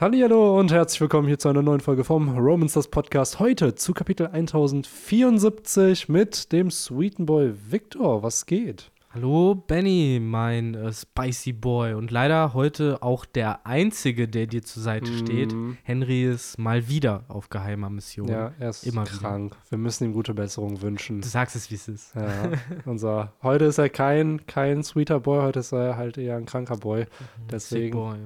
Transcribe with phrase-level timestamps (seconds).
[0.00, 3.40] Hallo und herzlich willkommen hier zu einer neuen Folge vom Romans das Podcast.
[3.40, 8.22] Heute zu Kapitel 1074 mit dem Sweeten Boy Victor.
[8.22, 8.92] Was geht?
[9.10, 11.94] Hallo Benny, mein äh, Spicy Boy.
[11.94, 15.52] Und leider heute auch der Einzige, der dir zur Seite steht.
[15.82, 18.28] Henry ist mal wieder auf geheimer Mission.
[18.28, 19.56] Ja, er ist Immer krank.
[19.68, 21.22] Wir müssen ihm gute Besserung wünschen.
[21.22, 22.14] Du sagst es, wie es ist.
[22.14, 22.52] Ja,
[22.84, 26.76] unser, heute ist er kein, kein sweeter Boy, heute ist er halt eher ein kranker
[26.76, 27.00] Boy.
[27.00, 28.18] Sick Deswegen, Boy.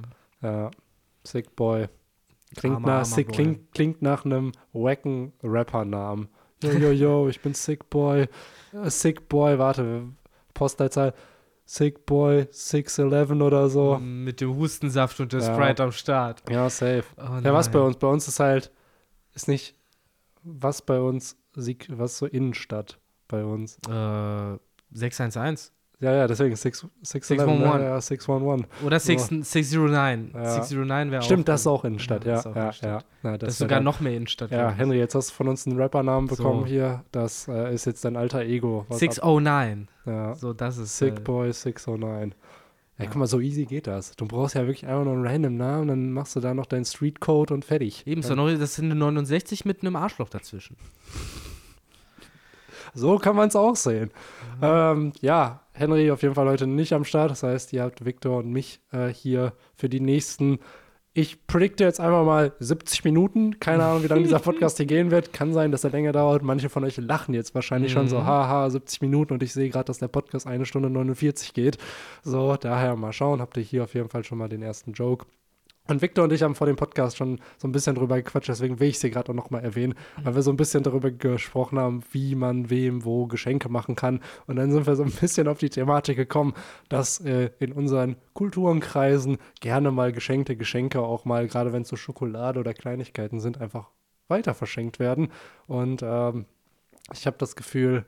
[0.42, 0.70] ja,
[1.24, 1.88] Sick Boy.
[2.56, 6.28] Klingt, Armer, nach, sick, klingt, klingt nach einem wacken Rapper-Namen.
[6.62, 8.28] Yo, yo, yo, ich bin Sick Boy.
[8.72, 10.04] Äh, Sick Boy, warte,
[10.54, 11.14] Postleitzahl.
[11.64, 13.98] Sick Boy 611 oder so.
[13.98, 15.54] Mit dem Hustensaft und der Ja.
[15.54, 16.42] Sprite am Start.
[16.50, 17.04] Ja, safe.
[17.16, 17.96] Oh Ja, was bei uns?
[17.96, 18.70] Bei uns ist halt,
[19.34, 19.74] ist nicht,
[20.42, 23.78] was bei uns, was so Innenstadt bei uns.
[23.88, 24.58] Äh,
[24.90, 27.46] 611 Ja, ja, deswegen 6, 611.
[27.48, 27.80] 611.
[27.80, 28.66] Ja, ja, 611.
[28.84, 30.32] oder 6, 609.
[30.34, 30.50] Ja.
[30.50, 31.24] 609 wäre auch.
[31.24, 32.34] Stimmt, das ist auch Innenstadt, ja.
[32.34, 32.90] das Ja, Innenstadt.
[32.90, 33.08] ja.
[33.22, 34.50] Na, Das ist sogar dann- noch mehr Innenstadt.
[34.50, 34.78] Ja, glaub ich.
[34.78, 36.36] Henry, jetzt hast du von uns einen Rappernamen So.
[36.36, 37.04] bekommen hier.
[37.12, 38.84] Das äh, ist jetzt dein alter Ego.
[38.88, 39.88] was ab- 609.
[40.04, 40.34] Ja.
[40.34, 40.98] So, das ist.
[40.98, 42.34] Sick äh, Boy 609.
[42.98, 43.10] Ja, Ja.
[43.10, 44.14] guck mal, so easy geht das.
[44.16, 46.84] Du brauchst ja wirklich einfach nur einen random Namen, dann machst du da noch deinen
[46.84, 48.06] Streetcode und fertig.
[48.06, 50.76] Eben, Dann- so noch, das sind eine 69 mit einem Arschloch dazwischen.
[52.94, 54.10] So kann man es auch sehen.
[54.60, 57.30] Ähm, ja, Henry auf jeden Fall heute nicht am Start.
[57.30, 60.58] Das heißt, ihr habt Victor und mich äh, hier für die nächsten,
[61.14, 63.58] ich predikte jetzt einfach mal 70 Minuten.
[63.60, 65.32] Keine Ahnung, wie lange dieser Podcast hier gehen wird.
[65.32, 66.42] Kann sein, dass er länger dauert.
[66.42, 68.26] Manche von euch lachen jetzt wahrscheinlich schon so, Mhm.
[68.26, 69.32] haha, 70 Minuten.
[69.34, 71.78] Und ich sehe gerade, dass der Podcast eine Stunde 49 geht.
[72.22, 73.40] So, daher mal schauen.
[73.40, 75.26] Habt ihr hier auf jeden Fall schon mal den ersten Joke.
[75.88, 78.78] Und Victor und ich haben vor dem Podcast schon so ein bisschen drüber gequatscht, deswegen
[78.78, 81.76] will ich es hier gerade auch nochmal erwähnen, weil wir so ein bisschen darüber gesprochen
[81.78, 84.20] haben, wie man wem wo Geschenke machen kann.
[84.46, 86.54] Und dann sind wir so ein bisschen auf die Thematik gekommen,
[86.88, 91.96] dass äh, in unseren Kulturenkreisen gerne mal geschenkte Geschenke auch mal, gerade wenn es so
[91.96, 93.90] Schokolade oder Kleinigkeiten sind, einfach
[94.28, 95.30] weiter verschenkt werden.
[95.66, 96.46] Und ähm,
[97.12, 98.06] ich habe das Gefühl,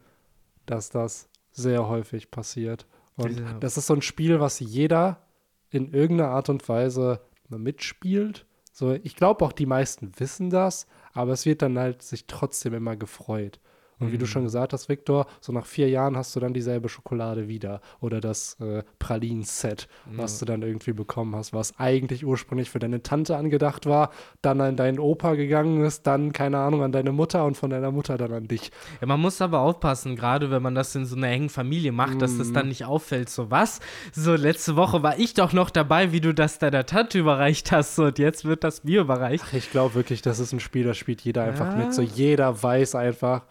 [0.67, 2.87] dass das sehr häufig passiert.
[3.17, 5.23] Und Diese- das ist so ein Spiel, was jeder
[5.71, 7.21] in irgendeiner Art und Weise
[7.59, 8.47] mitspielt.
[8.73, 12.75] So, ich glaube auch, die meisten wissen das, aber es wird dann halt sich trotzdem
[12.75, 13.61] immer gefreut.
[14.01, 16.89] Und wie du schon gesagt hast, Victor, so nach vier Jahren hast du dann dieselbe
[16.89, 17.81] Schokolade wieder.
[18.01, 23.03] Oder das äh, Pralinen-Set, was du dann irgendwie bekommen hast, was eigentlich ursprünglich für deine
[23.03, 24.11] Tante angedacht war,
[24.43, 27.91] dann an deinen Opa gegangen ist, dann, keine Ahnung, an deine Mutter und von deiner
[27.93, 28.71] Mutter dann an dich.
[29.01, 32.21] Ja, man muss aber aufpassen, gerade wenn man das in so einer engen Familie macht,
[32.21, 32.55] dass das Mhm.
[32.55, 33.29] dann nicht auffällt.
[33.29, 33.81] So, was?
[34.13, 37.99] So, letzte Woche war ich doch noch dabei, wie du das deiner Tante überreicht hast.
[37.99, 39.45] Und jetzt wird das mir überreicht.
[39.53, 41.77] Ich glaube wirklich, das ist ein Spiel, das spielt jeder einfach Ja.
[41.77, 41.95] mit.
[41.95, 43.43] So jeder weiß einfach,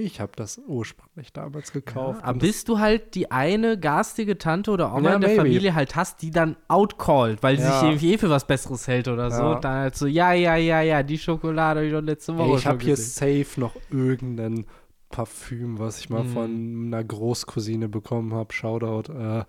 [0.00, 2.22] ich habe das ursprünglich damals gekauft.
[2.22, 5.42] Aber Und bis du halt die eine garstige Tante oder Oma Ja, in der maybe.
[5.42, 7.80] Familie halt hast, die dann outcallt, weil sie Ja.
[7.80, 9.54] sich irgendwie eh für was Besseres hält oder so, Ja.
[9.60, 12.66] dann halt so, ja, ja, ja, ja, die Schokolade ich doch letzte Woche Ey, ich
[12.66, 14.66] habe hier safe noch irgendein
[15.10, 16.28] Parfüm, was ich mal Mhm.
[16.28, 18.52] von einer Großcousine bekommen habe.
[18.52, 19.12] Shoutout.
[19.12, 19.44] Äh,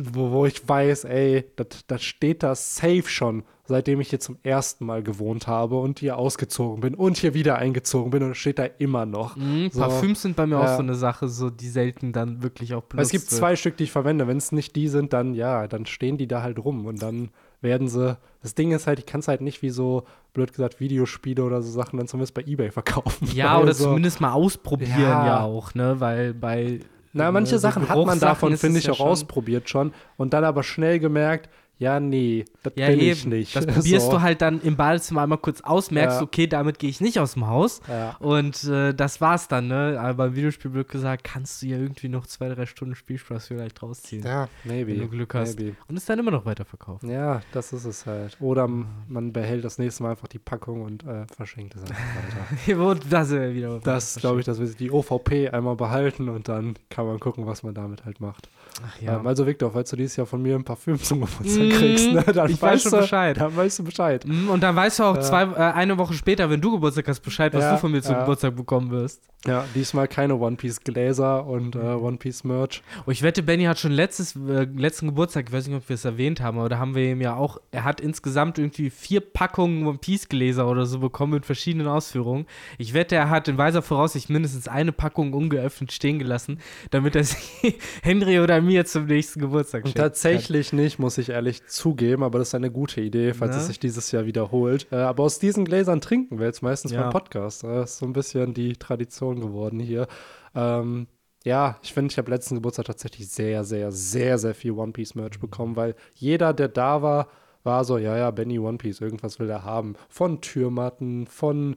[0.00, 1.44] wo, wo ich weiß, ey,
[1.86, 6.16] das steht da safe schon, seitdem ich hier zum ersten Mal gewohnt habe und hier
[6.16, 9.36] ausgezogen bin und hier wieder eingezogen bin und steht da immer noch.
[9.36, 9.80] Mhm, So.
[9.80, 10.62] Parfüms sind bei mir Ja.
[10.64, 13.38] auch so eine Sache, so die selten dann wirklich auch benutzt es gibt wird.
[13.38, 14.26] zwei Stück, die ich verwende.
[14.26, 17.30] Wenn es nicht die sind, dann ja, dann stehen die da halt rum und dann
[17.60, 18.16] werden sie.
[18.40, 21.60] Das Ding ist halt, ich kann es halt nicht wie so, blöd gesagt, Videospiele oder
[21.60, 23.28] so Sachen dann zumindest bei Ebay verkaufen.
[23.34, 25.26] Ja, oder so, zumindest mal ausprobieren Ja.
[25.26, 25.96] ja, auch, ne?
[25.98, 26.80] Weil bei.
[27.18, 30.44] Na, manche äh, Sachen hat man davon, finde ich, auch schon- ausprobiert schon und dann
[30.44, 33.10] aber schnell gemerkt, ja, nee, das Ja, bin eben.
[33.12, 33.56] ich nicht.
[33.56, 34.12] Das probierst So.
[34.12, 36.22] du halt dann im Badezimmer einmal kurz aus, merkst, Ja.
[36.24, 37.80] okay, damit gehe ich nicht aus dem Haus.
[37.88, 38.16] Ja.
[38.18, 39.96] Und äh, das war's dann, ne?
[40.00, 43.82] Aber beim Videospiel wird gesagt, kannst du ja irgendwie noch zwei, drei Stunden Spielspaß vielleicht
[43.82, 44.24] rausziehen.
[44.24, 44.92] Ja, maybe.
[44.92, 45.58] Wenn du Glück hast.
[45.58, 45.76] Maybe.
[45.88, 47.04] Und es dann immer noch weiterverkauft.
[47.04, 48.36] Ja, das ist es halt.
[48.40, 52.98] Oder man behält das nächste Mal einfach die Packung und äh, verschenkt es einfach weiter.
[53.10, 53.78] Das äh, wieder.
[53.80, 57.62] Das glaube ich, dass wir die OVP einmal behalten und dann kann man gucken, was
[57.62, 58.48] man damit halt macht.
[58.86, 59.12] Ach Ja.
[59.12, 59.20] ja.
[59.20, 62.12] Ähm, also Victor, falls du dieses Jahr von mir ein Parfüm zum Geburtstag Mm, kriegst,
[62.12, 63.36] ne, dann ich weiß weißt schon du, Bescheid.
[63.40, 64.24] Dann weißt du Bescheid.
[64.26, 65.20] Mm, Und dann weißt du auch Ja.
[65.22, 68.02] zwei, äh, eine Woche später, wenn du Geburtstag hast, Bescheid, was Ja, du von mir
[68.02, 68.20] zum ja.
[68.20, 69.22] Geburtstag bekommen wirst.
[69.46, 72.02] Ja, diesmal keine One Piece Gläser und äh, Mhm.
[72.02, 72.82] One Piece Merch.
[73.06, 75.94] Oh, ich wette, Benny hat schon letztes, äh, letzten Geburtstag, ich weiß nicht, ob wir
[75.94, 79.20] es erwähnt haben, aber da haben wir ihm ja auch, er hat insgesamt irgendwie vier
[79.20, 82.46] Packungen One Piece Gläser oder so bekommen mit verschiedenen Ausführungen.
[82.78, 86.58] Ich wette, er hat in weiser Voraussicht mindestens eine Packung ungeöffnet stehen gelassen,
[86.90, 87.36] damit er sie
[88.02, 90.06] Henry oder mir zum nächsten Geburtstag Und schenken kann.
[90.08, 93.60] tatsächlich nicht, muss ich ehrlich zugeben, aber das ist eine gute Idee, falls Ne?
[93.62, 94.86] es sich dieses Jahr wiederholt.
[94.90, 97.02] Äh, aber aus diesen Gläsern trinken wir jetzt meistens Ja.
[97.02, 97.64] beim Podcast.
[97.64, 100.06] Das ist so ein bisschen die Tradition geworden hier.
[100.54, 101.06] Ähm,
[101.44, 105.14] ja, ich finde, ich habe letzten Geburtstag tatsächlich sehr, sehr, sehr, sehr viel One Piece
[105.14, 107.28] Merch bekommen, weil jeder, der da war,
[107.64, 109.94] war so, ja, ja, Benny One Piece, irgendwas will er haben.
[110.08, 111.76] Von Türmatten, von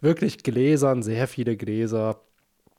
[0.00, 2.20] wirklich Gläsern, sehr viele Gläser.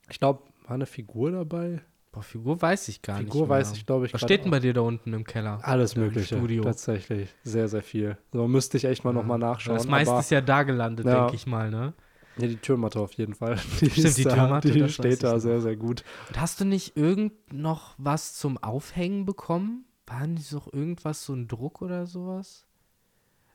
[0.10, 1.82] Ich glaube, war eine Figur dabei?
[2.12, 3.34] Boah, Figur weiß ich gar Figur nicht.
[3.34, 4.14] Figur weiß ich, glaube ich.
[4.14, 5.60] Was steht denn bei dir da unten im Keller?
[5.62, 6.36] Alles Mögliche.
[6.36, 6.64] Studio.
[6.64, 7.30] Tatsächlich.
[7.44, 8.18] Sehr, sehr viel.
[8.34, 9.22] So müsste ich echt mal ja.
[9.22, 9.78] nochmal nachschauen.
[9.78, 11.22] Das meiste ist ja da gelandet, ja.
[11.22, 11.94] denke ich mal, ne?
[12.38, 13.58] Ja, die Türmatte auf jeden Fall.
[13.82, 14.70] Die Stimmt, die Türmatte.
[14.70, 16.04] Da, die steht da sehr, sehr gut.
[16.30, 19.86] Und hast du nicht irgend noch was zum Aufhängen bekommen?
[20.08, 22.66] War nicht noch irgendwas, so ein Druck oder sowas?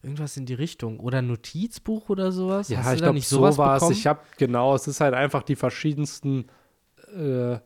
[0.02, 1.00] Irgendwas in die Richtung.
[1.00, 2.68] Oder ein Notizbuch oder sowas?
[2.68, 3.90] Ja, Hast ich glaube, so war es.
[3.90, 6.46] Ich habe, genau, es ist halt einfach die verschiedensten
[7.14, 7.58] äh,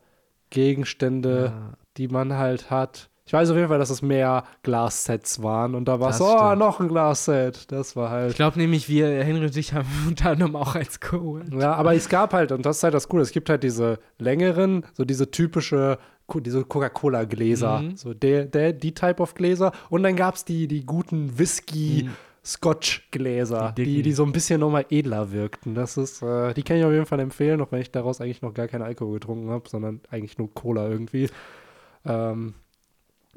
[0.51, 1.73] Gegenstände, ja.
[1.97, 3.09] die man halt hat.
[3.25, 6.53] Ich weiß auf jeden Fall, dass es mehr Glassets waren und da war es, oh,
[6.55, 7.71] noch ein Glasset.
[7.71, 8.31] Das war halt.
[8.31, 11.53] Ich glaube nämlich, wir, Henry und ich, haben unter anderem auch eins geholt.
[11.53, 13.99] Ja, aber es gab halt, und das ist halt das Coole, es gibt halt diese
[14.19, 15.97] längeren, so diese typische,
[16.33, 17.95] diese Coca-Cola-Gläser, mhm.
[17.95, 19.71] so der, der, die Type of Gläser.
[19.89, 22.11] Und dann gab es die, die guten Whisky- mhm.
[22.43, 25.75] Scotch-Gläser, die, die, die, so ein bisschen nochmal edler wirkten.
[25.75, 28.41] Das ist, äh, die kann ich auf jeden Fall empfehlen, auch wenn ich daraus eigentlich
[28.41, 31.29] noch gar keinen Alkohol getrunken habe, sondern eigentlich nur Cola irgendwie.
[32.03, 32.55] Ähm,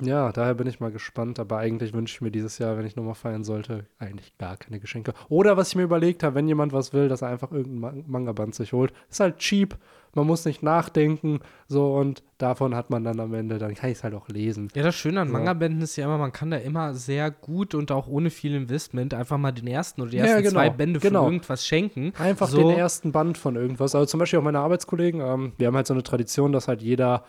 [0.00, 2.96] ja, daher bin ich mal gespannt, aber eigentlich wünsche ich mir dieses Jahr, wenn ich
[2.96, 5.12] nochmal feiern sollte, eigentlich gar keine Geschenke.
[5.28, 8.54] Oder was ich mir überlegt habe, wenn jemand was will, dass er einfach irgendein Manga-Band
[8.54, 8.92] sich holt.
[9.08, 9.76] Ist halt cheap,
[10.16, 13.98] man muss nicht nachdenken, so und davon hat man dann am Ende, dann kann ich
[13.98, 14.68] es halt auch lesen.
[14.74, 15.34] Ja, das Schöne an so.
[15.34, 19.14] Manga-Bänden ist ja immer, man kann da immer sehr gut und auch ohne viel Investment
[19.14, 21.24] einfach mal den ersten oder die ersten ja, genau, zwei Bände genau.
[21.24, 22.12] von irgendwas schenken.
[22.18, 22.58] Einfach so.
[22.58, 23.94] den ersten Band von irgendwas.
[23.94, 26.82] Also zum Beispiel auch meine Arbeitskollegen, ähm, wir haben halt so eine Tradition, dass halt
[26.82, 27.24] jeder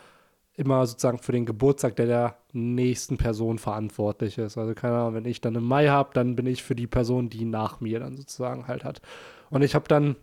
[0.58, 4.58] immer sozusagen für den Geburtstag der, der nächsten Person verantwortlich ist.
[4.58, 7.30] Also keine Ahnung, wenn ich dann im Mai habe, dann bin ich für die Person,
[7.30, 9.02] die nach mir dann sozusagen halt hat.
[9.50, 10.16] Und ich habe dann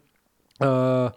[0.58, 1.10] äh,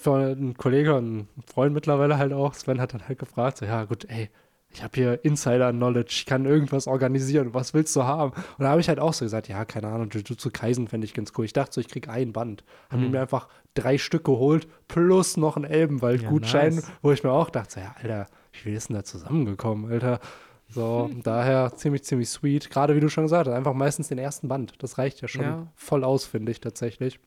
[0.00, 3.66] von einem Kollegen und einem Freund mittlerweile halt auch, Sven hat dann halt gefragt, so,
[3.66, 4.30] ja gut, ey,
[4.72, 8.32] ich habe hier Insider-Knowledge, ich kann irgendwas organisieren, was willst du haben?
[8.32, 11.12] Und da habe ich halt auch so gesagt, ja, keine Ahnung, Jujutsu Kaisen fände ich
[11.12, 11.44] ganz cool.
[11.44, 12.62] Ich dachte so, ich kriege ein Band.
[12.88, 13.10] Haben mhm.
[13.10, 16.92] mir einfach drei Stück geholt, plus noch ein Elbenwald-Gutschein, ja, nice.
[17.02, 20.20] wo ich mir auch dachte, so, ja, Alter, wie viel ist denn da zusammengekommen, Alter?
[20.68, 22.70] So, daher ziemlich, ziemlich sweet.
[22.70, 24.74] Gerade wie du schon gesagt hast, einfach meistens den ersten Band.
[24.78, 25.66] Das reicht ja schon ja.
[25.74, 27.18] voll aus, finde ich tatsächlich.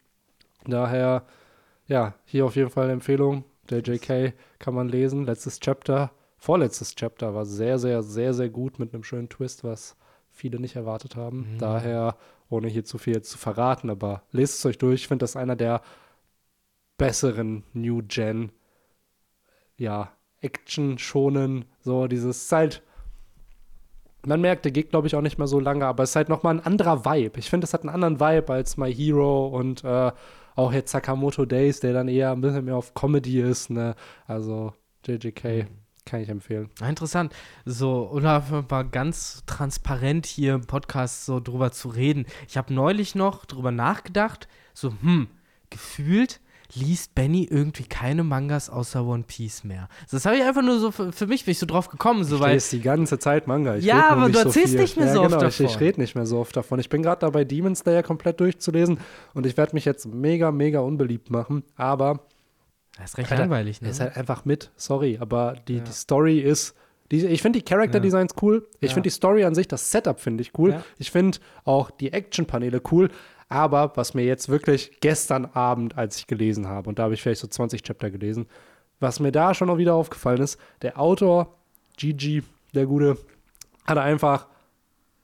[0.65, 1.25] Daher,
[1.93, 3.43] ja, hier auf jeden Fall eine Empfehlung.
[3.69, 5.25] Der JK kann man lesen.
[5.25, 6.11] Letztes Chapter
[6.43, 9.95] vorletztes Chapter war sehr, sehr, sehr, sehr gut mit einem schönen Twist, was
[10.29, 11.53] viele nicht erwartet haben.
[11.53, 11.57] Mhm.
[11.57, 12.17] Daher,
[12.49, 15.03] ohne hier zu viel zu verraten, aber lest es euch durch.
[15.03, 15.81] Ich finde das einer der
[16.97, 18.51] besseren New Gen,
[19.77, 20.11] ja,
[20.41, 22.83] Action schonen, so dieses halt.
[24.25, 26.29] Man merkt, der geht, glaube ich, auch nicht mehr so lange, aber es ist halt
[26.29, 27.39] nochmal ein anderer Vibe.
[27.39, 30.11] Ich finde, es hat einen anderen Vibe als My Hero und äh,
[30.55, 33.95] auch jetzt Sakamoto Days, der dann eher ein bisschen mehr auf Comedy ist, ne?
[34.27, 34.73] Also
[35.05, 35.43] JJK.
[35.69, 36.69] Mhm kann ich empfehlen.
[36.81, 37.33] Ah, interessant.
[37.65, 42.25] So, oder mal ganz transparent hier im Podcast so drüber zu reden.
[42.47, 45.27] Ich habe neulich noch drüber nachgedacht, so, hm,
[45.69, 46.41] gefühlt
[46.75, 49.87] liest Benny irgendwie keine Mangas außer One Piece mehr.
[50.11, 52.23] Das habe ich einfach nur so für, für, mich bin ich so drauf gekommen.
[52.23, 53.75] So, ich lese die ganze Zeit Manga.
[53.75, 55.65] Ich ja, aber du erzählst so nicht mehr so ja, genau, oft davon.
[55.65, 56.79] Ich, ich rede nicht mehr so oft davon.
[56.79, 58.99] Ich bin gerade dabei, Demon Slayer komplett durchzulesen
[59.33, 61.63] und ich werde mich jetzt mega, mega unbeliebt machen.
[61.75, 62.21] Aber
[62.97, 63.89] das ist recht Alter, langweilig, ne?
[63.89, 65.83] Ist halt einfach mit, sorry, aber die, ja.
[65.83, 66.75] die Story ist.
[67.13, 68.67] Die, ich finde die Character Designs cool.
[68.79, 68.93] Ich ja.
[68.95, 70.71] finde die Story an sich, das Setup finde ich cool.
[70.71, 70.83] Ja.
[70.97, 73.09] Ich finde auch die Action-Paneele cool.
[73.49, 77.21] Aber was mir jetzt wirklich gestern Abend, als ich gelesen habe, und da habe ich
[77.21, 78.47] vielleicht so 20 Chapter gelesen,
[78.99, 81.55] was mir da schon noch wieder aufgefallen ist, der Autor,
[81.97, 82.41] Gigi,
[82.73, 83.19] der Gute,
[83.85, 84.47] hat einfach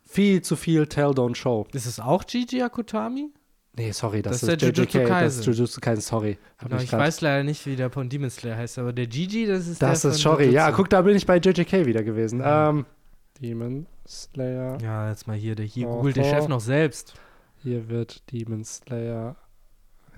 [0.06, 1.66] viel zu viel Tell, Don't Show.
[1.74, 3.32] Ist es auch Gigi Akutami?
[3.80, 5.24] Nee, sorry, das, das ist, ist der Jujutsu Kaisen.
[5.24, 6.38] Das ist Jujutsu Kaisen, sorry.
[6.58, 9.70] Genau, ich weiß leider nicht, wie der von Demon Slayer heißt, aber der Gigi, das
[9.70, 10.56] ist das der ist, sorry, Jujutsu.
[10.58, 12.42] ja, guck, da bin ich bei JJK wieder gewesen.
[12.42, 12.72] Ja.
[12.72, 12.86] Ähm,
[13.42, 14.78] Demon Slayer.
[14.82, 17.14] Ja, jetzt mal hier, der, hier googelt der Chef noch selbst.
[17.64, 19.38] Hier wird Demon Slayer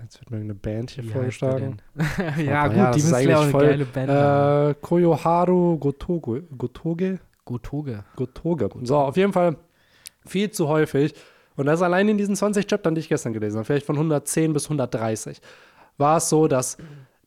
[0.02, 1.76] Jetzt wird mir eine Band hier wie vorgeschlagen.
[2.44, 4.10] ja, gut, ja, Demon Slayer auch eine voll, geile Band.
[4.10, 6.42] Äh, Koyoharu Gotoge.
[6.58, 7.20] Gotoge?
[7.44, 8.02] Gotoge.
[8.16, 8.70] Gotoge.
[8.82, 9.54] So, auf jeden Fall
[10.26, 11.14] viel zu häufig
[11.56, 14.52] und das allein in diesen 20 Chaptern, die ich gestern gelesen habe, vielleicht von 110
[14.52, 15.40] bis 130,
[15.98, 16.76] war es so, dass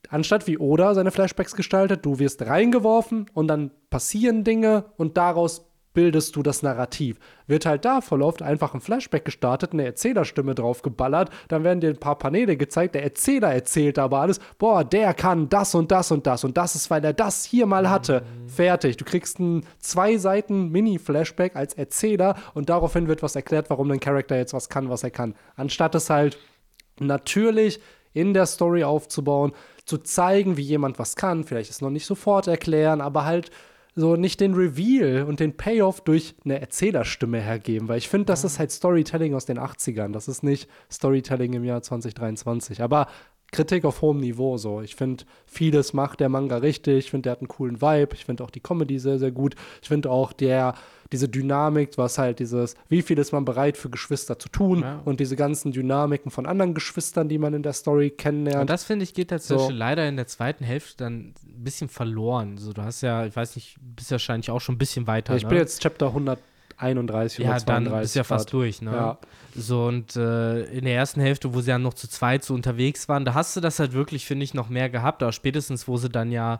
[0.09, 5.65] anstatt wie Oda seine Flashbacks gestaltet, du wirst reingeworfen und dann passieren Dinge und daraus
[5.95, 7.17] bildest du das Narrativ.
[7.47, 11.79] Wird halt da voll oft einfach ein Flashback gestartet, eine Erzählerstimme drauf geballert, dann werden
[11.79, 15.91] dir ein paar Paneele gezeigt, der Erzähler erzählt aber alles, boah, der kann das und
[15.91, 18.21] das und das und das ist, weil er das hier mal hatte.
[18.21, 18.49] Mhm.
[18.49, 18.97] Fertig.
[18.97, 23.99] Du kriegst ein zwei Seiten Mini-Flashback als Erzähler und daraufhin wird was erklärt, warum dein
[23.99, 25.33] Charakter jetzt was kann, was er kann.
[25.55, 26.37] Anstatt es halt
[26.99, 27.79] natürlich
[28.13, 29.53] in der Story aufzubauen,
[29.85, 33.51] zu zeigen, wie jemand was kann, vielleicht es noch nicht sofort erklären, aber halt
[33.95, 38.43] so nicht den Reveal und den Payoff durch eine Erzählerstimme hergeben, weil ich finde, das
[38.43, 40.11] ist halt Storytelling aus den 80ern.
[40.11, 42.81] Das ist nicht Storytelling im Jahr 2023.
[42.81, 43.07] Aber
[43.51, 44.81] Kritik auf hohem Niveau so.
[44.81, 47.05] Ich finde, vieles macht der Manga richtig.
[47.05, 48.13] Ich finde, der hat einen coolen Vibe.
[48.13, 49.55] Ich finde auch die Comedy sehr, sehr gut.
[49.81, 50.73] Ich finde auch der,
[51.15, 55.01] diese Dynamik, was halt dieses, wie viel ist man bereit für Geschwister zu tun Ja.
[55.05, 58.61] und diese ganzen Dynamiken von anderen Geschwistern, die man in der Story kennenlernt.
[58.61, 59.71] Und das finde ich geht tatsächlich So.
[59.73, 62.57] leider in der zweiten Hälfte dann ein bisschen verloren.
[62.57, 65.31] So, du hast ja, ich weiß nicht, bist ja wahrscheinlich auch schon ein bisschen weiter.
[65.33, 65.49] ja, ich ne?
[65.49, 67.65] bin jetzt Chapter 131, ja, 132.
[67.65, 68.53] dann bist du ja fast grad.
[68.53, 68.91] durch, ne?
[68.91, 69.17] Ja.
[69.55, 73.07] So, und äh, in der ersten Hälfte, wo sie ja noch zu zweit so unterwegs
[73.07, 75.23] waren, da hast du das halt wirklich, finde ich, noch mehr gehabt.
[75.23, 76.59] Aber spätestens, wo sie dann ja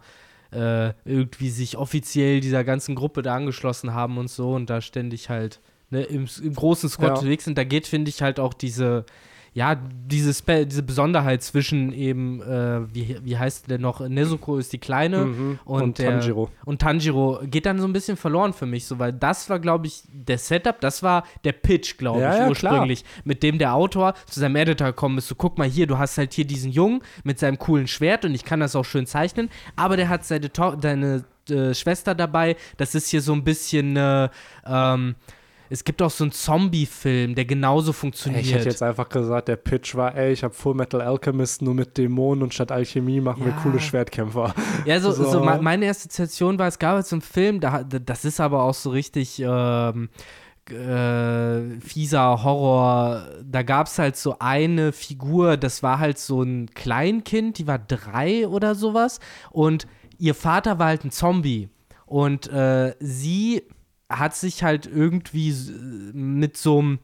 [0.51, 5.29] äh, irgendwie sich offiziell dieser ganzen Gruppe da angeschlossen haben und so und da ständig
[5.29, 5.59] halt
[5.89, 7.13] ne, im, im großen Squad Ja.
[7.15, 9.05] unterwegs sind, da geht, finde ich, halt auch diese,
[9.57, 9.75] ja,
[10.07, 14.79] diese, Spe diese Besonderheit zwischen eben, äh, wie, wie heißt der noch, Nezuko ist die
[14.79, 15.59] Kleine Mhm.
[15.63, 16.49] und, Und der, Tanjiro.
[16.65, 19.87] und Tanjiro geht dann so ein bisschen verloren für mich, so, weil das war, glaube
[19.87, 23.73] ich, der Setup, das war der Pitch, glaube Ja, ich, ja, ursprünglich, mit dem der
[23.73, 25.29] Autor zu seinem Editor gekommen ist.
[25.29, 28.35] So, guck mal hier, du hast halt hier diesen Jungen mit seinem coolen Schwert und
[28.35, 32.57] ich kann das auch schön zeichnen, aber der hat seine, To- deine äh, Schwester dabei.
[32.75, 34.27] Das ist hier so ein bisschen, äh,
[34.67, 35.15] ähm,
[35.69, 38.43] es gibt auch so einen Zombie-Film, der genauso funktioniert.
[38.45, 41.73] ich hätte jetzt einfach gesagt, der Pitch war, ey, ich habe Full Metal Alchemist nur
[41.73, 43.59] mit Dämonen und statt Alchemie machen wir Ja.
[43.63, 44.53] coole Schwertkämpfer.
[44.85, 45.29] Ja, so, so.
[45.31, 45.39] So.
[45.43, 48.63] me- meine erste Situation war, es gab jetzt so einen Film, da, das ist aber
[48.63, 50.09] auch so richtig ähm,
[50.69, 53.27] äh, fieser Horror.
[53.43, 57.79] Da gab es halt so eine Figur, das war halt so ein Kleinkind, die war
[57.79, 59.19] drei oder sowas.
[59.51, 61.69] Und ihr Vater war halt ein Zombie.
[62.05, 63.63] Und äh, sie
[64.09, 65.53] hat sich halt irgendwie
[66.13, 66.99] mit so einem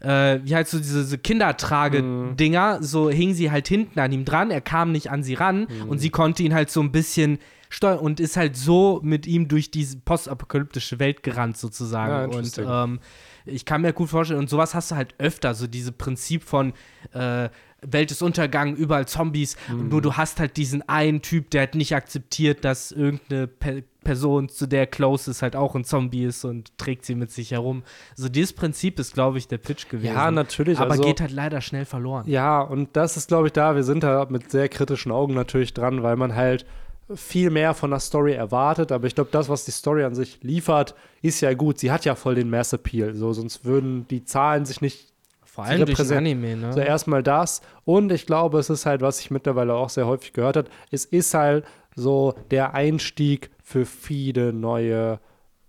[0.00, 4.50] äh, wie halt so diese, diese Kindertrage-Dinger, so hing sie halt hinten an ihm dran,
[4.50, 7.98] er kam nicht an sie ran und sie konnte ihn halt so ein bisschen steuern
[7.98, 12.24] und ist halt so mit ihm durch diese postapokalyptische Welt gerannt Ja, sozusagen.
[12.32, 12.66] und interesting.
[12.68, 13.00] ähm,
[13.46, 16.72] ich kann mir gut vorstellen, und sowas hast du halt öfter, so dieses Prinzip von
[17.12, 17.48] äh,
[17.82, 19.88] Welt ist Untergang, überall Zombies, Mhm.
[19.88, 24.48] nur du hast halt diesen einen Typ, der halt nicht akzeptiert, dass irgendeine Pe Person,
[24.48, 27.50] zu der er close ist, halt auch ein Zombie ist und trägt sie mit sich
[27.52, 27.82] herum.
[28.16, 30.14] So dieses Prinzip ist, glaube ich, der Pitch gewesen.
[30.14, 30.78] Ja, natürlich.
[30.78, 32.24] Aber also, geht halt leider schnell verloren.
[32.26, 35.74] Ja, und das ist, glaube ich, da, wir sind da mit sehr kritischen Augen natürlich
[35.74, 36.66] dran, weil man halt
[37.14, 40.42] viel mehr von der Story erwartet, aber ich glaube, das, was die Story an sich
[40.42, 41.78] liefert, ist ja gut.
[41.78, 45.12] Sie hat ja voll den Mass Appeal, so, sonst würden die Zahlen sich nicht
[45.44, 46.72] Vor allem durch Anime, ne?
[46.72, 47.62] So erstmal das.
[47.84, 51.04] Und ich glaube, es ist halt, was ich mittlerweile auch sehr häufig gehört habe, es
[51.04, 51.64] ist halt
[51.96, 55.20] so der Einstieg für viele neue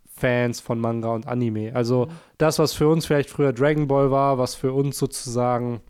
[0.07, 1.75] Fans von Manga und Anime.
[1.75, 2.07] Also
[2.39, 5.81] das, was für uns vielleicht früher Dragon Ball war, was für uns sozusagen,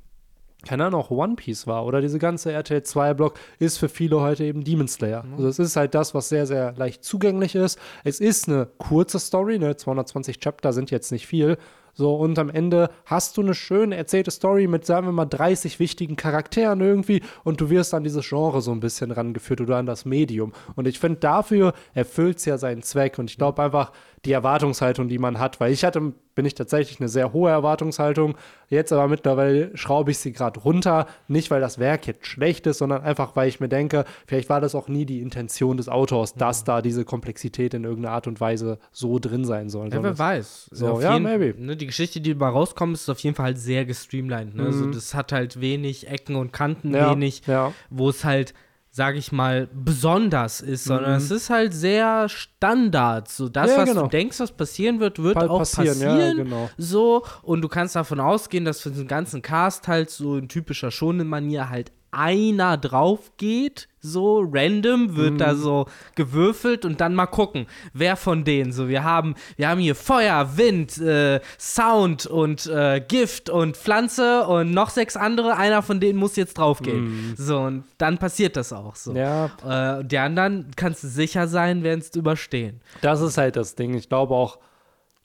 [0.67, 4.43] keine Ahnung, auch One Piece war oder diese ganze RTL 2-Block, ist für viele heute
[4.43, 5.23] eben Demon Slayer.
[5.37, 7.79] Also es ist halt das, was sehr, sehr leicht zugänglich ist.
[8.03, 9.77] Es ist eine kurze Story, ne?
[9.77, 11.57] 220 Chapter sind jetzt nicht viel.
[11.93, 15.79] So, und am Ende hast du eine schön erzählte Story mit, sagen wir mal, 30
[15.79, 19.85] wichtigen Charakteren irgendwie und du wirst an dieses Genre so ein bisschen rangeführt oder an
[19.85, 20.53] das Medium.
[20.75, 23.19] Und ich finde, dafür erfüllt es ja seinen Zweck.
[23.19, 23.91] Und ich glaube einfach,
[24.25, 28.35] die Erwartungshaltung, die man hat, weil ich hatte, bin ich tatsächlich eine sehr hohe Erwartungshaltung.
[28.69, 31.07] Jetzt aber mittlerweile schraube ich sie gerade runter.
[31.27, 34.61] Nicht, weil das Werk jetzt schlecht ist, sondern einfach, weil ich mir denke, vielleicht war
[34.61, 38.39] das auch nie die Intention des Autors, dass da diese Komplexität in irgendeiner Art und
[38.39, 39.89] Weise so drin sein soll.
[39.91, 40.69] Ja, wer weiß.
[40.71, 41.55] So, ja, jeden- maybe.
[41.57, 44.55] Ne, die Geschichte, die dabei rauskommt, ist auf jeden Fall halt sehr gestreamlined.
[44.55, 44.65] Ne?
[44.67, 44.91] Also Mhm.
[44.91, 47.73] das hat halt wenig Ecken und Kanten, ja, wenig, Ja.
[47.89, 48.53] wo es halt,
[48.93, 51.17] sage ich mal, besonders ist, sondern Mhm.
[51.17, 53.29] es ist halt sehr Standard.
[53.29, 54.01] So das, Ja, was genau.
[54.03, 56.37] du denkst, was passieren wird, wird Bald auch passieren, passieren.
[56.37, 56.69] ja, genau.
[56.77, 60.91] So, und du kannst davon ausgehen, dass für den ganzen Cast halt so in typischer
[60.91, 65.57] Schonen-Manier halt einer drauf geht, so random wird da Mhm.
[65.57, 68.87] so gewürfelt und dann mal gucken, wer von denen so.
[68.89, 74.71] Wir haben, wir haben hier Feuer, Wind, äh, Sound und äh, Gift und Pflanze und
[74.71, 75.55] noch sechs andere.
[75.55, 77.35] Einer von denen muss jetzt draufgehen.
[77.37, 79.11] So, und dann passiert das auch so.
[79.11, 79.17] Mhm.
[79.17, 82.81] Ja, Äh, die anderen kannst du sicher sein, werden es überstehen.
[83.01, 83.93] Das ist halt das Ding.
[83.93, 84.57] Ich glaube auch,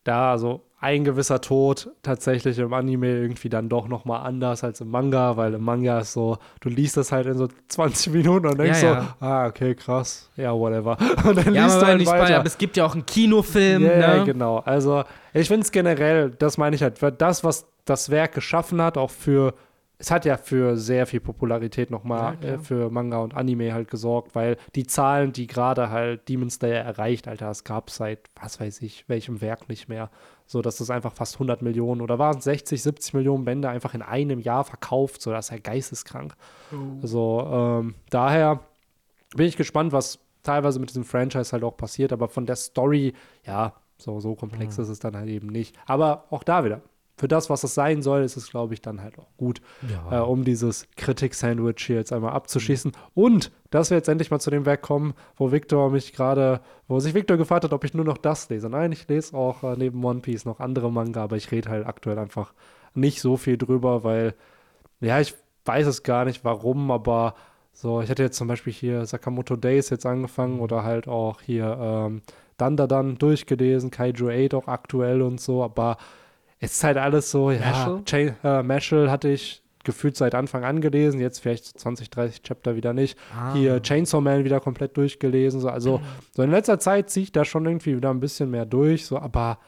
[0.05, 4.81] da so ein gewisser Tod tatsächlich im Anime irgendwie dann doch noch mal anders als
[4.81, 8.47] im Manga, weil im Manga ist so, du liest das halt in so 20 Minuten
[8.47, 9.17] und denkst Ja, ja.
[9.21, 10.97] so, ah, okay, krass, ja, whatever.
[11.25, 12.25] Und dann Ja, liest du halt nicht weiter.
[12.25, 13.83] bei, aber es gibt ja auch einen Kinofilm.
[13.83, 14.25] Ja, ja, ne?
[14.25, 14.59] genau.
[14.59, 15.03] Also,
[15.35, 19.11] ich finde es generell, das meine ich halt, das, was das Werk geschaffen hat, auch
[19.11, 19.55] für,
[19.99, 23.89] es hat ja für sehr viel Popularität nochmal Ja, äh, für Manga und Anime halt
[23.91, 28.61] gesorgt, weil die Zahlen, die gerade halt Demon Slayer erreicht, Alter, es gab seit, was
[28.61, 30.11] weiß ich, welchem Werk nicht mehr.
[30.47, 33.95] So, dass das einfach fast 100 Millionen oder waren es 60, 70 Millionen Bände einfach
[33.95, 35.21] in einem Jahr verkauft.
[35.21, 36.35] So, das ist ja geisteskrank.
[36.73, 37.01] Oh.
[37.03, 38.61] Also, ähm, daher
[39.35, 43.13] bin ich gespannt, was teilweise mit diesem Franchise halt auch passiert, aber von der Story,
[43.45, 44.85] ja, so, so komplex Mhm.
[44.85, 45.77] ist es dann halt eben nicht.
[45.87, 46.81] Aber auch da wieder,
[47.17, 49.63] für das, was es sein soll, ist es, glaube ich, dann halt auch gut,
[50.11, 52.93] äh, um dieses Kritik-Sandwich hier jetzt einmal abzuschießen.
[53.15, 57.01] Und dass wir jetzt endlich mal zu dem Werk kommen, wo Victor mich gerade, wo
[57.01, 58.69] sich Victor gefragt hat, ob ich nur noch das lese.
[58.69, 61.87] Nein, ich lese auch äh, neben One Piece noch andere Manga, aber ich rede halt
[61.87, 62.53] aktuell einfach
[62.95, 64.35] nicht so viel drüber, weil,
[65.01, 67.35] ja, ich weiß es gar nicht, warum, aber
[67.73, 71.77] so, ich hätte jetzt zum Beispiel hier Sakamoto Days jetzt angefangen oder halt auch hier
[71.81, 72.23] ähm,
[72.57, 75.99] Dandadan durchgelesen, Kaiju 8 auch aktuell und so, aber
[76.61, 78.35] es ist halt alles so, ja, Mashal?
[78.43, 82.75] Äh, Mashal hatte ich gefühlt seit Anfang an gelesen, jetzt vielleicht so 20, 30 Chapter
[82.75, 83.17] wieder nicht.
[83.37, 83.53] Ah.
[83.55, 86.01] Hier Chainsaw Man wieder komplett durchgelesen, so, also
[86.35, 89.19] so in letzter Zeit ziehe ich da schon irgendwie wieder ein bisschen mehr durch, so,
[89.19, 89.59] aber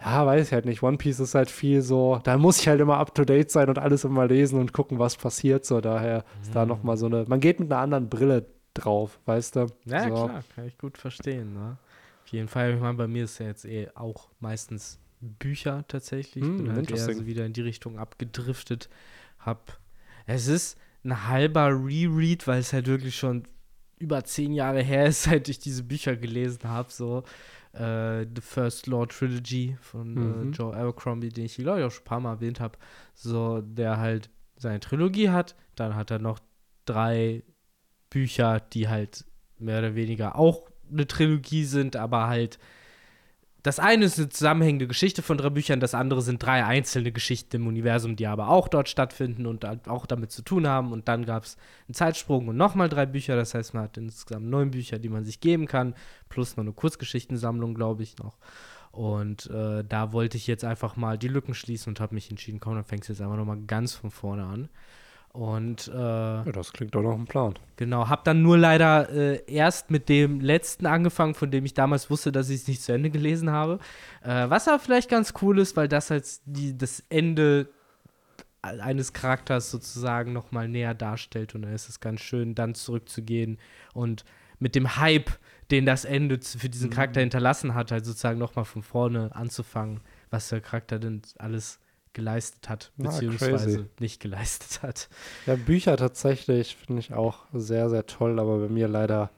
[0.00, 0.82] ja, weiß ich halt nicht.
[0.82, 3.68] One Piece ist halt viel so, da muss ich halt immer up to date sein
[3.68, 5.64] und alles immer lesen und gucken, was passiert.
[5.64, 6.54] So, daher ist Mhm.
[6.54, 9.66] da nochmal so eine, man geht mit einer anderen Brille drauf, weißt du?
[9.86, 10.26] Ja, so.
[10.26, 11.54] klar, kann ich gut verstehen.
[11.54, 11.76] Ne?
[12.24, 14.98] Auf jeden Fall, ich meine, bei mir ist ja jetzt eh auch meistens
[15.30, 16.44] Bücher tatsächlich.
[16.44, 18.88] Ich Hm, bin halt eher so wieder in die Richtung abgedriftet.
[19.38, 19.78] Hab,
[20.26, 23.44] es ist ein halber Reread, weil es halt wirklich schon
[23.98, 26.90] über zehn Jahre her ist, seit ich diese Bücher gelesen habe.
[26.92, 27.24] So
[27.72, 30.52] äh, The First Law Trilogy von Mhm.
[30.52, 32.78] äh, Joe Abercrombie, den ich, glaube ich, auch schon ein paar Mal erwähnt habe.
[33.14, 35.54] So, der halt seine Trilogie hat.
[35.76, 36.40] Dann hat er noch
[36.86, 37.42] drei
[38.10, 39.24] Bücher, die halt
[39.58, 42.58] mehr oder weniger auch eine Trilogie sind, aber halt
[43.64, 47.56] das eine ist eine zusammenhängende Geschichte von drei Büchern, das andere sind drei einzelne Geschichten
[47.56, 50.92] im Universum, die aber auch dort stattfinden und halt auch damit zu tun haben.
[50.92, 51.56] Und dann gab es
[51.88, 53.36] einen Zeitsprung und nochmal drei Bücher.
[53.36, 55.94] Das heißt, man hat insgesamt neun Bücher, die man sich geben kann,
[56.28, 58.36] plus noch eine Kurzgeschichtensammlung, glaube ich, noch.
[58.92, 62.60] Und äh, da wollte ich jetzt einfach mal die Lücken schließen und habe mich entschieden,
[62.60, 64.68] komm, dann fängst du jetzt einfach nochmal ganz von vorne an.
[65.34, 67.54] Und äh, Ja, das klingt doch noch ein Plan.
[67.74, 72.08] Genau, hab dann nur leider äh, erst mit dem letzten angefangen, von dem ich damals
[72.08, 73.80] wusste, dass ich es nicht zu Ende gelesen habe.
[74.22, 77.68] Äh, was aber vielleicht ganz cool ist, weil das als die, das Ende
[78.62, 83.58] eines Charakters sozusagen nochmal näher darstellt und dann ist es ganz schön, dann zurückzugehen
[83.92, 84.24] und
[84.60, 85.32] mit dem Hype,
[85.72, 90.48] den das Ende für diesen Charakter hinterlassen hat, halt sozusagen nochmal von vorne anzufangen, was
[90.48, 91.80] der Charakter denn alles
[92.14, 93.84] geleistet hat, Ah, beziehungsweise crazy.
[94.00, 95.08] nicht geleistet hat.
[95.46, 99.30] Ja, Bücher tatsächlich finde ich auch sehr, sehr toll, aber bei mir leider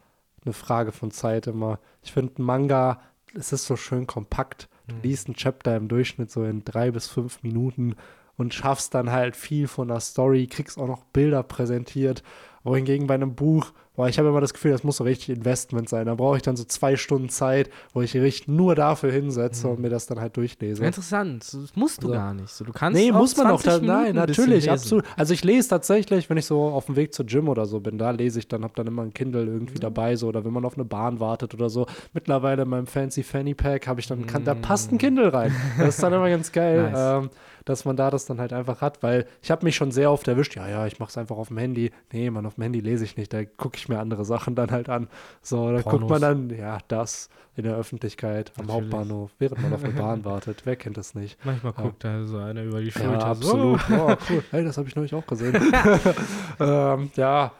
[0.45, 1.81] eine Frage von Zeit immer.
[2.03, 3.01] Ich finde Manga,
[3.35, 4.69] es ist so schön kompakt.
[4.87, 5.01] Du Mhm.
[5.03, 7.97] liest ein Chapter im Durchschnitt so in drei bis fünf Minuten
[8.37, 12.23] und schaffst dann halt viel von der Story, kriegst auch noch Bilder präsentiert.
[12.63, 15.89] Wohingegen bei einem Buch, boah, ich habe immer das Gefühl, das muss so richtig Investment
[15.89, 16.07] sein.
[16.07, 19.81] Da brauche ich dann so zwei Stunden Zeit, wo ich richtig nur dafür hinsetze und
[19.81, 20.85] mir das dann halt durchlese.
[20.85, 22.13] Interessant, das musst du So.
[22.13, 22.51] gar nicht.
[22.51, 23.61] So, du kannst Nee, muss man auch.
[23.63, 25.05] 20 Da, nein, natürlich, absolut.
[25.17, 27.99] Also ich lese tatsächlich, wenn ich so auf dem Weg zur Gym oder so bin,
[27.99, 30.65] da lese ich dann, habe dann immer ein Kindle irgendwie dabei, so, oder wenn man
[30.65, 31.87] auf eine Bahn wartet oder so.
[32.13, 35.55] Mittlerweile in meinem fancy Fanny Pack habe ich dann, kann, da passt ein Kindle rein.
[35.79, 37.23] Das ist dann immer ganz geil, Nice.
[37.25, 37.31] ähm,
[37.67, 40.27] dass man da das dann halt einfach hat, weil ich habe mich schon sehr oft
[40.27, 41.91] erwischt, ja, ja, ich mache es einfach auf dem Handy.
[42.13, 44.71] Nee, man, auf dem Handy lese ich nicht, da gucke ich mir andere Sachen dann
[44.71, 45.09] halt an.
[45.43, 48.93] So, da guckt man dann, ja, das in der Öffentlichkeit, am Natürlich.
[48.93, 50.63] Hauptbahnhof, während man auf eine Bahn wartet.
[50.65, 51.39] Wer kennt das nicht?
[51.45, 51.83] Manchmal Ja.
[51.83, 53.27] guckt da so einer über die Ja, Schulter.
[53.27, 53.81] absolut.
[53.89, 53.95] So.
[53.97, 54.45] Oh, cool.
[54.51, 55.55] Hey, das habe ich neulich auch gesehen.
[56.61, 57.53] ähm, ja.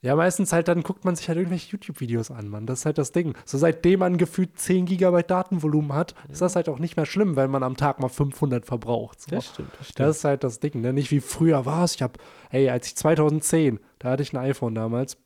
[0.00, 2.66] Ja, meistens halt dann guckt man sich halt irgendwelche YouTube-Videos an, Mann.
[2.66, 3.34] Das ist halt das Ding.
[3.44, 7.34] So seitdem man gefühlt 10 Gigabyte Datenvolumen hat, ist das halt auch nicht mehr schlimm,
[7.34, 9.20] wenn man am Tag mal 500 verbraucht.
[9.20, 9.30] So.
[9.32, 10.08] Das stimmt, das stimmt.
[10.08, 10.92] Das ist halt das Ding, ne?
[10.92, 11.96] Nicht wie früher war es.
[11.96, 12.14] Ich habe,
[12.50, 15.16] ey, als ich 2010, da hatte ich ein iPhone damals,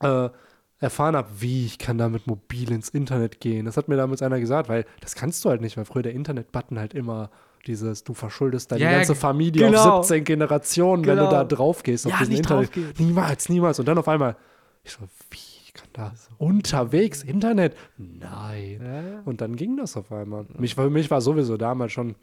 [0.00, 0.28] äh,
[0.78, 3.64] erfahren habe, wie ich kann damit mobil ins Internet gehen.
[3.64, 6.14] Das hat mir damals einer gesagt, weil das kannst du halt nicht, weil früher der
[6.14, 7.30] Internet-Button halt immer
[7.66, 9.98] dieses, du verschuldest deine Ja, ja, ganze Familie genau.
[9.98, 11.30] auf 17 Generationen, wenn du Genau.
[11.30, 12.70] da drauf gehst auf Ja, diesen Internet.
[12.98, 13.78] Niemals, niemals.
[13.78, 14.36] Und dann auf einmal,
[14.84, 15.00] ich so,
[15.30, 17.76] wie ich kann da unterwegs Internet?
[17.98, 18.80] Nein.
[18.82, 19.20] Ja, ja.
[19.24, 20.46] Und dann ging das auf einmal.
[20.58, 22.14] Mich, für mich war sowieso damals schon,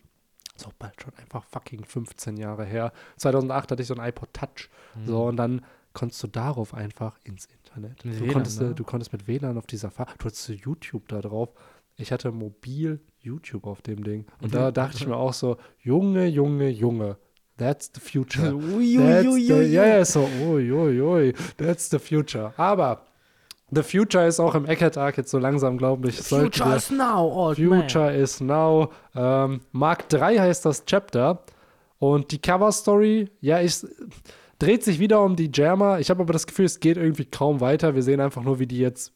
[0.56, 2.92] so bald schon einfach fucking 15 Jahre her.
[3.18, 4.70] 2008 hatte ich so ein iPod Touch.
[5.06, 5.62] So, und dann
[5.94, 8.04] konntest du darauf einfach ins Internet.
[8.06, 8.74] Mit Du, WLAN, konntest, äh, ne?
[8.74, 11.50] du konntest mit WLAN auf dieser Fahrt, du hattest YouTube da drauf.
[11.96, 14.26] Ich hatte mobil YouTube auf dem Ding.
[14.42, 17.18] Und da dachte ich mir auch so, Junge, Junge, Junge,
[17.58, 18.52] that's the future.
[18.60, 22.54] That's the, ja, so, ui, ui, ui, that's the future.
[22.58, 23.06] Aber
[23.72, 26.20] the future ist auch im Eckert Arc jetzt so langsam, glaube ich.
[26.20, 27.82] Future wir- is now, old man.
[27.82, 28.90] Future is now.
[29.16, 31.44] Ähm, Mark 3 heißt das Chapter.
[32.00, 33.86] Und die Cover-Story, ja, ich,
[34.60, 36.00] dreht sich wieder um die Jammer.
[36.00, 37.96] Ich habe aber das Gefühl, es geht irgendwie kaum weiter.
[37.96, 39.14] Wir sehen einfach nur, wie die jetzt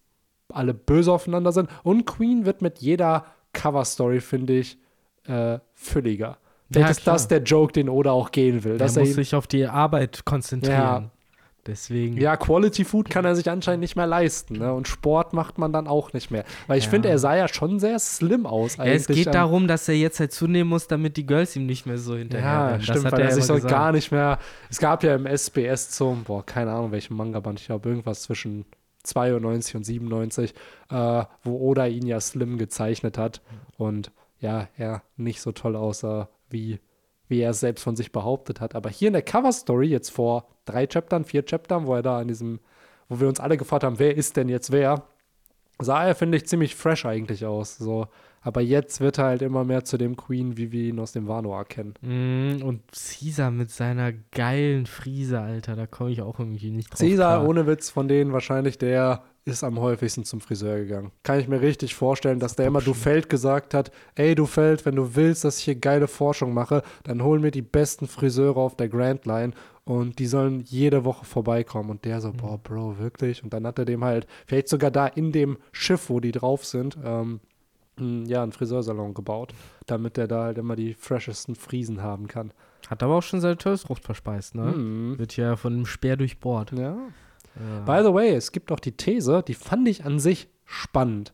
[0.53, 1.69] alle böse aufeinander sind.
[1.83, 4.77] Und Queen wird mit jeder Cover-Story, finde ich,
[5.27, 6.37] äh, fülliger.
[6.71, 7.15] Vielleicht Ja, ist klar.
[7.15, 8.77] das der Joke, den Oda auch gehen will.
[8.77, 11.11] Der Dass er muss sich auf die Arbeit konzentrieren.
[11.65, 12.15] Deswegen.
[12.15, 14.57] Ja, Quality Food kann er sich anscheinend nicht mehr leisten.
[14.59, 14.73] Ne?
[14.73, 16.45] Und Sport macht man dann auch nicht mehr.
[16.67, 16.91] Weil ich Ja.
[16.91, 19.01] finde, er sah ja schon sehr slim aus Ja, eigentlich.
[19.01, 21.97] es geht darum, dass er jetzt halt zunehmen muss, damit die Girls ihm nicht mehr
[21.97, 22.81] so hinterher Ja, rennen.
[22.83, 24.39] stimmt, das weil er er sich so gar nicht mehr.
[24.69, 28.63] Es gab ja im SBS zum, boah, keine Ahnung, welchem Manga-Band, ich glaube, irgendwas zwischen
[29.07, 30.53] 92 und 97,
[30.89, 33.41] äh, wo Oda ihn ja slim gezeichnet hat
[33.77, 36.79] und ja, er nicht so toll aussah, wie,
[37.27, 38.75] wie er es selbst von sich behauptet hat.
[38.75, 42.27] Aber hier in der Cover-Story, jetzt vor drei Chaptern, vier Chaptern, wo er da in
[42.27, 42.59] diesem,
[43.09, 45.07] wo wir uns alle gefragt haben, wer ist denn jetzt wer,
[45.79, 47.77] sah er, finde ich, ziemlich fresh eigentlich aus.
[47.77, 48.07] So.
[48.47, 51.27] Aber jetzt wird er halt immer mehr zu dem Queen, wie wir ihn aus dem
[51.27, 51.95] Wano kennen.
[51.99, 56.99] Mm, Und Caesar mit seiner geilen Frise, Alter, da komme ich auch irgendwie nicht drauf.
[56.99, 57.49] Caesar, klar.
[57.49, 61.11] ohne Witz, von denen wahrscheinlich der ist am häufigsten zum Friseur gegangen.
[61.23, 64.85] Kann ich mir richtig vorstellen, dass der immer Du Feld gesagt hat, ey Du Feld,
[64.85, 68.55] wenn du willst, dass ich hier geile Forschung mache, dann hol mir die besten Friseure
[68.57, 69.51] auf der Grand Line
[69.83, 71.89] und die sollen jede Woche vorbeikommen.
[71.89, 72.37] Und der so, Mhm.
[72.37, 73.43] boah, Bro, wirklich?
[73.43, 76.63] Und dann hat er dem halt, vielleicht sogar da in dem Schiff, wo die drauf
[76.63, 77.41] sind, ähm,
[77.99, 79.53] ja, einen Friseursalon gebaut,
[79.85, 82.51] damit der da halt immer die freshesten Friesen haben kann.
[82.87, 84.63] Hat aber auch schon seine Teufelsfrucht verspeist, ne?
[84.63, 85.19] Mhm.
[85.19, 86.71] Wird ja von einem Speer durchbohrt.
[86.71, 86.97] Ja,
[87.55, 87.79] Ja.
[87.85, 91.33] By the way, es gibt auch die These, die fand ich an sich spannend.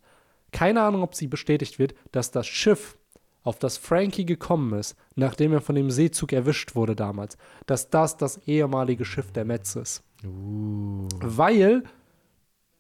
[0.52, 2.98] Keine Ahnung, ob sie bestätigt wird, dass das Schiff,
[3.44, 8.16] auf das Frankie gekommen ist, nachdem er von dem Seezug erwischt wurde damals, dass das
[8.16, 10.02] das ehemalige Schiff der Metz ist.
[10.26, 11.08] Uh.
[11.20, 11.84] Weil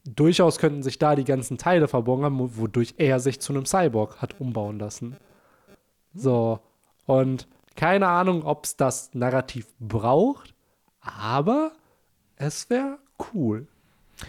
[0.05, 3.65] durchaus könnten sich da die ganzen Teile verborgen haben, wo- wodurch er sich zu einem
[3.65, 5.15] Cyborg hat umbauen lassen.
[6.13, 6.59] So,
[7.05, 10.53] und keine Ahnung, ob es das Narrativ braucht,
[11.01, 11.71] aber
[12.35, 12.99] es wäre
[13.33, 13.67] cool.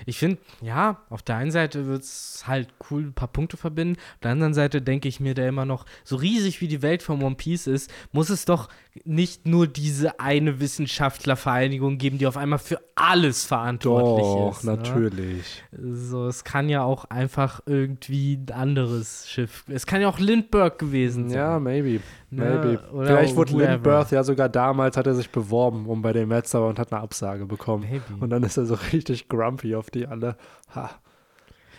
[0.06, 4.00] Ich finde, ja, auf der einen Seite wird es halt cool ein paar Punkte verbinden.
[4.14, 7.02] Auf der anderen Seite denke ich mir, der immer noch so riesig wie die Welt
[7.02, 8.68] von One Piece ist, muss es doch
[9.04, 14.64] nicht nur diese eine Wissenschaftlervereinigung geben, die auf einmal für alles verantwortlich Doch, ist.
[14.64, 14.76] Ne?
[14.76, 15.64] natürlich.
[15.72, 19.64] So, es kann ja auch einfach irgendwie ein anderes Schiff.
[19.68, 21.38] Es kann ja auch Lindbergh gewesen sein.
[21.38, 22.00] Ja, maybe.
[22.30, 22.92] Ne, Maybe.
[22.92, 23.72] oder Vielleicht wurde whoever.
[23.72, 26.92] Lindbergh ja sogar damals, hat er sich beworben um bei den Mets, aber und hat
[26.92, 27.84] eine Absage bekommen.
[27.88, 28.02] Maybe.
[28.20, 30.36] Und dann ist er so richtig grumpy auf die alle.
[30.74, 30.90] Ha.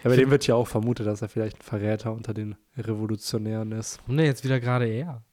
[0.04, 3.72] Ja, bei dem wird ja auch vermutet, dass er vielleicht ein Verräter unter den Revolutionären
[3.72, 4.00] ist.
[4.08, 5.24] Denn jetzt wieder gerade er?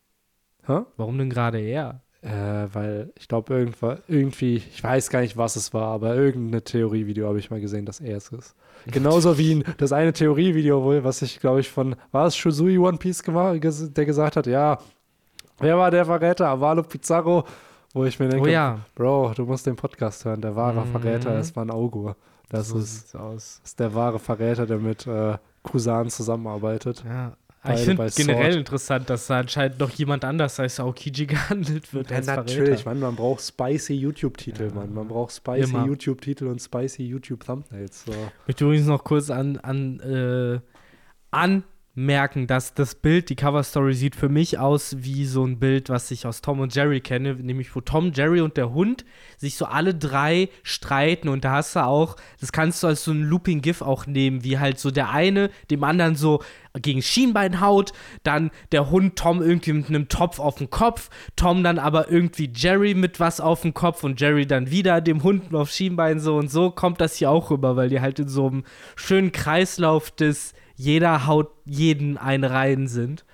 [0.67, 0.81] Hä?
[0.97, 2.01] Warum denn gerade er?
[2.23, 3.67] Äh, weil ich glaube,
[4.07, 7.85] irgendwie, ich weiß gar nicht, was es war, aber irgendeine Theorievideo habe ich mal gesehen,
[7.85, 8.55] dass er es ist.
[8.87, 12.79] Genauso wie ein, das eine Theorievideo wohl, was ich, glaube ich, von, war es Shuzui
[12.79, 14.79] One Piece, gema- ges- der gesagt hat, ja,
[15.59, 16.47] wer war der Verräter?
[16.49, 17.45] Avalo Pizarro.
[17.95, 20.41] Wo ich mir denke, oh ja, Bro, du musst den Podcast hören.
[20.41, 20.93] Der wahre Mhm.
[20.93, 22.17] Verräter ist Van Augur.
[22.49, 23.61] Das so ist, aus.
[23.63, 27.05] ist der wahre Verräter, der mit äh, Kusan zusammenarbeitet.
[27.07, 27.33] Ja.
[27.65, 32.11] Beide ich finde generell interessant, dass da anscheinend noch jemand anders als Aokiji gehandelt wird.
[32.11, 32.85] Ja, natürlich.
[32.85, 34.75] Mann, man braucht spicy YouTube-Titel, Ja.
[34.75, 34.93] Mann.
[34.93, 35.77] Man braucht spicy.
[35.77, 38.05] YouTube-Titel und spicy YouTube-Thumbnails.
[38.07, 38.13] So.
[38.13, 40.61] Ich möchte übrigens noch kurz an, an, äh,
[41.95, 46.11] anmerken, dass das Bild, die Cover-Story sieht für mich aus wie so ein Bild, was
[46.11, 49.05] ich aus Tom und Jerry kenne, nämlich wo Tom, Jerry und der Hund
[49.37, 53.13] sich so alle drei streiten und da hast du auch, das kannst du als so
[53.13, 56.43] ein Looping-GIF auch nehmen, wie halt so der eine dem anderen so
[56.81, 61.63] gegen Schienbein haut, dann der Hund Tom irgendwie mit einem Topf auf den Kopf, Tom
[61.63, 65.55] dann aber irgendwie Jerry mit was auf dem Kopf und Jerry dann wieder dem Hund
[65.55, 68.47] auf Schienbein so und so kommt das hier auch rüber, weil die halt in so
[68.47, 68.65] einem
[68.97, 73.25] schönen Kreislauf des jeder haut jeden eine rein sind.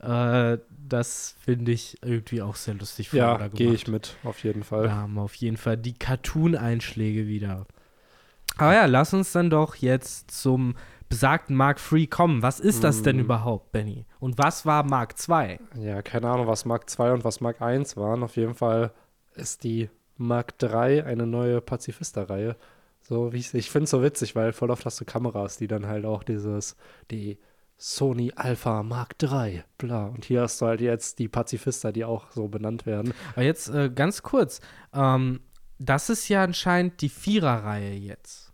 [0.00, 4.84] Äh, das finde ich irgendwie auch sehr lustig Ja, gehe ich mit, auf jeden Fall.
[4.84, 7.66] Da haben wir auf jeden Fall die Cartoon-Einschläge wieder.
[8.56, 10.74] Aber ja, lass uns dann doch jetzt zum
[11.08, 12.42] besagten Mark III kommen.
[12.42, 13.20] Was ist das denn Mm.
[13.20, 14.06] überhaupt, Benny?
[14.18, 15.58] Und was war Mark II?
[15.78, 18.22] Ja, keine Ahnung, was Mark 2 und was Mark 1 waren.
[18.22, 18.92] Auf jeden Fall
[19.34, 22.56] ist die Mark 3 eine neue Pazifista-Reihe.
[23.08, 25.86] So ich ich finde es so witzig, weil voll oft hast du Kameras, die dann
[25.86, 26.76] halt auch dieses,
[27.10, 27.38] die
[27.78, 30.06] Sony Alpha Mark 3, bla.
[30.06, 33.12] Und hier hast du halt jetzt die Pazifista, die auch so benannt werden.
[33.32, 34.60] Aber jetzt äh, ganz kurz.
[34.92, 35.40] Ähm,
[35.78, 38.52] das ist ja anscheinend die Viererreihe jetzt.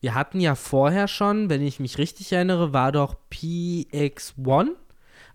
[0.00, 4.68] Wir hatten ja vorher schon, wenn ich mich richtig erinnere, war doch PX1,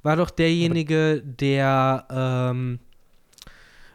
[0.03, 2.79] war doch derjenige, der, ähm,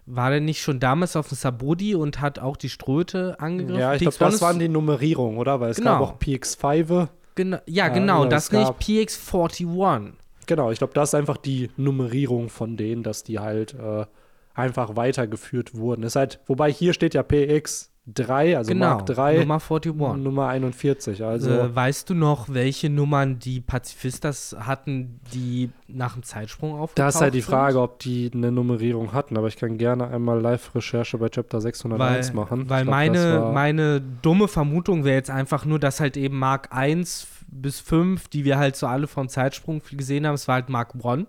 [0.07, 3.81] war der nicht schon damals auf dem Sabodi und hat auch die Ströte angegriffen?
[3.81, 5.61] Ja, ich glaube, PX1 das waren die Nummerierungen, oder?
[5.61, 5.99] Weil es Genau.
[5.99, 7.09] gab auch PX5.
[7.35, 10.12] Gena ja, Ja, genau, oder das ich PX41.
[10.47, 14.07] Genau, ich glaube, das ist einfach die Nummerierung von denen, dass die halt äh,
[14.55, 16.03] einfach weitergeführt wurden.
[16.05, 19.92] Ist halt, wobei hier steht ja PX 3, also genau, Mark 3, Nummer 41.
[19.95, 21.25] Nummer 41.
[21.25, 26.99] Also äh, weißt du noch, welche Nummern die Pazifistas hatten, die nach dem Zeitsprung aufgetaucht
[26.99, 27.51] da ist halt die sind?
[27.51, 32.29] Frage, ob die eine Nummerierung hatten, aber ich kann gerne einmal Live-Recherche bei Chapter 601
[32.29, 32.71] weil, machen.
[32.71, 36.69] Weil glaub, das meine, meine dumme Vermutung wäre jetzt einfach nur, dass halt eben Mark
[36.71, 40.69] 1 bis 5, die wir halt so alle vom Zeitsprung gesehen haben, es war halt
[40.69, 41.27] Mark 1.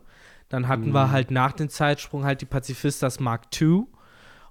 [0.50, 0.94] Dann hatten Mhm.
[0.94, 3.86] wir halt nach dem Zeitsprung halt die Pazifistas Mark 2.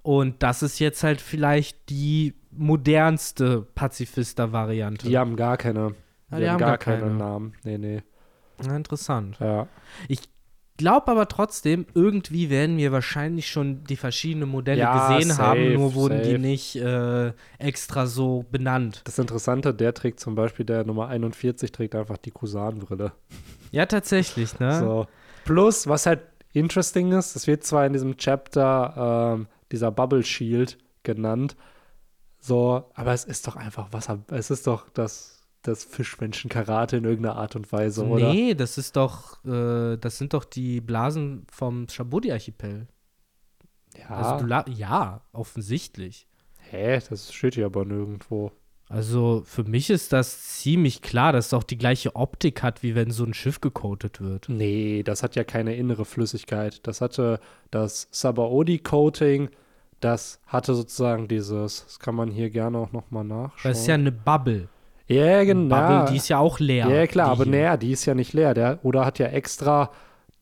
[0.07, 5.09] Und das ist jetzt halt vielleicht die modernste Pazifista-Variante.
[5.09, 5.97] Die haben gar keine.
[6.31, 7.15] Ah, Die, die haben gar gar keinen keine.
[7.15, 7.53] Namen.
[7.65, 8.03] Nee, nee.
[8.65, 9.37] Ja, interessant.
[9.41, 9.67] Ja.
[10.77, 15.73] Glaube aber trotzdem, irgendwie werden wir wahrscheinlich schon die verschiedenen Modelle Ja, gesehen safe, haben,
[15.73, 16.39] nur wurden die safe.
[16.39, 19.01] nicht äh, extra so benannt.
[19.05, 23.11] Das Interessante, der trägt zum Beispiel, der Nummer 41 trägt einfach die Kusanbrille.
[23.73, 24.79] Ja, tatsächlich, ne?
[24.79, 25.07] So.
[25.47, 26.21] Plus, was halt
[26.53, 31.57] interesting ist, es wird zwar in diesem Chapter ähm, dieser Bubble Shield genannt,
[32.39, 37.37] so, aber es ist doch einfach Wasser, es ist doch das, das Fischmenschen-Karate in irgendeiner
[37.37, 38.33] Art und Weise, oder?
[38.33, 42.87] nee, das ist doch, äh, das sind doch die Blasen vom Shabudi-Archipel.
[43.99, 46.29] Ja, Also ja, offensichtlich.
[46.71, 48.53] hä, das steht hier aber nirgendwo.
[48.89, 52.95] Also für mich ist das ziemlich klar, dass es auch die gleiche Optik hat, wie
[52.95, 54.49] wenn so ein Schiff gecoatet wird.
[54.49, 56.87] Nee, das hat ja keine innere Flüssigkeit.
[56.87, 57.41] Das hatte
[57.73, 59.49] das Sabaody-Coating,
[59.99, 63.73] das hatte sozusagen dieses, das kann man hier gerne auch nochmal nachschauen.
[63.73, 64.69] Das ist ja eine Bubble.
[65.09, 65.75] ja, genau.
[65.75, 66.89] Bubble, die ist ja auch leer.
[66.89, 68.55] Ja, klar, die aber naja, die ist ja nicht leer.
[68.55, 69.91] Der oder hat ja extra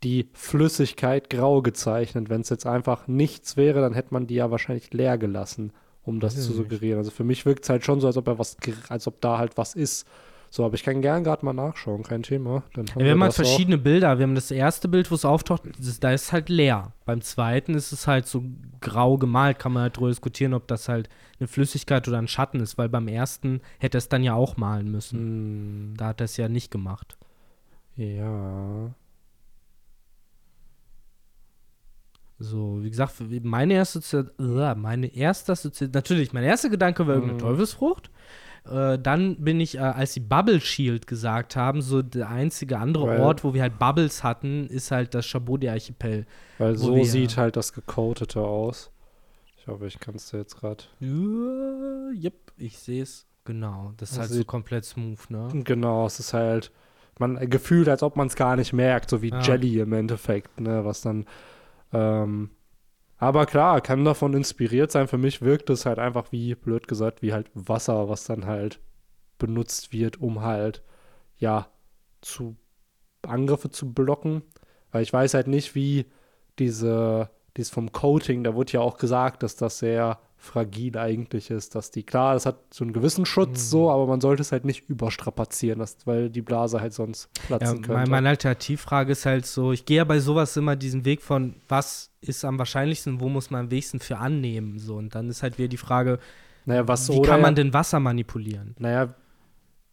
[0.02, 2.28] die Flüssigkeit grau gezeichnet.
[2.28, 5.72] Wenn es jetzt einfach nichts wäre, dann hätte man die ja wahrscheinlich leer gelassen,
[6.04, 6.56] um das zu nicht.
[6.56, 6.98] suggerieren.
[6.98, 8.56] Also für mich wirkt es halt schon so, als ob er was,
[8.88, 10.06] als ob da halt was ist.
[10.50, 12.62] So, aber ich kann gern gerade mal nachschauen, kein Thema.
[12.74, 13.44] Dann haben Ja, wir haben halt das auch.
[13.48, 14.18] verschiedene Bilder.
[14.18, 16.92] Wir haben das erste Bild, wo es auftaucht, das, da ist halt leer.
[17.06, 18.44] Beim zweiten ist es halt so
[18.80, 19.58] grau gemalt.
[19.58, 21.08] Kann man halt drüber diskutieren, ob das halt
[21.40, 24.92] eine Flüssigkeit oder ein Schatten ist, weil beim ersten hätte es dann ja auch malen
[24.92, 25.18] müssen.
[25.18, 27.16] Hm, Da hat er es ja nicht gemacht.
[27.96, 28.94] ja.
[32.44, 35.54] So, wie gesagt, meine erste, Assozi- äh, meine erste
[35.92, 37.46] natürlich, mein erster Gedanke war irgendeine Mhm.
[37.48, 38.10] Teufelsfrucht.
[38.70, 43.06] Äh, dann bin ich, äh, als sie Bubble Shield gesagt haben, so der einzige andere
[43.08, 46.24] Weil- Ort, wo wir halt Bubbles hatten, ist halt das Chabot-Archipel.
[46.58, 48.90] Weil so wir- sieht halt das Gecoatete aus.
[49.58, 50.84] Ich hoffe, ich kann es dir jetzt gerade.
[51.00, 53.26] Ja, yep, ich sehe es.
[53.44, 55.48] Genau, das ist Das halt so komplett smooth, ne?
[55.64, 56.70] Genau, es ist halt,
[57.18, 59.40] man gefühlt, als ob man es gar nicht merkt, so wie Ja.
[59.42, 61.26] Jelly im Endeffekt, ne, was dann,
[61.94, 62.50] ähm,
[63.16, 65.08] aber klar, kann davon inspiriert sein.
[65.08, 68.80] Für mich wirkt es halt einfach wie, blöd gesagt, wie halt Wasser, was dann halt
[69.38, 70.82] benutzt wird, um halt,
[71.38, 71.68] ja,
[72.20, 72.56] zu
[73.22, 74.42] Angriffe zu blocken.
[74.90, 76.06] Weil ich weiß halt nicht, wie
[76.58, 81.74] diese, dieses vom Coating, da wurde ja auch gesagt, dass das sehr fragil eigentlich ist,
[81.74, 83.68] dass die, klar, es hat so einen gewissen Schutz Mhm.
[83.70, 87.40] so, aber man sollte es halt nicht überstrapazieren, dass, weil die Blase halt sonst Ja,
[87.46, 88.10] platzen mein, könnte.
[88.10, 92.10] meine Alternativfrage ist halt so, ich gehe ja bei sowas immer diesen Weg von, was
[92.20, 94.96] ist am wahrscheinlichsten, wo muss man am wenigsten für annehmen, so.
[94.96, 96.18] Und dann ist halt wieder die Frage,
[96.66, 98.74] naja, was wie kann man ja, denn Wasser manipulieren?
[98.78, 99.14] naja,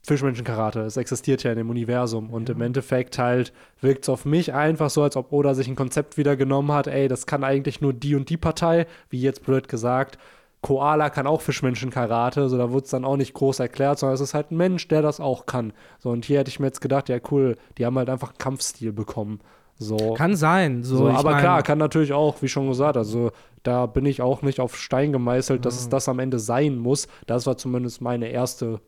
[0.04, 4.52] Fischmenschen-Karate, es existiert ja in dem Universum und im Endeffekt halt wirkt es auf mich
[4.52, 7.82] einfach so, als ob Oda sich ein Konzept wieder genommen hat, ey, das kann eigentlich
[7.82, 10.18] nur die und die Partei, wie jetzt blöd gesagt,
[10.62, 14.22] Koala kann auch Fischmenschen-Karate, so da wurde es dann auch nicht groß erklärt, sondern es
[14.22, 15.74] ist halt ein Mensch, der das auch kann.
[16.00, 18.38] So, und hier hätte ich mir jetzt gedacht, ja cool, die haben halt einfach einen
[18.38, 19.40] Kampfstil bekommen.
[19.76, 20.14] So.
[20.14, 20.98] Kann sein, so.
[20.98, 23.32] So, aber mein, klar, kann natürlich auch, wie schon gesagt, also
[23.64, 27.08] da bin ich auch nicht auf Stein gemeißelt, dass es das am Ende sein muss.
[27.26, 28.80] Das war zumindest meine erste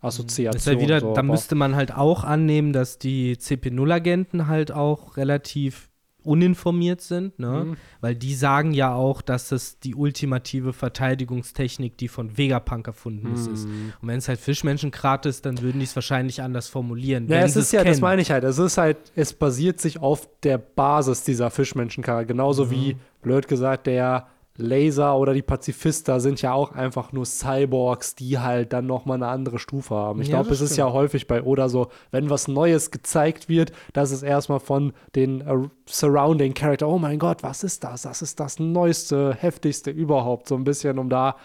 [0.00, 0.52] Assoziation.
[0.52, 4.72] Das ist ja wieder, so, da müsste man halt auch annehmen, dass die CP0-Agenten halt
[4.72, 5.87] auch relativ
[6.28, 7.64] uninformiert sind, ne?
[7.64, 7.76] Mhm.
[8.00, 13.46] Weil die sagen ja auch, dass das die ultimative Verteidigungstechnik, die von Vegapunk erfunden ist.
[13.46, 13.66] ist.
[13.66, 13.92] Mhm.
[14.00, 17.26] Und wenn es halt Fischmenschenkrat ist, dann würden die es wahrscheinlich anders formulieren.
[17.28, 18.00] Ja, es ist ja, das kennen.
[18.02, 18.44] meine ich halt.
[18.44, 22.26] Es ist halt, es basiert sich auf der Basis dieser Fischmenschenkarte.
[22.26, 22.70] Genauso Mhm.
[22.70, 24.26] wie, blöd gesagt, der
[24.60, 29.28] Laser oder die Pazifista sind ja auch einfach nur Cyborgs, die halt dann nochmal eine
[29.28, 30.20] andere Stufe haben.
[30.20, 30.88] Ich Ja, glaube, es ist stimmt.
[30.88, 35.40] ja häufig bei Oda so, wenn was Neues gezeigt wird, dass es erstmal von den
[35.42, 38.02] äh, Surrounding Character, oh mein Gott, was ist das?
[38.02, 40.48] Das ist das Neueste, Heftigste überhaupt.
[40.48, 41.36] So ein bisschen, um da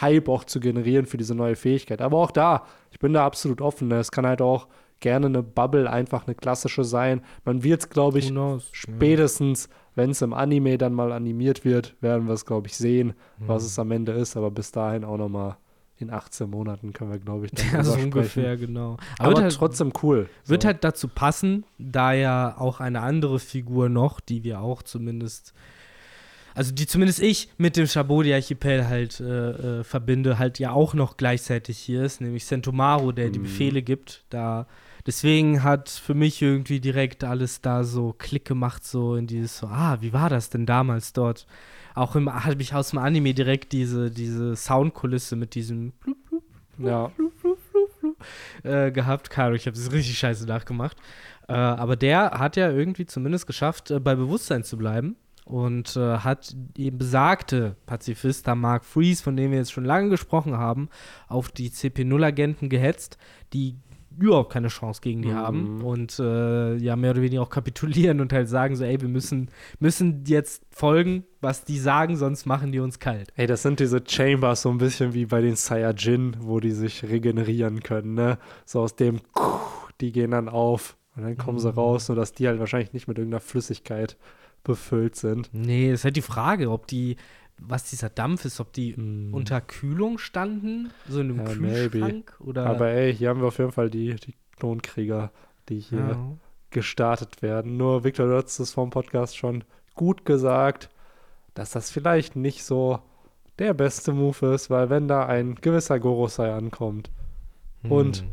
[0.00, 2.00] Hype auch zu generieren für diese neue Fähigkeit.
[2.00, 3.88] Aber auch da, ich bin da absolut offen.
[3.88, 3.96] ne?
[3.98, 4.68] Es kann halt auch
[5.00, 7.22] gerne eine Bubble, einfach eine klassische sein.
[7.44, 8.70] Man wird es, glaube ich, Who knows?
[9.94, 13.64] Wenn es im Anime dann mal animiert wird, werden wir es, glaube ich, sehen, was
[13.64, 14.36] es am Ende ist.
[14.36, 15.56] Aber bis dahin auch noch mal
[15.96, 18.96] in 18 Monaten können wir, glaube ich, dann Ja, so ungefähr, genau.
[19.18, 20.28] Aber, wird halt, trotzdem cool.
[20.46, 20.66] wird so.
[20.66, 25.52] halt dazu passen, da ja auch eine andere Figur noch, die wir auch zumindest
[26.52, 29.50] also die zumindest ich mit dem Chabodi-Archipel halt äh,
[29.80, 33.44] äh, verbinde, halt ja auch noch gleichzeitig hier ist, nämlich Sentomaru, der die Mhm.
[33.44, 34.24] Befehle gibt.
[34.30, 34.66] Da
[35.10, 39.66] deswegen hat für mich irgendwie direkt alles da so Klick gemacht, so in dieses so,
[39.66, 41.48] ah, wie war das denn damals dort?
[41.96, 46.44] Auch habe ich aus dem Anime direkt diese, diese Soundkulisse mit diesem blub, blub,
[46.78, 47.10] Ja.
[48.62, 49.30] äh, gehabt.
[49.30, 50.96] Karo, ich habe das richtig scheiße nachgemacht.
[51.48, 56.18] Äh, aber der hat ja irgendwie zumindest geschafft, äh, bei Bewusstsein zu bleiben und äh,
[56.18, 60.88] hat eben besagte Pazifista Mark Freeze, von dem wir jetzt schon lange gesprochen haben,
[61.26, 63.18] auf die CP0-Agenten gehetzt,
[63.52, 63.74] die
[64.18, 65.34] überhaupt keine Chance gegen die Mhm.
[65.34, 69.08] haben und äh, ja mehr oder weniger auch kapitulieren und halt sagen so, ey, wir
[69.08, 73.32] müssen, müssen jetzt folgen, was die sagen, sonst machen die uns kalt.
[73.36, 77.02] Ey, das sind diese Chambers so ein bisschen wie bei den Saiyajin, wo die sich
[77.04, 78.38] regenerieren können, ne?
[78.66, 79.20] So aus dem,
[80.00, 81.74] die gehen dann auf und dann kommen sie Mhm.
[81.78, 84.16] raus, nur dass die halt wahrscheinlich nicht mit irgendeiner Flüssigkeit
[84.62, 85.48] befüllt sind.
[85.52, 87.16] Nee, ist halt die Frage, ob die,
[87.62, 89.34] was dieser Dampf ist, ob die Mm.
[89.34, 93.58] unter Kühlung standen, so in einem Ja, Kühlschrank oder Aber ey, hier haben wir auf
[93.58, 95.30] jeden Fall die, die Klonkrieger,
[95.68, 96.38] die hier ja.
[96.70, 97.76] gestartet werden.
[97.76, 100.88] Nur Victor, hast es vom Podcast schon gut gesagt,
[101.54, 103.00] dass das vielleicht nicht so
[103.58, 107.10] der beste Move ist, weil wenn da ein gewisser Gorosei ankommt,
[107.88, 108.28] Und Hm.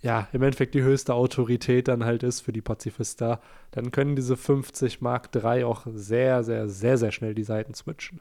[0.00, 4.36] ja, im Endeffekt die höchste Autorität dann halt ist für die Pazifista, dann können diese
[4.36, 8.20] 50 Mark III auch sehr, sehr, sehr, sehr schnell die Seiten switchen.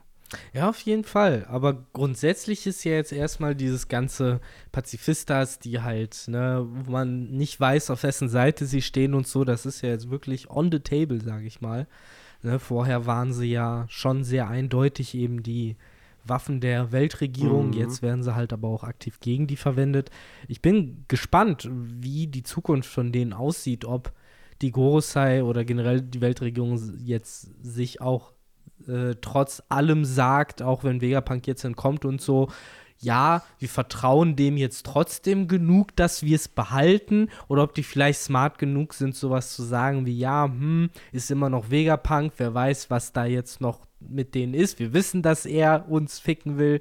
[0.54, 1.46] Ja, auf jeden Fall.
[1.50, 4.40] Aber grundsätzlich ist ja jetzt erstmal dieses ganze
[4.72, 9.44] Pazifistas, die halt, ne, wo man nicht weiß, auf wessen Seite sie stehen und so,
[9.44, 11.88] das ist ja jetzt wirklich on the table, sage ich mal.
[12.44, 15.76] Ne, vorher waren sie ja schon sehr eindeutig eben die
[16.24, 17.68] Waffen der Weltregierung.
[17.68, 17.74] Mhm.
[17.74, 20.10] Jetzt werden sie halt aber auch aktiv gegen die verwendet.
[20.48, 24.14] Ich bin gespannt, wie die Zukunft von denen aussieht, ob
[24.62, 28.34] die Gorosei oder generell die Weltregierung jetzt sich auch
[28.88, 32.50] äh, trotz allem sagt, auch wenn Vegapunk jetzt entkommt und so,
[33.02, 38.22] ja, wir vertrauen dem jetzt trotzdem genug, dass wir es behalten, oder ob die vielleicht
[38.22, 42.92] smart genug sind, sowas zu sagen wie, ja, hm, ist immer noch Vegapunk, wer weiß,
[42.92, 44.80] was da jetzt noch mit denen ist.
[44.80, 46.80] Wir wissen, dass er uns ficken will.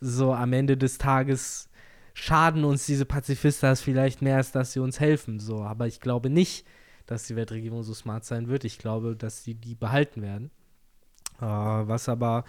[0.00, 1.68] So am Ende des Tages
[2.14, 5.40] schaden uns diese Pazifistas vielleicht mehr, als dass sie uns helfen.
[5.40, 6.66] So, aber ich glaube nicht,
[7.06, 8.64] dass die Weltregierung so smart sein wird.
[8.64, 10.50] Ich glaube, dass sie die behalten werden.
[11.42, 12.44] Äh, was aber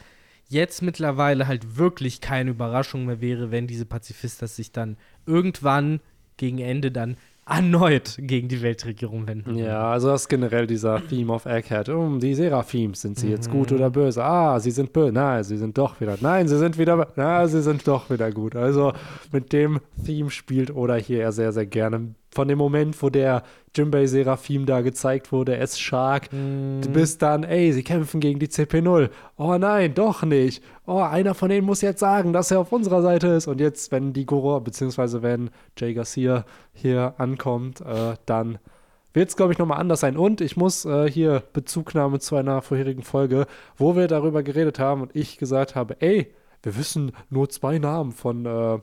[0.50, 6.00] jetzt mittlerweile halt wirklich keine Überraschung mehr wäre, wenn diese Pazifistas sich dann irgendwann
[6.38, 9.56] gegen Ende dann erneut gegen die Weltregierung wenden.
[9.58, 11.90] Ja, also das ist generell dieser Theme of Egghead.
[11.90, 13.78] Um die Seraphims, sind sie jetzt gut Mhm.
[13.78, 14.24] oder böse?
[14.24, 15.12] Ah, sie sind böse.
[15.12, 16.16] Nein, sie sind doch wieder.
[16.22, 17.08] Nein, sie sind wieder.
[17.18, 18.56] Na, sie sind doch wieder gut.
[18.56, 18.94] Also
[19.34, 22.16] mit dem Theme spielt Oda hier sehr, sehr gerne.
[22.34, 23.44] Von dem Moment, wo der
[23.76, 26.82] Jimbei Seraphim da gezeigt wurde, S-Shark, Mhm.
[26.94, 29.10] bis dann, ey, sie kämpfen gegen die CP0.
[29.38, 30.64] Oh nein, doch nicht.
[30.86, 33.48] Oh, einer von denen muss jetzt sagen, dass er auf unserer Seite ist.
[33.48, 38.58] Und jetzt, wenn die Goro, beziehungsweise wenn Jay Garcia hier ankommt, äh, dann
[39.14, 40.18] wird es, glaube ich, nochmal anders sein.
[40.18, 43.46] Und ich muss äh, hier Bezugnahme zu einer vorherigen Folge,
[43.78, 48.12] wo wir darüber geredet haben und ich gesagt habe, ey, wir wissen nur zwei Namen
[48.12, 48.74] von, äh,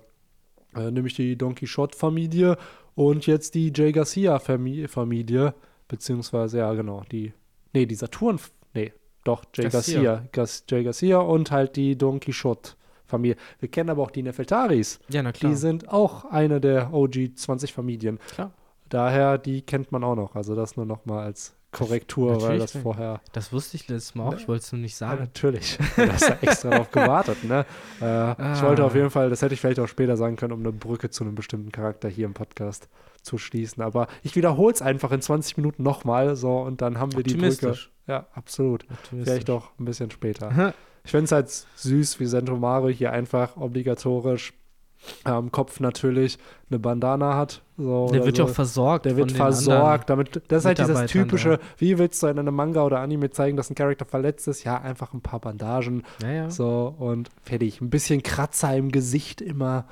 [0.77, 2.57] äh, nämlich die Don Quixote-Familie
[2.95, 5.55] und jetzt die Jay Garcia-Familie,
[5.89, 7.33] beziehungsweise, ja, genau, die,
[7.73, 8.39] nee, die Saturn,
[8.75, 8.93] nee,
[9.25, 10.03] doch, Jay Garcia.
[10.03, 13.37] Garcia, Gas, Jay Garcia und halt die Don Quixote-Familie.
[13.59, 14.99] Wir kennen aber auch die Nefeltaris.
[15.09, 15.51] Ja, na klar.
[15.51, 18.19] Die sind auch eine der OG 20 Familien.
[18.35, 18.53] Klar.
[18.89, 20.35] Daher, die kennt man auch noch.
[20.35, 22.83] Also das nur noch mal als Korrektur, weil Natürlich das kenn ich.
[22.83, 23.21] vorher.
[23.33, 25.21] Das wusste ich letztes Mal auch, ich wollte es nur nicht Ja, sagen.
[25.21, 25.79] natürlich.
[25.97, 27.65] Du hast ja extra drauf gewartet, ne?
[28.01, 30.61] Äh, Ich wollte auf jeden Fall, das hätte ich vielleicht auch später sagen können, um
[30.61, 32.89] eine Brücke zu einem bestimmten Charakter hier im Podcast
[33.23, 33.83] zu schließen.
[33.83, 37.35] Aber ich wiederhole es einfach in 20 Minuten nochmal so und dann haben wir die
[37.35, 37.77] Brücke.
[38.07, 38.85] Ja, absolut.
[39.09, 40.75] Vielleicht auch ein bisschen später.
[41.03, 44.53] Ich finde es halt süß, wie Sentomaro hier einfach obligatorisch
[45.25, 46.39] am Kopf natürlich
[46.71, 47.63] eine Bandana hat.
[47.77, 48.51] So, Der wird ja so.
[48.51, 49.07] auch versorgt.
[49.07, 52.55] Der wird versorgt, damit das ist halt dieses Mitarbeitern typische, wie willst du in einem
[52.55, 54.65] Manga oder Anime zeigen, dass ein Charakter verletzt ist?
[54.65, 56.51] Ja, einfach ein paar Bandagen, Ja, ja.
[56.51, 57.81] so und fertig.
[57.81, 59.87] Ein bisschen Kratzer im Gesicht immer.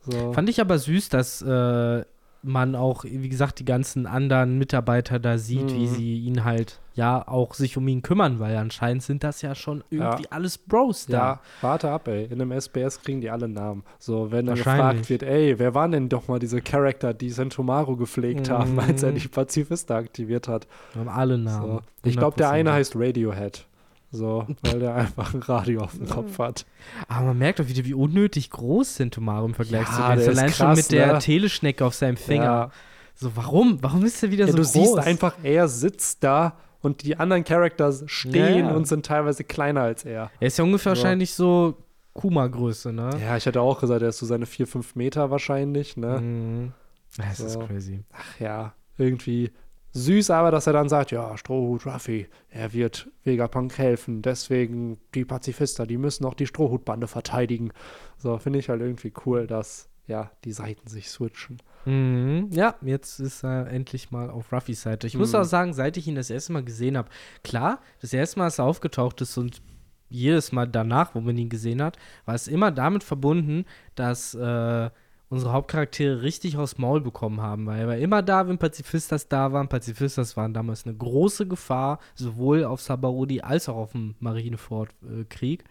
[0.00, 0.32] So.
[0.32, 2.04] Fand ich aber süß, dass äh,
[2.44, 5.94] man auch, wie gesagt, die ganzen anderen Mitarbeiter da sieht, wie Mhm.
[5.94, 9.82] sie ihn halt ja auch sich um ihn kümmern, weil anscheinend sind das ja schon
[9.90, 11.16] irgendwie alles Bros da.
[11.18, 12.24] ja, warte ab, ey.
[12.26, 13.82] In einem SBS kriegen die alle Namen.
[13.98, 17.96] So, wenn dann gefragt wird, ey, wer waren denn doch mal diese Charakter, die Sentomaru
[17.96, 19.16] gepflegt haben, als er Mhm.
[19.18, 20.66] die Pazifista aktiviert hat?
[20.92, 21.62] Wir haben alle Namen.
[21.62, 21.80] So.
[22.04, 22.52] Ich glaube, der 100%.
[22.52, 23.66] eine heißt Radiohead.
[24.14, 26.66] So, weil der einfach ein Radio auf dem Kopf hat.
[27.08, 30.28] Aber man merkt doch wieder, wie unnötig groß Sentomaru im Vergleich Ja, zu der ist
[30.38, 31.18] Allein schon krass, mit der ne?
[31.20, 32.44] Teleschnecke auf seinem Finger.
[32.44, 32.70] Ja.
[33.14, 33.78] So, warum?
[33.80, 34.72] Warum ist er wieder Ja, so du groß?
[34.72, 39.82] siehst einfach, er sitzt da und die anderen Characters stehen Ja, und sind teilweise kleiner
[39.82, 40.30] als er.
[40.40, 41.02] Er ist ja ungefähr So.
[41.02, 41.76] wahrscheinlich so
[42.14, 43.10] Kuma-Größe, ne?
[43.22, 46.20] Ja, ich hätte auch gesagt, er ist so seine 4, 5 Meter wahrscheinlich, ne?
[46.20, 46.72] Mhm.
[47.16, 47.60] Das ist So.
[47.60, 48.04] crazy.
[48.12, 49.50] Ach ja, irgendwie
[49.94, 55.24] süß, aber dass er dann sagt, ja, Strohhut Ruffy, er wird Vegapunk helfen, deswegen die
[55.26, 57.72] Pazifister, die müssen auch die Strohhutbande verteidigen.
[58.16, 61.58] So, finde ich halt irgendwie cool, dass, ja, die Seiten sich switchen.
[61.84, 62.48] Mhm.
[62.52, 65.06] Ja, jetzt ist er endlich mal auf Ruffys Seite.
[65.06, 65.38] Ich muss Mhm.
[65.40, 67.08] auch sagen, seit ich ihn das erste Mal gesehen habe,
[67.42, 69.60] klar, das erste Mal, als er aufgetaucht ist und
[70.08, 73.64] jedes Mal danach, wo man ihn gesehen hat, war es immer damit verbunden,
[73.94, 74.90] dass äh,
[75.30, 79.52] unsere Hauptcharaktere richtig aus Maul bekommen haben, weil er war immer da, wenn Pazifistas da
[79.54, 79.68] waren.
[79.68, 85.64] Pazifistas waren damals eine große Gefahr, sowohl auf Sabaody als auch auf dem Marineford-Krieg.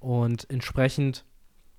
[0.00, 1.24] Und entsprechend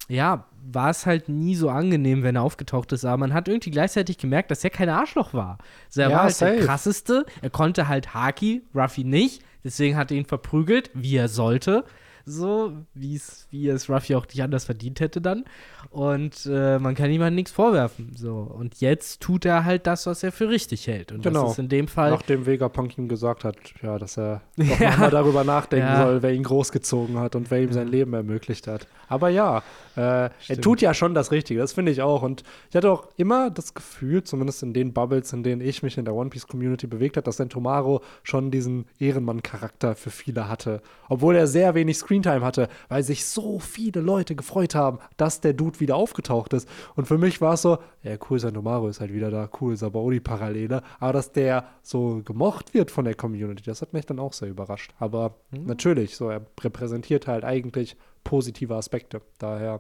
[0.08, 3.72] ja, war es halt nie so angenehm, wenn er aufgetaucht ist, aber man hat irgendwie
[3.72, 5.58] gleichzeitig gemerkt, dass er kein Arschloch war.
[5.88, 6.56] Also er Ja, war halt safe.
[6.58, 11.28] der krasseste, er konnte halt Haki, Ruffy nicht, deswegen hat er ihn verprügelt, wie er
[11.28, 11.84] sollte.
[12.28, 15.46] So, wie es, Ruffy auch nicht anders verdient hätte dann.
[15.92, 18.14] Und äh, man kann ihm halt nichts vorwerfen.
[18.18, 18.38] So.
[18.38, 21.12] Und jetzt tut er halt das, was er für richtig hält.
[21.12, 21.44] Und Genau.
[21.44, 22.10] das ist in dem Fall.
[22.10, 24.90] Nachdem Vegapunk ihm gesagt hat, ja, dass er doch Ja.
[24.90, 26.02] nochmal darüber nachdenken Ja.
[26.04, 28.88] soll, wer ihn großgezogen hat und wer ihm sein Leben ermöglicht hat.
[29.08, 29.62] Aber ja,
[29.96, 32.22] äh, er tut ja schon das Richtige, das finde ich auch.
[32.22, 35.98] Und ich hatte auch immer das Gefühl, zumindest in den Bubbles, in denen ich mich
[35.98, 40.82] in der One Piece Community bewegt habe, dass Sentomaro schon diesen Ehrenmann-Charakter für viele hatte.
[41.10, 45.54] Obwohl er sehr wenig Screentime hatte, weil sich so viele Leute gefreut haben, dass der
[45.54, 46.68] Dude wieder aufgetaucht ist.
[46.96, 50.82] Und für mich war es so, ja cool, Sentomaro ist halt wieder da, cool, Sabaody-Parallele.
[51.00, 54.50] Aber dass der so gemocht wird von der Community, das hat mich dann auch sehr
[54.50, 54.94] überrascht.
[55.00, 59.22] Aber natürlich, so er repräsentiert halt eigentlich positive Aspekte.
[59.38, 59.80] Daher,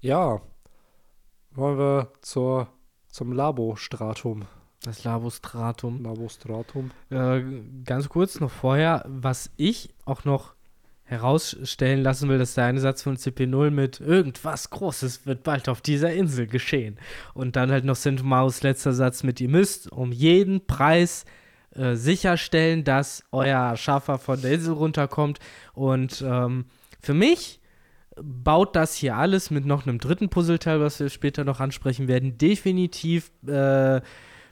[0.00, 0.42] ja,
[1.52, 2.68] wollen wir zur,
[3.08, 4.42] zum Labostratum.
[4.82, 6.02] das Labostratum.
[6.02, 6.90] Labostratum.
[7.08, 7.42] Äh,
[7.84, 10.54] ganz kurz noch vorher, was ich auch noch
[11.04, 15.80] herausstellen lassen will, dass der eine Satz von CP0 mit irgendwas Großes wird bald auf
[15.80, 16.98] dieser Insel geschehen.
[17.34, 21.24] Und dann halt noch Sentomaus letzter Satz mit, ihr müsst um jeden Preis
[21.74, 25.38] äh, sicherstellen, dass euer Schaffer von der Insel runterkommt.
[25.72, 26.66] Und ähm,
[27.00, 27.60] für mich
[28.20, 32.38] baut das hier alles mit noch einem dritten Puzzleteil, was wir später noch ansprechen werden,
[32.38, 34.00] definitiv äh,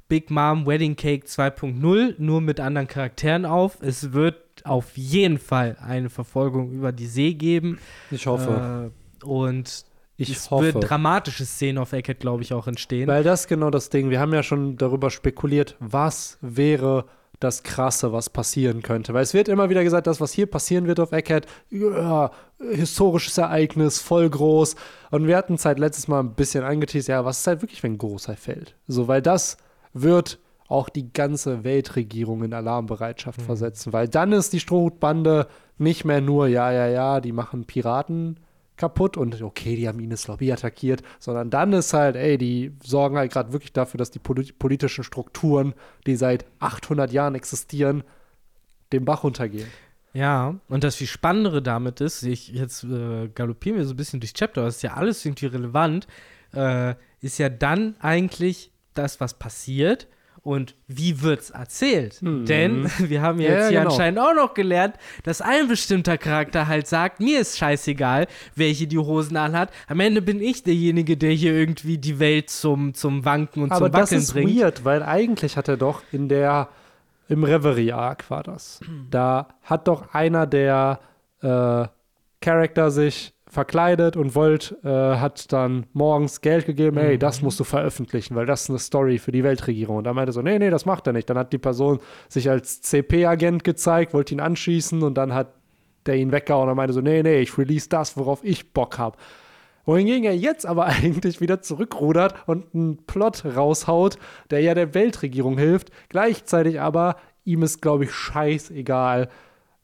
[0.08, 3.78] Big Mom Wedding Cake 2.0, nur mit anderen Charakteren auf.
[3.82, 7.78] Es wird auf jeden Fall eine Verfolgung über die See geben.
[8.10, 8.90] Ich hoffe.
[9.20, 9.84] Äh, und
[10.18, 10.74] ich es hoffe.
[10.74, 13.06] wird dramatische Szenen auf Eckhead, glaube ich, auch entstehen.
[13.06, 14.10] Weil das ist genau das Ding.
[14.10, 17.04] Wir haben ja schon darüber spekuliert, was wäre
[17.40, 19.14] das Krasse, was passieren könnte.
[19.14, 23.38] Weil es wird immer wieder gesagt, das, was hier passieren wird auf Egghead, ja, historisches
[23.38, 24.74] Ereignis, voll groß.
[25.12, 27.82] Und wir hatten es halt letztes Mal ein bisschen angeteased, ja, was ist halt wirklich,
[27.82, 28.74] wenn Großer fällt?
[28.88, 29.56] So, weil das
[29.92, 33.92] wird auch die ganze Weltregierung in Alarmbereitschaft versetzen.
[33.92, 35.46] Weil dann ist die Strohhutbande
[35.78, 38.40] nicht mehr nur, ja, ja, ja, die machen Piraten
[38.78, 43.18] kaputt und okay, die haben Ines Lobby attackiert, sondern dann ist halt, ey, die sorgen
[43.18, 45.74] halt gerade wirklich dafür, dass die polit politischen Strukturen,
[46.06, 48.04] die seit 800 Jahren existieren,
[48.92, 49.68] den Bach runtergehen.
[50.14, 54.20] Ja, und das viel Spannendere damit ist, ich jetzt äh, galoppieren wir so ein bisschen
[54.20, 56.06] durchs Chapter, das ist ja alles irgendwie relevant,
[56.54, 60.08] äh, ist ja dann eigentlich das, was passiert
[60.42, 62.18] und wie wird's erzählt.
[62.22, 63.90] Denn wir haben Ja, jetzt ja, hier genau.
[63.90, 68.98] anscheinend auch noch gelernt, dass ein bestimmter Charakter halt sagt, mir ist scheißegal, welche die
[68.98, 69.70] Hosen anhat.
[69.86, 73.86] Am Ende bin ich derjenige, der hier irgendwie die Welt zum, zum Wanken und Aber
[73.86, 74.56] zum das Wackeln ist bringt.
[74.60, 76.68] weird, weil eigentlich hat er doch in der,
[77.28, 78.80] im Reverie-Arc war das.
[79.10, 81.00] Da hat doch einer der
[81.42, 81.86] äh,
[82.40, 87.64] Charakter sich verkleidet und Volt äh, hat dann morgens Geld gegeben, hey, das musst du
[87.64, 89.96] veröffentlichen, weil das ist eine Story für die Weltregierung.
[89.96, 91.28] Und er meinte so, nee, nee, das macht er nicht.
[91.30, 95.54] Dann hat die Person sich als CP-Agent gezeigt, wollte ihn anschießen und dann hat
[96.06, 98.98] der ihn weggehauen und er meinte so, nee, nee, ich release das, worauf ich Bock
[98.98, 99.16] habe.
[99.84, 104.18] Wohingegen er jetzt aber eigentlich wieder zurückrudert und einen Plot raushaut,
[104.50, 105.90] der ja der Weltregierung hilft.
[106.08, 109.28] Gleichzeitig aber ihm ist, glaube ich, scheißegal,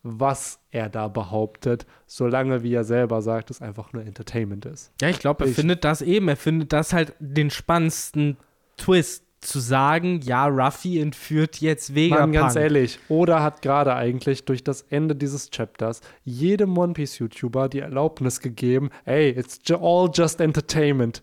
[0.07, 4.93] was er da behauptet, solange, wie er selber sagt, es einfach nur Entertainment ist.
[5.01, 6.29] Ja, ich glaube, er Ich- findet das eben.
[6.29, 8.37] Er findet das halt den spannendsten
[8.77, 12.33] Twist, zu sagen, ja, Ruffy entführt jetzt Vegapunk.
[12.33, 17.19] Mann, ganz ehrlich, Oda hat gerade eigentlich durch das Ende dieses Chapters jedem One Piece
[17.19, 21.23] YouTuber die Erlaubnis gegeben, ey, it's all just entertainment.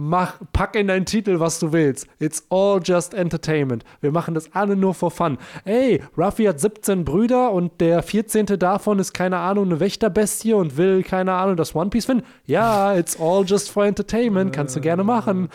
[0.00, 2.06] Mach, pack in deinen Titel, was du willst.
[2.20, 3.84] It's all just entertainment.
[4.00, 5.38] Wir machen das alle nur for fun.
[5.64, 8.46] Ey, Ruffy hat 17 Brüder und der 14.
[8.60, 12.24] davon ist, keine Ahnung, eine Wächterbestie und will, keine Ahnung, das One Piece finden.
[12.46, 14.52] Ja, it's all just for entertainment.
[14.52, 15.48] Kannst du gerne machen.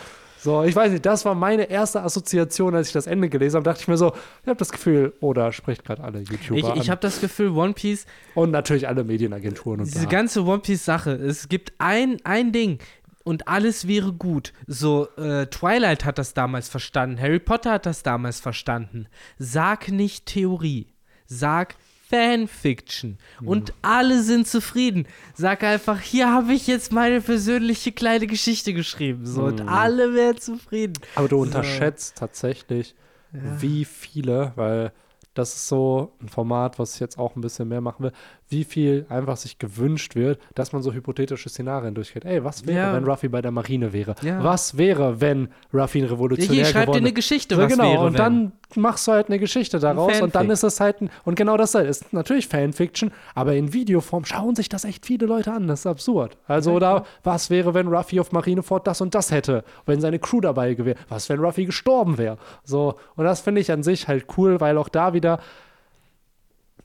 [0.44, 3.64] So, ich weiß nicht, das war meine erste Assoziation, als ich das Ende gelesen habe.
[3.64, 6.82] Dachte ich mir so, ich habe das Gefühl, oder oh, spricht gerade alle YouTuber Ich,
[6.82, 8.04] ich habe das Gefühl, One Piece.
[8.34, 10.10] Und natürlich alle Medienagenturen und Diese da.
[10.10, 11.12] ganze One Piece-Sache.
[11.12, 12.78] Es gibt ein, ein Ding,
[13.24, 14.52] und alles wäre gut.
[14.66, 19.08] So, äh, Twilight hat das damals verstanden, Harry Potter hat das damals verstanden.
[19.38, 20.86] Sag nicht Theorie,
[21.26, 21.74] sag
[22.08, 23.18] Fanfiction.
[23.40, 23.48] Mhm.
[23.48, 25.06] Und alle sind zufrieden.
[25.34, 29.26] Sag einfach, hier habe ich jetzt meine persönliche kleine Geschichte geschrieben.
[29.26, 29.46] So, mhm.
[29.46, 30.94] und alle wären zufrieden.
[31.14, 31.42] Aber du so.
[31.42, 32.94] unterschätzt tatsächlich,
[33.32, 33.40] ja.
[33.60, 34.92] wie viele, weil
[35.32, 38.12] das ist so ein Format, was ich jetzt auch ein bisschen mehr machen will,
[38.54, 42.24] wie viel einfach sich gewünscht wird, dass man so hypothetische Szenarien durchgeht.
[42.24, 42.94] Ey, was wäre, ja.
[42.94, 44.14] wenn Ruffy bei der Marine wäre?
[44.22, 44.42] Ja.
[44.42, 48.04] Was wäre, wenn Ruffy ein Revolutionär Hier, schreib dir eine Geschichte, so, was genau, wäre,
[48.04, 48.18] und wenn.
[48.18, 51.56] dann machst du halt eine Geschichte daraus und dann ist es halt ein, und genau
[51.56, 55.80] das ist natürlich Fanfiction, aber in Videoform schauen sich das echt viele Leute an, das
[55.80, 56.36] ist absurd.
[56.46, 60.18] Also, ja, oder was wäre, wenn Ruffy auf Marineford das und das hätte, wenn seine
[60.18, 62.38] Crew dabei gewesen was, wenn Ruffy gestorben wäre?
[62.64, 65.40] So, und das finde ich an sich halt cool, weil auch da wieder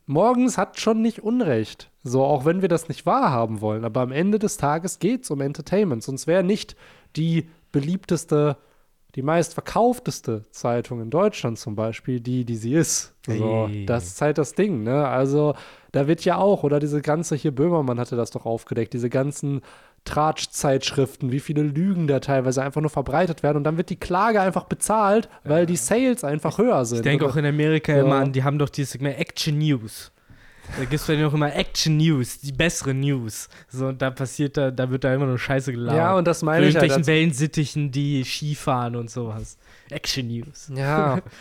[0.09, 1.91] Morgens hat schon nicht Unrecht.
[2.03, 3.85] So, auch wenn wir das nicht wahrhaben wollen.
[3.85, 6.01] Aber am Ende des Tages geht es um Entertainment.
[6.01, 6.75] Sonst wäre nicht
[7.15, 8.57] die beliebteste,
[9.13, 13.13] die meistverkaufteste Zeitung in Deutschland zum Beispiel die, die sie ist.
[13.23, 13.85] So, hey.
[13.85, 15.07] Das ist halt das Ding, ne?
[15.07, 15.53] Also,
[15.91, 19.61] da wird ja auch, oder diese ganze hier, Böhmermann hatte das doch aufgedeckt, diese ganzen
[20.05, 24.41] Tratsch-Zeitschriften, wie viele Lügen da teilweise einfach nur verbreitet werden und dann wird die Klage
[24.41, 25.65] einfach bezahlt, weil ja.
[25.65, 26.99] die Sales einfach höher sind.
[26.99, 28.05] Ich denke auch in Amerika so.
[28.05, 30.11] immer an, die haben doch dieses Segment Action News.
[30.77, 33.49] Da gibt es dann auch immer Action News, die bessere News.
[33.69, 35.97] So, und da passiert da, da wird da immer nur Scheiße gelabert.
[35.97, 36.75] Ja, und das meine ich.
[36.75, 39.57] Irgendwelchen halt Wellensittichen, die Skifahren und sowas.
[39.89, 40.71] Action News.
[40.75, 41.21] Ja.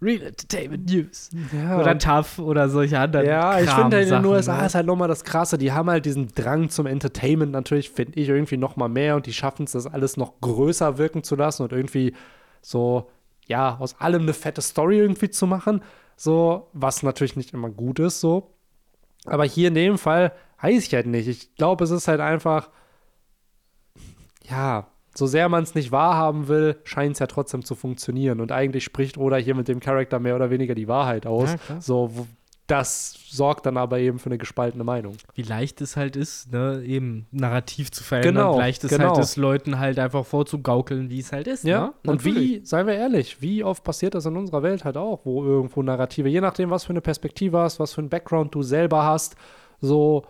[0.00, 1.30] Real Entertainment News.
[1.52, 3.26] Ja, oder TAF oder solche anderen.
[3.26, 4.66] Ja, ich finde halt in den USA ne?
[4.66, 5.58] ist halt nochmal das Krasse.
[5.58, 9.32] Die haben halt diesen Drang zum Entertainment natürlich, finde ich, irgendwie nochmal mehr und die
[9.32, 12.14] schaffen es, das alles noch größer wirken zu lassen und irgendwie
[12.62, 13.10] so,
[13.46, 15.82] ja, aus allem eine fette Story irgendwie zu machen.
[16.16, 18.54] So, was natürlich nicht immer gut ist, so.
[19.26, 21.26] Aber hier in dem Fall weiß ich halt nicht.
[21.26, 22.70] Ich glaube, es ist halt einfach,
[24.48, 24.86] ja,
[25.18, 28.40] so sehr man es nicht wahrhaben will, scheint es ja trotzdem zu funktionieren.
[28.40, 31.56] Und eigentlich spricht Oda hier mit dem Charakter mehr oder weniger die Wahrheit aus.
[31.68, 32.12] Ja, so,
[32.68, 35.16] das sorgt dann aber eben für eine gespaltene Meinung.
[35.34, 38.34] Wie leicht es halt ist, ne, eben narrativ zu verändern.
[38.34, 39.08] Genau, Wie leicht es genau.
[39.08, 41.64] halt ist, Leuten halt einfach vorzugaukeln, wie es halt ist.
[41.64, 42.12] Ja, ne?
[42.12, 45.42] und wie, seien wir ehrlich, wie oft passiert das in unserer Welt halt auch, wo
[45.42, 49.02] irgendwo Narrative, je nachdem, was für eine Perspektive hast, was für ein Background du selber
[49.04, 49.34] hast,
[49.80, 50.26] so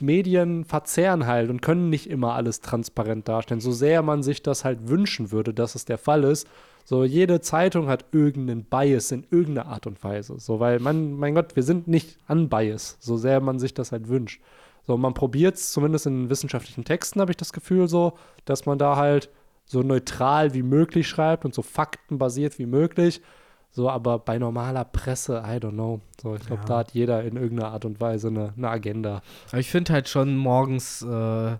[0.00, 3.60] Medien verzerren halt und können nicht immer alles transparent darstellen.
[3.60, 6.48] So sehr man sich das halt wünschen würde, dass es der Fall ist.
[6.84, 10.38] So, jede Zeitung hat irgendeinen Bias in irgendeiner Art und Weise.
[10.38, 14.08] So, weil man, mein Gott, wir sind nicht unbiased, so sehr man sich das halt
[14.08, 14.40] wünscht.
[14.86, 18.14] So, man probiert es, zumindest in wissenschaftlichen Texten habe ich das Gefühl so,
[18.46, 19.28] dass man da halt
[19.66, 23.20] so neutral wie möglich schreibt und so faktenbasiert wie möglich.
[23.70, 26.00] So, aber bei normaler Presse, I don't know.
[26.20, 26.68] So, ich glaube, ja.
[26.68, 29.22] da hat jeder in irgendeiner Art und Weise eine, eine Agenda.
[29.50, 31.56] Aber ich finde halt schon morgens äh,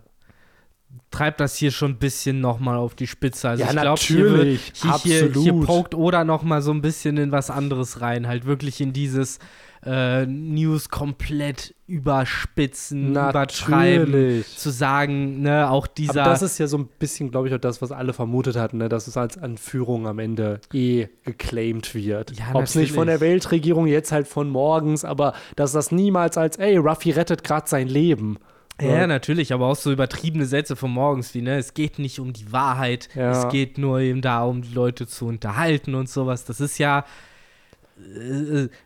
[1.11, 3.49] treibt das hier schon ein bisschen nochmal auf die Spitze.
[3.49, 7.31] Also ja, ich glaube, hier, hier, hier, hier pokt Oda nochmal so ein bisschen in
[7.31, 8.27] was anderes rein.
[8.27, 9.39] Halt wirklich in dieses
[9.85, 13.65] äh, News komplett überspitzen, Natürlich.
[13.65, 16.21] übertreiben, zu sagen, ne, auch dieser.
[16.21, 18.77] Aber das ist ja so ein bisschen, glaube ich, auch das, was alle vermutet hatten,
[18.77, 22.37] ne, dass es als Anführung am Ende eh geclaimed wird.
[22.37, 26.37] Ja, Ob es nicht von der Weltregierung, jetzt halt von morgens, aber dass das niemals
[26.37, 28.37] als, ey, Ruffy rettet gerade sein Leben.
[28.81, 32.31] Ja, natürlich, aber auch so übertriebene Sätze von morgens wie, ne, es geht nicht um
[32.31, 33.31] die Wahrheit, ja.
[33.31, 36.45] es geht nur eben da, um die Leute zu unterhalten und sowas.
[36.45, 37.03] Das ist ja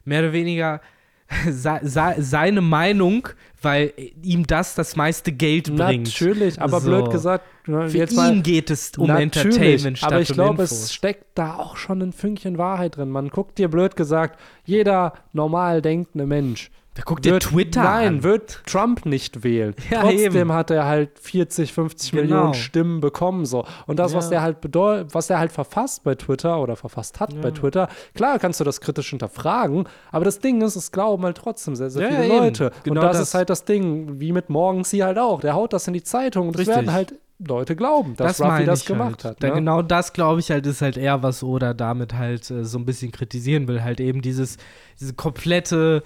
[0.06, 0.82] mehr oder weniger
[1.50, 3.30] seine Meinung,
[3.62, 6.08] weil ihm das das meiste Geld bringt.
[6.08, 6.90] Natürlich, aber so.
[6.90, 10.64] blöd gesagt, ne, Für jetzt ihn mal, geht es um Entertainment statt Aber ich glaube,
[10.64, 13.10] es steckt da auch schon ein Fünkchen Wahrheit drin.
[13.10, 18.24] Man guckt dir blöd gesagt, jeder normal denkende Mensch da guckt wird, Twitter Nein, an.
[18.24, 19.74] wird Trump nicht wählen.
[19.90, 20.54] Ja, Trotzdem eben.
[20.54, 22.22] hat er halt 40, 50 genau.
[22.22, 23.46] Millionen Stimmen bekommen.
[23.46, 23.66] So.
[23.88, 24.18] Und das, ja.
[24.20, 27.42] was der halt bedeutet, was er halt verfasst bei Twitter oder verfasst hat ja.
[27.42, 31.38] bei Twitter, klar kannst du das kritisch hinterfragen, aber das Ding ist, es glauben halt
[31.38, 32.72] trotzdem sehr, sehr viele Leute.
[32.84, 35.42] Genau und das, das, ist halt das Ding, wie mit Morgens sie halt auch.
[35.42, 38.66] Der haut das in die Zeitung und es werden halt Leute glauben, dass das Ruffy
[38.66, 39.38] das gemacht halt.
[39.38, 39.42] hat.
[39.42, 39.56] Ne?
[39.56, 42.86] Genau das, glaube ich, halt, ist halt eher, was Oda damit halt äh, so ein
[42.86, 43.84] bisschen kritisieren will.
[43.84, 44.58] Halt eben dieses,
[45.00, 46.04] diese komplette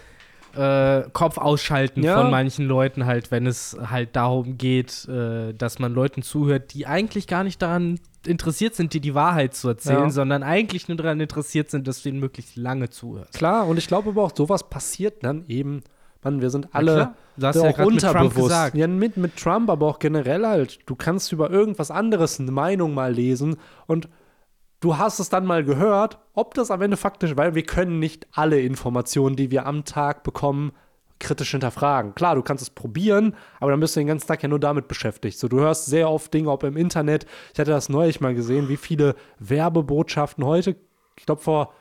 [0.57, 2.19] äh, Kopf ausschalten ja.
[2.19, 6.87] von manchen Leuten halt, wenn es halt darum geht, äh, dass man Leuten zuhört, die
[6.87, 10.09] eigentlich gar nicht daran interessiert sind, dir die Wahrheit zu erzählen, ja.
[10.09, 13.33] sondern eigentlich nur daran interessiert sind, dass du ihnen möglichst lange zuhörst.
[13.33, 15.83] Klar, und ich glaube aber auch, sowas passiert dann eben
[16.27, 18.35] Mann, wir sind alle ja auch mit Trump unterbewusst.
[18.35, 18.75] gesagt.
[18.75, 20.79] Ja, mit, mit Trump, aber auch generell halt.
[20.85, 24.09] Du kannst über irgendwas anderes eine Meinung mal lesen und
[24.79, 28.27] du hast es dann mal gehört, ob das am Ende faktisch, weil wir können nicht
[28.31, 30.71] alle Informationen, die wir am Tag bekommen,
[31.19, 32.13] kritisch hinterfragen.
[32.13, 34.87] Klar, du kannst es probieren, aber dann bist du den ganzen Tag ja nur damit
[34.87, 35.39] beschäftigt.
[35.39, 37.25] So, du hörst sehr oft Dinge, ob im Internet.
[37.53, 40.75] Ich hatte das neulich mal gesehen, wie viele Werbebotschaften heute,
[41.17, 41.73] ich glaube vor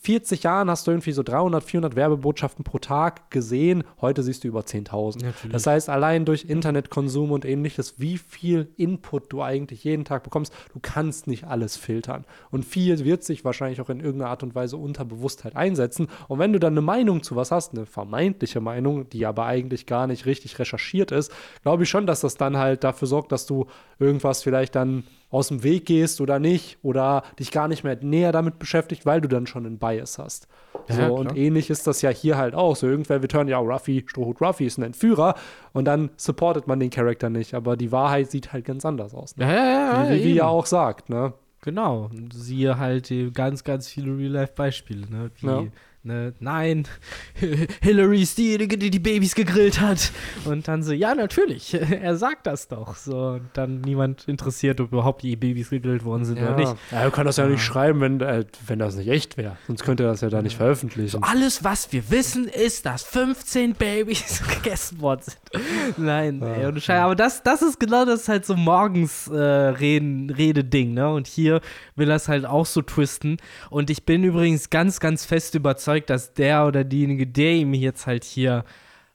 [0.00, 3.82] 40 Jahren hast du irgendwie so 300, 400 Werbebotschaften pro Tag gesehen.
[4.00, 5.24] Heute siehst du über 10.000.
[5.24, 5.52] Natürlich.
[5.52, 10.52] Das heißt, allein durch Internetkonsum und ähnliches, wie viel Input du eigentlich jeden Tag bekommst,
[10.72, 12.24] du kannst nicht alles filtern.
[12.50, 16.06] Und viel wird sich wahrscheinlich auch in irgendeiner Art und Weise Unterbewusstheit einsetzen.
[16.28, 19.86] Und wenn du dann eine Meinung zu was hast, eine vermeintliche Meinung, die aber eigentlich
[19.86, 21.32] gar nicht richtig recherchiert ist,
[21.62, 23.66] glaube ich schon, dass das dann halt dafür sorgt, dass du
[23.98, 28.32] irgendwas vielleicht dann aus dem Weg gehst oder nicht oder dich gar nicht mehr näher
[28.32, 30.48] damit beschäftigt, weil du dann schon einen Bias hast.
[30.88, 32.76] Ja, so, und ähnlich ist das ja hier halt auch.
[32.76, 35.34] So irgendwer wird hören, ja, Ruffy, Strohhut Ruffy ist ein Entführer
[35.72, 39.36] und dann supportet man den Charakter nicht, aber die Wahrheit sieht halt ganz anders aus.
[39.36, 39.44] Ne?
[39.44, 40.10] Ja, ja, ja.
[40.10, 40.36] wie wie eben.
[40.36, 41.34] ja auch sagt, ne?
[41.60, 42.08] Genau.
[42.32, 45.30] Siehe halt die ganz, ganz viele Real-Life-Beispiele, ne?
[45.40, 45.64] Wie, Ja.
[46.08, 46.88] Ne, nein,
[47.80, 50.10] Hillary ist diejenige, die die Babys gegrillt hat.
[50.44, 52.96] Und dann so, ja, natürlich, er sagt das doch.
[52.96, 56.74] So, und dann niemand interessiert, ob überhaupt die Babys gegrillt worden sind oder nicht.
[56.90, 57.50] Ja, du kannst das ja Ja.
[57.50, 59.56] nicht schreiben, wenn, äh, wenn das nicht echt wäre.
[59.66, 61.22] Sonst könnte er das ja da nicht veröffentlichen.
[61.22, 65.98] Alles, was wir wissen, ist, dass 15 Babys gegessen worden sind.
[65.98, 66.54] Nein, Ja.
[66.54, 67.00] ey, ohne Scheiß.
[67.00, 71.08] Aber das, das ist genau das halt so morgens äh, reden, Rededing, ne?
[71.12, 71.60] Und hier
[71.98, 73.36] will es halt auch so twisten.
[73.70, 78.06] Und ich bin übrigens ganz, ganz fest überzeugt, dass der oder diejenige, der ihm jetzt
[78.06, 78.64] halt hier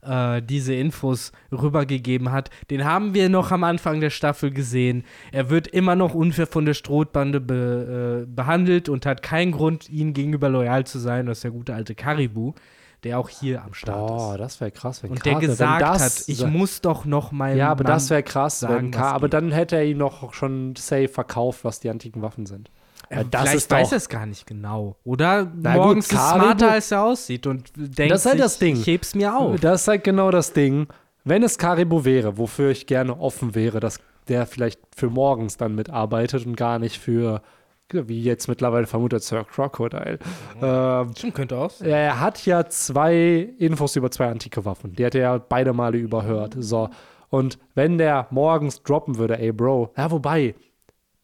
[0.06, 5.04] äh, diese Infos rübergegeben hat, den haben wir noch am Anfang der Staffel gesehen.
[5.32, 9.90] Er wird immer noch unfair von der Strohbande be, äh, behandelt und hat keinen Grund,
[9.90, 11.26] ihnen gegenüber loyal zu sein.
[11.26, 12.54] Das ist der gute alte Karibu,
[13.04, 14.40] der auch hier am Start Boah, ist.
[14.40, 17.32] das wäre krass, wenn Und der Karte- wenn gesagt das, hat, ich muss doch noch
[17.32, 17.56] mal.
[17.58, 20.34] Ja, aber das wäre krass, sagen, wenn Ka was aber dann hätte er ihn noch
[20.34, 22.70] schon safe verkauft, was die antiken Waffen sind.
[23.12, 24.96] Ja, das Vielleicht ist weiß er es gar nicht genau.
[25.04, 28.36] Oder Na gut, morgens ist Karibu- smarter, als er aussieht und denkt Das ist halt
[28.36, 28.76] sich, das Ding.
[28.78, 29.60] ich heb's mir auf.
[29.60, 30.88] Das ist halt genau das Ding.
[31.26, 34.00] Wenn es Karibu wäre, wofür ich gerne offen wäre, dass
[34.30, 37.42] der vielleicht für morgens dann mitarbeitet und gar nicht für,
[37.92, 40.18] wie jetzt mittlerweile vermutet, Sir Crocodile.
[40.62, 41.90] Ähm, Stimmt, könnte auch sein.
[41.90, 44.94] er hat ja zwei Infos über zwei antike Waffen.
[44.94, 46.56] Die hat er ja beide Male überhört.
[46.58, 46.90] So.
[47.30, 50.56] Und wenn der morgens droppen würde, ey Bro, ja, wobei,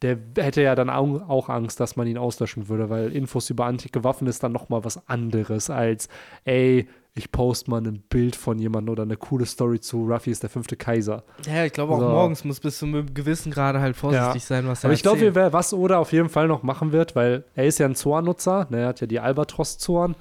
[0.02, 3.66] der hätte ja dann au- auch Angst, dass man ihn auslöschen würde, weil Infos über
[3.66, 6.08] antike Waffen ist dann nochmal was anderes als,
[6.44, 10.42] ey, ich poste mal ein Bild von jemandem oder eine coole Story zu Ruffy ist
[10.42, 11.24] der fünfte Kaiser.
[11.44, 12.08] Ja, ich glaube auch So.
[12.08, 15.52] morgens muss bis zu einem gewissen Grade halt vorsichtig sein, was er Aber ich glaube,
[15.52, 18.80] was Oda auf jeden Fall noch machen wird, weil er ist ja ein Zorn-Nutzer, ne,
[18.82, 20.14] er hat ja die Albatros-Zorn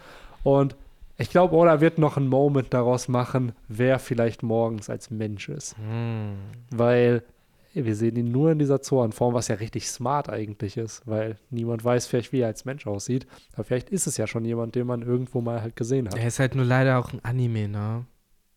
[0.43, 0.75] und
[1.17, 5.75] ich glaube, Oda wird noch einen Moment daraus machen, wer vielleicht morgens als Mensch ist.
[5.77, 6.37] Hm.
[6.71, 7.23] Weil
[7.73, 11.83] wir sehen ihn nur in dieser Zornform, was ja richtig smart eigentlich ist, weil niemand
[11.83, 13.27] weiß vielleicht, wie er als Mensch aussieht.
[13.53, 16.17] Aber vielleicht ist es ja schon jemand, den man irgendwo mal halt gesehen hat.
[16.17, 18.05] Er ist halt nur leider auch ein Anime, ne?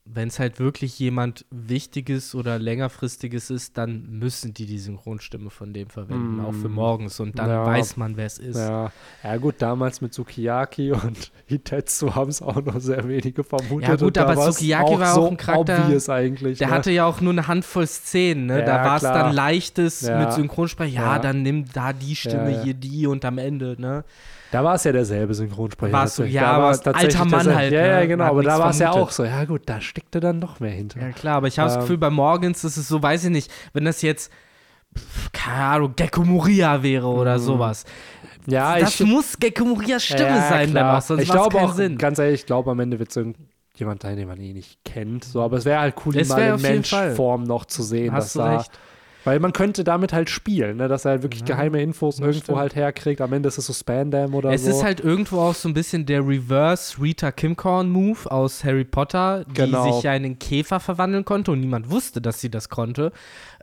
[0.04, 5.72] Wenn es halt wirklich jemand Wichtiges oder längerfristiges ist, dann müssen die die Synchronstimme von
[5.72, 6.44] dem verwenden, Mm.
[6.44, 7.20] auch für morgens.
[7.20, 7.64] Und dann Ja.
[7.64, 8.56] weiß man, wer es ist.
[8.56, 8.90] Ja.
[9.22, 13.88] ja, gut, damals mit Sukiyaki und Hitetsu haben es auch noch sehr wenige vermutet.
[13.88, 16.58] Ja, gut, da aber Sukiyaki war auch so ein Charakter, eigentlich.
[16.58, 16.74] Der ne?
[16.74, 18.64] hatte ja auch nur eine Handvoll Szenen, ne?
[18.64, 20.94] da Ja, war es dann leichtes mit Synchronsprecher.
[20.94, 24.04] Ja, dann nimm da die Stimme, hier die und am Ende, ne?
[24.52, 25.92] Da war es ja derselbe Synchronsprecher.
[25.92, 26.40] War's so, tatsächlich.
[26.40, 27.88] ja, aber alter Mann halt, Ja, ne?
[27.88, 28.24] ja, genau.
[28.24, 29.24] Hat Aber da war es ja auch so.
[29.24, 31.00] Ja, gut, da steckte dann noch mehr hinter.
[31.00, 31.80] Ja, klar, aber ich habe das Ähm.
[31.82, 34.30] Gefühl, bei Morgens ist es so, weiß ich nicht, wenn das jetzt,
[35.32, 37.42] keine Ahnung, Gecko Moria wäre oder Mhm.
[37.42, 37.84] sowas.
[38.46, 40.84] Ja, das ich, muss Gecko Morias Stimme ja, sein klar.
[40.84, 41.96] dann auch, sonst ich macht glaube keinen auch, Sinn.
[41.98, 45.24] ganz ehrlich, ich glaube, am Ende wird es irgendjemand sein, den man eh nicht kennt.
[45.24, 46.60] So, aber es wäre halt cool, ihn mal in.
[46.60, 48.12] Menschform noch zu sehen.
[48.12, 48.70] Hast dass du da, recht.
[49.24, 50.88] Weil man könnte damit halt spielen, ne?
[50.88, 52.58] dass er halt wirklich Ja, geheime Infos irgendwo stimmt.
[52.58, 53.20] halt herkriegt.
[53.20, 54.70] Am Ende ist es so Spandam oder Es so.
[54.70, 59.54] ist halt irgendwo auch so ein bisschen der Reverse Rita Kimcorn-Move aus Harry Potter, die
[59.54, 59.92] Genau.
[59.92, 63.12] sich ja in den Käfer verwandeln konnte und niemand wusste, dass sie das konnte.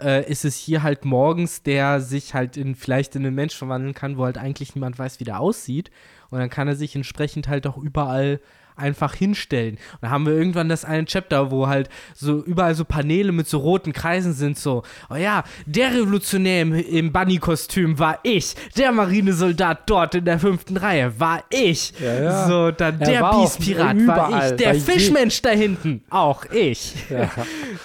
[0.02, 3.94] Äh, ist es hier halt morgens, der sich halt in vielleicht in einen Mensch verwandeln
[3.94, 5.92] kann, wo halt eigentlich niemand weiß, wie der aussieht.
[6.30, 8.40] Und dann kann er sich entsprechend halt auch überall
[8.80, 9.76] einfach hinstellen.
[9.76, 13.48] Und dann haben wir irgendwann das eine Chapter, wo halt so überall so Paneele mit
[13.48, 18.92] so roten Kreisen sind, so, oh ja, der Revolutionär im, im Bunny-Kostüm war ich, der
[18.92, 22.48] Marinesoldat dort in der fünften Reihe war ich, Ja, ja.
[22.48, 26.96] so, dann Er der Beast-Pirat war ich, der Fischmensch da hinten, auch ich.
[27.10, 27.30] ja.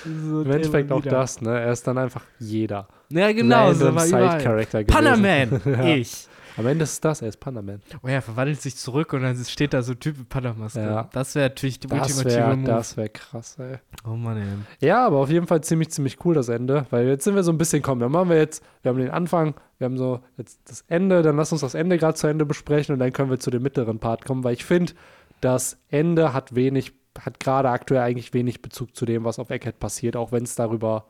[0.04, 1.58] So, Im Endeffekt auch das, ne?
[1.60, 2.86] Er ist dann einfach jeder.
[3.08, 4.30] Ja, genau, so Random war überall.
[4.40, 4.94] Side-Character gewesen.
[5.04, 6.26] Panaman, ich.
[6.56, 7.82] Am Ende ist das, er ist Panda-Man.
[8.02, 10.80] Oh ja, verwandelt sich zurück und dann steht da so ein Typ mit Panamaske.
[10.80, 11.08] Ja.
[11.12, 12.66] Das wäre natürlich die Das ultimative wäre Move.
[12.66, 13.78] das wär krass, ey.
[14.06, 14.86] Oh Mann, ey.
[14.86, 17.52] Ja, aber auf jeden Fall ziemlich, ziemlich cool das Ende, weil jetzt sind wir so
[17.52, 20.60] ein bisschen, komm, dann machen wir jetzt, wir haben den Anfang, wir haben so jetzt
[20.66, 23.40] das Ende, dann lass uns das Ende gerade zu Ende besprechen und dann können wir
[23.40, 24.92] zu dem mittleren Part kommen, weil ich finde,
[25.40, 29.78] das Ende hat wenig, hat gerade aktuell eigentlich wenig Bezug zu dem, was auf Egghead
[29.80, 31.06] passiert, auch wenn es darüber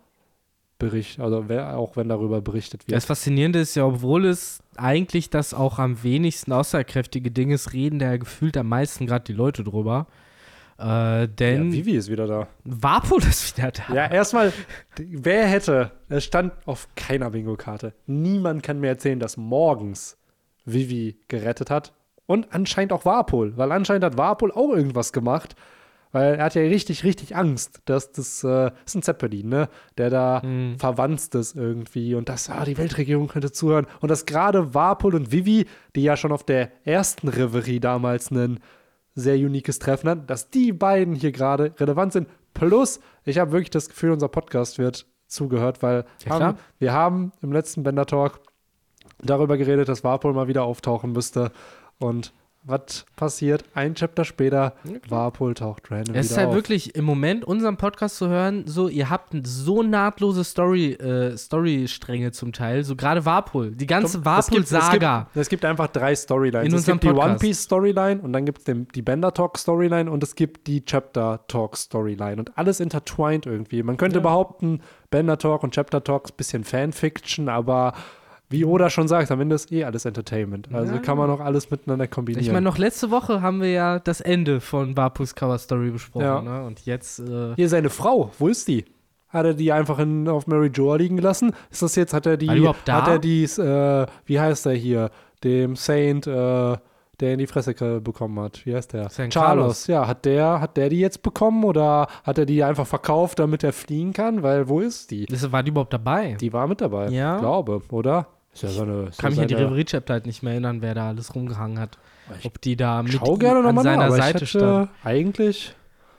[0.91, 2.97] berichtet, also wer- auch wenn darüber berichtet wird.
[2.97, 7.99] Das Faszinierende ist ja, obwohl es eigentlich das auch am wenigsten aussagekräftige Ding ist, reden
[7.99, 10.07] da ja gefühlt am meisten gerade die Leute drüber.
[10.78, 12.49] Äh, ja, denn Vivi ist wieder da.
[12.64, 13.95] Vapo ist wieder da.
[13.95, 14.53] Ja, erstmal,
[14.99, 17.93] wer hätte, es stand auf keiner Bingo-Karte.
[18.07, 20.16] Niemand kann mir erzählen, dass morgens
[20.64, 21.93] Vivi gerettet hat.
[22.26, 25.55] Und anscheinend auch Warpol, weil anscheinend hat Warpol auch irgendwas gemacht.
[26.15, 29.69] Weil er hat ja richtig, richtig Angst, dass das, äh, das ist ein Zeppelin, ne?
[29.99, 30.79] Der da Mhm.
[30.79, 33.87] verwandt ist irgendwie und das, ah, die Weltregierung könnte zuhören.
[34.01, 38.61] Und dass gerade Warpol und Vivi, die ja schon auf der ersten Reverie damals einen
[39.17, 42.29] sehr uniques Treffen hatten, dass die beiden hier gerade relevant sind.
[42.53, 47.33] Plus, ich habe wirklich das Gefühl, unser Podcast wird zugehört, weil Ja, haben, wir haben
[47.43, 48.39] im letzten Bender Talk
[49.21, 51.51] darüber geredet, dass Warpol mal wieder auftauchen müsste.
[51.99, 52.33] Und
[52.65, 53.65] was passiert?
[53.75, 54.75] Ein Chapter später,
[55.09, 56.55] Warpol taucht random Es ist wieder halt auf.
[56.55, 62.33] wirklich im Moment, unseren Podcast zu hören, so, ihr habt so nahtlose Story, äh, Storystränge
[62.33, 65.05] zum Teil, so gerade Warpol, die ganze Es gibt- es gibt-.
[65.35, 66.67] Es gibt einfach drei Storylines.
[66.67, 67.31] In es unserem gibt die Podcast.
[67.31, 70.85] One Piece Storyline und dann gibt es die Bender Talk Storyline und es gibt die
[70.85, 73.83] Chapter Talk Storyline und alles intertwined irgendwie.
[73.83, 77.93] Man könnte behaupten, Bender Talk und Chapter Talk ist ein bisschen Fanfiction, aber
[78.55, 80.68] wie Oda schon sagt, am Ende ist eh alles Entertainment.
[80.72, 81.00] Also Ja.
[81.00, 82.44] kann man auch alles miteinander kombinieren.
[82.46, 86.24] Ich meine, noch letzte Woche haben wir ja das Ende von Warpus Cover Story besprochen,
[86.24, 86.40] Ja.
[86.40, 86.64] ne?
[86.64, 88.84] Und jetzt, äh, Hier seine Frau, wo ist die?
[89.28, 91.52] Hat er die einfach in, auf Mary Joa liegen gelassen?
[91.70, 93.02] Ist das jetzt, hat er die, überhaupt da?
[93.02, 95.11] hat er die, äh, wie heißt er hier,
[95.42, 96.76] dem Saint, äh,
[97.20, 98.64] der in die Fresse bekommen hat.
[98.66, 99.09] Wie heißt der?
[99.09, 99.86] Saint Carlos.
[99.86, 103.62] Ja, hat der, hat der die jetzt bekommen oder hat er die einfach verkauft, damit
[103.62, 104.42] er fliehen kann?
[104.42, 105.26] Weil, wo ist die?
[105.26, 106.36] das, war die überhaupt dabei?
[106.40, 107.09] Die war mit dabei.
[107.11, 107.38] Ja.
[107.38, 108.26] Glaube, oder?
[108.55, 110.80] Ist ja so eine, ist kann mich an die seine- Reverie-Chapter halt nicht mehr erinnern,
[110.80, 111.98] wer da alles rumgehangen hat.
[112.38, 114.88] Ich Ob die da mit Schau gerne an nach, seiner aber Seite stand.
[115.02, 115.74] eigentlich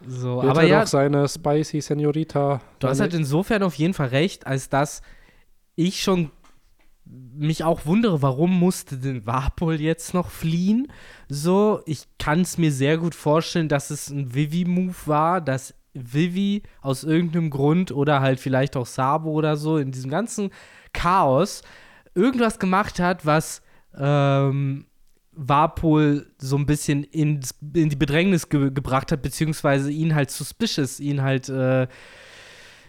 [0.06, 2.62] So, aber er ja, doch seine Spicy Senorita.
[2.80, 5.02] du hast halt insofern auf jeden Fall recht, als dass
[5.76, 6.30] ich schon
[7.08, 10.88] mich auch wundere, warum musste denn Warpol jetzt noch fliehen?
[11.30, 16.64] So, ich kann es mir sehr gut vorstellen, dass es ein Vivi-Move war, dass Vivi
[16.82, 20.50] aus irgendeinem Grund oder halt vielleicht auch Sabo oder so in diesem ganzen
[20.94, 21.62] Chaos
[22.16, 23.62] irgendwas gemacht hat, was
[23.98, 24.86] ähm,
[25.34, 27.42] Warpol so ein bisschen in,
[27.74, 31.88] in die Bedrängnis ge gebracht hat, beziehungsweise ihn halt suspicious, ihn halt, äh,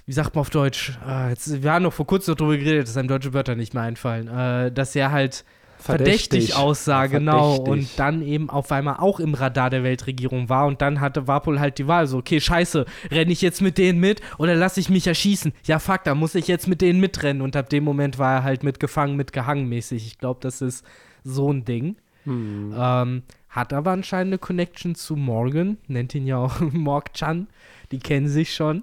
[0.07, 0.97] wie sagt man auf Deutsch?
[1.07, 3.83] Äh, jetzt, wir haben noch vor kurzem darüber geredet, dass einem deutsche Wörter nicht mehr
[3.83, 5.45] einfallen, äh, dass er halt
[5.87, 7.69] verdächtig, aussah, genau, verdächtig.
[7.73, 11.59] und dann eben auf einmal auch im Radar der Weltregierung war und dann hatte Warpol
[11.61, 14.89] halt die Wahl, so, okay, scheiße, renne ich jetzt mit denen mit oder lasse ich
[14.91, 15.53] mich erschießen?
[15.65, 18.43] Ja, fuck, da muss ich jetzt mit denen mitrennen und ab dem Moment war er
[18.43, 20.07] halt mitgefangen, mitgehangen mäßig.
[20.07, 20.85] Ich glaube, das ist
[21.25, 21.97] so ein Ding.
[22.25, 22.75] Hm.
[22.77, 27.47] Ähm, hat aber anscheinend eine Connection zu Morgan, nennt ihn ja auch Morg-chan.
[27.93, 28.83] Die kennen sich schon.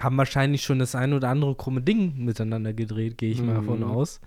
[0.00, 3.66] Haben wahrscheinlich schon das ein oder andere krumme Ding miteinander gedreht, gehe ich mal Mhm.
[3.66, 4.20] davon aus.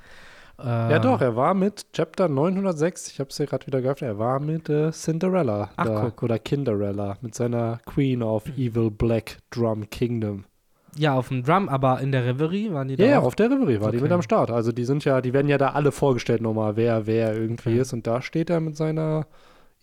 [0.60, 4.18] Ja, doch, er war mit Chapter 906, ich habe es ja gerade wieder geöffnet, er
[4.18, 6.24] war mit äh, Cinderella Ach, da, guck.
[6.24, 10.46] oder Kinderella, mit seiner Queen of Evil Black Drum Kingdom.
[10.98, 13.26] Ja, auf dem Drum, aber in der Reverie waren die Ja, da ja, auch.
[13.26, 14.04] auf der Reverie war die Okay.
[14.06, 14.50] mit am Start.
[14.50, 17.80] Also die sind ja, die werden ja da alle vorgestellt nochmal, wer wer irgendwie Okay.
[17.80, 17.94] ist.
[17.94, 19.28] Und da steht er mit seiner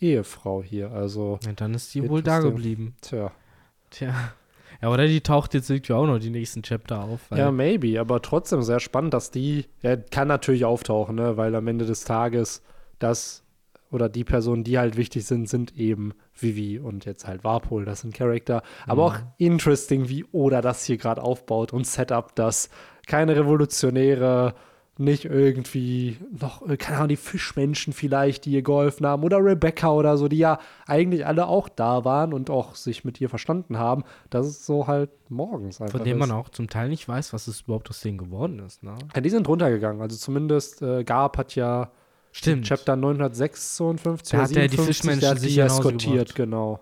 [0.01, 0.91] Ehefrau hier.
[0.91, 2.97] Also, Ja, dann ist die wohl da geblieben.
[3.01, 3.31] tja.
[3.91, 4.13] Tja.
[4.85, 7.31] Ja, oder die taucht jetzt irgendwie auch noch die nächsten Chapter auf.
[7.31, 11.55] Weil Ja, maybe, aber trotzdem sehr spannend, dass die, er kann natürlich auftauchen, ne, weil
[11.55, 12.61] am Ende des Tages
[12.99, 13.45] das
[13.91, 18.03] oder die Personen, die halt wichtig sind, sind eben Vivi und jetzt halt Warpol, das
[18.03, 18.63] sind Charakter.
[18.87, 22.69] Aber auch interesting, wie Oda das hier gerade aufbaut und Setup, dass
[23.07, 24.55] keine Revolutionäre,
[24.97, 29.91] nicht irgendwie noch, äh, keine Ahnung, die Fischmenschen vielleicht, die ihr geholfen haben oder Rebecca
[29.93, 33.79] oder so, die ja eigentlich alle auch da waren und auch sich mit ihr verstanden
[33.79, 34.05] haben.
[34.31, 35.99] Das ist so halt morgens einfach.
[35.99, 38.83] von dem man auch zum Teil nicht weiß, was es überhaupt aus denen geworden ist.
[38.83, 38.95] Ne?
[39.15, 40.01] Ja, die sind runtergegangen.
[40.01, 41.91] Also zumindest äh, Garp hat ja
[42.31, 42.67] Stimmt.
[42.67, 46.81] Chapter 956 Da hat er die 57, Fischmenschen sich eskortiert, genau.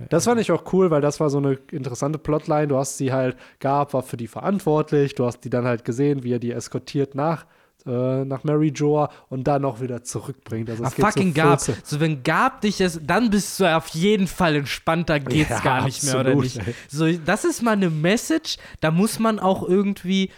[0.00, 0.06] Ja.
[0.08, 2.68] Das fand ich auch cool, weil das war so eine interessante Plotline.
[2.68, 6.22] Du hast sie halt, Garp war für die verantwortlich, du hast die dann halt gesehen,
[6.24, 7.46] wie er die eskortiert nach,
[7.86, 10.68] äh, nach Mary Joa und dann auch wieder zurückbringt.
[10.70, 11.60] Also Ah, fucking so Gab.
[11.60, 15.50] 14 So, wenn Gab dich ist, dann bist du auf jeden Fall entspannt, da geht's
[15.50, 16.58] Ja, gar nicht mehr, oder absolut, nicht?
[16.58, 16.74] ey.
[16.88, 20.30] So, das ist mal eine Message, da muss man auch irgendwie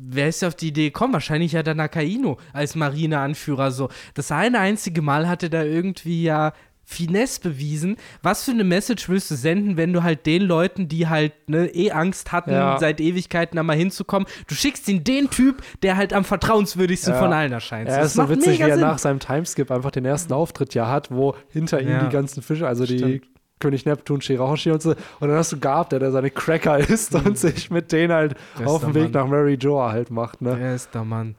[0.00, 1.12] wer ist auf die Idee gekommen?
[1.12, 3.88] Wahrscheinlich ja der Nakaino als Marineanführer so.
[4.14, 6.52] Das eine einzige Mal hatte da irgendwie ja
[6.90, 7.98] Finesse bewiesen.
[8.22, 11.66] Was für eine Message willst du senden, wenn du halt den Leuten, die halt ne,
[11.66, 12.78] eh Angst hatten, Ja.
[12.78, 17.18] seit Ewigkeiten da mal hinzukommen, du schickst ihn den Typ, der halt am vertrauenswürdigsten Ja.
[17.20, 17.90] von allen erscheint.
[17.90, 18.80] Ja, das ist so witzig, wie er Sinn.
[18.80, 22.66] nach seinem Timeskip einfach den ersten Auftritt ja hat, wo hinter ihm die ganzen Fische,
[22.66, 23.24] also die Stimmt.
[23.60, 24.90] König Neptun, Shirahoshi und so.
[25.20, 28.34] Und dann hast du Gab, der, der seine Cracker isst und sich mit denen halt
[28.64, 29.24] auf den Weg Mann.
[29.24, 30.40] nach Mary Joa halt macht.
[30.40, 30.56] Ne?
[30.56, 31.34] Der ist der Mann.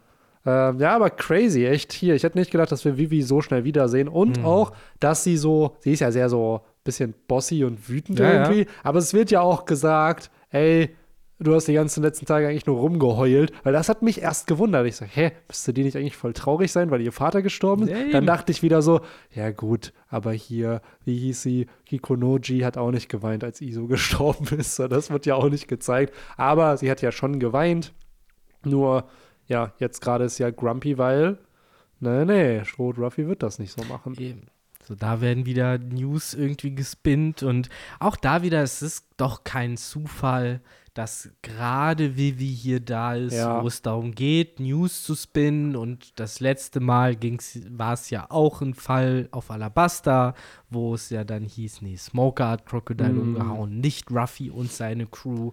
[0.49, 2.15] Ähm, ja, aber crazy, echt hier.
[2.15, 4.07] Ich hätte nicht gedacht, dass wir Vivi so schnell wiedersehen.
[4.07, 4.45] Und Mhm.
[4.45, 8.65] auch, dass sie so, sie ist ja sehr so bisschen bossy und wütend Ja, irgendwie.
[8.83, 10.95] Aber es wird ja auch gesagt, ey,
[11.41, 13.51] du hast die ganzen letzten Tage eigentlich nur rumgeheult.
[13.63, 14.87] Weil das hat mich erst gewundert.
[14.87, 17.91] Ich sag, hä, müsste die nicht eigentlich voll traurig sein, weil ihr Vater gestorben ist?
[17.91, 19.01] Ja, Dann dachte ich wieder so,
[19.35, 21.67] ja gut, aber hier, wie hieß sie?
[21.85, 24.75] Kikonoji hat auch nicht geweint, als Iso gestorben ist.
[24.75, 26.13] So, Das wird ja auch nicht gezeigt.
[26.37, 27.93] Aber sie hat ja schon geweint.
[28.65, 29.05] Nur,
[29.49, 31.37] ja, jetzt gerade ist ja Grumpy, weil,
[31.99, 34.15] nee, nee, Stroh Ruffy wird das nicht so machen.
[34.17, 34.43] Eben.
[34.87, 37.69] So, da werden wieder News irgendwie gespinnt und
[37.99, 40.61] auch da wieder, es ist doch kein Zufall,
[40.95, 43.61] dass gerade Vivi hier da ist, Ja.
[43.61, 47.15] wo es darum geht, News zu spinnen und das letzte Mal
[47.69, 50.33] war es ja auch ein Fall auf Alabasta,
[50.69, 53.19] wo es ja dann hieß, nee, Smoker hat Crocodile Mhm.
[53.35, 55.51] umgehauen, nicht Ruffy und seine Crew.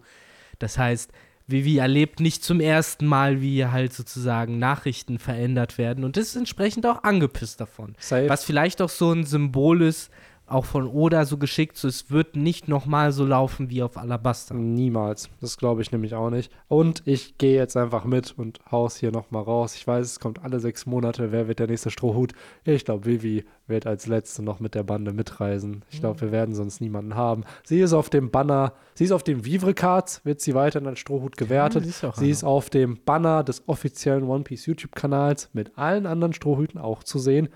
[0.59, 1.12] Das heißt,
[1.47, 6.86] Vivi erlebt nicht zum ersten Mal, wie halt sozusagen Nachrichten verändert werden und ist entsprechend
[6.86, 7.94] auch angepisst davon.
[7.99, 8.28] Safe.
[8.28, 10.11] Was vielleicht auch so ein Symbol ist,
[10.47, 14.55] auch von Oda so geschickt, so es wird nicht nochmal so laufen wie auf Alabasta.
[14.55, 15.28] Niemals.
[15.40, 16.53] Das glaube ich nämlich auch nicht.
[16.68, 19.74] Und ich gehe jetzt einfach mit und haus hier nochmal raus.
[19.74, 21.32] Ich weiß, es kommt alle sechs Monate.
[21.32, 22.32] Wer wird der nächste Strohhut?
[22.64, 25.84] Ich glaube, Vivi wird als Letzte noch mit der Bande mitreisen.
[25.90, 27.44] Ich glaube, wir werden sonst niemanden haben.
[27.64, 31.36] Sie ist auf dem Banner, sie ist auf dem Vivre-Cards, wird sie weiterhin als Strohhut
[31.36, 31.82] gewertet.
[31.82, 32.30] sie ist auch sie einer.
[32.30, 37.18] ist auf dem Banner des offiziellen One Piece YouTube-Kanals mit allen anderen Strohhüten auch zu
[37.18, 37.49] sehen.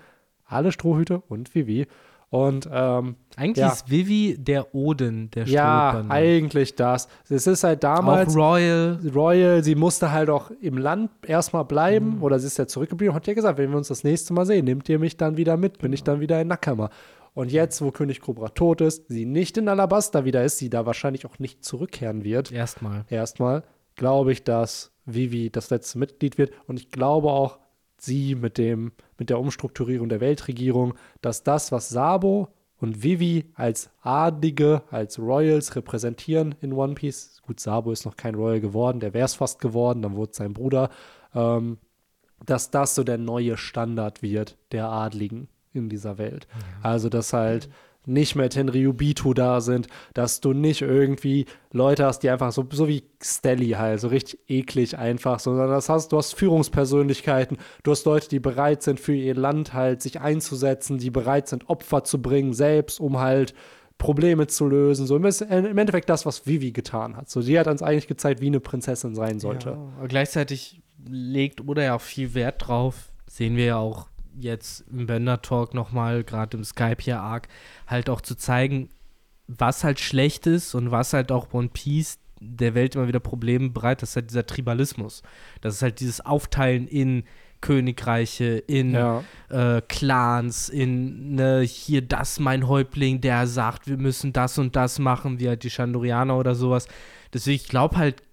[0.45, 1.87] Alle Strohhüte und Vivi.
[2.31, 3.73] Und ähm, Eigentlich Ja.
[3.73, 6.13] ist Vivi der Oden der ja, Strohbande.
[6.13, 7.09] eigentlich das.
[7.29, 8.99] Es ist halt Auch damals Royal.
[9.13, 12.23] Royal, sie musste halt auch im Land erstmal bleiben Mhm.
[12.23, 14.45] oder sie ist ja zurückgeblieben und hat ja gesagt, wenn wir uns das nächste Mal
[14.45, 16.89] sehen, nehmt ihr mich dann wieder mit, bin ich dann wieder in Nakama.
[17.33, 20.85] Und jetzt, wo König Cobra tot ist, sie nicht in Alabasta wieder ist, sie da
[20.85, 23.03] wahrscheinlich auch nicht zurückkehren wird, Erstmal.
[23.09, 23.63] erstmal,
[23.95, 27.59] glaube ich, dass Vivi das letzte Mitglied wird und ich glaube auch,
[27.97, 32.47] sie mit dem, mit der Umstrukturierung der Weltregierung, dass das, was Sabo
[32.79, 38.33] und Vivi als Adlige, als Royals repräsentieren in One Piece, gut, Sabo ist noch kein
[38.33, 40.89] Royal geworden, der wäre es fast geworden, dann wurde sein Bruder,
[41.35, 41.77] ähm,
[42.47, 46.47] dass das so der neue Standard wird der Adligen in dieser Welt.
[46.81, 47.69] Also, dass halt
[48.05, 52.87] nicht mehr Tenryubito da sind, dass du nicht irgendwie Leute hast, die einfach so, so
[52.87, 58.05] wie Stelly halt, so richtig eklig einfach, sondern das hast, du hast Führungspersönlichkeiten, du hast
[58.05, 62.21] Leute, die bereit sind, für ihr Land halt sich einzusetzen, die bereit sind, Opfer zu
[62.21, 63.53] bringen, selbst, um halt
[63.97, 65.05] Probleme zu lösen.
[65.05, 67.29] So im Endeffekt das, was Vivi getan hat.
[67.29, 69.77] So, sie hat uns eigentlich gezeigt, wie eine Prinzessin sein sollte.
[69.99, 73.11] Ja, gleichzeitig legt Oda ja auch viel Wert drauf.
[73.27, 74.07] Sehen wir ja auch
[74.39, 77.47] jetzt im Bender Talk nochmal, gerade im Skype hier arg,
[77.91, 78.89] halt auch zu zeigen,
[79.47, 83.69] was halt schlecht ist und was halt auch One Piece der Welt immer wieder Probleme
[83.69, 85.21] bereitet, das ist halt dieser Tribalismus.
[85.61, 87.23] Das ist halt dieses Aufteilen in
[87.59, 89.23] Königreiche, in Ja.
[89.49, 94.97] äh, Clans, in ne, hier das mein Häuptling, der sagt, wir müssen das und das
[94.97, 96.87] machen, wie halt die Chandorianer oder sowas.
[97.31, 98.23] Deswegen, ich glaube halt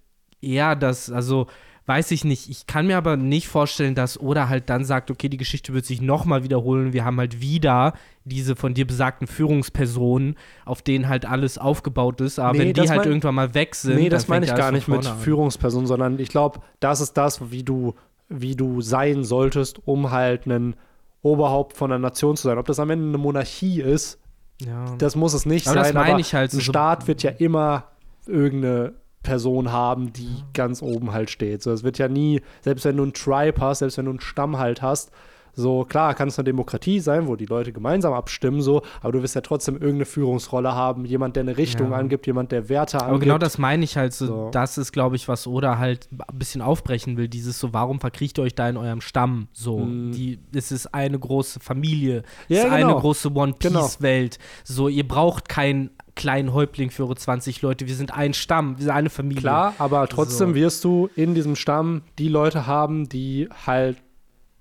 [0.41, 1.45] eher, dass, also
[1.89, 5.27] weiß ich nicht, ich kann mir aber nicht vorstellen, dass Oda halt dann sagt, okay,
[5.27, 7.93] die Geschichte wird sich nochmal wiederholen, wir haben halt wieder
[8.25, 10.35] diese von dir besagten Führungspersonen,
[10.65, 13.73] auf denen halt alles aufgebaut ist, aber Nee, wenn die das halt irgendwann mal weg
[13.73, 15.23] sind, Nee, das meine ich gar nicht mit vorne an.
[15.23, 17.95] Führungsperson, sondern ich glaube, das ist das, wie du,
[18.29, 20.75] wie du sein solltest, um halt ein
[21.23, 22.57] Oberhaupt von einer Nation zu sein.
[22.59, 24.19] Ob das am Ende eine Monarchie ist,
[24.61, 24.95] Ja.
[24.99, 27.23] das muss es nicht Aber das sein, meine aber ich halt, ein so- Staat wird
[27.23, 27.85] ja immer
[28.27, 31.61] irgendeine Person haben, die ganz oben halt steht.
[31.61, 34.21] So, es wird ja nie, selbst wenn du einen Tribe hast, selbst wenn du einen
[34.21, 35.11] Stamm halt hast,
[35.55, 39.23] so klar kann es eine Demokratie sein, wo die Leute gemeinsam abstimmen, so, aber du
[39.23, 41.97] wirst ja trotzdem irgendeine Führungsrolle haben, jemand, der eine Richtung Ja.
[41.97, 43.09] angibt, jemand, der Werte angibt.
[43.09, 44.49] Aber genau das meine ich halt so, So.
[44.51, 47.27] Das ist, glaube ich, was Oda halt ein bisschen aufbrechen will.
[47.27, 49.49] Dieses so, warum verkriecht ihr euch da in eurem Stamm?
[49.51, 50.11] So, Mm.
[50.13, 52.91] die, es ist eine große Familie, Ja, es ist genau.
[52.91, 53.89] eine große One Genau.
[54.63, 55.89] So, ihr braucht keinen
[56.19, 57.87] kleinen Häuptling für eure 20 Leute.
[57.87, 59.41] Wir sind ein Stamm, wir sind eine Familie.
[59.41, 60.55] Klar, aber trotzdem So.
[60.55, 63.95] wirst du in diesem Stamm die Leute haben, die halt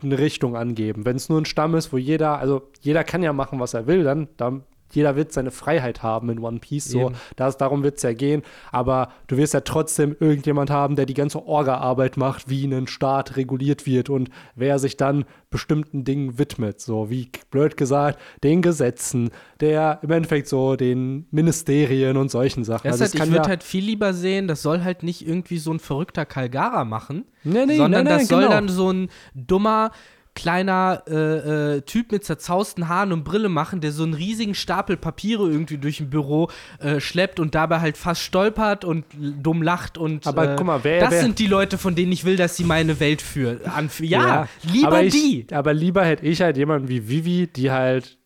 [0.00, 1.04] eine Richtung angeben.
[1.04, 3.88] Wenn es nur ein Stamm ist, wo jeder, also jeder kann ja machen, was er
[3.88, 4.62] will, dann, dann
[4.92, 6.86] jeder wird seine Freiheit haben in One Piece.
[6.86, 8.42] So, das, darum wird es ja gehen.
[8.72, 13.36] Aber du wirst ja trotzdem irgendjemand haben, der die ganze Orga-Arbeit macht, wie ein Staat
[13.36, 16.80] reguliert wird und wer sich dann bestimmten Dingen widmet.
[16.80, 19.30] So wie blöd gesagt, den Gesetzen,
[19.60, 22.88] der im Endeffekt so den Ministerien und solchen Sachen.
[22.90, 25.58] Das Also halt, ich würde ja- halt viel lieber sehen, das soll halt nicht irgendwie
[25.58, 28.52] so ein verrückter Kalgara machen, Nee, nee, sondern nee, nee, das soll genau.
[28.52, 29.90] dann so ein dummer
[30.38, 34.96] kleiner äh, äh, Typ mit zerzausten Haaren und Brille machen, der so einen riesigen Stapel
[34.96, 39.98] Papiere irgendwie durch ein Büro äh, schleppt und dabei halt fast stolpert und dumm lacht
[39.98, 42.36] und Aber äh, guck mal, wer- das wer- sind die Leute, von denen ich will,
[42.36, 43.60] dass sie meine Welt führen.
[44.00, 45.46] Ja, lieber aber ich, die.
[45.52, 48.16] Aber lieber hätte ich halt jemanden wie Vivi, die halt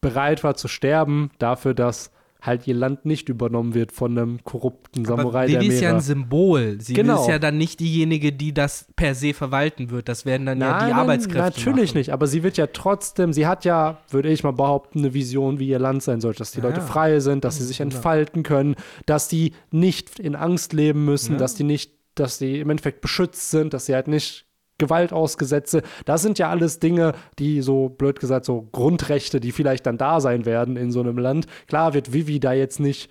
[0.00, 2.12] bereit war zu sterben, dafür, dass
[2.42, 5.94] halt ihr Land nicht übernommen wird von einem korrupten Samurai Aber der Vivi ist ja
[5.94, 6.78] ein Symbol.
[6.80, 7.20] Sie Genau.
[7.22, 10.08] ist ja dann nicht diejenige, die das per se verwalten wird.
[10.08, 11.98] Das werden dann ja die Nein, Arbeitskräfte Natürlich machen.
[11.98, 15.58] nicht, aber sie wird ja trotzdem, sie hat ja, würde ich mal behaupten, eine Vision,
[15.58, 17.94] wie ihr Land sein sollte, dass die Ja, Leute frei sind, dass sie sich genau.
[17.94, 18.76] entfalten können,
[19.06, 21.38] dass die nicht in Angst leben müssen, Ja.
[21.38, 24.46] dass die nicht, dass die im Endeffekt beschützt sind, dass sie halt nicht
[24.80, 25.84] Gewalt ausgesetzt sind.
[26.04, 30.20] Das sind ja alles Dinge, die so, blöd gesagt, so Grundrechte, die vielleicht dann da
[30.20, 31.46] sein werden in so einem Land.
[31.68, 33.08] Klar wird Vivi da jetzt nicht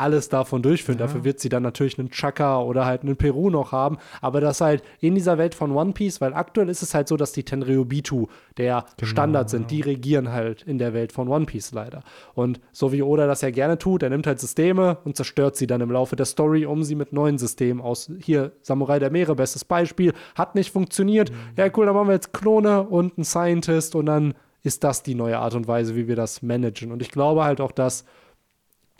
[0.00, 0.98] alles davon durchführen.
[0.98, 3.98] Dafür wird sie dann natürlich einen Chaka oder halt einen Peru noch haben.
[4.20, 7.16] Aber das halt in dieser Welt von One Piece, weil aktuell ist es halt so,
[7.16, 8.26] dass die Tenryubitu
[8.56, 9.70] der Genau, Standard sind.
[9.70, 12.02] Die regieren halt in der Welt von One Piece leider.
[12.34, 15.66] Und so wie Oda das ja gerne tut, er nimmt halt Systeme und zerstört sie
[15.66, 18.10] dann im Laufe der Story, um sie mit neuen Systemen aus.
[18.20, 21.30] Hier, Samurai der Meere, bestes Beispiel, hat nicht funktioniert.
[21.56, 25.14] Ja, cool, dann machen wir jetzt Klone und einen Scientist und dann ist das die
[25.14, 26.92] neue Art und Weise, wie wir das managen.
[26.92, 28.04] Und ich glaube halt auch, dass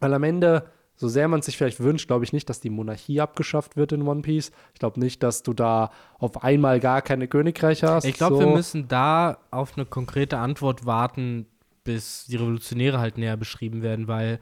[0.00, 0.64] weil am Ende,
[1.00, 4.02] so sehr man sich vielleicht wünscht, glaube ich nicht, dass die Monarchie abgeschafft wird in
[4.06, 4.52] One Piece.
[4.74, 8.04] Ich glaube nicht, dass du da auf einmal gar keine Königreiche hast.
[8.04, 8.40] Ich glaube, so.
[8.40, 11.46] wir müssen da auf eine konkrete Antwort warten,
[11.84, 14.40] bis die Revolutionäre halt näher beschrieben werden, weil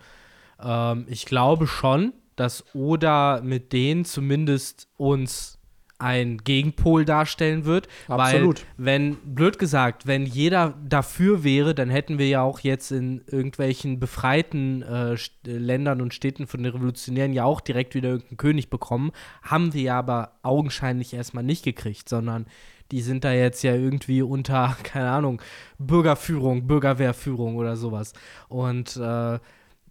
[0.61, 5.58] ähm, ich glaube schon, dass Oda mit denen zumindest uns
[5.99, 7.89] ein Gegenpol darstellen wird.
[8.07, 8.65] Absolut.
[8.77, 13.23] Weil, wenn, blöd gesagt, wenn jeder dafür wäre, dann hätten wir ja auch jetzt in
[13.27, 18.71] irgendwelchen befreiten äh, Ländern und Städten von den Revolutionären ja auch direkt wieder irgendeinen König
[18.71, 19.11] bekommen.
[19.43, 22.47] Haben wir ja aber augenscheinlich erstmal nicht gekriegt, sondern
[22.93, 25.43] die sind da jetzt ja irgendwie unter, keine Ahnung,
[25.79, 28.13] Bürgerführung, Bürgerwehrführung oder sowas.
[28.49, 29.39] Und äh,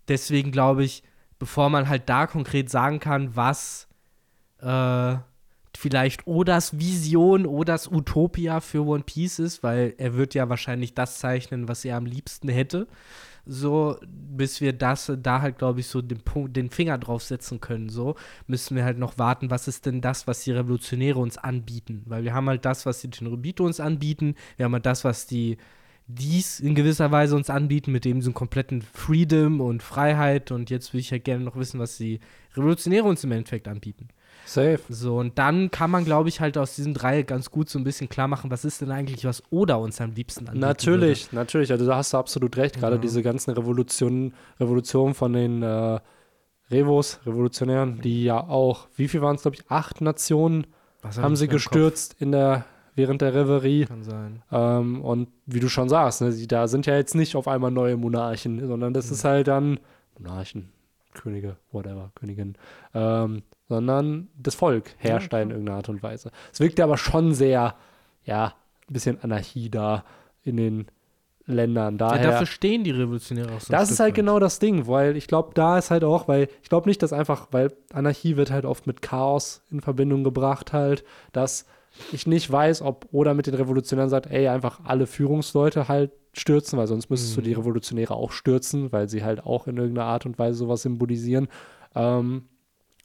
[0.07, 1.03] deswegen glaube ich,
[1.37, 3.87] bevor man halt da konkret sagen kann, was
[4.61, 5.17] äh,
[5.77, 11.19] vielleicht Odas Vision, Odas Utopia für One Piece ist, weil er wird ja wahrscheinlich das
[11.19, 12.87] zeichnen, was er am liebsten hätte.
[13.45, 17.89] So, bis wir das da halt, glaube ich, so den Punkt, den Finger draufsetzen können,
[17.89, 18.15] so,
[18.47, 22.01] müssen wir halt noch warten, was ist denn das, was die Revolutionäre uns anbieten?
[22.07, 25.27] Weil wir haben halt das, was die Tenryubito uns anbieten, wir haben halt das, was
[25.27, 25.57] die
[26.07, 30.51] dies in gewisser Weise uns anbieten, mit dem so einen kompletten Freedom und Freiheit.
[30.51, 32.21] Und jetzt würde ich halt gerne noch wissen, was die
[32.55, 34.07] Revolutionäre uns im Endeffekt anbieten.
[34.47, 34.79] Safe.
[34.89, 37.83] So, und dann kann man, glaube ich, halt aus diesen drei ganz gut so ein
[37.83, 41.71] bisschen klar machen, was ist denn eigentlich, was Oda uns am liebsten anbieten Natürlich, natürlich.
[41.71, 42.79] Also da hast du absolut recht.
[42.79, 43.01] Gerade Ja.
[43.01, 45.99] diese ganzen Revolutionen, Revolutionen von den äh,
[46.71, 50.67] Revos, Revolutionären, die ja auch, wie viel waren es, glaube ich, acht Nationen
[51.01, 51.21] würde.
[51.21, 51.53] Haben sie Kopf?
[51.55, 53.85] gestürzt in der, während der Reverie.
[53.85, 54.43] Kann sein.
[54.51, 57.71] Ähm, und wie du schon sagst, ne, die, da sind ja jetzt nicht auf einmal
[57.71, 59.79] neue Monarchen, sondern das ist halt dann
[60.17, 60.69] Monarchen,
[61.13, 62.55] Könige, whatever, Königin,
[62.93, 66.31] ähm, sondern das Volk herrscht da in irgendeiner Art und Weise.
[66.51, 67.75] Es wirkt ja aber schon sehr,
[68.23, 68.53] ja,
[68.89, 70.03] ein bisschen Anarchie da
[70.43, 70.87] in den
[71.45, 71.93] Ländern.
[71.95, 73.71] Ja, Daher, dafür stehen die Revolutionäre auch so.
[73.71, 74.15] das ist Stück halt weit.
[74.15, 77.13] genau das Ding, weil ich glaube, da ist halt auch, weil ich glaube nicht, dass
[77.13, 81.65] einfach, weil Anarchie wird halt oft mit Chaos in Verbindung gebracht halt, dass
[82.11, 86.77] ich nicht weiß, ob Oda mit den Revolutionären sagt, ey, einfach alle Führungsleute halt stürzen,
[86.77, 90.25] weil sonst müsstest du die Revolutionäre auch stürzen, weil sie halt auch in irgendeiner Art
[90.25, 91.47] und Weise sowas symbolisieren.
[91.95, 92.43] Ähm,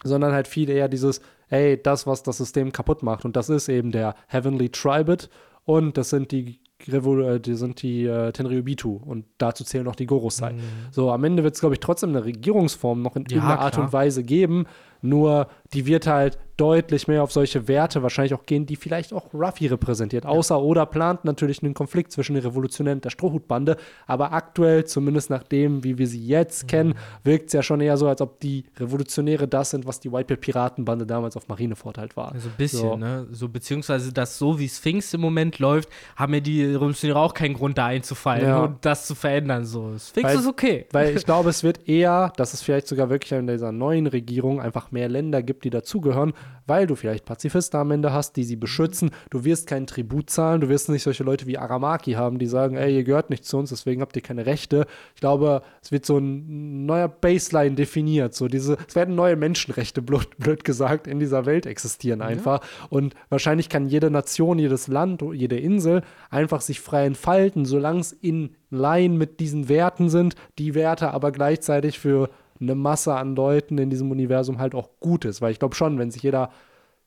[0.05, 3.25] sondern halt viel eher dieses, ey, das, was das System kaputt macht.
[3.25, 5.29] Und das ist eben der Heavenly Tribute
[5.65, 9.01] und das sind die, Revol äh, die, sind die äh, Tenryubitu.
[9.05, 10.55] Und dazu zählen noch die Gorosei.
[10.91, 13.79] So, am Ende wird es, glaube ich, trotzdem eine Regierungsform noch in Ja, irgendeiner Art
[13.79, 14.67] und Weise geben,
[15.03, 19.33] nur die wird halt deutlich mehr auf solche Werte wahrscheinlich auch gehen, die vielleicht auch
[19.33, 20.27] Ruffy repräsentiert.
[20.27, 25.31] Außer Oda plant natürlich einen Konflikt zwischen den Revolutionären und der Strohhutbande, aber aktuell, zumindest
[25.31, 26.27] nach dem, wie wir sie Mhm.
[26.29, 26.95] jetzt kennen,
[27.25, 31.07] wirkt es ja schon eher so, als ob die Revolutionäre das sind, was die Whitebeard-Piratenbande
[31.07, 32.33] damals auf Marineford halt war.
[32.33, 32.97] Also ein bisschen, So.
[32.97, 33.27] ne?
[33.33, 37.55] So, beziehungsweise das so, wie Sphinx im Moment läuft, haben mir die Revolutionäre auch keinen
[37.55, 38.65] Grund, da einzufallen Ja.
[38.65, 39.65] und das zu verändern.
[39.65, 40.87] So, Sphinx Weil- ist okay.
[40.93, 44.61] Weil ich glaube, es wird eher, dass es vielleicht sogar wirklich in dieser neuen Regierung
[44.61, 46.33] einfach mehr Länder gibt, die dazugehören,
[46.67, 49.11] weil du vielleicht Pazifisten am Ende hast, die sie beschützen.
[49.31, 52.77] Du wirst keinen Tribut zahlen, du wirst nicht solche Leute wie Aramaki haben, die sagen,
[52.77, 54.87] ey, ihr gehört nicht zu uns, deswegen habt ihr keine Rechte.
[55.15, 58.35] Ich glaube, es wird so ein neuer Baseline definiert.
[58.35, 62.63] So diese, es werden neue Menschenrechte, blöd, blöd gesagt, in dieser Welt existieren einfach.
[62.63, 62.87] Ja.
[62.91, 68.13] Und wahrscheinlich kann jede Nation, jedes Land, jede Insel einfach sich frei entfalten, solange es
[68.13, 72.31] in Line mit diesen Werten sind, die Werte aber gleichzeitig für
[72.63, 75.43] eine Masse an Leuten in diesem Universum halt auch gut ist.
[75.43, 76.51] Weil ich glaube schon, wenn sich jeder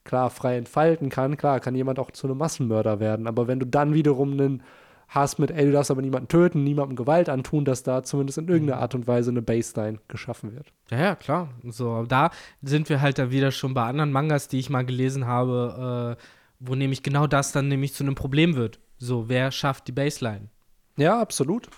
[0.03, 3.27] klar frei entfalten kann, klar, kann jemand auch zu einem Massenmörder werden.
[3.27, 4.63] Aber wenn du dann wiederum einen
[5.07, 8.47] hast mit, ey, du darfst aber niemanden töten, niemandem Gewalt antun, dass da zumindest in
[8.47, 8.83] irgendeiner mhm.
[8.83, 10.71] Art und Weise eine Baseline geschaffen wird.
[10.89, 11.49] Ja, ja, klar.
[11.63, 12.31] So, da
[12.61, 16.23] sind wir halt da wieder schon bei anderen Mangas, die ich mal gelesen habe, äh,
[16.59, 18.79] wo nämlich genau das dann nämlich zu einem Problem wird.
[18.97, 20.49] So, wer schafft die Baseline?
[20.97, 21.69] Ja, absolut.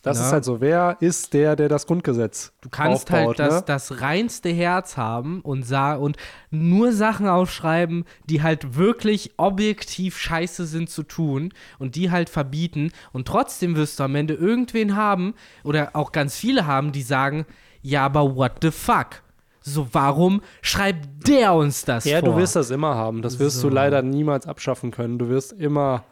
[0.00, 0.26] Das ja.
[0.26, 0.60] ist halt so.
[0.60, 3.62] Wer ist der, der das Grundgesetz Du kannst aufbaut, halt das, ne?
[3.66, 6.16] das reinste Herz haben und, und
[6.50, 12.90] nur Sachen aufschreiben, die halt wirklich objektiv scheiße sind zu tun und die halt verbieten.
[13.12, 17.46] Und trotzdem wirst du am Ende irgendwen haben oder auch ganz viele haben, die sagen,
[17.82, 19.22] ja, aber what the fuck?
[19.60, 22.28] So, warum schreibt der uns das ja, vor?
[22.28, 23.22] Ja, du wirst das immer haben.
[23.22, 23.68] Das wirst so.
[23.68, 25.18] du leider niemals abschaffen können.
[25.18, 26.02] Du wirst immer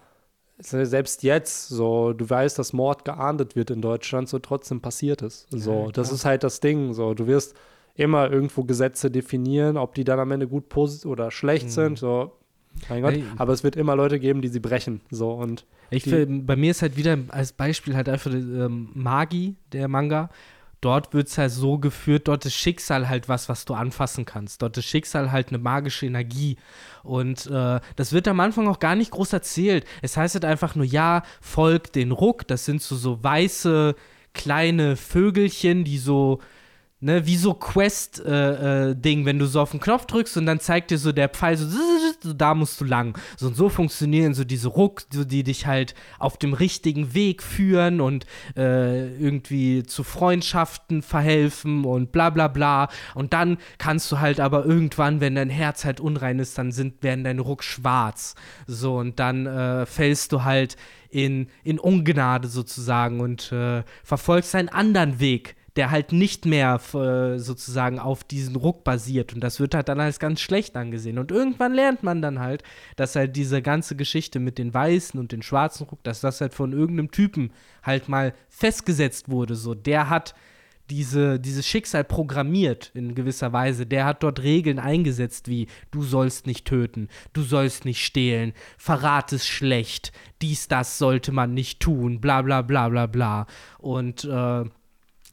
[0.63, 5.47] selbst jetzt, so, du weißt, dass Mord geahndet wird in Deutschland, so trotzdem passiert es.
[5.51, 6.93] So, ja, das ist halt das Ding.
[6.93, 7.55] So, du wirst
[7.95, 10.65] immer irgendwo Gesetze definieren, ob die dann am Ende gut
[11.05, 11.71] oder schlecht mhm.
[11.71, 11.99] sind.
[11.99, 12.33] So,
[12.89, 13.13] mein Gott.
[13.15, 13.25] Hey.
[13.37, 15.01] Aber es wird immer Leute geben, die sie brechen.
[15.11, 19.57] So und ich find, bei mir ist halt wieder als Beispiel halt einfach ähm, Magi,
[19.73, 20.31] der Manga
[20.81, 24.63] dort wird es halt so geführt, dort ist Schicksal halt was, was du anfassen kannst.
[24.63, 26.57] Dort ist Schicksal halt eine magische Energie.
[27.03, 29.85] Und äh, das wird am Anfang auch gar nicht groß erzählt.
[30.03, 32.47] Es heißt halt einfach nur, ja, folgt den Ruck.
[32.47, 33.95] Das sind so, so weiße
[34.33, 36.41] kleine Vögelchen, die so
[37.01, 40.61] ne, wie so Quest-Ding, äh, äh, wenn du so auf den Knopf drückst und dann
[40.61, 43.19] zeigt dir so der Pfeil so, da musst du lang.
[43.37, 47.43] So und so funktionieren so diese Ruck, so, die dich halt auf dem richtigen Weg
[47.43, 48.27] führen und
[48.57, 52.89] äh, irgendwie zu Freundschaften verhelfen und bla bla bla.
[53.15, 57.03] Und dann kannst du halt aber irgendwann, wenn dein Herz halt unrein ist, dann sind,
[57.03, 58.35] werden deine Ruck schwarz.
[58.67, 60.77] So und dann äh, fällst du halt
[61.11, 67.39] in, in Ungnade sozusagen und äh, verfolgst einen anderen Weg der halt nicht mehr äh,
[67.39, 69.35] sozusagen auf diesen Ruck basiert.
[69.35, 71.19] Und das wird halt dann als ganz schlecht angesehen.
[71.19, 72.63] Und irgendwann lernt man dann halt,
[72.97, 76.55] dass halt diese ganze Geschichte mit den weißen und den schwarzen Ruck, dass das halt
[76.55, 77.53] von irgendeinem Typen
[77.83, 79.55] halt mal festgesetzt wurde.
[79.55, 80.35] So, der hat
[80.91, 83.87] diese, dieses Schicksal programmiert in gewisser Weise.
[83.87, 89.33] Der hat dort Regeln eingesetzt wie du sollst nicht töten, du sollst nicht stehlen, Verrat
[89.33, 90.13] ist schlecht,
[90.43, 93.47] dies, das sollte man nicht tun, bla bla bla bla bla.
[93.79, 94.65] Und äh,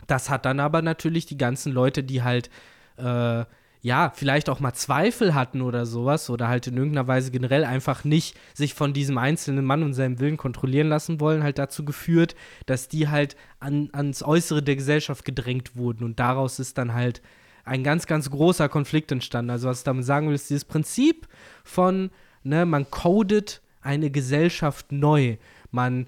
[0.05, 2.49] das hat dann aber natürlich die ganzen Leute, die halt,
[2.97, 3.45] äh,
[3.81, 8.03] ja, vielleicht auch mal Zweifel hatten oder sowas oder halt in irgendeiner Weise generell einfach
[8.03, 12.35] nicht sich von diesem einzelnen Mann und seinem Willen kontrollieren lassen wollen, halt dazu geführt,
[12.65, 17.21] dass die halt an, ans Äußere der Gesellschaft gedrängt wurden und daraus ist dann halt
[17.67, 19.51] ein ganz, ganz großer Konflikt entstanden.
[19.51, 21.27] Also was ich damit sagen will, ist dieses Prinzip
[21.63, 22.09] von,
[22.43, 25.37] ne, man codet eine Gesellschaft neu.
[25.71, 26.07] Man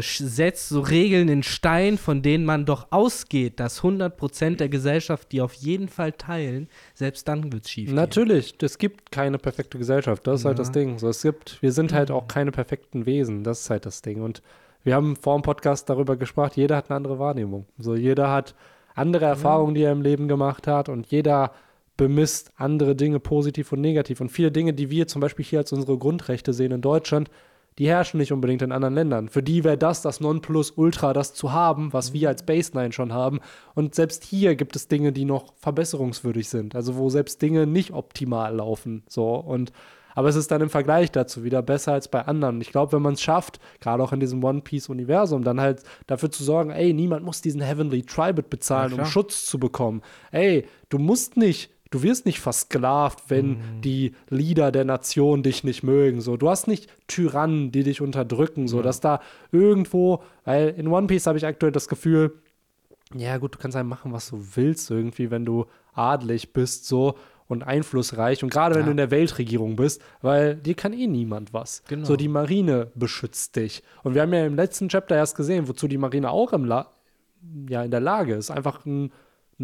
[0.00, 5.40] setzt so Regeln in Stein, von denen man doch ausgeht, dass 100% der Gesellschaft die
[5.40, 7.92] auf jeden Fall teilen, selbst dann wird es schief.
[7.92, 10.48] Natürlich, es gibt keine perfekte Gesellschaft, das ist ja.
[10.48, 10.98] halt das Ding.
[10.98, 14.20] So, es gibt, wir sind halt auch keine perfekten Wesen, das ist halt das Ding.
[14.22, 14.42] Und
[14.84, 17.66] wir haben vor dem Podcast darüber gesprochen, jeder hat eine andere Wahrnehmung.
[17.78, 18.54] So, jeder hat
[18.94, 21.52] andere Erfahrungen, die er im Leben gemacht hat und jeder
[21.96, 24.20] bemisst andere Dinge positiv und negativ.
[24.20, 27.30] Und viele Dinge, die wir zum Beispiel hier als unsere Grundrechte sehen in Deutschland,
[27.78, 29.28] die herrschen nicht unbedingt in anderen Ländern.
[29.28, 33.40] Für die wäre das das Nonplusultra, das zu haben, was wir als Baseline schon haben.
[33.74, 36.74] Und selbst hier gibt es Dinge, die noch verbesserungswürdig sind.
[36.74, 39.02] Also wo selbst Dinge nicht optimal laufen.
[39.08, 39.72] So und
[40.14, 42.60] aber es ist dann im Vergleich dazu wieder besser als bei anderen.
[42.60, 46.30] Ich glaube, wenn man es schafft, gerade auch in diesem One Piece-Universum, dann halt dafür
[46.30, 50.02] zu sorgen, ey, niemand muss diesen Heavenly Tribute bezahlen, ja, um Schutz zu bekommen.
[50.30, 53.80] Ey, du musst nicht du wirst nicht versklavt, wenn mhm.
[53.82, 56.20] die Leader der Nation dich nicht mögen.
[56.20, 58.82] So, du hast nicht Tyrannen, die dich unterdrücken, so, ja.
[58.82, 59.20] dass da
[59.52, 62.40] irgendwo, weil in One Piece habe ich aktuell das Gefühl,
[63.14, 67.16] ja gut, du kannst einfach machen, was du willst irgendwie, wenn du adlig bist, so
[67.46, 68.86] und einflussreich und gerade wenn ja.
[68.86, 71.82] du in der Weltregierung bist, weil dir kann eh niemand was.
[71.86, 72.06] Genau.
[72.06, 73.82] So die Marine beschützt dich.
[74.02, 76.90] Und wir haben ja im letzten Chapter erst gesehen, wozu die Marine auch im La
[77.68, 79.12] ja in der Lage ist, einfach ein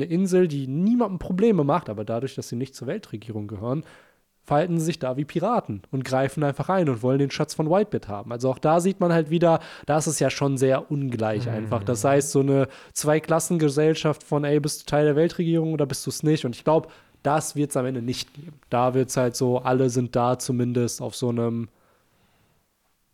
[0.00, 3.84] eine Insel, die niemandem Probleme macht, aber dadurch, dass sie nicht zur Weltregierung gehören,
[4.44, 7.68] verhalten sie sich da wie Piraten und greifen einfach ein und wollen den Schatz von
[7.68, 8.32] Whitebit haben.
[8.32, 11.52] Also auch da sieht man halt wieder, da ist es ja schon sehr ungleich mhm.
[11.52, 11.84] einfach.
[11.84, 16.10] Das heißt, so eine Zweiklassengesellschaft von, ey, bist du Teil der Weltregierung oder bist du
[16.10, 16.46] es nicht?
[16.46, 16.88] Und ich glaube,
[17.22, 18.60] Das wird es am Ende nicht geben.
[18.70, 21.68] Da wird es halt so, alle sind da zumindest auf so einem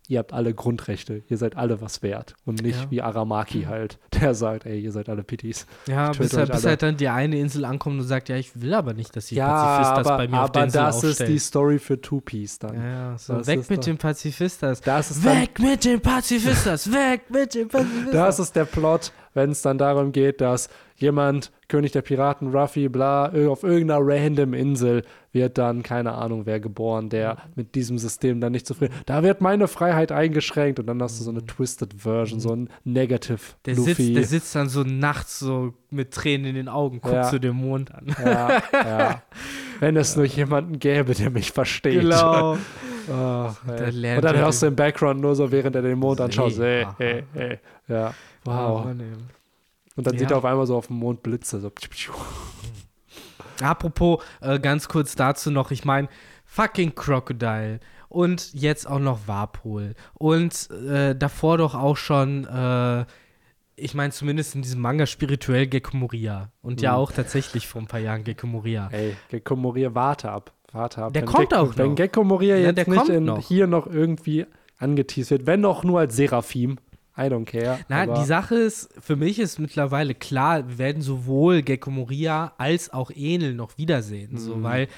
[0.09, 2.35] ihr habt alle Grundrechte, ihr seid alle was wert.
[2.45, 2.91] Und nicht Ja.
[2.91, 5.67] wie Aramaki halt, der sagt, ey, ihr seid alle Pitties.
[5.87, 8.61] Ja, bis, halt, euch bis halt dann die eine Insel ankommt und sagt, ja, ich
[8.61, 10.97] will aber nicht, dass die Ja, Pazifistas aber, bei mir auf der aber Insel das
[10.97, 11.33] ist aufstellen.
[11.33, 12.75] die Story für Two Piece dann.
[12.75, 14.81] ja, so, Das weg ist mit doch- den Pazifistas.
[14.83, 18.13] Das ist dann, Weg mit den Pazifistas, weg mit den Pazifistas.
[18.13, 22.89] das ist der Plot, wenn es dann darum geht, dass jemand, König der Piraten, Ruffy,
[22.89, 25.03] bla, auf irgendeiner random Insel
[25.33, 28.95] wird dann, keine Ahnung, wer geboren, der mit diesem System dann nicht zufrieden.
[29.07, 32.69] Da wird meine Freiheit eingeschränkt und dann hast du so eine Twisted Version, so ein
[32.85, 33.95] Negative der, Luffy.
[33.95, 37.25] sitzt, der sitzt dann so nachts so mit Tränen in den Augen, guckt Ja.
[37.25, 38.15] so den Mond an.
[38.25, 39.23] Ja, ja.
[39.81, 42.03] Wenn es nur jemanden gäbe, der mich versteht.
[42.03, 42.57] Genau.
[43.13, 46.87] Ach, Und dann hörst du im Background nur so, während er den Mond anschaut, ey,
[46.99, 47.59] ey, ey.
[47.89, 48.15] Ja,
[48.45, 48.85] wow.
[49.97, 50.19] Und dann Ja.
[50.21, 51.61] sieht er auf einmal so auf dem Mond Blitze.
[51.61, 51.71] So.
[53.63, 56.09] Apropos, äh, ganz kurz dazu noch, ich meine,
[56.45, 63.05] fucking Crocodile und jetzt auch noch Warpol und äh, davor doch auch schon, äh,
[63.77, 66.99] ich meine zumindest in diesem Manga spirituell Gekko Moria und ja Mhm.
[66.99, 68.89] auch tatsächlich vor ein paar Jahren Gekko Moria.
[68.93, 70.53] Ey, Gecko Moria, warte ab.
[70.73, 71.13] Warte ab.
[71.13, 71.95] Der Wenn kommt Gecko, auch Wenn noch.
[71.97, 73.39] Gecko Moria Ja, jetzt nicht in, noch.
[73.47, 74.47] hier noch irgendwie
[74.79, 76.79] angeteased wird, wenn auch nur als Seraphim,
[77.17, 77.79] I don't care.
[77.89, 82.93] Na, die Sache ist, für mich ist mittlerweile klar, wir werden sowohl Gekko Moria als
[82.93, 84.37] auch Enel noch wiedersehen.
[84.37, 84.63] So, Mhm.
[84.65, 84.89] weil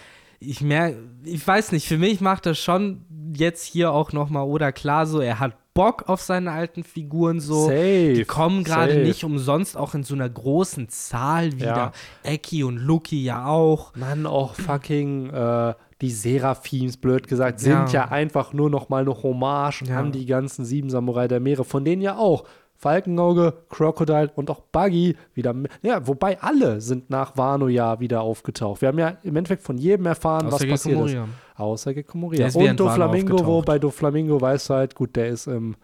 [0.40, 4.72] ich merke, ich weiß nicht, für mich macht das schon jetzt hier auch nochmal oder
[4.72, 7.66] klar so, er hat Bock auf seine alten Figuren so.
[7.66, 11.66] Safe, Die kommen gerade nicht umsonst auch in so einer großen Zahl wieder.
[11.66, 11.92] Ja.
[12.22, 13.94] Eki und Luki ja auch.
[13.94, 18.08] Mann, auch fucking äh, die Seraphims, blöd gesagt, sind ja, Ja.
[18.10, 19.98] einfach nur noch mal eine Hommage Ja.
[19.98, 22.44] an die ganzen sieben Samurai der Meere, von denen ja auch
[22.78, 28.82] Falkenauge, Crocodile und auch Buggy wieder, ja, wobei alle sind nach Wano ja wieder aufgetaucht.
[28.82, 31.16] Wir haben ja im Endeffekt von jedem erfahren, was Gekko passiert ist.
[31.56, 32.46] Außer Gekko Der Moria.
[32.48, 35.74] ist Und Doflamingo, wo bei Doflamingo weißt du halt, gut, der ist im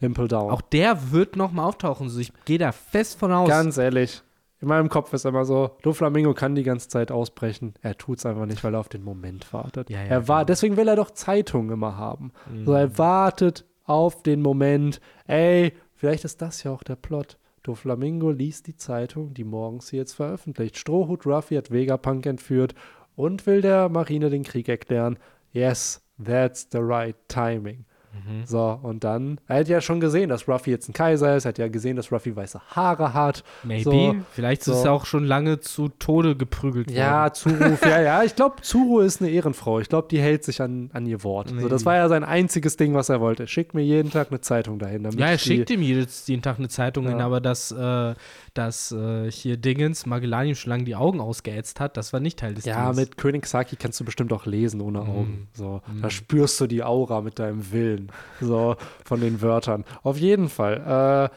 [0.00, 0.50] Impel Down.
[0.50, 2.10] Auch der wird nochmal auftauchen.
[2.18, 3.48] Ich gehe da fest von aus.
[3.48, 4.20] Ganz ehrlich,
[4.62, 7.74] in meinem Kopf ist immer so, Doflamingo kann die ganze Zeit ausbrechen.
[7.82, 9.90] Er tut es einfach nicht, weil er auf den Moment wartet.
[9.90, 10.46] Ja, ja, er war, genau.
[10.46, 12.30] deswegen will er doch Zeitungen immer haben.
[12.48, 12.64] Mhm.
[12.64, 15.00] So, er wartet auf den Moment.
[15.26, 17.38] Ey, vielleicht ist das ja auch der Plot.
[17.64, 20.76] Doflamingo liest die Zeitung, die morgens hier jetzt veröffentlicht.
[20.76, 22.76] Strohhut Ruffy hat Vegapunk entführt
[23.16, 25.18] und will der Marine den Krieg erklären.
[25.50, 27.84] Yes, that's the right timing.
[28.12, 28.44] Mhm.
[28.44, 31.50] So, und dann, er hat ja schon gesehen, dass Ruffy jetzt ein Kaiser ist, er
[31.50, 33.42] hat ja gesehen, dass Ruffy weiße Haare hat.
[33.62, 33.82] Maybe.
[33.84, 34.72] So, Vielleicht so.
[34.72, 36.96] ist er auch schon lange zu Tode geprügelt worden.
[36.98, 39.80] Ja, Zuru, ja, ja, ich glaube, Zuru ist eine Ehrenfrau.
[39.80, 41.48] Ich glaube, die hält sich an, an ihr Wort.
[41.50, 41.86] So, das Nee.
[41.86, 43.46] war ja sein einziges Ding, was er wollte.
[43.46, 45.08] Schickt mir jeden Tag eine Zeitung dahin.
[45.16, 47.26] Ja, er schickt ihm jedes, jeden Tag eine Zeitung hin, Ja.
[47.26, 48.14] aber dass, äh,
[48.54, 52.54] dass äh, hier Dingens Magellanium schon lange die Augen ausgeätzt hat, das war nicht Teil
[52.54, 52.96] des Ja, Deals.
[52.96, 55.48] mit König Saki kannst du bestimmt auch lesen ohne Augen.
[55.54, 56.02] So, Mm.
[56.02, 58.01] da spürst du die Aura mit deinem Willen,
[58.40, 59.84] so von den Wörtern.
[60.02, 61.36] Auf jeden Fall äh,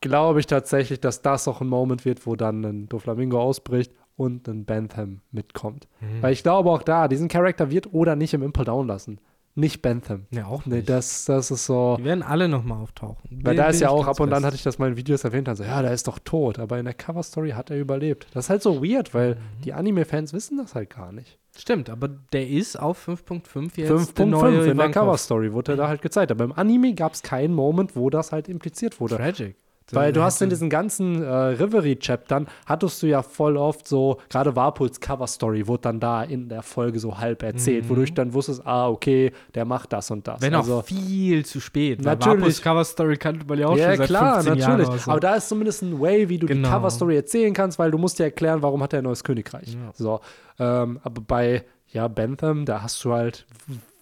[0.00, 4.48] glaube ich tatsächlich, dass das auch ein Moment wird, wo dann ein Doflamingo ausbricht und
[4.48, 5.88] ein Bentham mitkommt.
[6.00, 6.22] Mhm.
[6.22, 9.18] Weil ich glaube auch da, diesen Charakter wird oder nicht im Impel down lassen.
[9.58, 10.26] Nicht Bentham.
[10.32, 10.90] Ja, auch Nee, nicht.
[10.90, 11.96] das, das ist so.
[11.98, 13.22] die werden alle nochmal auftauchen.
[13.42, 15.24] Weil Bin- da ist ja auch ab und an hatte ich das mal in Videos
[15.24, 16.58] erwähnt, also ja, der ist doch tot.
[16.58, 18.26] Aber in der Cover-Story hat er überlebt.
[18.34, 19.38] Das ist halt so weird, weil Mhm.
[19.64, 21.38] die Anime-Fans wissen das halt gar nicht.
[21.58, 24.18] Stimmt, aber der ist auf 5.5 jetzt.
[24.18, 24.92] der 5.5 neue in der Ivankov.
[24.92, 26.30] Cover-Story wurde er da halt gezeigt.
[26.30, 29.16] Aber im Anime gab es keinen Moment, wo das halt impliziert wurde.
[29.16, 29.56] Tragic.
[29.92, 34.56] Weil du hast in diesen ganzen äh, Reverie-Chaptern, hattest du ja voll oft so, gerade
[34.56, 38.88] Warpuls Cover-Story wurde dann da in der Folge so halb erzählt, wodurch dann wusstest, ah,
[38.88, 40.40] okay, der macht das und das.
[40.40, 40.44] Mhm.
[40.44, 42.02] Wenn also, auch viel zu spät.
[42.02, 42.40] Natürlich.
[42.40, 44.66] Vapus Cover Story kannte man ja auch ja, schon seit klar, 15 natürlich.
[44.66, 44.80] Jahren.
[44.80, 45.10] oder so.
[45.10, 46.68] Aber da ist zumindest ein Way, wie du Genau.
[46.68, 49.74] die Cover-Story erzählen kannst, weil du musst ja erklären, warum hat er ein neues Königreich.
[49.74, 49.92] Ja.
[49.94, 50.20] So,
[50.58, 53.46] ähm, aber bei ja, Bentham, da hast du halt,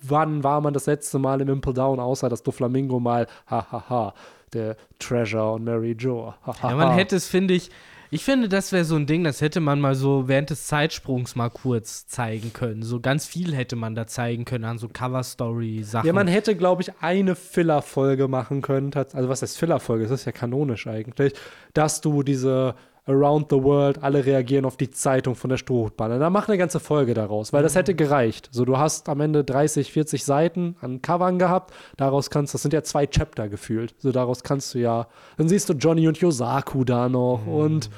[0.02, 4.14] wann war man das letzte Mal im Impel Down, außer dass Doflamingo mal, hahaha,
[4.54, 6.34] der Treasure und Mary Jo.
[6.62, 7.70] Ja, man hätte es, finde ich,
[8.14, 11.34] ich finde, das wäre so ein Ding, das hätte man mal so während des Zeitsprungs
[11.34, 12.82] mal kurz zeigen können.
[12.84, 16.06] So ganz viel hätte man da zeigen können an so Cover-Story-Sachen.
[16.06, 18.92] Ja, man hätte, glaube ich, eine Filler-Folge machen können.
[18.94, 20.04] Also, was heißt Filler-Folge?
[20.04, 21.32] Das ist ja kanonisch eigentlich.
[21.72, 22.76] Dass du diese
[23.06, 26.18] Around the World, alle reagieren auf die Zeitung von der Strohhutbahn.
[26.18, 28.48] Da mach eine ganze Folge daraus, weil das hätte gereicht.
[28.50, 31.74] So, du hast am Ende 30, 40 Seiten an Covern gehabt.
[31.98, 33.94] Daraus kannst, das sind ja zwei Chapter gefühlt.
[33.98, 35.06] So, daraus kannst du ja,
[35.36, 37.90] dann siehst du Johnny und Yosaku da noch und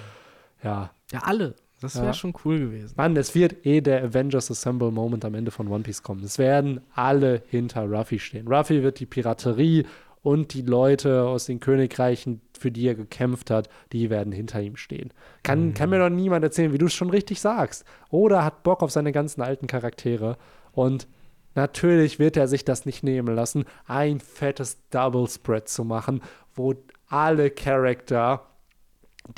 [0.64, 0.90] ja.
[1.12, 1.54] ja, alle.
[1.80, 2.12] Das wäre Ja.
[2.14, 2.94] schon cool gewesen.
[2.96, 6.24] Mann, es wird eh der Avengers Assemble Moment am Ende von One Piece kommen.
[6.24, 8.48] Es werden alle hinter Ruffy stehen.
[8.48, 9.84] Ruffy wird die Piraterie
[10.26, 14.74] und die Leute aus den Königreichen, für die er gekämpft hat, die werden hinter ihm
[14.74, 15.12] stehen.
[15.44, 15.74] Kann, Mhm.
[15.74, 17.84] kann mir doch niemand erzählen, wie du es schon richtig sagst.
[18.10, 20.36] Oder hat Bock auf seine ganzen alten Charaktere
[20.72, 21.06] und
[21.54, 26.20] Natürlich wird er sich das nicht nehmen lassen, ein fettes Double Spread zu machen,
[26.54, 26.74] wo
[27.08, 28.42] alle Charakter,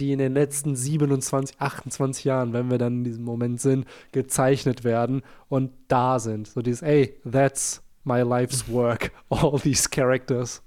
[0.01, 4.83] die in den letzten 27, 28 Jahren, wenn wir dann in diesem Moment sind, gezeichnet
[4.83, 6.49] werden und da sind.
[6.49, 10.61] So dieses, ey, that's my life's work, all these characters.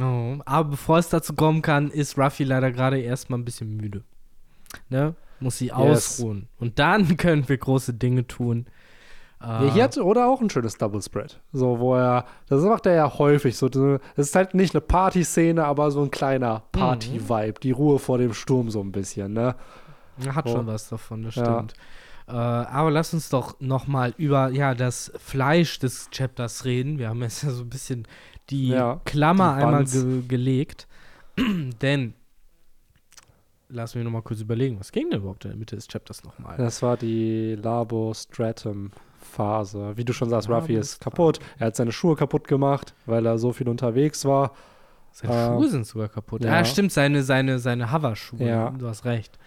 [0.00, 4.04] Oh, aber bevor es dazu kommen kann, ist Ruffy leider gerade erstmal ein bisschen müde.
[4.88, 5.14] Ne?
[5.40, 5.76] Muss sie Yes.
[6.20, 6.48] ausruhen.
[6.58, 8.66] Und dann können wir große Dinge tun.
[9.42, 11.40] Ja, hier hat oder auch ein schönes Double Spread.
[11.50, 13.56] So, wo er, das macht er ja häufig.
[13.56, 17.58] So, das ist halt nicht eine Party-Szene, aber so ein kleiner Party-Vibe.
[17.62, 19.54] Die Ruhe vor dem Sturm so ein bisschen, ne?
[20.34, 20.52] Hat Oh.
[20.56, 21.44] schon was davon, das Ja.
[21.46, 21.72] stimmt.
[22.28, 26.98] Äh, aber lass uns doch noch mal über ja, das Fleisch des Chapters reden.
[26.98, 28.06] Wir haben jetzt ja so ein bisschen
[28.50, 30.86] die Ja, Klammer die einmal ge gelegt.
[31.82, 32.14] Denn,
[33.68, 36.24] lass mich noch mal kurz überlegen, was ging denn überhaupt in der Mitte des Chapters
[36.24, 36.56] noch mal?
[36.56, 38.90] Das war die Labo Stratum
[39.20, 39.96] Phase.
[39.96, 41.38] Wie du schon sagst, Ruffy ist kaputt.
[41.58, 44.52] Er hat seine Schuhe kaputt gemacht, weil er so viel unterwegs war.
[45.12, 46.42] Seine äh, Schuhe sind sogar kaputt.
[46.44, 46.50] ja.
[46.56, 48.44] Ja, stimmt, seine, seine, seine Hover-Schuhe.
[48.44, 48.70] Ja.
[48.70, 49.38] Du hast recht.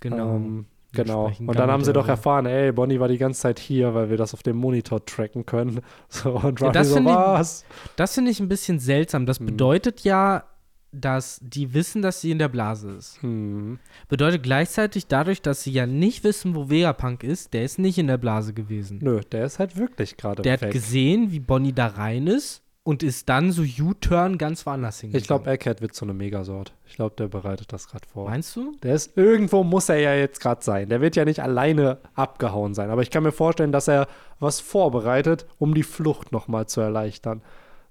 [0.00, 0.36] Genau.
[0.36, 1.32] Ähm, genau.
[1.38, 4.16] Und dann haben sie doch erfahren, ey, Bonnie war die ganze Zeit hier, weil wir
[4.16, 5.80] das auf dem Monitor tracken können.
[6.08, 7.64] So, und Ja, Ruffy das so, finde ich- was?
[7.96, 9.26] Das finde ich ein bisschen seltsam.
[9.26, 9.46] Das Hm.
[9.46, 10.44] bedeutet ja,
[10.92, 13.22] dass die wissen, dass sie in der Blase ist.
[13.22, 13.78] Hm.
[14.08, 18.08] Bedeutet gleichzeitig dadurch, dass sie ja nicht wissen, wo Vegapunk ist, der ist nicht in
[18.08, 18.98] der Blase gewesen.
[19.00, 23.02] Nö, der ist halt wirklich gerade Der hat gesehen, wie Bonnie da rein ist und
[23.02, 25.20] ist dann so U-Turn ganz woanders hingegangen.
[25.20, 26.72] Ich glaube, Egghead wird so eine Megasort.
[26.86, 28.28] Ich glaube, der bereitet das gerade vor.
[28.28, 28.74] Meinst du?
[28.82, 30.88] Der ist irgendwo muss er ja jetzt gerade sein.
[30.88, 32.90] Der wird ja nicht alleine abgehauen sein.
[32.90, 34.08] Aber ich kann mir vorstellen, dass er
[34.38, 37.42] was vorbereitet, um die Flucht nochmal zu erleichtern.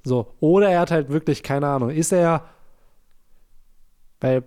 [0.04, 0.34] So.
[0.40, 2.46] Oder er hat halt wirklich, keine Ahnung, ist er.
[4.20, 4.44] Weil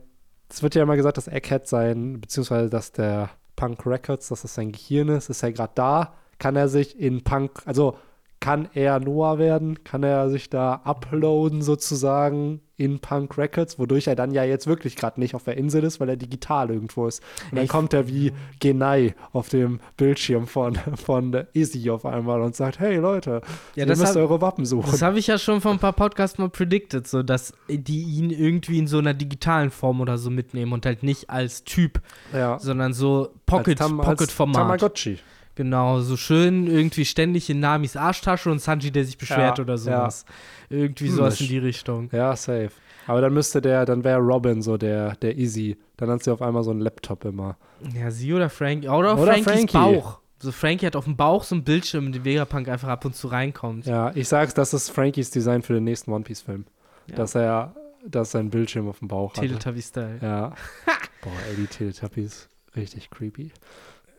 [0.51, 4.55] es wird ja immer gesagt, dass Egghead sein, beziehungsweise dass der Punk Records, dass das
[4.55, 6.15] sein Gehirn ist, ist er gerade da.
[6.39, 7.97] Kann er sich in Punk, also
[8.43, 9.83] kann er Noah werden?
[9.85, 14.97] Kann er sich da uploaden sozusagen in Punk Records, wodurch er dann ja jetzt wirklich
[14.97, 17.23] gerade nicht auf der Insel ist, weil er digital irgendwo ist.
[17.51, 22.41] Und dann Ich- kommt er wie Genai auf dem Bildschirm von, von Izzy auf einmal
[22.43, 23.41] und sagt, hey Leute,
[23.77, 24.91] Ja, ihr das müsst hab- eure Wappen suchen.
[24.91, 28.31] Das habe ich ja schon vor ein paar Podcasts mal predicted, so dass die ihn
[28.31, 32.01] irgendwie in so einer digitalen Form oder so mitnehmen und halt nicht als Typ,
[32.33, 32.59] ja.
[32.59, 34.57] sondern so Pocket, Tam- als Pocket-Format.
[34.57, 35.19] Tamagotchi.
[35.55, 39.77] Genau, so schön irgendwie ständig in Namis Arschtasche und Sanji, der sich beschwert Ja, oder
[39.77, 40.25] sowas.
[40.71, 42.09] Irgendwie sowas in die Richtung.
[42.13, 42.71] Ja, safe.
[43.07, 45.77] Aber dann müsste der, dann wäre Robin so der, der Easy.
[45.97, 47.57] Dann hat sie auf einmal so einen Laptop immer.
[47.95, 48.89] Ja, sie oder Frankie.
[48.89, 49.73] Oder, Oder Frankies Frankie.
[49.77, 50.19] Bauch.
[50.39, 53.15] So Frankie hat auf dem Bauch so einen Bildschirm, in den Vegapunk einfach ab und
[53.15, 53.87] zu reinkommt.
[53.87, 56.65] Ja, ich sag's, das ist Frankies Design für den nächsten One Piece-Film.
[57.09, 57.17] Ja.
[57.17, 57.75] Dass er,
[58.05, 59.41] dass sein Bildschirm auf dem Bauch hat.
[59.41, 60.19] Teletubby-Style.
[60.21, 60.49] Ja.
[61.23, 62.49] Boah, ey, die Teletubbies.
[62.75, 63.53] Richtig creepy.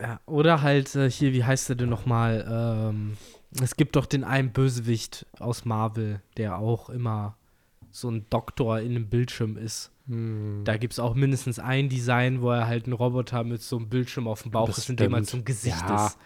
[0.01, 2.45] Ja, oder halt äh, hier, wie heißt der denn nochmal?
[2.49, 3.17] Ähm,
[3.61, 7.37] es gibt doch den einen Bösewicht aus Marvel, der auch immer
[7.91, 9.91] so ein Doktor in einem Bildschirm ist.
[10.07, 10.61] Hm.
[10.65, 13.89] Da gibt es auch mindestens ein Design, wo er halt ein Roboter mit so einem
[13.89, 16.07] Bildschirm auf dem Bauch ist, in dem so ein Gesicht Ja.
[16.07, 16.17] ist.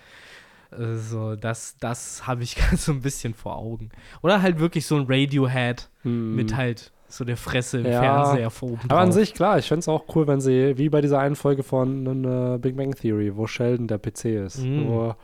[0.72, 3.90] Äh, So, das, das habe ich ganz so ein bisschen vor Augen.
[4.22, 6.36] Oder halt wirklich so ein Radiohead Hm.
[6.36, 8.02] mit halt so der Fresse im Ja.
[8.02, 10.90] Fernseher vor oben Aber an sich, klar, ich fände es auch cool, wenn sie, wie
[10.90, 14.60] bei dieser einen Folge von äh, Big Bang Theory, wo Sheldon der PC ist.
[14.64, 14.88] Mm.
[14.88, 15.16] Wo,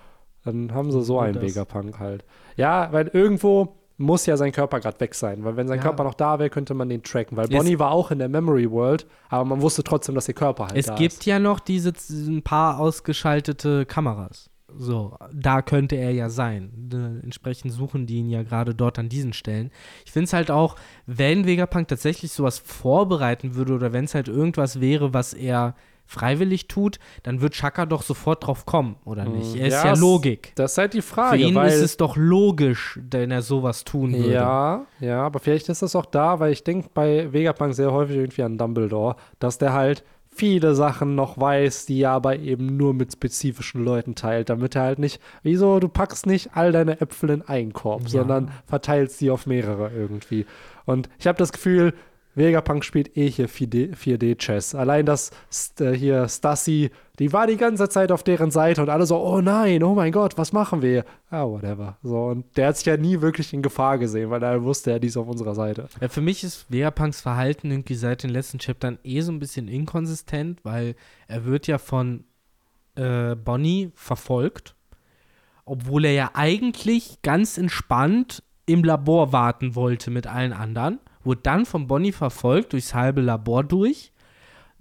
[0.46, 1.44] dann haben sie so Oh, einen das.
[1.44, 2.24] Vegapunk halt.
[2.56, 5.84] Ja, weil irgendwo muss ja sein Körper gerade weg sein, weil wenn sein Ja.
[5.84, 7.38] Körper noch da wäre, könnte man den tracken.
[7.38, 10.34] Weil Es- Bonnie war auch in der Memory World, aber man wusste trotzdem, dass ihr
[10.34, 11.26] Körper halt Es da gibt ist.
[11.26, 14.50] ja noch diese ein paar ausgeschaltete Kameras.
[14.78, 16.90] So, da könnte er ja sein.
[16.94, 19.72] Äh, entsprechend suchen die ihn ja gerade dort an diesen Stellen.
[20.06, 20.76] Ich finde es halt auch,
[21.06, 25.76] wenn Vegapunk tatsächlich sowas vorbereiten würde oder wenn es halt irgendwas wäre, was er
[26.06, 29.56] freiwillig tut, dann wird Chaka doch sofort drauf kommen, oder nicht?
[29.56, 30.52] Er ist Ja, Logik.
[30.56, 33.84] Das ist halt die Für Frage, ihn weil ist es doch logisch, wenn er sowas
[33.84, 34.34] tun würde.
[34.34, 38.18] Ja, ja, aber vielleicht ist das auch da, weil ich denke bei Vegapunk sehr häufig
[38.18, 40.04] irgendwie an Dumbledore, dass der halt
[40.36, 44.84] viele Sachen noch weiß, die er aber eben nur mit spezifischen Leuten teilt, damit er
[44.84, 48.10] halt nicht, wieso, du packst nicht all deine Äpfel in einen Korb, Ja.
[48.10, 50.46] sondern verteilst sie auf mehrere irgendwie.
[50.86, 51.94] Und ich habe das Gefühl,
[52.36, 54.76] Vegapunk spielt eh hier 4D 4D-Chess.
[54.76, 55.32] Allein das
[55.80, 59.42] äh, hier Stassi, die war die ganze Zeit auf deren Seite und alle so, oh
[59.42, 61.06] nein, oh mein Gott, was machen wir?
[61.30, 61.98] Ah, whatever.
[62.02, 65.04] So, und der hat sich ja nie wirklich in Gefahr gesehen, weil er wusste, er
[65.04, 65.88] ist auf unserer Seite.
[66.02, 69.68] Ja, für mich ist Vegapunks Verhalten irgendwie seit den letzten Chaptern eh so ein bisschen
[69.68, 70.96] inkonsistent, weil
[71.28, 72.24] er wird ja von
[72.96, 74.76] äh, Bonnie verfolgt,
[75.66, 81.66] obwohl er ja eigentlich ganz entspannt im Labor warten wollte mit allen anderen, wurde dann
[81.66, 84.12] von Bonnie verfolgt durchs halbe Labor durch.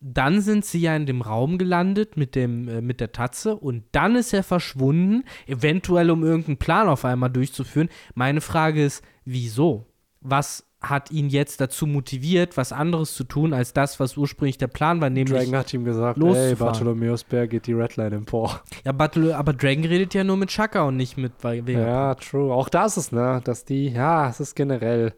[0.05, 3.85] Dann sind sie ja in dem Raum gelandet mit, dem, äh, mit der Tatze und
[3.93, 7.89] dann ist er verschwunden, eventuell um irgendeinen Plan auf einmal durchzuführen.
[8.15, 9.87] Meine Frage ist, wieso?
[10.21, 14.67] Was hat ihn jetzt dazu motiviert, was anderes zu tun, als das, was ursprünglich der
[14.67, 15.39] Plan war, nämlich.
[15.39, 16.57] Dragon hat ihm gesagt, ey.
[16.57, 18.61] Bartholomäus Bär geht die Redline empor.
[18.85, 21.79] Ja, Barthol- aber Dragon redet ja nur mit Shaka und nicht mit Vegapunk.
[21.79, 22.53] Ja, true.
[22.53, 25.15] Auch das ist, ne, dass die, ja, es ist generell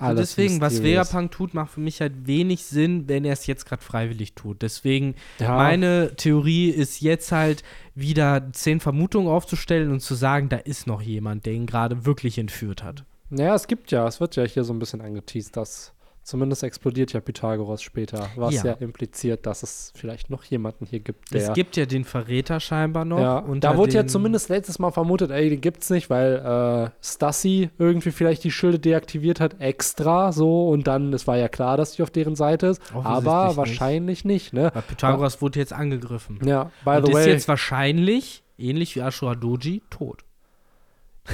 [0.00, 1.08] Und alles deswegen, was mysteriös.
[1.08, 4.62] Vegapunk tut, macht für mich halt wenig Sinn, wenn er es jetzt gerade freiwillig tut.
[4.62, 5.56] Deswegen, Ja.
[5.56, 7.62] meine Theorie ist jetzt halt
[7.94, 12.38] wieder zehn Vermutungen aufzustellen und zu sagen, da ist noch jemand, der ihn gerade wirklich
[12.38, 13.04] entführt hat.
[13.28, 15.92] Naja, es gibt ja, es wird ja hier so ein bisschen angeteased, dass
[16.30, 18.72] zumindest explodiert ja Pythagoras später, was ja, Ja.
[18.80, 21.42] impliziert, dass es vielleicht noch jemanden hier gibt, der.
[21.42, 23.20] Es gibt ja den Verräter scheinbar noch.
[23.20, 27.70] ja, da wurde ja zumindest letztes Mal vermutet, ey, den gibt's nicht, weil äh, Stassi
[27.78, 31.92] irgendwie vielleicht die Schilde deaktiviert hat, extra so und dann, es war ja klar, dass
[31.92, 33.56] die auf deren Seite ist, aber nicht.
[33.56, 34.70] wahrscheinlich nicht, ne?
[34.72, 36.38] Weil Pythagoras wurde jetzt angegriffen.
[36.44, 37.28] Ja, by und the ist way.
[37.28, 40.22] jetzt wahrscheinlich, ähnlich wie Ashura Doji, tot.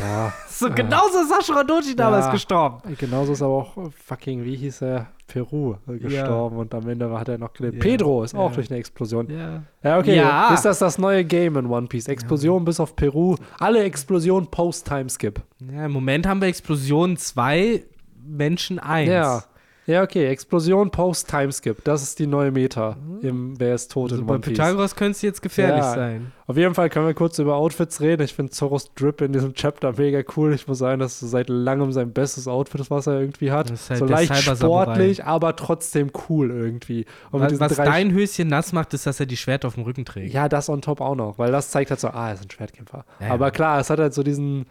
[0.01, 2.33] Ja, So, genauso ist Ashura Doji damals Ja.
[2.33, 2.97] gestorben.
[2.99, 7.11] Genauso ist aber auch äh, fucking, wie hieß er, Peru äh, gestorben und am Ende
[7.19, 7.75] hat er noch gelebt.
[7.75, 7.81] Ja.
[7.81, 8.55] Pedro ist auch Ja.
[8.55, 9.29] durch eine Explosion.
[9.29, 9.63] Ja.
[9.83, 10.17] Ja, okay.
[10.17, 10.55] Ja.
[10.55, 12.09] Ist das das neue Game in One Piece?
[12.09, 13.37] Explosion bis auf Peru.
[13.59, 15.43] Alle Explosionen post-Timeskip.
[15.73, 17.83] ja, im Moment haben wir Explosion 2,
[18.25, 19.09] Menschen 1.
[19.11, 19.43] Ja.
[19.87, 20.27] Ja, okay.
[20.27, 21.85] Explosion post-Timeskip.
[21.85, 24.53] Das ist die neue Meta im Wer ist tot Also in bei One Piece.
[24.55, 25.95] Pythagoras könnte es jetzt gefährlich Ja.
[25.95, 26.33] sein.
[26.49, 28.23] Auf jeden Fall können wir kurz über Outfits reden.
[28.23, 30.55] Ich finde Zoros Drip in diesem Chapter mega cool.
[30.55, 33.71] Ich muss sagen, das ist seit langem sein bestes Outfit, ist, was er irgendwie hat.
[33.89, 37.07] Halt so leicht sportlich, aber trotzdem cool irgendwie.
[37.31, 40.05] Und Was, was dein Höschen nass macht, ist, dass er die Schwerter auf dem Rücken
[40.05, 40.33] trägt.
[40.35, 42.51] Ja, das on top auch noch, weil das zeigt halt so, ah, er ist ein
[42.51, 43.05] Schwertkämpfer.
[43.21, 43.51] Ja, aber ja.
[43.51, 44.67] klar, es hat halt so diesen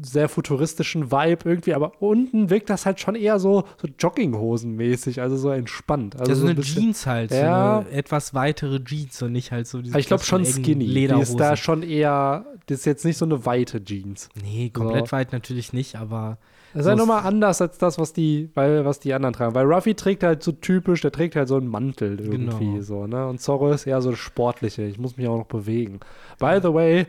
[0.00, 5.36] sehr futuristischen Vibe irgendwie, aber unten wirkt das halt schon eher so, so Jogginghosen-mäßig, also
[5.36, 6.16] so entspannt.
[6.18, 7.82] Also ja, so so ein eine bisschen- Jeans halt, Ja.
[7.82, 10.86] so eine etwas weitere Jeans und nicht halt so diese ich glaube schon skinny.
[10.86, 11.34] Die Lederhosen.
[11.34, 14.28] ist da schon eher, das ist jetzt nicht so eine weite Jeans.
[14.42, 15.12] nee, komplett So.
[15.12, 16.38] weit natürlich nicht, aber
[16.72, 19.54] Das ist halt nochmal anders als das, was die, weil, was die anderen tragen.
[19.54, 22.80] Weil Ruffy trägt halt so typisch, der trägt halt so einen Mantel irgendwie Genau.
[22.80, 23.26] so, ne?
[23.26, 24.82] Und Zorro ist eher so Sportliche.
[24.84, 26.00] Ich muss mich auch noch bewegen.
[26.38, 27.06] By the way,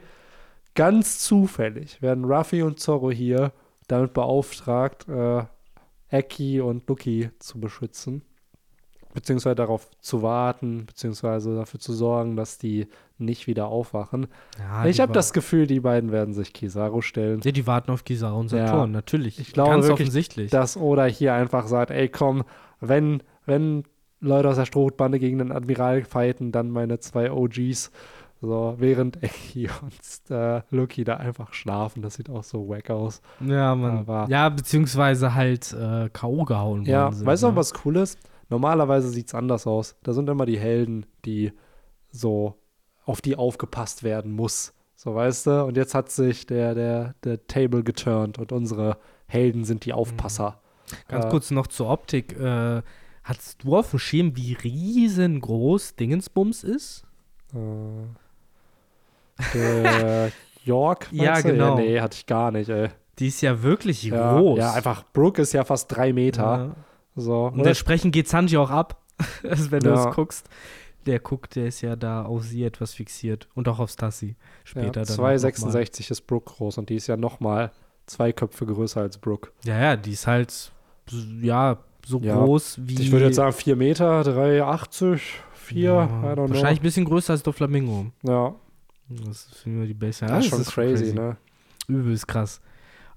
[0.75, 3.51] ganz zufällig werden Ruffy und Zorro hier
[3.87, 5.43] damit beauftragt, äh,
[6.09, 8.23] Eki und Lucky zu beschützen.
[9.13, 12.87] Beziehungsweise darauf zu warten, beziehungsweise dafür zu sorgen, dass die
[13.19, 14.25] nicht wieder aufwachen.
[14.57, 17.39] ja, ich habe das Gefühl, die beiden werden sich Kizaru stellen.
[17.43, 18.65] Ja, die warten auf Kizaru und Ja.
[18.67, 19.39] Saturn, natürlich.
[19.39, 20.49] Ich glaube Ganz wirklich, offensichtlich.
[20.49, 22.43] dass Oda hier einfach sagt, ey komm,
[22.79, 23.83] wenn, wenn
[24.19, 27.91] Leute aus der Strohhutbande gegen den Admiral fighten, dann meine zwei OGs.
[28.45, 32.01] So, während Eki und äh, Lucky da einfach schlafen.
[32.01, 33.21] Das sieht auch so wack aus.
[33.39, 33.99] ja, man.
[33.99, 36.43] aber- Ja, beziehungsweise halt äh, K.O.
[36.43, 37.25] gehauen Ja, worden sind.
[37.25, 37.51] weißt du ne?
[37.53, 38.19] noch, was cool ist?
[38.49, 39.95] Normalerweise sieht es anders aus.
[40.03, 41.53] Da sind immer die Helden, die
[42.11, 42.59] so
[43.05, 44.73] auf die aufgepasst werden muss.
[44.95, 45.63] So, weißt du?
[45.65, 50.59] Und jetzt hat sich der, der, der Table geturnt und unsere Helden sind die Aufpasser.
[51.07, 52.37] Ganz Äh, kurz noch zur Optik.
[52.37, 52.81] Äh,
[53.23, 57.05] hast du auf dem Schirm, wie riesengroß Dingensbums ist?
[57.53, 57.57] Äh,
[59.53, 60.31] der
[60.63, 61.07] York?
[61.11, 61.49] Ja, du?
[61.51, 61.75] genau.
[61.77, 62.89] nee, hatte ich gar nicht, ey.
[63.19, 64.57] Die ist ja wirklich Ja, groß.
[64.59, 66.43] Ja, einfach, Brooke ist ja fast drei Meter.
[66.75, 66.75] Ja.
[67.15, 67.45] So.
[67.53, 69.01] Und entsprechend geht Sanji auch ab,
[69.47, 70.09] also wenn du Ja.
[70.09, 70.49] es guckst.
[71.05, 73.49] Der guckt, der ist ja da auf sie etwas fixiert.
[73.55, 74.35] Und auch auf Stassi.
[74.63, 75.15] Später ja, dann.
[75.15, 75.35] auch noch mal.
[75.35, 77.71] 2,66 ist Brooke groß und die ist ja noch mal
[78.05, 79.51] zwei Köpfe größer als Brooke.
[79.65, 82.35] Ja, ja, die ist halt, so- ja, so Ja.
[82.37, 83.01] groß wie.
[83.01, 85.19] Ich würde jetzt sagen 4 Meter, 3,80,
[85.53, 87.51] 4, ja, I don't Wahrscheinlich ein bisschen größer als know.
[87.51, 88.05] Doflamingo.
[88.23, 88.55] Ja,
[89.25, 90.25] Das ist immer die Base.
[90.25, 91.37] das ist schon crazy, ne?
[91.87, 92.61] Übelst krass.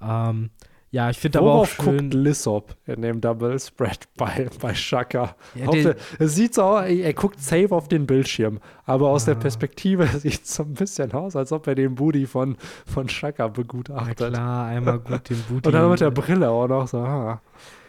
[0.00, 0.50] Ähm,
[0.92, 1.84] ja, ich finde aber auch schön.
[2.10, 5.34] guckt Lissop in dem Double Spread bei, bei Shaka?
[5.54, 9.24] Ja, der- der- Es sieht so aus, er guckt safe auf den Bildschirm, aber aus
[9.24, 9.40] der Ah.
[9.40, 12.56] Perspektive sieht es so ein bisschen aus, als ob er den Booty von,
[12.86, 14.32] von Shaka Na begutachtet.
[14.32, 15.66] klar, einmal gut den Booty.
[15.68, 17.40] Und dann mit der Brille auch noch so, ah.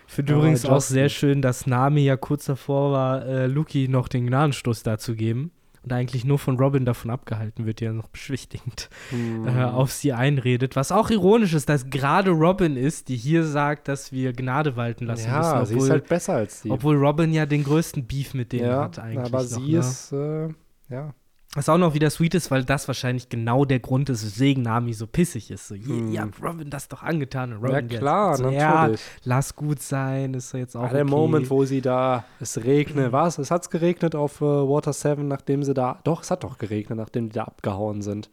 [0.07, 4.07] Ich finde übrigens auch sehr schön, dass Nami ja kurz davor war, äh, Luki noch
[4.07, 5.51] den Gnadenstoß dazu geben.
[5.87, 9.47] Und eigentlich nur von Robin davon abgehalten wird, die ja noch beschwichtigend Hm.
[9.47, 10.75] äh, auf sie einredet.
[10.75, 15.05] Was auch ironisch ist, dass gerade Robin ist, die hier sagt, dass wir Gnade walten
[15.05, 15.65] lassen ja, müssen.
[15.67, 16.71] sie Obwohl, ist halt besser als die.
[16.71, 19.25] obwohl Robin ja den größten Beef mit denen ja, hat eigentlich.
[19.33, 19.77] aber noch, sie ne?
[19.79, 20.49] ist, äh,
[20.89, 21.13] ja.
[21.57, 24.93] Was auch noch wieder sweet ist, weil das wahrscheinlich genau der Grund ist, weswegen Nami
[24.93, 25.67] so pissig ist.
[25.67, 26.15] So, Hm.
[26.19, 27.51] habt Robin das doch angetan.
[27.53, 29.01] Und Ja, Robin jetzt klar, so, Ja, natürlich.
[29.23, 31.09] lass gut sein, ist jetzt auch Ah, der okay.
[31.09, 33.39] Moment, wo sie da, es regnet, was?
[33.39, 36.97] Es hat's geregnet auf äh, Water 7, nachdem sie da, doch, es hat doch geregnet,
[36.99, 38.29] nachdem die da abgehauen sind.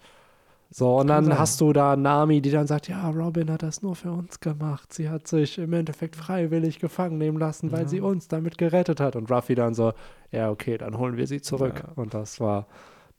[0.71, 1.39] So, und dann sein.
[1.39, 4.93] hast du da Nami, die dann sagt, ja, Robin hat das nur für uns gemacht.
[4.93, 7.89] Sie hat sich im Endeffekt freiwillig gefangen nehmen lassen, weil Ja.
[7.89, 9.17] sie uns damit gerettet hat.
[9.17, 9.93] Und Ruffy dann so,
[10.33, 11.85] ja, okay, dann holen wir sie zurück.
[11.87, 11.93] Ja.
[11.95, 12.67] Und das war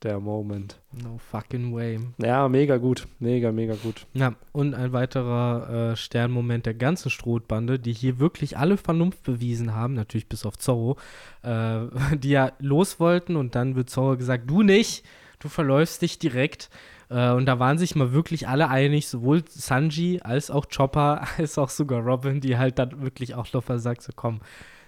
[0.06, 0.80] der Moment.
[0.91, 1.99] No fucking way.
[2.18, 3.07] Ja, mega gut.
[3.19, 4.06] Mega, mega gut.
[4.14, 9.73] Ja, und ein weiterer äh, Sternmoment der ganzen Strohbande, die hier wirklich alle Vernunft bewiesen
[9.73, 10.98] haben, natürlich bis auf Zorro,
[11.41, 11.80] äh,
[12.18, 15.03] die ja los wollten und dann wird Zorro gesagt, du nicht,
[15.40, 16.69] du verläufst dich direkt.
[17.10, 21.57] Äh, und da waren sich mal wirklich alle einig, sowohl Sanji als auch Chopper, als
[21.57, 24.40] auch sogar Robin, die halt dann wirklich auch noch sagt, so komm,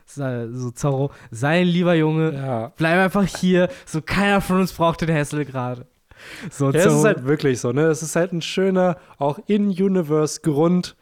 [0.07, 2.71] so Zorro, sei ein lieber Junge, Ja.
[2.77, 5.85] bleib einfach hier, so keiner von uns braucht den Hessel gerade.
[6.49, 7.83] So, Ja, es ist halt wirklich so, ne?
[7.87, 10.95] Es ist halt ein schöner, auch in-Universe-Grund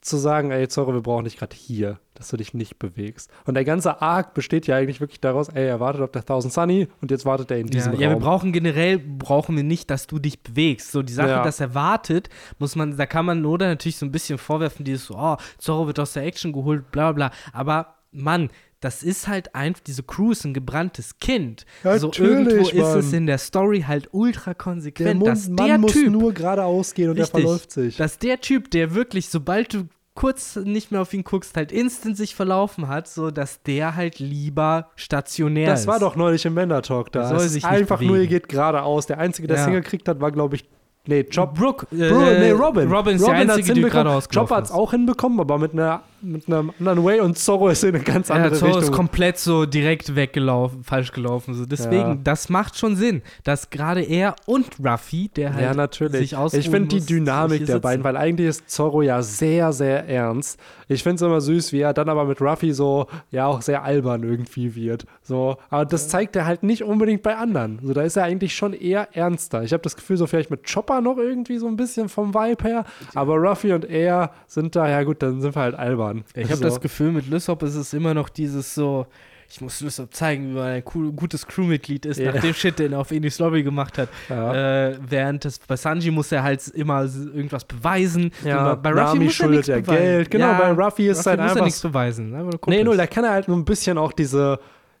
[0.00, 3.30] zu sagen, ey, Zorro, wir brauchen dich gerade hier, dass du dich nicht bewegst.
[3.46, 6.52] Und der ganze Arc besteht ja eigentlich wirklich daraus, ey, er wartet auf der Thousand
[6.54, 8.20] Sunny und jetzt wartet er in Ja, diesem ja, wir Raum.
[8.20, 10.92] brauchen generell, brauchen wir nicht, dass du dich bewegst.
[10.92, 11.42] So die Sache, Ja.
[11.42, 15.06] dass er wartet, muss man, da kann man Noda natürlich so ein bisschen vorwerfen, dieses
[15.06, 17.38] so, oh, Zorro wird aus der Action geholt, bla bla bla.
[17.52, 21.66] Aber Mann, das ist halt einfach, diese Crew ist ein gebranntes Kind.
[21.82, 22.98] so Natürlich, irgendwo ist Mann.
[22.98, 26.32] es in der Story halt ultra der konsequent, Mund, dass Mann der muss Typ, nur
[26.32, 27.34] geradeaus gehen und Richtig.
[27.34, 27.96] er verläuft sich.
[27.96, 32.16] dass der Typ, der wirklich, sobald du kurz nicht mehr auf ihn guckst, halt instant
[32.16, 35.80] sich verlaufen hat, so dass der halt lieber stationär ist.
[35.82, 37.20] Das war doch neulich im Männer Talk da.
[37.20, 39.06] Der soll Es ist sich nicht einfach nur, ihr geht geradeaus.
[39.06, 39.64] Der Einzige, der Ja.
[39.64, 40.64] Single gekriegt hat, war, glaube ich,
[41.06, 41.54] nee, Chop.
[41.54, 42.90] Brooke, äh, Bro, nee, Robin.
[42.90, 46.02] Robin ist die hat's einzige, die geradeaus Chopper hat es auch hinbekommen, aber mit, einer,
[46.20, 48.82] mit einem anderen Way und Zorro ist in eine ganz Ja, andere Zorro Richtung.
[48.84, 51.54] ist komplett so direkt weggelaufen, falsch gelaufen.
[51.54, 51.64] So.
[51.66, 52.18] Deswegen, Ja.
[52.22, 56.18] das macht schon Sinn, dass gerade er und Ruffy, der halt ja, natürlich.
[56.18, 60.08] sich ausruhen Ich finde die Dynamik der beiden, weil eigentlich ist Zorro ja sehr, sehr
[60.08, 60.58] ernst.
[60.88, 63.82] Ich finde es immer süß, wie er dann aber mit Ruffy so, ja, auch sehr
[63.84, 65.04] albern irgendwie wird.
[65.22, 67.78] So, aber das zeigt er halt nicht unbedingt bei anderen.
[67.82, 69.62] So, da ist er eigentlich schon eher ernster.
[69.62, 72.64] Ich habe das Gefühl, so vielleicht mit Chopper noch irgendwie so ein bisschen vom Vibe
[72.64, 72.84] her,
[73.14, 76.07] aber Ruffy und er sind da, ja gut, dann sind wir halt albern.
[76.34, 76.64] Ich habe so.
[76.64, 79.06] das Gefühl, mit Lysop ist es immer noch dieses so,
[79.50, 82.32] ich muss Lysop zeigen, wie man ein cool, gutes Crewmitglied ist, Ja.
[82.32, 84.08] nach dem Shit, den er auf Enis Lobby gemacht hat.
[84.28, 84.88] Ja.
[84.90, 88.30] Äh, während das bei Sanji muss er halt immer irgendwas beweisen.
[88.44, 89.84] Ja, Und bei Ruffy muss er nichts beweisen.
[89.96, 90.30] Geld.
[90.30, 92.30] Genau, bei Ruffy ist Ruffy halt muss er einfach nichts beweisen.
[92.30, 94.58] Nur Nee, null, da kann er halt nur ein bisschen auch diese,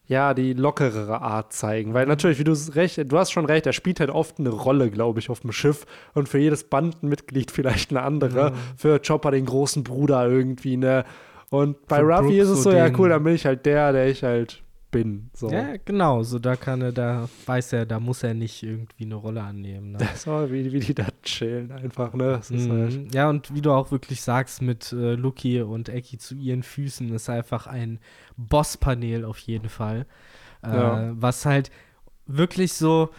[0.08, 1.92] ja, die lockerere Art zeigen.
[1.92, 4.48] Weil natürlich, wie du es recht, du hast schon recht, er spielt halt oft eine
[4.48, 5.84] Rolle, glaube ich, auf dem Schiff.
[6.14, 8.54] Und für jedes Bandenmitglied vielleicht eine andere.
[8.76, 11.04] Für Chopper den großen Bruder irgendwie, ne?
[11.50, 14.22] Und bei Ruffy ist es so ja cool, dann bin ich halt der, der ich
[14.22, 15.30] halt bin.
[15.34, 15.50] So.
[15.50, 16.22] Ja, genau.
[16.22, 19.92] So, da kann er, da weiß er, da muss er nicht irgendwie eine Rolle annehmen.
[19.92, 19.98] Ne?
[20.16, 22.32] So, wie, wie die da chillen einfach, ne?
[22.32, 23.14] Das ist halt.
[23.14, 27.12] Ja, und wie du auch wirklich sagst, mit äh, Lucky und Eki zu ihren Füßen
[27.14, 27.98] ist einfach ein
[28.36, 30.06] Boss-Panel auf jeden Fall.
[30.62, 31.12] Äh, Ja.
[31.14, 31.70] Was halt
[32.26, 33.10] wirklich so.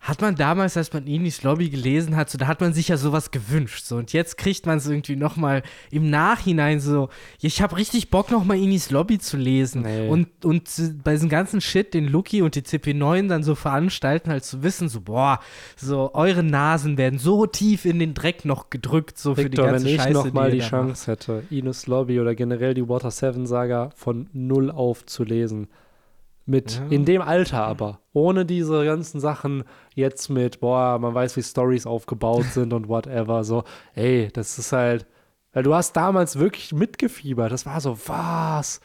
[0.00, 2.96] Hat man damals, als man Inis Lobby gelesen hat, so, da hat man sich ja
[2.96, 3.84] sowas gewünscht.
[3.84, 7.08] So, und jetzt kriegt man es irgendwie nochmal im Nachhinein so,
[7.40, 9.82] ich habe richtig Bock, nochmal Inis Lobby zu lesen.
[9.82, 10.08] Nee.
[10.08, 10.70] Und, und
[11.02, 14.88] bei diesem ganzen Shit, den Lucky und die CP9 dann so veranstalten, halt zu wissen,
[14.88, 15.40] so, boah,
[15.76, 19.66] so, eure Nasen werden so tief in den Dreck noch gedrückt, so für die Victor,
[19.66, 22.74] ganze wenn ich Scheiße, noch mal ihr die da Chance hätte, Ines Lobby oder generell
[22.74, 25.66] die Water 7 Saga von null auf zu lesen,
[26.46, 26.86] mit Ja.
[26.90, 29.64] in dem Alter aber, ohne diese ganzen Sachen
[29.94, 33.64] jetzt mit, boah, man weiß, wie Stories aufgebaut sind und whatever, so,
[33.94, 35.06] ey, das ist halt,
[35.52, 38.80] weil du hast damals wirklich mitgefiebert, das war so, was?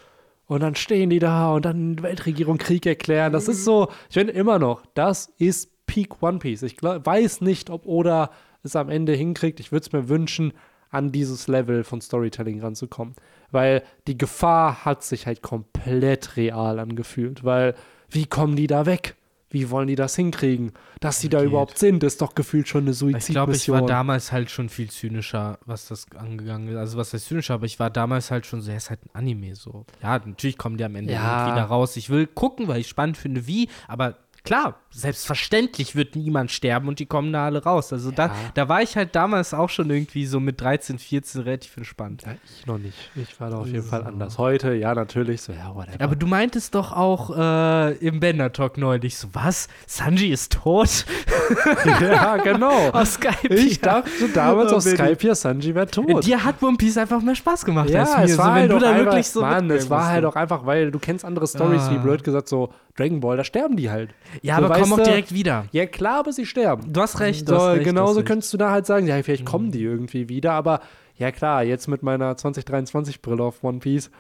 [0.48, 3.32] Und dann stehen die da und dann Weltregierung Krieg erklären.
[3.32, 6.64] Das ist so, ich finde immer noch, das ist Peak One Piece.
[6.64, 8.32] Ich glaub, weiß nicht, ob Oda
[8.64, 9.60] es am Ende hinkriegt.
[9.60, 10.52] Ich würde es mir wünschen,
[10.92, 13.16] an dieses Level von Storytelling ranzukommen.
[13.50, 17.44] Weil die Gefahr hat sich halt komplett real angefühlt.
[17.44, 17.76] Weil,
[18.10, 19.16] wie kommen die da weg?
[19.50, 20.72] Wie wollen die das hinkriegen?
[21.02, 23.28] Dass die da überhaupt sind, ist doch gefühlt schon eine Ich glaube, ich
[23.64, 23.82] Suizidmission.
[23.82, 26.78] war damals halt schon viel zynischer, was das angegangen ist.
[26.78, 29.10] Also, was heißt zynischer, aber ich war damals halt schon so, ja, ist halt ein
[29.14, 29.86] Anime so.
[30.02, 31.42] Ja, natürlich kommen die am Ende Ja.
[31.48, 31.98] irgendwie da raus.
[31.98, 37.00] Ich will gucken, weil ich spannend finde, wie, aber klar, selbstverständlich wird niemand sterben und
[37.00, 37.94] die kommen da alle raus.
[37.94, 38.32] Also, da, Ja.
[38.56, 42.24] da war ich halt damals auch schon irgendwie so mit 13, 14 relativ entspannt.
[42.26, 42.98] ja, ich noch nicht.
[43.16, 43.90] Ich war da auf jeden So.
[43.90, 44.38] Fall anders.
[44.38, 45.42] Heute, ja, natürlich.
[45.42, 46.02] So, ja, whatever.
[46.04, 49.68] Aber du meintest doch auch äh, im Bender Talk neulich so, was?
[49.88, 51.06] Sanji ist tot?
[52.02, 52.90] ja, genau.
[52.94, 53.48] Aus Skype.
[53.54, 54.84] Ich dachte damals Oh, auf.
[54.84, 56.26] Skype, ja, Sanji wäre tot.
[56.26, 58.26] Dir hat One Piece einfach mehr Spaß gemacht als Ja, mir.
[58.26, 60.30] es so, war wenn halt du da einfach, wirklich so Mann, es war halt so.
[60.30, 62.00] auch einfach, weil du kennst andere Stories, wie Ah.
[62.02, 64.14] blöd gesagt, so Dragon Ball, da sterben die halt.
[64.42, 65.66] Ja, So, aber weißt komm auch direkt wieder.
[65.72, 66.92] Ja, klar, aber sie sterben.
[66.92, 67.48] Du hast recht.
[67.48, 69.84] Du So, hast recht, genauso hast könntest du da halt sagen, ja, vielleicht kommen die
[69.84, 70.82] irgendwie wieder, aber
[71.16, 74.12] ja klar, jetzt mit meiner 2023-Brille auf One Piece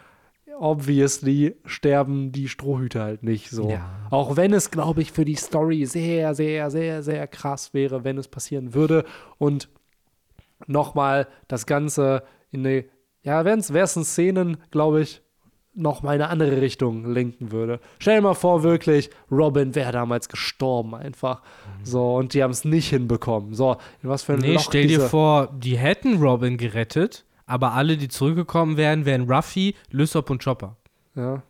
[0.61, 3.69] obviously sterben die Strohhüte halt nicht so.
[3.69, 3.89] Ja.
[4.11, 8.19] Auch wenn es, glaube ich, für die Story sehr, sehr, sehr, sehr krass wäre, wenn
[8.19, 9.03] es passieren würde.
[9.39, 9.69] Und
[10.67, 12.85] nochmal das Ganze in eine,
[13.23, 15.23] ja, wäre es Szenen, glaube ich,
[15.73, 17.79] noch mal in eine andere Richtung lenken würde.
[17.99, 21.41] Stell dir mal vor, wirklich, Robin wäre damals gestorben einfach.
[21.83, 23.53] So, und die haben es nicht hinbekommen.
[23.53, 27.73] So, in was für ein Nee, Loch stell dir vor, die hätten Robin gerettet, aber
[27.73, 30.75] alle, die zurückgekommen wären, wären Ruffy, Lysop und Chopper.
[31.15, 31.43] Ja.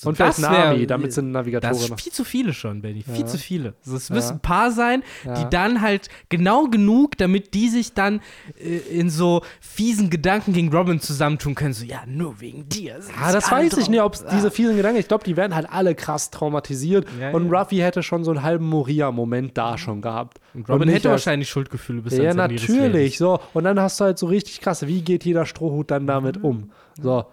[0.00, 1.74] So, Und vielleicht das Nami, damit sind Das Navigatoren.
[1.76, 3.02] ist viel zu viele schon, Benny.
[3.02, 3.26] Viel Ja.
[3.26, 3.74] zu viele.
[3.84, 4.14] Also es Ja.
[4.14, 5.34] müssen ein paar sein, Ja.
[5.34, 8.20] die dann halt genau genug, damit die sich dann
[8.60, 11.72] äh, in so fiesen Gedanken gegen Robin zusammentun können.
[11.74, 12.92] So, ja, nur wegen dir.
[12.92, 14.30] Ja, sie das weiß ich nicht, ob es Ah.
[14.32, 17.04] diese fiesen Gedanken, ich glaube, die werden halt alle krass traumatisiert.
[17.32, 17.50] Und.
[17.52, 20.38] Ruffy hätte schon so einen halben Moria-Moment da schon gehabt.
[20.54, 23.18] Und Robin nicht hätte wahrscheinlich Schuldgefühle bis Ja, natürlich.
[23.18, 26.36] So, und dann hast du halt so richtig krass, wie geht jeder Strohhut dann damit
[26.44, 26.70] um?
[27.02, 27.24] So.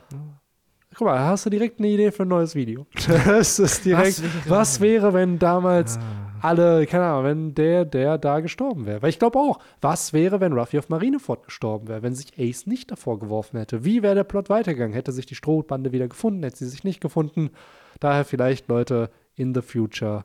[0.98, 2.86] Guck mal, hast du direkt eine Idee für ein neues Video.
[3.26, 6.02] Das ist direkt, was wäre- wäre, wenn damals Ah.
[6.42, 9.02] alle, keine Ahnung, wenn der, der da gestorben wäre?
[9.02, 12.66] Weil ich glaube auch, was wäre, wenn Ruffy auf Marineford gestorben wäre, wenn sich Ace
[12.66, 13.84] nicht davor geworfen hätte?
[13.84, 14.94] Wie wäre der Plot weitergegangen?
[14.94, 16.44] Hätte sich die Strohbande wieder gefunden?
[16.44, 17.50] Hätte sie sich nicht gefunden?
[18.00, 20.24] Daher vielleicht, Leute, in the future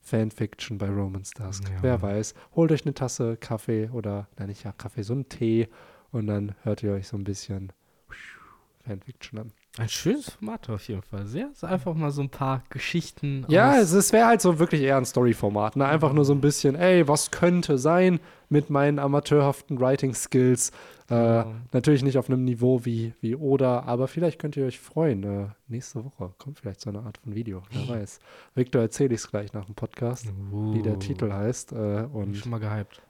[0.00, 1.64] Fanfiction bei Romance Dusk.
[1.68, 1.76] Ja.
[1.82, 2.34] Wer weiß.
[2.56, 5.68] Holt euch eine Tasse Kaffee oder, nein, nicht ja, Kaffee, so einen Tee
[6.10, 7.72] und dann hört ihr euch so ein bisschen
[8.84, 9.52] Fanfiction an.
[9.78, 11.26] Ein schönes Format auf jeden Fall.
[11.26, 13.44] Sehr, ist einfach mal so ein paar Geschichten.
[13.48, 15.76] Ja, es, es wäre halt so wirklich eher ein Story-Format.
[15.76, 15.86] Ne?
[15.86, 18.18] Einfach nur so ein bisschen, ey, was könnte sein
[18.48, 20.70] mit meinen amateurhaften Writing-Skills?
[20.70, 20.72] Äh,
[21.08, 21.54] Genau.
[21.72, 25.22] Natürlich nicht auf einem Niveau wie, wie Oda, aber vielleicht könnt ihr euch freuen.
[25.24, 27.62] Äh, nächste Woche kommt vielleicht so eine Art von Video.
[27.70, 28.18] Wer weiß.
[28.54, 30.26] Victor erzähle ich es gleich nach dem Podcast,
[30.72, 31.72] wie der Uh, Titel heißt.
[31.72, 33.00] Äh, Bin und schon mal gehypt.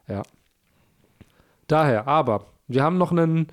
[1.67, 3.49] daher, aber wir haben noch einen,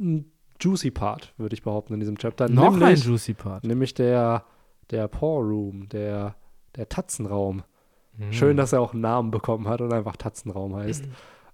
[0.00, 2.48] einen juicy Part, würde ich behaupten, in diesem Chapter.
[2.48, 3.64] Noch ein nämlich, Juicy Part.
[3.64, 4.44] nämlich der,
[4.90, 6.36] der Paw Room, der,
[6.76, 7.62] der Tatzenraum.
[8.16, 8.32] Mhm.
[8.32, 11.04] Schön, dass er auch einen Namen bekommen hat und einfach Tatzenraum heißt.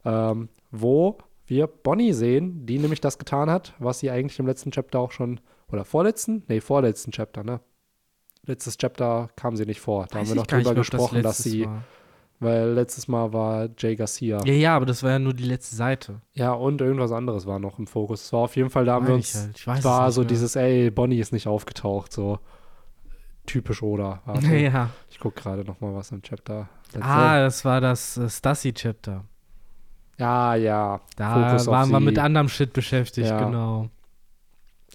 [0.05, 4.71] ähm, wo wir Bonnie sehen, die nämlich das getan hat, was sie eigentlich im letzten
[4.73, 6.45] Chapter auch schon, oder vorletzten?
[6.49, 7.61] Nee, vorletzten Chapter, ne?
[8.45, 10.07] Letztes Chapter kam sie nicht vor.
[10.07, 11.83] Da Weiß haben wir noch nicht drüber ob das gesprochen, dass sie, war.
[12.41, 14.41] Weil letztes Mal war Jay Garcia.
[14.45, 16.21] Ja, ja, aber das war ja nur die letzte Seite.
[16.35, 18.25] Ja, und irgendwas anderes war noch im Fokus.
[18.25, 19.59] Es war auf jeden Fall, da haben wir uns, ich halt.
[19.59, 20.29] Ich weiß war so mehr.
[20.29, 22.39] dieses, ey, Bonnie ist nicht aufgetaucht, so
[23.47, 24.21] typisch Oda.
[24.25, 24.91] Warte, Ja.
[25.11, 26.69] Ich gucke gerade noch mal was im Chapter.
[27.01, 29.25] Ah, das war das äh, Stassi-Chapter.
[30.19, 31.01] Ja, ja.
[31.17, 33.39] Da Fokus waren wir mit anderem Shit beschäftigt, Ja.
[33.45, 33.89] genau.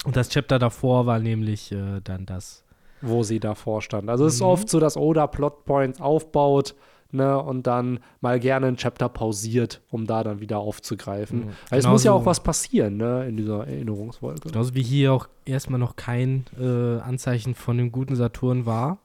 [0.03, 2.63] Und das Chapter davor war nämlich äh, dann das.
[3.03, 4.09] wo sie davor stand.
[4.09, 4.45] Also es ist Mhm.
[4.47, 6.75] oft so, dass Oda Plotpoints aufbaut,
[7.13, 11.45] ne, und dann mal gerne ein Chapter pausiert, um da dann wieder aufzugreifen.
[11.45, 11.49] Mhm.
[11.69, 14.49] Weil es muss ja auch was passieren, ne, in dieser Erinnerungsfolge.
[14.49, 18.99] Genauso wie hier auch erstmal noch kein äh, Anzeichen von dem guten Saturn war.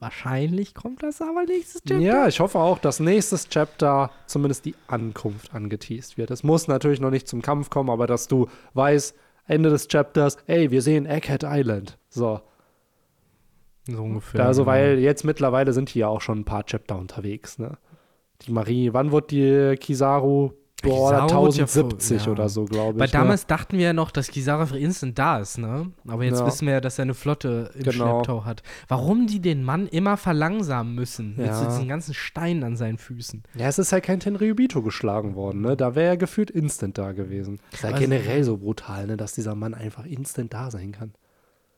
[0.00, 1.98] Wahrscheinlich kommt das aber nächstes Chapter.
[1.98, 6.30] Ja, ich hoffe auch, dass nächstes Chapter zumindest die Ankunft angeteased wird.
[6.30, 9.16] Es muss natürlich noch nicht zum Kampf kommen, aber dass du weißt,
[9.48, 11.98] Ende des Chapters, ey, wir sehen Egghead Island.
[12.10, 12.40] So,
[13.88, 14.44] So ungefähr.
[14.46, 14.72] also genau.
[14.72, 17.78] weil jetzt mittlerweile sind hier auch schon ein paar Chapter unterwegs, ne?
[18.42, 20.52] Die Marie, wann wird die Kizaru?
[20.80, 22.32] Boah, Kizaru wird ja 1070 vor- ja.
[22.32, 22.98] oder so, glaube ich.
[23.00, 23.12] Weil ne?
[23.12, 25.90] damals dachten wir ja noch, dass Kisara für instant da ist, ne?
[26.06, 26.46] Aber jetzt Ja.
[26.46, 27.92] wissen wir ja, dass er eine Flotte im Genau.
[28.22, 28.62] Schlepptau hat.
[28.86, 31.68] Warum die den Mann immer verlangsamen müssen mit so Ja.
[31.68, 33.42] diesen ganzen Steinen an seinen Füßen.
[33.56, 35.76] Ja, es ist halt kein Tenryubito geschlagen worden, ne?
[35.76, 37.58] Da wäre er gefühlt instant da gewesen.
[37.72, 39.16] Ist ja Also- generell so brutal, ne?
[39.16, 41.12] Dass dieser Mann einfach instant da sein kann.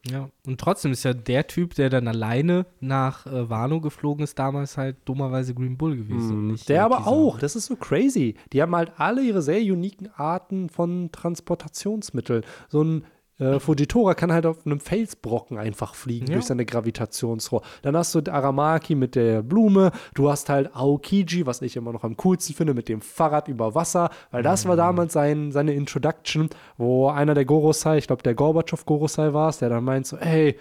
[0.08, 0.30] Ja.
[0.46, 4.78] Und trotzdem ist ja der Typ, der dann alleine nach äh, Wano geflogen ist, damals
[4.78, 6.46] halt dummerweise Green Bull gewesen.
[6.48, 8.34] nicht, Der aber auch, das ist so crazy.
[8.52, 12.44] Die haben halt alle ihre sehr uniken Arten von Transportationsmitteln.
[12.68, 13.04] So ein
[13.40, 16.34] äh, Fujitora kann halt auf einem Felsbrocken einfach fliegen Ja.
[16.34, 17.62] durch seine Gravitationsrohr.
[17.82, 19.90] Dann hast du Aramaki mit der Blume.
[20.14, 23.74] Du hast halt Aokiji, was ich immer noch am coolsten finde, mit dem Fahrrad über
[23.74, 24.10] Wasser.
[24.30, 24.68] Weil das Mhm.
[24.68, 29.48] war damals sein, seine Introduction, wo einer der Gorosei, ich glaube der Gorbatschow Gorosei war
[29.48, 30.56] es, der dann meint so, hey,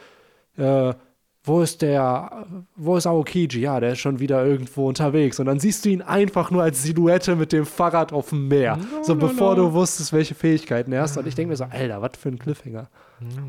[0.58, 0.94] äh,
[1.50, 2.46] wo ist der,
[2.76, 3.62] wo ist Aokiji?
[3.62, 5.40] Ja, der ist schon wieder irgendwo unterwegs.
[5.40, 8.80] Und dann siehst du ihn einfach nur als Silhouette mit dem Fahrrad auf dem Meer.
[9.02, 11.18] so bevor du wusstest, welche Fähigkeiten er hast.
[11.18, 12.90] Und ich denke mir so, Alter, was für ein Cliffhanger.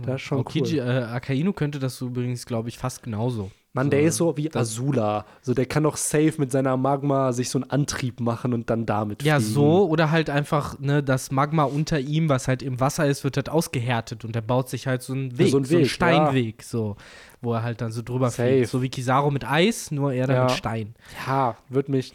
[0.05, 0.87] Das ist schon Aokiji, cool.
[0.89, 3.51] äh, Akainu könnte das übrigens, glaube ich, fast genauso.
[3.73, 5.25] Mann, der ist so wie Azula.
[5.43, 8.85] So, der kann doch safe mit seiner Magma sich so einen Antrieb machen und dann
[8.85, 9.53] damit Ja, fliegen.
[9.53, 13.37] so oder halt einfach, ne, das Magma unter ihm, was halt im Wasser ist, wird
[13.37, 15.89] halt ausgehärtet und er baut sich halt so einen Weg, so so, einen einen Weg,
[15.91, 16.97] Steinweg, so,
[17.43, 18.49] wo er halt dann so drüber Safe.
[18.49, 18.71] fliegt.
[18.71, 20.43] So wie Kizaru mit Eis, nur er dann Ja.
[20.47, 20.95] mit Stein.
[21.29, 22.13] Ja, wird mich.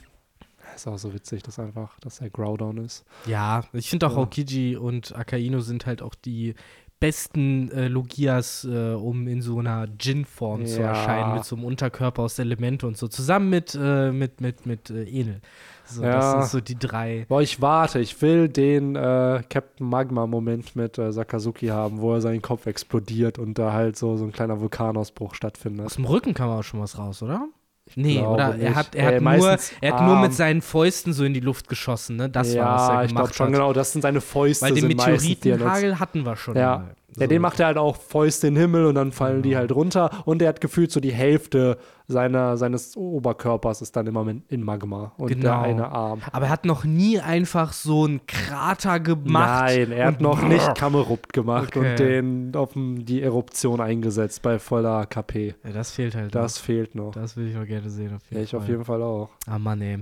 [0.75, 3.05] Ist auch so witzig, dass einfach, dass er Groudon ist.
[3.27, 4.17] Ja, ich finde auch Ja.
[4.17, 6.53] Aokiji und Akainu sind halt auch die
[6.99, 10.87] besten äh, Logias, äh, um in so einer Djinn-Form zu Ja.
[10.89, 14.89] erscheinen, mit so einem Unterkörper aus Elemente und so, zusammen mit, äh, mit, mit, mit
[14.89, 15.41] äh, Enel.
[15.85, 16.11] So, Ja.
[16.13, 17.25] Das sind so die drei.
[17.27, 17.99] Boah, ich warte.
[17.99, 23.37] Ich will den äh, Captain Magma-Moment mit äh, Sakazuki haben, wo er seinen Kopf explodiert
[23.37, 25.85] und da halt so, so ein kleiner Vulkanausbruch stattfindet.
[25.85, 27.47] Aus dem Rücken kam auch schon was raus, oder?
[27.95, 28.49] Nee, oder?
[28.49, 28.75] Er nicht.
[28.75, 31.39] hat, er Äh, hat, nur, meistens er hat nur mit seinen Fäusten so in die
[31.39, 32.29] Luft geschossen, ne?
[32.29, 33.53] Das ja, war, was er ich glaube gemacht schon, hat.
[33.53, 33.73] genau.
[33.73, 34.65] Das sind seine Fäuste.
[34.65, 34.87] Weil den er.
[34.87, 36.77] Meteoritenhagel hatten wir schon Ja.
[36.79, 36.95] mal.
[37.17, 39.59] Ja, den macht er halt auch Fäuste in den Himmel und dann fallen die Genau.
[39.61, 40.09] halt runter.
[40.25, 41.77] Und er hat gefühlt so die Hälfte
[42.07, 45.13] seiner, seines Oberkörpers ist dann immer in- Magma.
[45.17, 45.61] Und der Genau.
[45.61, 46.21] eine Arm.
[46.31, 49.63] Aber er hat noch nie einfach so einen Krater gemacht.
[49.75, 51.89] Nein, er hat noch nicht Kamerupt gemacht Okay.
[51.91, 55.55] und den auf die Eruption eingesetzt bei voller KP.
[55.63, 56.35] Ja, das fehlt halt.
[56.35, 57.05] Das fehlt noch.
[57.05, 57.11] noch.
[57.13, 58.13] Das will ich noch gerne sehen.
[58.15, 58.59] Auf jeden Ja, ich Fall.
[58.59, 59.29] auf jeden Fall auch.
[59.47, 59.99] Ah, Mann, ey.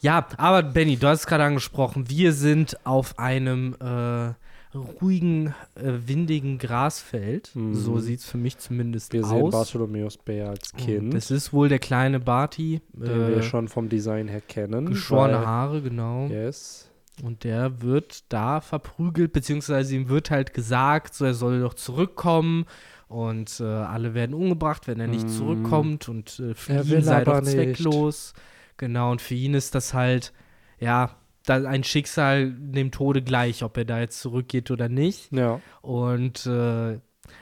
[0.00, 2.08] Ja, aber Benny, du hast es gerade angesprochen.
[2.10, 4.32] Wir sind auf einem äh,
[4.76, 7.50] ruhigen, äh, windigen Grasfeld.
[7.54, 7.74] Mhm.
[7.74, 9.52] So sieht es für mich zumindest Wir sehen aus.
[9.52, 12.80] Bartholomäus Bär als Kind, Das ist wohl der kleine Barty.
[12.92, 14.86] den wir Äh, schon vom Design her kennen.
[14.86, 16.26] geschorene Haare, genau.
[16.28, 16.90] Yes.
[17.22, 22.66] Und der wird da verprügelt, beziehungsweise ihm wird halt gesagt, so er soll doch zurückkommen.
[23.08, 25.30] Und äh, alle werden umgebracht, wenn er nicht Mm.
[25.30, 26.08] zurückkommt.
[26.08, 27.52] Und äh, für ihn sei doch nicht.
[27.52, 28.34] zwecklos.
[28.78, 30.32] Genau, und für ihn ist das halt,
[30.80, 31.16] ja,
[31.50, 35.32] ein Schicksal dem Tode gleich, ob er da jetzt zurückgeht oder nicht.
[35.32, 35.60] Ja.
[35.82, 36.98] Und äh,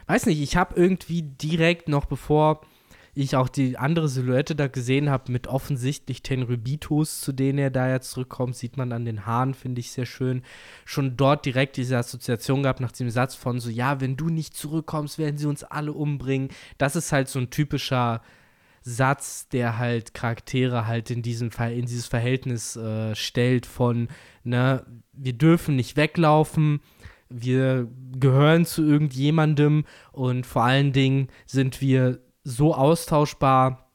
[0.06, 2.62] weiß nicht, ich habe irgendwie direkt noch bevor
[3.14, 7.88] ich auch die andere Silhouette da gesehen habe, mit offensichtlich Tenrybitos, zu denen er da
[7.88, 10.42] jetzt zurückkommt, sieht man an den Haaren, finde ich sehr schön.
[10.84, 14.56] Schon dort direkt diese Assoziation gehabt nach dem Satz von so, ja, wenn du nicht
[14.56, 16.48] zurückkommst, werden sie uns alle umbringen.
[16.76, 18.20] Das ist halt so ein typischer
[18.86, 24.08] Satz, der halt Charaktere halt in, diesem, Ver- in dieses Verhältnis äh, stellt von,
[24.42, 26.80] ne, wir dürfen nicht weglaufen,
[27.30, 27.88] wir
[28.18, 33.90] gehören zu irgendjemandem und vor allen Dingen sind wir so austauschbar,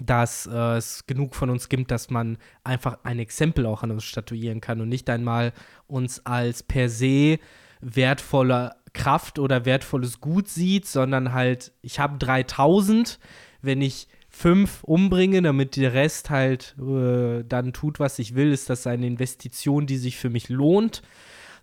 [0.00, 4.02] dass äh, es genug von uns gibt, dass man einfach ein Exempel auch an uns
[4.02, 5.52] statuieren kann und nicht einmal
[5.86, 7.38] uns als per se
[7.80, 13.20] wertvolle Kraft oder wertvolles Gut sieht, sondern halt, ich habe 3000,
[13.60, 14.08] wenn ich
[14.42, 19.06] fünf umbringe, damit der Rest halt äh, dann tut, was ich will, ist das eine
[19.06, 21.02] Investition, die sich für mich lohnt.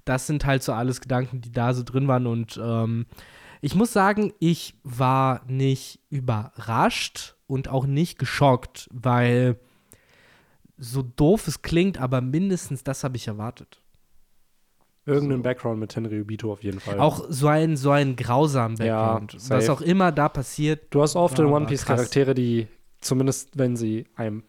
[0.06, 3.06] Das sind halt so alles Gedanken, die da so drin waren und ähm,
[3.62, 9.60] ich muss sagen, ich war nicht überrascht und auch nicht geschockt, weil
[10.78, 13.79] so doof es klingt, aber mindestens das habe ich erwartet.
[15.10, 17.00] Irgendeinen Background mit Tenryubito auf jeden Fall.
[17.00, 19.42] Auch so ein, so ein grausamen Ja, Background.
[19.42, 19.56] safe.
[19.62, 20.88] was auch immer da passiert.
[20.92, 21.98] Du hast oft in Ja, One Piece krass.
[21.98, 22.68] Charaktere, die
[23.02, 24.44] zumindest, wenn sie einem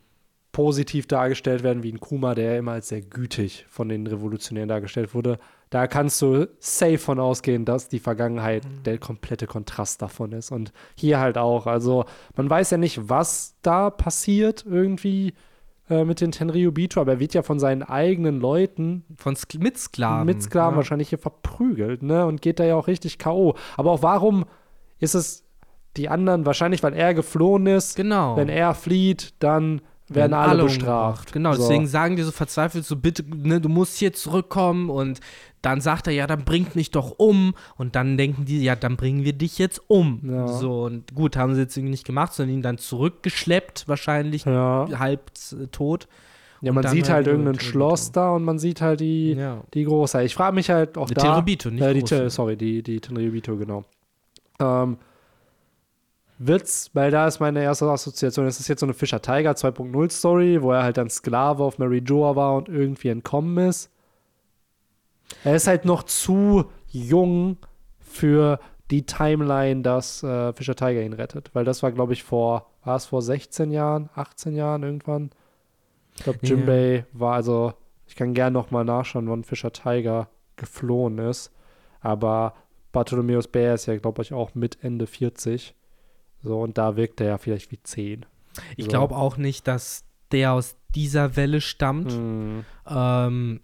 [0.53, 5.15] positiv dargestellt werden, wie ein Kuma, der immer als sehr gütig von den Revolutionären dargestellt
[5.15, 5.39] wurde,
[5.71, 8.83] da kannst du safe von ausgehen, dass die Vergangenheit Mhm.
[8.83, 10.51] der komplette Kontrast davon ist.
[10.51, 11.69] Und hier halt auch.
[11.69, 12.05] Also
[12.35, 15.35] man weiß ja nicht, was da passiert irgendwie
[15.91, 19.77] äh, mit den Tenryubito, aber er wird ja von seinen eigenen Leuten Von Sk mit
[19.79, 20.27] Sklaven.
[20.27, 20.77] mit Sklaven ja.
[20.77, 22.25] wahrscheinlich hier verprügelt, ne?
[22.27, 23.55] Und geht da ja auch richtig K.O.
[23.77, 24.45] Aber auch warum
[24.99, 25.45] ist es
[25.97, 28.37] die anderen, wahrscheinlich, weil er geflohen ist, Genau.
[28.37, 31.33] wenn er flieht, dann werden alle, bestraft.
[31.33, 31.63] Genau, So.
[31.63, 35.21] deswegen sagen die so verzweifelt so, bitte, ne, du musst hier zurückkommen und
[35.63, 38.97] dann sagt er, ja, dann bringt mich doch um und dann denken die, ja, dann
[38.97, 40.21] bringen wir dich jetzt um.
[40.25, 40.47] Ja.
[40.49, 44.89] So, und gut, haben sie jetzt irgendwie nicht gemacht, sondern ihn dann zurückgeschleppt, wahrscheinlich Ja,
[44.99, 46.09] halb äh, tot.
[46.63, 47.71] ja Und man sieht halt halt nur irgendein Tenryubito.
[47.71, 49.63] Schloss da und man sieht halt die, Ja.
[49.75, 50.23] die Große.
[50.23, 51.41] Ich frage mich halt auch Die da.
[51.43, 52.03] Nicht äh, die.
[52.05, 53.85] Te- sorry, die, die Tenryubito, genau.
[54.61, 54.97] Ähm,
[56.39, 60.11] wird's, weil da ist meine erste Assoziation, es ist jetzt so eine Fischer Tiger 2.0
[60.11, 63.91] Story, wo er halt dann Sklave auf Mary Joa war und irgendwie entkommen ist.
[65.45, 67.57] Er ist halt noch zu jung
[67.99, 72.67] für die Timeline, dass äh, Fischer Tiger ihn rettet, weil das war, glaube ich, vor,
[72.85, 75.31] war es vor 16 Jahren, 18 Jahren irgendwann?
[76.17, 76.39] Ich glaube.
[76.43, 77.73] Jimbei war also,
[78.07, 81.53] ich kann gern noch mal nachschauen, wann Fischer Tiger geflohen ist,
[82.01, 82.55] aber
[82.93, 85.75] Bartholomäus Bär ist ja, glaube ich, auch mit Ende 40.
[86.43, 88.27] So, und da wirkt er ja vielleicht wie 10.
[88.77, 88.91] Ich So.
[88.91, 92.13] glaube auch nicht, dass der aus dieser Welle stammt.
[92.13, 92.65] Mhm.
[92.89, 93.61] Ähm,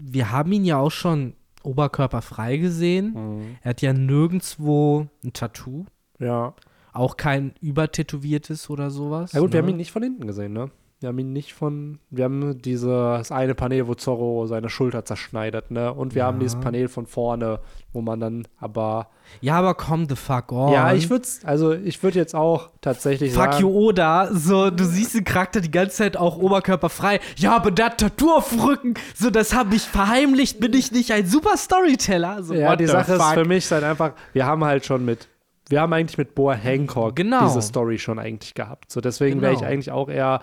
[0.00, 3.12] wir haben ihn ja auch schon oberkörperfrei gesehen.
[3.14, 3.56] Mhm.
[3.62, 5.86] Er hat ja nirgendwo ein Tattoo.
[6.18, 6.54] Ja.
[6.92, 9.32] Auch kein übertätowiertes oder sowas.
[9.32, 9.66] Ja gut, wir ne?
[9.66, 10.70] haben ihn nicht von hinten gesehen, ne?
[11.02, 11.98] Wir haben ihn nicht von.
[12.10, 15.90] Wir haben dieses eine Panel, wo Zorro seine Schulter zerschneidet, ne?
[15.94, 16.26] Und wir Ja.
[16.26, 17.60] haben dieses Panel von vorne,
[17.94, 19.08] wo man dann aber.
[19.40, 20.74] Ja, aber komm the fuck on.
[20.74, 23.62] Ja, ich würde also ich würde jetzt auch tatsächlich Fuck sagen.
[23.62, 24.28] you, Oda.
[24.34, 27.20] So, du siehst den Charakter die ganze Zeit auch oberkörperfrei.
[27.38, 30.60] Ja, aber das Tattoo auf dem Rücken, so, das habe ich verheimlicht.
[30.60, 32.42] Bin ich nicht ein super Storyteller?
[32.42, 33.32] So, Ja, die Sache ist fuck?
[33.34, 35.28] für mich halt einfach, wir haben halt schon mit,
[35.70, 37.46] wir haben eigentlich mit Boa Hancock Genau.
[37.46, 38.92] diese Story schon eigentlich gehabt.
[38.92, 39.70] So, deswegen wäre ich Genau.
[39.70, 40.40] eigentlich auch eher.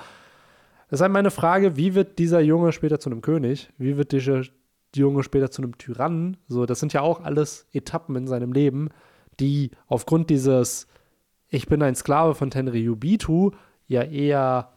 [0.90, 3.70] Das ist halt meine Frage, wie wird dieser Junge später zu einem König?
[3.78, 4.44] Wie wird dieser
[4.96, 6.38] Junge später zu einem Tyrannen?
[6.48, 8.90] So, das sind ja auch alles Etappen in seinem Leben,
[9.40, 10.88] die aufgrund dieses
[11.50, 13.52] Ich bin ein Sklave von Tenryubitu
[13.88, 14.74] ja eher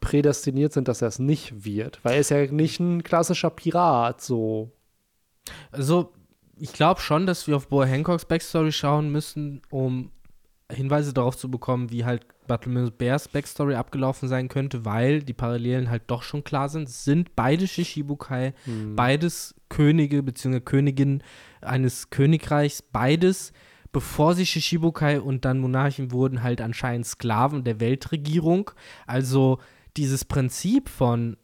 [0.00, 2.00] prädestiniert sind, dass er es nicht wird.
[2.04, 4.70] Weil er ist ja nicht ein klassischer Pirat, so.
[5.72, 6.12] Also,
[6.56, 10.10] ich glaube schon, dass wir auf Boa Hancocks Backstory schauen müssen, um
[10.70, 15.90] Hinweise darauf zu bekommen, wie halt Bartholomew Bears Backstory abgelaufen sein könnte, weil die Parallelen
[15.90, 16.88] halt doch schon klar sind.
[16.88, 18.54] Es sind beide Shishibukai,
[18.96, 20.60] beides Könige bzw.
[20.60, 21.22] Königin
[21.60, 23.52] eines Königreichs, beides,
[23.92, 28.70] bevor sie Shishibukai und dann Monarchen wurden, halt anscheinend Sklaven der Weltregierung.
[29.06, 29.58] Also
[29.96, 31.36] dieses Prinzip von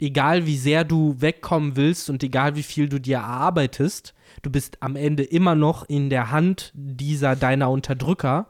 [0.00, 4.82] egal wie sehr du wegkommen willst und egal wie viel du dir erarbeitest, du bist
[4.82, 8.48] am Ende immer noch in der Hand dieser deiner Unterdrücker.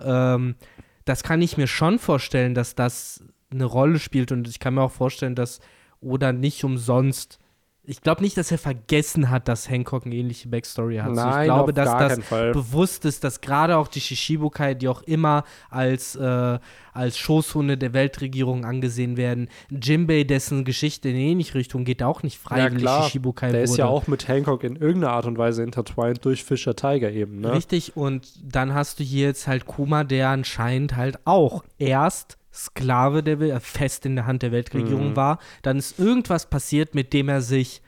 [0.00, 0.56] Ähm,
[1.04, 4.82] das kann ich mir schon vorstellen, dass das eine Rolle spielt und ich kann mir
[4.82, 5.60] auch vorstellen, dass
[6.00, 7.38] Oda nicht umsonst.
[7.84, 11.06] Ich glaube nicht, dass er vergessen hat, dass Hancock eine ähnliche Backstory hat.
[11.08, 12.20] so, ich Nein, glaube, auf dass gar das
[12.52, 16.58] bewusst ist, dass gerade auch die Shishibukai, die auch immer als, äh,
[16.92, 22.22] als Schoßhunde der Weltregierung angesehen werden, Jimbei, dessen Geschichte in eine ähnliche Richtung geht, auch
[22.22, 23.02] nicht freiwillig klar.
[23.04, 23.70] Shishibukai Der wurde.
[23.72, 27.40] ist ja auch mit Hancock in irgendeiner Art und Weise intertwined durch Fischer Tiger eben,
[27.40, 27.52] ne?
[27.52, 33.22] Richtig, und dann hast du hier jetzt halt Kuma, der anscheinend halt auch erst Sklave
[33.22, 35.16] der Welt, äh, fest in der Hand der Weltregierung Mhm.
[35.16, 35.38] war.
[35.62, 37.82] Dann ist irgendwas passiert, mit dem er sich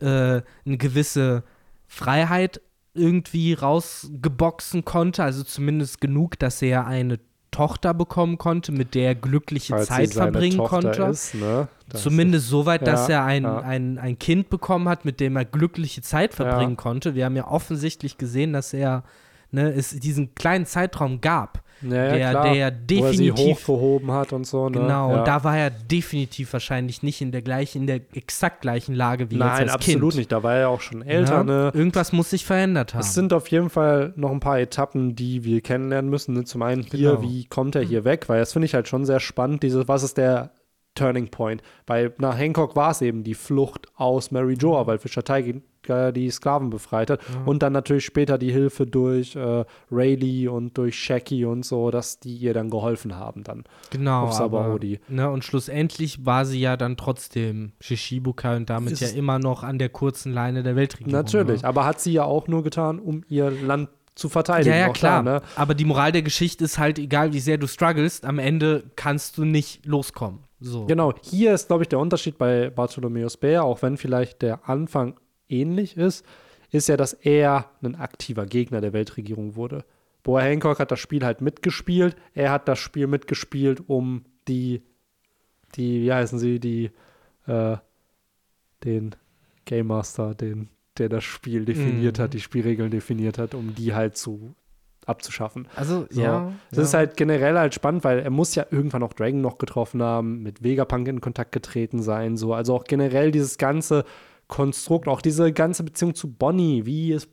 [0.00, 1.42] äh, eine gewisse
[1.86, 2.60] Freiheit
[2.94, 7.18] irgendwie rausgeboxen konnte, also zumindest genug, dass er eine
[7.50, 11.02] Tochter bekommen konnte, mit der er glückliche Falls Zeit verbringen Tochter konnte.
[11.04, 11.68] Ist, ne?
[11.94, 13.58] Zumindest so weit, dass Ja, er ein, ja.
[13.60, 16.76] ein, ein Kind bekommen hat, mit dem er glückliche Zeit verbringen Ja.
[16.76, 17.14] konnte.
[17.14, 19.04] Wir haben ja offensichtlich gesehen, dass er
[19.52, 22.44] ne, es diesen kleinen Zeitraum gab, ja, ja, der, klar.
[22.44, 24.80] der ja Wo er sie definitiv hochgehoben hat und so, ne?
[24.80, 25.18] Genau, ja.
[25.18, 29.30] und da war er definitiv wahrscheinlich nicht in der gleichen, in der exakt gleichen Lage
[29.30, 30.16] wie Nein, jetzt als absolut Kind.
[30.16, 30.32] nicht.
[30.32, 31.70] Da war er ja auch schon älter, ne?
[31.74, 33.00] Irgendwas muss sich verändert haben.
[33.00, 36.34] Es sind auf jeden Fall noch ein paar Etappen, die wir kennenlernen müssen.
[36.34, 36.44] Ne?
[36.44, 37.22] Zum einen hier, Genau.
[37.22, 38.28] wie kommt er hier weg?
[38.28, 39.62] Weil das finde ich halt schon sehr spannend.
[39.62, 40.52] Diese, was ist der
[40.94, 41.62] Turning Point?
[41.86, 45.22] Weil nach Hancock war es eben die Flucht aus Mary Joa, weil Fischer
[45.86, 47.20] Tiger die Sklaven befreit hat.
[47.44, 52.20] Und dann natürlich später die Hilfe durch äh, Rayleigh und durch Shaggy und so, dass
[52.20, 53.64] die ihr dann geholfen haben dann.
[53.90, 59.00] genau, auf aber, ne, und schlussendlich war sie ja dann trotzdem Shishibukai und damit Ist-
[59.00, 61.12] ja immer noch an der kurzen Leine der Weltregierung.
[61.12, 61.68] Natürlich, Ne?
[61.68, 64.70] aber hat sie ja auch nur getan, um ihr Land zu verteidigen.
[64.70, 65.22] Ja, ja, klar.
[65.22, 65.42] Da, ne?
[65.56, 69.36] Aber die Moral der Geschichte ist halt, egal wie sehr du strugglest, am Ende kannst
[69.36, 70.40] du nicht loskommen.
[70.58, 70.86] So.
[70.86, 75.16] Genau, hier ist, glaube ich, der Unterschied bei Bartholomeus Bär, auch wenn vielleicht der Anfang
[75.48, 76.24] ähnlich ist,
[76.70, 79.84] ist ja, dass er ein aktiver Gegner der Weltregierung wurde.
[80.22, 84.82] Boa Hancock hat das Spiel halt mitgespielt, er hat das Spiel mitgespielt, um die,
[85.76, 86.90] die, wie heißen sie, die,
[87.46, 87.76] äh,
[88.84, 89.14] den
[89.64, 90.68] Game Master, den,
[90.98, 92.22] der das Spiel definiert Mhm.
[92.22, 94.54] hat, die Spielregeln definiert hat, um die halt zu
[95.04, 95.68] abzuschaffen.
[95.76, 96.20] Also, So.
[96.20, 96.52] ja.
[96.70, 96.82] Das ja.
[96.82, 100.42] ist halt generell halt spannend, weil er muss ja irgendwann auch Dragon noch getroffen haben,
[100.42, 102.54] mit Vegapunk in Kontakt getreten sein, so.
[102.54, 104.04] Also auch generell dieses ganze
[104.48, 107.28] Konstrukt, auch diese ganze Beziehung zu Bonnie, wie ist,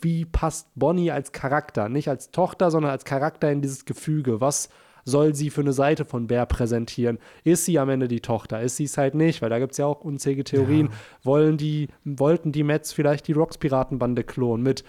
[0.00, 4.40] wie passt Bonnie als Charakter, nicht als Tochter, sondern als Charakter in dieses Gefüge.
[4.40, 4.68] Was
[5.04, 7.18] soll sie für eine Seite von Bär präsentieren?
[7.44, 8.60] Ist sie am Ende die Tochter?
[8.60, 9.42] Ist sie es halt nicht?
[9.42, 10.90] Weil da gibt es ja auch unzählige Theorien.
[11.22, 14.84] Wollen die, wollten die Mets vielleicht die Rocks-Piratenbande klonen mit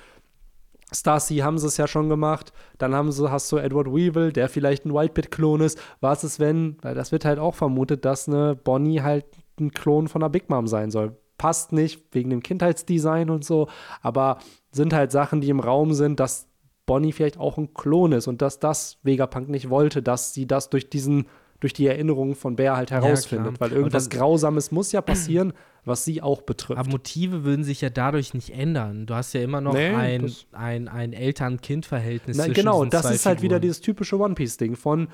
[0.93, 2.51] Stacy haben sie es ja schon gemacht.
[2.77, 5.79] Dann haben sie, hast du Edward Weevil, der vielleicht ein Whitebit-Klon ist.
[6.01, 9.25] Was ist, wenn, weil das wird halt auch vermutet, dass eine Bonnie halt
[9.59, 11.15] ein Klon von einer Big Mom sein soll.
[11.41, 13.67] Passt nicht, wegen dem Kindheitsdesign und so,
[14.03, 14.37] aber
[14.71, 16.47] sind halt Sachen, die im Raum sind, dass
[16.85, 20.69] Bonnie vielleicht auch ein Klon ist und dass das Vegapunk nicht wollte, dass sie das
[20.69, 21.25] durch diesen,
[21.59, 23.55] durch die Erinnerungen von Bär halt herausfindet.
[23.57, 23.69] klar.
[23.71, 25.53] weil irgendwas dann- Grausames muss ja passieren,
[25.83, 26.79] was sie auch betrifft.
[26.79, 29.07] Aber Motive würden sich ja dadurch nicht ändern.
[29.07, 32.37] Du hast ja immer noch Nee, ein, ein, ein Eltern-Kind-Verhältnis.
[32.37, 35.07] Na, zwischen genau, das ist halt wieder dieses typische One Piece-Ding von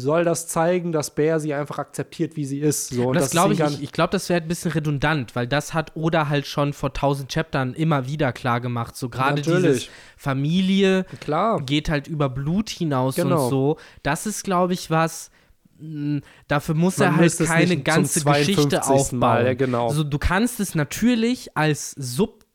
[0.00, 2.88] soll das zeigen, dass Bär sie einfach akzeptiert, wie sie ist.
[2.88, 5.46] So, Und das dass glaube ich, ich, ich glaube, das wäre ein bisschen redundant, weil
[5.46, 8.96] das hat Oda halt schon vor tausend Chaptern immer wieder klar gemacht.
[8.96, 9.88] So gerade dieses.
[10.16, 11.60] Familie Klar.
[11.62, 13.44] geht halt über Blut hinaus Genau.
[13.44, 13.76] und so.
[14.04, 15.30] Das ist, glaube ich, was,
[16.48, 18.78] dafür muss Man er halt keine ganze Geschichte 52.
[18.78, 19.18] aufbauen.
[19.18, 19.88] Mal, ja, genau.
[19.88, 21.90] Also du kannst es natürlich als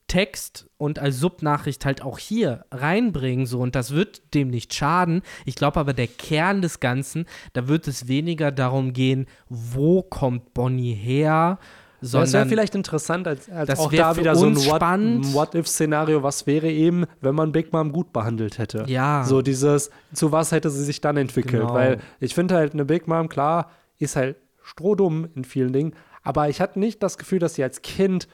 [0.08, 5.22] Subtext und als Subnachricht halt auch hier reinbringen so und das wird dem nicht schaden.
[5.44, 10.54] Ich glaube aber der Kern des Ganzen, da wird es weniger darum gehen, wo kommt
[10.54, 11.58] Bonnie her,
[12.00, 14.80] Das wäre sondern vielleicht interessant, als, als auch da wieder so ein uns What-
[15.34, 18.84] What-If-Szenario, was wäre eben, wenn man Big Mom gut behandelt hätte.
[18.86, 19.24] Ja.
[19.24, 21.62] So dieses, zu was hätte sie sich dann entwickelt?
[21.62, 21.74] Genau.
[21.74, 26.48] Weil ich finde halt, eine Big Mom, klar, ist halt strohdumm in vielen Dingen, aber
[26.48, 28.28] ich hatte nicht das Gefühl, dass sie als Kind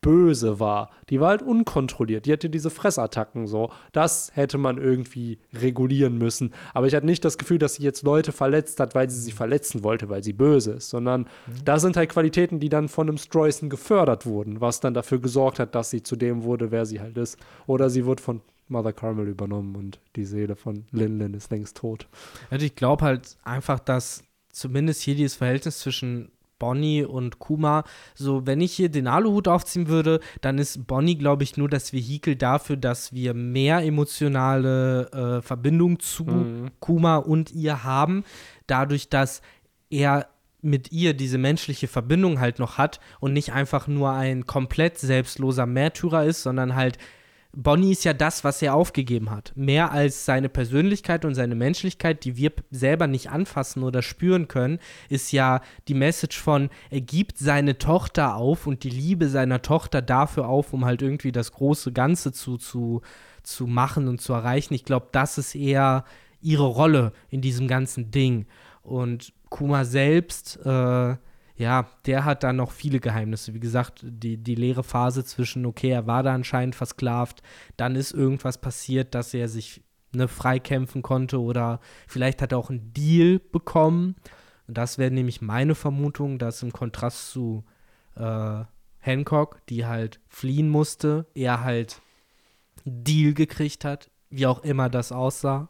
[0.00, 0.90] böse war.
[1.10, 2.26] Die war halt unkontrolliert.
[2.26, 3.70] Die hatte diese Fressattacken so.
[3.92, 6.54] Das hätte man irgendwie regulieren müssen.
[6.72, 9.32] Aber ich hatte nicht das Gefühl, dass sie jetzt Leute verletzt hat, weil sie sie
[9.32, 11.26] verletzen wollte, weil sie böse ist, sondern
[11.64, 15.58] da sind halt Qualitäten, die dann von einem Streusen gefördert wurden, was dann dafür gesorgt
[15.58, 17.38] hat, dass sie zu dem wurde, wer sie halt ist.
[17.66, 21.76] Oder sie wurde von Mother Carmel übernommen und die Seele von Lin Lin ist längst
[21.76, 22.08] tot.
[22.50, 26.30] Also ich glaube halt einfach, dass zumindest hier dieses Verhältnis zwischen
[26.64, 27.84] Bonnie und Kuma,
[28.14, 31.92] so wenn ich hier den Aluhut aufziehen würde, dann ist Bonnie, glaube ich, nur das
[31.92, 36.70] Vehikel dafür, dass wir mehr emotionale äh, Verbindung zu Mhm.
[36.80, 38.24] Kuma und ihr haben,
[38.66, 39.42] dadurch, dass
[39.90, 40.26] er
[40.62, 45.66] mit ihr diese menschliche Verbindung halt noch hat und nicht einfach nur ein komplett selbstloser
[45.66, 46.96] Märtyrer ist, sondern halt
[47.56, 49.52] Bonnie ist ja das, was er aufgegeben hat.
[49.54, 54.80] Mehr als seine Persönlichkeit und seine Menschlichkeit, die wir selber nicht anfassen oder spüren können,
[55.08, 60.02] ist ja die Message von, er gibt seine Tochter auf und die Liebe seiner Tochter
[60.02, 63.02] dafür auf, um halt irgendwie das große Ganze zu, zu,
[63.42, 64.74] zu machen und zu erreichen.
[64.74, 66.04] Ich glaube, das ist eher
[66.40, 68.46] ihre Rolle in diesem ganzen Ding.
[68.82, 71.16] Und Kuma selbst, äh,
[71.56, 73.54] ja, der hat dann noch viele Geheimnisse.
[73.54, 77.42] Wie gesagt, die, die leere Phase zwischen, okay, er war da anscheinend versklavt,
[77.76, 79.82] dann ist irgendwas passiert, dass er sich
[80.12, 84.16] ne, freikämpfen konnte oder vielleicht hat er auch einen Deal bekommen.
[84.66, 87.64] Und das wäre nämlich meine Vermutung, dass im Kontrast zu
[88.16, 88.64] äh,
[88.98, 92.00] Hancock, die halt fliehen musste, er halt
[92.84, 95.68] Deal gekriegt hat, wie auch immer das aussah.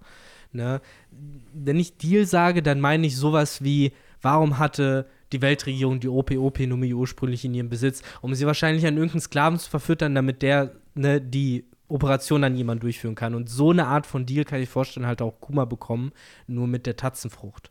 [0.53, 0.81] Ne?
[1.11, 3.93] Wenn ich Deal sage, dann meine ich sowas wie,
[4.23, 9.21] warum hatte die Weltregierung die OP-OP-Nummer ursprünglich in ihrem Besitz, um sie wahrscheinlich an irgendeinen
[9.21, 13.35] Sklaven zu verfüttern, damit der ne, die Operation an jemand durchführen kann.
[13.35, 16.13] Und so eine Art von Deal kann ich vorstellen, halt auch Kuma bekommen,
[16.47, 17.71] nur mit der Tatzenfrucht.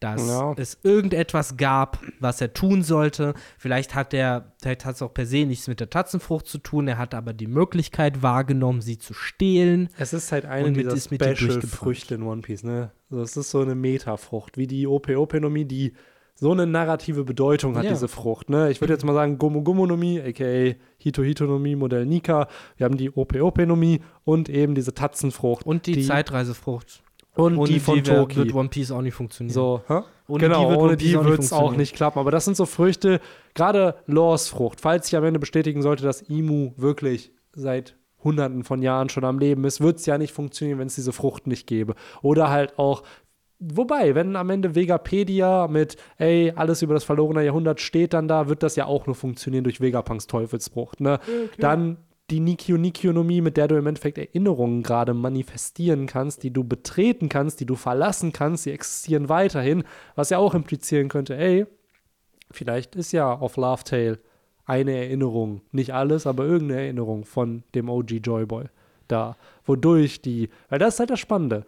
[0.00, 0.54] Dass Ja.
[0.56, 3.34] es irgendetwas gab, was er tun sollte.
[3.58, 6.88] Vielleicht hat er, vielleicht hat es auch per se nichts mit der Tatzenfrucht zu tun.
[6.88, 9.90] Er hat aber die Möglichkeit wahrgenommen, sie zu stehlen.
[9.98, 12.92] Es ist halt eine dieser Special-Früchte in One Piece, ne?
[13.10, 15.92] Also es ist so eine Metafrucht, wie die OP-Openomie, die
[16.34, 17.90] so eine narrative Bedeutung hat, Ja.
[17.90, 18.70] diese Frucht, ne?
[18.70, 22.48] Ich würde jetzt mal sagen Gomu-Gomonomie, aka Hito-Hitonomie, Modell Nika.
[22.76, 25.66] Wir haben die OP-Openomie und eben diese Tatzenfrucht.
[25.66, 27.02] Und die, Die- Zeitreisefrucht.
[27.34, 28.36] und Ohne die von wär- Toki.
[28.36, 29.54] wird One Piece auch nicht funktionieren.
[29.54, 30.00] So, hä?
[30.28, 32.18] Ohne genau, die wird ohne One die wird es auch nicht klappen.
[32.18, 33.20] Aber das sind so Früchte,
[33.54, 38.82] gerade Laws Frucht, falls sich am Ende bestätigen sollte, dass Imu wirklich seit hunderten von
[38.82, 41.66] Jahren schon am Leben ist, wird es ja nicht funktionieren, wenn es diese Frucht nicht
[41.66, 41.94] gäbe.
[42.22, 43.02] Oder halt auch,
[43.60, 48.48] wobei, wenn am Ende Vegapedia mit, ey, alles über das verlorene Jahrhundert steht dann da,
[48.48, 51.00] wird das ja auch nur funktionieren durch Vegapunks Teufelsfrucht.
[51.00, 51.20] Ne?
[51.58, 51.98] Dann
[52.30, 57.60] die Nikio-Nikionomie, mit der du im Endeffekt Erinnerungen gerade manifestieren kannst, die du betreten kannst,
[57.60, 59.84] die du verlassen kannst, die existieren weiterhin,
[60.14, 61.66] was ja auch implizieren könnte, ey,
[62.50, 64.18] vielleicht ist ja auf Love Tale
[64.64, 68.66] eine Erinnerung, nicht alles, aber irgendeine Erinnerung von dem OG Joyboy
[69.08, 71.66] da, wodurch die, weil das ist halt das Spannende.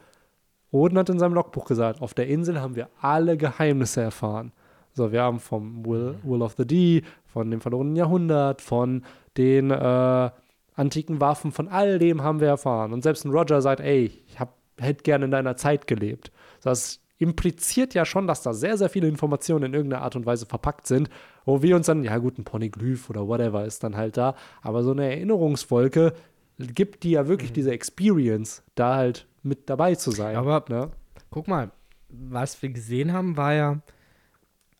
[0.73, 4.53] Oden hat in seinem Logbuch gesagt, auf der Insel haben wir alle Geheimnisse erfahren.
[4.95, 9.05] So, wir haben vom Will, Will of the D, von dem verlorenen Jahrhundert, von
[9.37, 10.31] den äh,
[10.75, 12.93] antiken Waffen, von all dem haben wir erfahren.
[12.93, 16.33] Und selbst ein Roger sagt, ey, ich hab, hätte gerne in deiner Zeit gelebt.
[16.63, 20.45] Das impliziert ja schon, dass da sehr, sehr viele Informationen in irgendeiner Art und Weise
[20.45, 21.09] verpackt sind,
[21.45, 24.83] wo wir uns dann, ja gut, ein Poneglyph oder whatever ist dann halt da, aber
[24.83, 26.15] so eine Erinnerungswolke
[26.59, 30.37] gibt dir ja wirklich diese Experience, da halt mit dabei zu sein.
[30.37, 30.91] Aber- ne?
[31.31, 31.71] Guck mal,
[32.09, 33.81] was wir gesehen haben, war ja.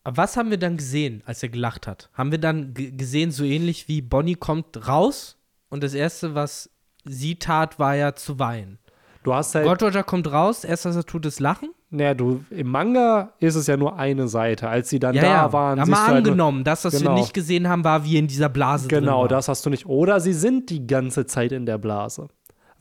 [0.05, 2.09] Was haben wir dann gesehen, als er gelacht hat?
[2.13, 5.37] Haben wir dann gesehen, so ähnlich wie Bonnie kommt raus
[5.69, 6.69] und das Erste, was
[7.05, 8.79] sie tat, war ja zu weinen.
[9.23, 11.69] du hast halt God Roger kommt raus, erst was er tut, ist lachen.
[11.89, 14.67] Naja, du, im Manga ist es ja nur eine Seite.
[14.67, 15.53] Als sie dann Ja, da ja.
[15.53, 17.15] waren, mal du halt angenommen, das, was wir Genau.
[17.15, 19.85] nicht gesehen haben, war, wie in dieser Blase Genau, das hast du nicht.
[19.85, 22.27] Oder sie sind die ganze Zeit in der Blase.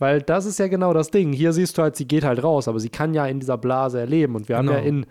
[0.03, 1.33] Weil das ist ja genau das Ding.
[1.33, 4.01] Hier siehst du halt, sie geht halt raus, aber sie kann ja in dieser Blase
[4.01, 4.35] erleben.
[4.35, 4.79] Und wir haben Genau.
[4.81, 5.07] ja in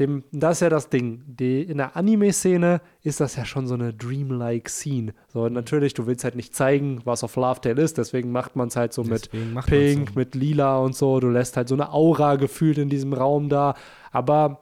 [0.00, 1.22] dem, das ist ja das Ding.
[1.26, 5.12] Die, in der Anime-Szene ist das ja schon so eine dreamlike Scene.
[5.28, 8.54] So, und natürlich, du willst halt nicht zeigen, was auf Love Tale ist, deswegen macht
[8.56, 10.18] man es halt so mit Deswegen man's Pink, so.
[10.18, 11.20] mit Lila und so.
[11.20, 13.74] Du lässt halt so eine Aura gefühlt in diesem Raum da.
[14.12, 14.60] Aber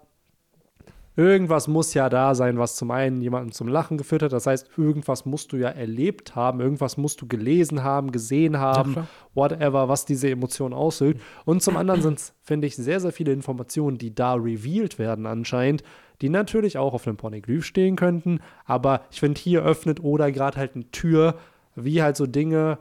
[1.17, 4.33] irgendwas muss ja da sein, was zum einen jemanden zum Lachen geführt hat.
[4.33, 8.93] Das heißt, irgendwas musst du ja erlebt haben, irgendwas musst du gelesen haben, gesehen haben,
[8.93, 9.07] klar.
[9.35, 11.19] whatever, was diese Emotion auslöst.
[11.45, 15.27] Und zum anderen sind es, finde ich, sehr, sehr viele Informationen, die da revealed werden
[15.27, 15.83] anscheinend,
[16.23, 18.41] die natürlich auch auf einem Pornoglyph stehen könnten.
[18.65, 21.35] Aber ich finde, hier öffnet oder gerade halt eine Tür,
[21.75, 22.79] wie halt so Dinge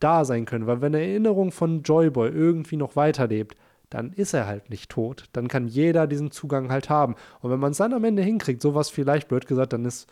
[0.00, 0.66] da sein können.
[0.66, 3.56] Weil wenn eine Erinnerung von Joyboy irgendwie noch weiterlebt,
[3.90, 5.24] dann ist er halt nicht tot.
[5.32, 7.14] Dann kann jeder diesen Zugang halt haben.
[7.40, 10.08] Und wenn man es dann am Ende hinkriegt, sowas vielleicht, blöd gesagt, dann ist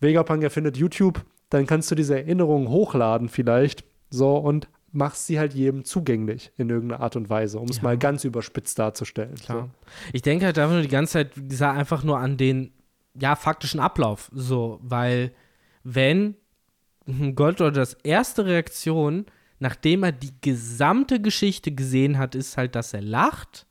[0.00, 5.54] Vegapunk erfindet YouTube, dann kannst du diese Erinnerungen hochladen vielleicht, so, und machst sie halt
[5.54, 7.84] jedem zugänglich in irgendeiner Art und Weise, um es Ja.
[7.84, 9.36] mal ganz überspitzt darzustellen.
[9.36, 9.70] Klar.
[10.12, 12.72] Ich denke halt einfach nur die ganze Zeit, gesagt, einfach nur an den,
[13.14, 14.30] ja, faktischen Ablauf.
[14.34, 15.32] So, weil,
[15.84, 16.34] wenn
[17.34, 19.26] Goldor das erste Reaktion,
[19.60, 23.66] nachdem er die gesamte Geschichte gesehen hat, ist halt, dass er lacht,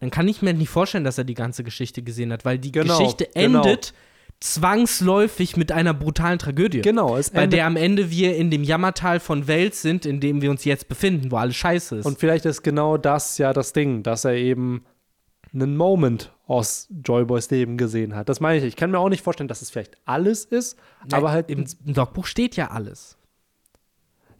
[0.00, 2.72] dann kann ich mir nicht vorstellen, dass er die ganze Geschichte gesehen hat, weil die
[2.72, 3.62] Genau, Geschichte genau.
[3.62, 3.94] endet
[4.40, 6.82] zwangsläufig mit einer brutalen Tragödie.
[6.82, 10.42] Genau, es Bei der am Ende wir in dem Jammertal von Welt sind, in dem
[10.42, 12.06] wir uns jetzt befinden, wo alles scheiße ist.
[12.06, 14.84] Und vielleicht ist genau das ja das Ding, dass er eben
[15.54, 18.28] einen Moment aus Joyboys Leben gesehen hat.
[18.28, 18.64] Das meine ich.
[18.64, 20.78] Ich kann mir auch nicht vorstellen, dass es vielleicht alles ist,
[21.10, 23.15] aber halt im, im Logbuch steht ja alles.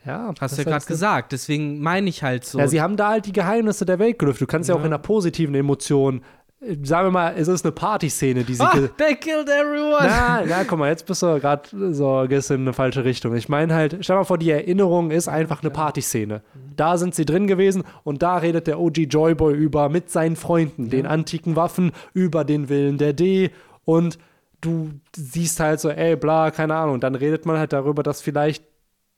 [0.06, 1.32] Ja, Hast das du ja gerade gesagt.
[1.32, 2.58] Deswegen meine ich halt so.
[2.58, 4.42] Ja, sie haben da halt die Geheimnisse der Welt gelüftet.
[4.48, 4.86] Du kannst ja, auch Ja.
[4.86, 6.22] in einer positiven Emotion,
[6.60, 8.62] äh, sagen wir mal, es ist eine Partyszene, die sie.
[8.62, 9.98] ah, ge- they killed everyone.
[10.06, 13.34] na, na, guck mal, jetzt bist du gerade so, gehst in eine falsche Richtung.
[13.36, 16.42] Ich meine halt, stell mal vor, die Erinnerung ist einfach eine Partyszene.
[16.76, 20.88] Da sind sie drin gewesen und da redet der OG Joyboy über mit seinen Freunden,
[20.90, 23.50] den antiken Waffen, über den Willen der D
[23.84, 24.18] und
[24.62, 26.98] du siehst halt so, ey, bla, keine Ahnung.
[27.00, 28.64] Dann redet man halt darüber, dass vielleicht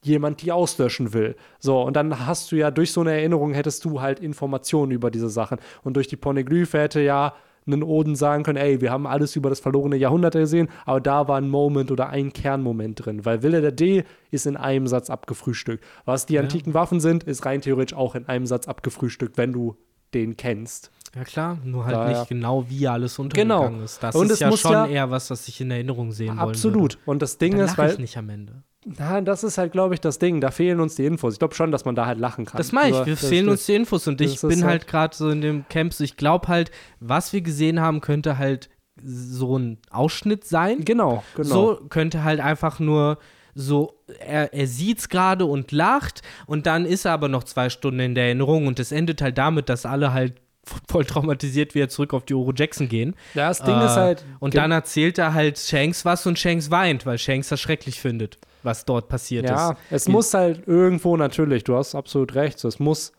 [0.03, 1.37] jemand die auslöschen will.
[1.59, 5.11] So, und dann hast du ja durch so eine Erinnerung hättest du halt Informationen über
[5.11, 5.59] diese Sachen.
[5.83, 7.35] Und durch die Pornoglyphe hätte ja
[7.67, 11.29] einen Oden sagen können, ey, wir haben alles über das verlorene Jahrhundert gesehen, aber da
[11.29, 15.11] war ein Moment oder ein Kernmoment drin, weil Wille der D ist in einem Satz
[15.11, 15.85] abgefrühstückt.
[16.07, 19.77] Was die antiken Waffen sind, ist rein theoretisch auch in einem Satz abgefrühstückt, wenn du
[20.15, 20.91] den kennst.
[21.15, 23.85] Ja klar, nur halt Daher- nicht genau, wie alles untergegangen Genau.
[23.85, 24.03] ist.
[24.03, 26.29] Das Und ist es ja muss schon ja- eher was, was ich in Erinnerung sehen
[26.39, 26.99] wollen Absolut.
[27.05, 28.63] Und das Ding Dann ist, lache ich weil, nicht am Ende.
[28.85, 30.41] Na, das ist halt, glaube ich, das Ding.
[30.41, 31.35] Da fehlen uns die Infos.
[31.35, 32.59] Ich glaube schon, dass man da halt lachen kann.
[32.59, 35.29] Das meine ich, wir fehlen uns die Infos und ich bin halt- halt gerade so
[35.31, 38.69] in dem Camp, so ich glaube halt, was wir gesehen haben, könnte halt
[39.03, 40.85] so ein Ausschnitt sein.
[40.85, 41.49] Genau, genau.
[41.49, 43.19] So könnte halt einfach nur
[43.55, 48.01] so, er, er sieht's gerade und lacht und dann ist er aber noch zwei Stunden
[48.01, 50.35] in der Erinnerung und es endet halt damit, dass alle halt
[50.89, 53.15] voll traumatisiert wieder zurück auf die Oro Jackson gehen.
[53.35, 54.25] Ja, das Ding Äh, ist halt.
[54.39, 58.39] Und dann erzählt er halt Shanks was und Shanks weint, weil Shanks das schrecklich findet,
[58.63, 59.79] was dort passiert Ja, ist.
[59.91, 63.13] es Die- muss halt irgendwo natürlich, du hast absolut recht, es muss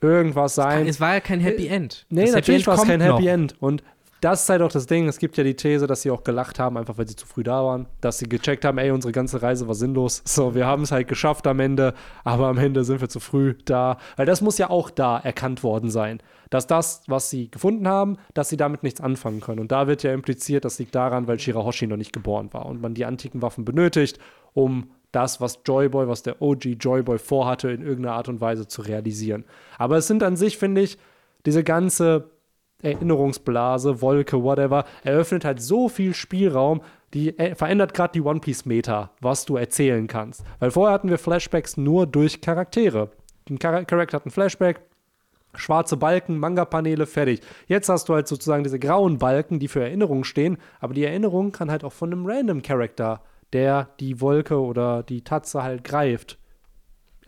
[0.00, 0.86] irgendwas sein.
[0.86, 2.06] Es war ja kein Happy End.
[2.08, 3.30] nee, Das natürlich war es kein Happy noch.
[3.30, 3.54] End.
[3.60, 3.82] Und
[4.20, 5.06] das ist halt auch das Ding.
[5.06, 7.44] Es gibt ja die These, dass sie auch gelacht haben, einfach weil sie zu früh
[7.44, 7.86] da waren.
[8.00, 10.22] Dass sie gecheckt haben, ey, unsere ganze Reise war sinnlos.
[10.24, 11.94] So, wir haben es halt geschafft am Ende,
[12.24, 13.98] aber am Ende sind wir zu früh da.
[14.16, 16.20] Weil das muss ja auch da erkannt worden sein.
[16.50, 19.60] Dass das, was sie gefunden haben, dass sie damit nichts anfangen können.
[19.60, 22.80] Und da wird ja impliziert, das liegt daran, weil Shirahoshi noch nicht geboren war und
[22.80, 24.18] man die antiken Waffen benötigt,
[24.58, 28.82] um das, was Joyboy, was der OG Joyboy vorhatte, in irgendeiner Art und Weise zu
[28.82, 29.44] realisieren.
[29.78, 30.98] Aber es sind an sich, finde ich,
[31.46, 32.32] diese ganze
[32.82, 36.80] Erinnerungsblase, Wolke, whatever, eröffnet halt so viel Spielraum,
[37.14, 40.42] die äh, verändert gerade die One Piece Meta, was du erzählen kannst.
[40.58, 43.10] Weil vorher hatten wir Flashbacks nur durch Charaktere.
[43.48, 44.80] Ein Char Charakter hat einen Flashback,
[45.54, 47.40] schwarze Balken, Manga-Paneele, fertig.
[47.68, 51.52] Jetzt hast du halt sozusagen diese grauen Balken, die für Erinnerungen stehen, aber die Erinnerung
[51.52, 53.22] kann halt auch von einem random Charakter,
[53.52, 56.38] der die Wolke oder die Tatze halt greift,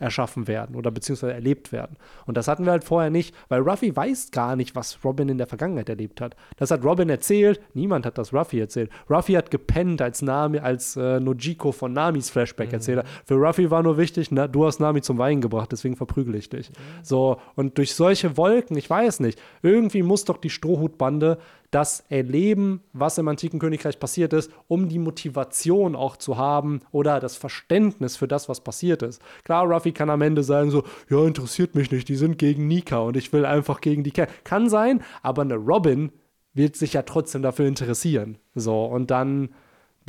[0.01, 1.95] erschaffen werden oder beziehungsweise erlebt werden.
[2.25, 5.37] Und das hatten wir halt vorher nicht, weil Ruffy weiß gar nicht, was Robin in
[5.37, 6.35] der Vergangenheit erlebt hat.
[6.57, 8.89] Das hat Robin erzählt, niemand hat das Ruffy erzählt.
[9.09, 13.07] Ruffy hat gepennt, als Nami, als äh, Nojiko von Namis Flashback erzählt hat.
[13.25, 16.49] Für Ruffy war nur wichtig, na, du hast Nami zum Weinen gebracht, deswegen verprügel ich
[16.49, 16.71] dich.
[17.03, 21.37] So, und durch solche Wolken, ich weiß nicht, irgendwie muss doch die Strohhutbande
[21.71, 27.19] das erleben, was im antiken Königreich passiert ist, um die Motivation auch zu haben oder
[27.19, 29.21] das Verständnis für das, was passiert ist.
[29.43, 32.99] Klar, Ruffy kann am Ende sagen so, ja, interessiert mich nicht, die sind gegen Nika
[32.99, 34.35] und ich will einfach gegen die kämpfen.
[34.43, 36.11] Kann sein, aber eine Robin
[36.53, 38.37] wird sich ja trotzdem dafür interessieren.
[38.53, 39.49] So, und dann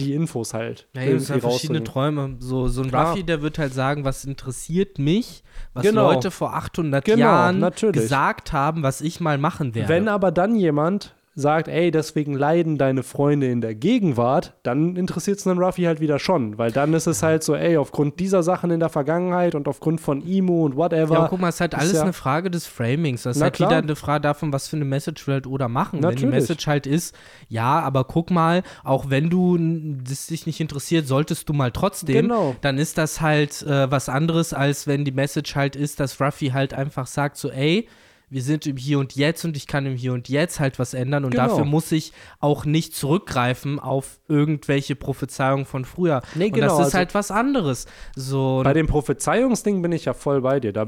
[0.00, 0.88] die Infos halt.
[0.94, 1.84] Ja, es sind verschiedene.
[1.84, 2.36] Träume.
[2.38, 3.10] So, so ein Klar.
[3.10, 5.44] Ruffy, der wird halt sagen, was interessiert mich,
[5.74, 6.10] was Genau.
[6.10, 8.00] Leute vor 800 Genau, Jahren natürlich.
[8.00, 9.88] gesagt haben, was ich mal machen werde.
[9.88, 15.38] Wenn aber dann jemand sagt, ey, deswegen leiden deine Freunde in der Gegenwart, dann interessiert
[15.38, 18.42] es einen Ruffy halt wieder schon, weil dann ist es halt so, ey, aufgrund dieser
[18.42, 21.14] Sachen in der Vergangenheit und aufgrund von Imo und whatever.
[21.14, 23.22] Ja, guck mal, es ist halt alles ja, eine Frage des Framings.
[23.22, 23.70] Das ist halt klar.
[23.70, 26.02] wieder eine Frage davon, was für eine Message will halt Oda machen.
[26.02, 26.34] Wenn die Natürlich.
[26.34, 27.14] Message halt ist,
[27.48, 29.58] ja, aber guck mal, auch wenn du
[30.06, 32.56] das dich nicht interessiert, solltest du mal trotzdem, Genau.
[32.60, 36.48] dann ist das halt äh, was anderes, als wenn die Message halt ist, dass Ruffy
[36.48, 37.88] halt einfach sagt so, ey,
[38.32, 40.94] wir sind im Hier und Jetzt und ich kann im Hier und Jetzt halt was
[40.94, 41.48] ändern und Genau.
[41.48, 46.22] dafür muss ich auch nicht zurückgreifen auf irgendwelche Prophezeiungen von früher.
[46.34, 47.86] Nee, und genau, das ist also- halt was anderes.
[48.16, 50.72] So, Bei dem Prophezeiungsding bin ich ja voll bei dir.
[50.72, 50.86] Da,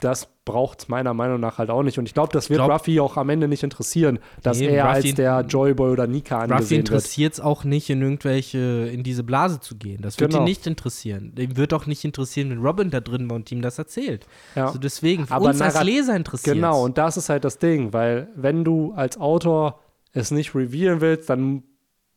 [0.00, 1.98] das braucht es meiner Meinung nach halt auch nicht.
[1.98, 4.84] Und ich glaube, das wird glaub- Ruffy auch am Ende nicht interessieren, dass Nee, er
[4.86, 6.88] Ruffy- als der Joyboy oder Nika Ruffy angesehen wird.
[6.88, 8.58] interessiert es auch nicht, in irgendwelche,
[8.92, 10.02] in diese Blase zu gehen.
[10.02, 10.42] Das wird Genau.
[10.42, 11.34] ihn nicht interessieren.
[11.34, 14.26] Dem wird auch nicht interessieren, wenn Robin da drin war und ihm das erzählt.
[14.54, 14.66] Ja.
[14.66, 17.92] Also deswegen, für Aber uns als Leser interessiert Genau, und das ist halt das Ding,
[17.94, 19.80] weil wenn du als Autor
[20.12, 21.62] es nicht revealen willst, dann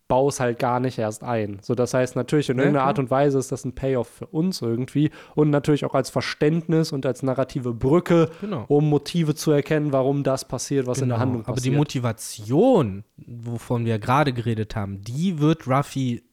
[0.07, 1.59] bau es halt gar nicht erst ein.
[1.61, 2.87] So, das heißt natürlich in Ja, irgendeiner klar.
[2.87, 6.91] Art und Weise ist das ein Payoff für uns irgendwie und natürlich auch als Verständnis
[6.93, 8.63] und als narrative Brücke, Genau.
[8.69, 11.25] um Motive zu erkennen, warum das passiert, was in der Genau.
[11.25, 11.73] Handlung Aber passiert.
[11.73, 16.23] die Motivation, wovon wir gerade geredet haben, die wird Ruffy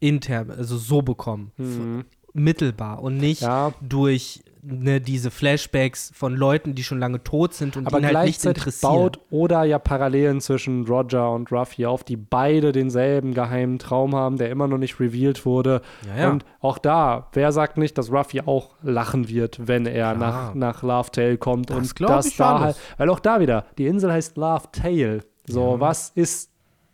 [0.00, 1.50] intern, also so bekommen.
[1.56, 2.04] Mhm.
[2.34, 3.72] Mittelbar und nicht Ja.
[3.80, 8.14] durch ne, diese Flashbacks von Leuten, die schon lange tot sind und Aber die ihn
[8.16, 8.92] halt nicht gleichzeitig interessieren.
[8.92, 14.36] baut oder ja Parallelen zwischen Roger und Ruffy auf, die beide denselben geheimen Traum haben,
[14.36, 15.80] der immer noch nicht revealed wurde.
[16.06, 16.30] Ja, ja.
[16.30, 20.16] Und auch da, wer sagt nicht, dass Ruffy auch lachen wird, wenn er Klar.
[20.16, 23.86] nach, nach Love Tale kommt Das und das da halt, weil auch da wieder, die
[23.86, 25.20] Insel heißt Love Tale.
[25.46, 25.80] So, Ja.
[25.80, 26.50] was ist,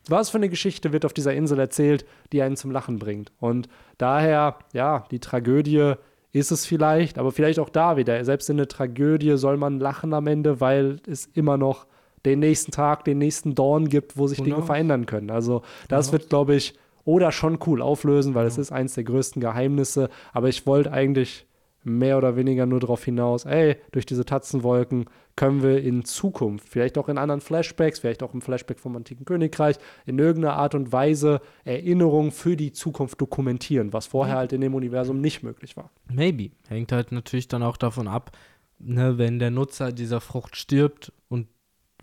[0.09, 3.32] was für eine Geschichte wird auf dieser Insel erzählt, die einen zum Lachen bringt?
[3.40, 3.68] Und
[3.98, 5.94] daher, ja, die Tragödie
[6.35, 8.23] ist es vielleicht, aber vielleicht auch da wieder.
[8.24, 11.86] Selbst in der Tragödie soll man lachen am Ende, weil es immer noch
[12.27, 14.56] den nächsten Tag, den nächsten Dawn gibt, wo sich Genau.
[14.56, 15.31] Dinge verändern können.
[15.31, 16.19] Also das Genau.
[16.19, 16.74] wird, glaube ich,
[17.05, 20.09] oder schon cool auflösen, weil es ist eins der größten Geheimnisse.
[20.32, 21.47] Aber ich wollte eigentlich
[21.85, 25.05] mehr oder weniger nur darauf hinaus, ey, durch diese Tatzenwolken
[25.36, 29.24] können wir in Zukunft, vielleicht auch in anderen Flashbacks, vielleicht auch im Flashback vom antiken
[29.24, 34.61] Königreich, in irgendeiner Art und Weise Erinnerungen für die Zukunft dokumentieren, was vorher halt in
[34.61, 35.90] dem Universum nicht möglich war.
[36.11, 36.51] Maybe.
[36.69, 38.36] Hängt halt natürlich dann auch davon ab,
[38.78, 41.48] ne, wenn der Nutzer dieser Frucht stirbt und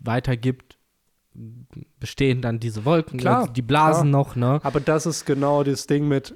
[0.00, 0.78] weitergibt,
[1.98, 4.20] bestehen dann diese Wolken, Klar, die Blasen klar.
[4.20, 4.60] noch, ne?
[4.62, 6.34] Aber das ist genau das Ding mit,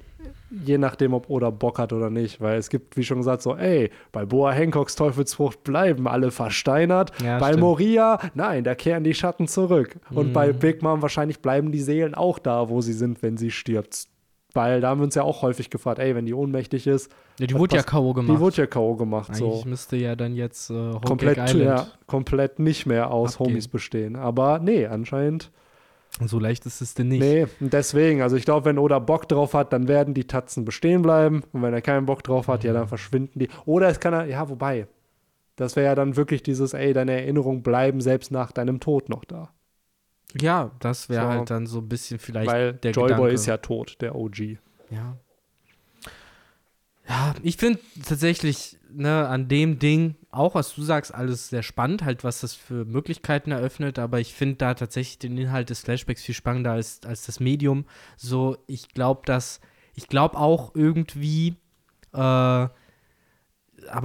[0.49, 2.39] je nachdem, ob Oda Bock hat oder nicht.
[2.41, 7.11] Weil es gibt, wie schon gesagt, so, ey, bei Boa Hancocks Teufelsfrucht bleiben alle versteinert.
[7.23, 7.61] Ja, bei stimmt.
[7.63, 9.97] Moria, nein, da kehren die Schatten zurück.
[10.11, 10.33] Und Mhm.
[10.33, 14.05] bei Big Mom wahrscheinlich bleiben die Seelen auch da, wo sie sind, wenn sie stirbt.
[14.53, 17.45] Weil da haben wir uns ja auch häufig gefragt, ey, wenn die ohnmächtig ist, Ja,
[17.45, 18.13] die wurde ja K.O.
[18.13, 18.35] gemacht.
[18.35, 18.95] die wurde ja K.O.
[18.95, 19.29] gemacht.
[19.29, 19.69] Eigentlich So.
[19.69, 23.49] müsste ja dann jetzt äh, Komplett, ja, komplett nicht mehr aus abgehen.
[23.51, 24.15] Homies bestehen.
[24.15, 25.51] Aber nee, anscheinend
[26.25, 27.19] So leicht ist es denn nicht.
[27.21, 30.65] Nee, und deswegen, also ich glaube, wenn Oda Bock drauf hat, dann werden die Tatzen
[30.65, 31.43] bestehen bleiben.
[31.53, 32.75] Und wenn er keinen Bock drauf hat, ja, Mhm.
[32.77, 33.49] dann verschwinden die.
[33.65, 34.87] Oder es kann er, ja, wobei,
[35.57, 39.25] das wäre ja dann wirklich dieses, ey, deine Erinnerungen bleiben selbst nach deinem Tod noch
[39.25, 39.49] da.
[40.41, 41.29] Ja, das wäre So.
[41.29, 44.57] halt dann so ein bisschen vielleicht Weil der Joyboy ist ja tot, der OG.
[44.89, 45.17] Ja.
[47.07, 52.03] Ja, ich finde tatsächlich, ne, an dem Ding, auch was du sagst, alles sehr spannend,
[52.03, 56.23] halt, was das für Möglichkeiten eröffnet, aber ich finde da tatsächlich den Inhalt des Flashbacks
[56.23, 57.85] viel spannender als, als das Medium.
[58.17, 59.61] So, ich glaube, dass,
[59.95, 61.55] ich glaube auch irgendwie,
[62.13, 62.71] äh, aber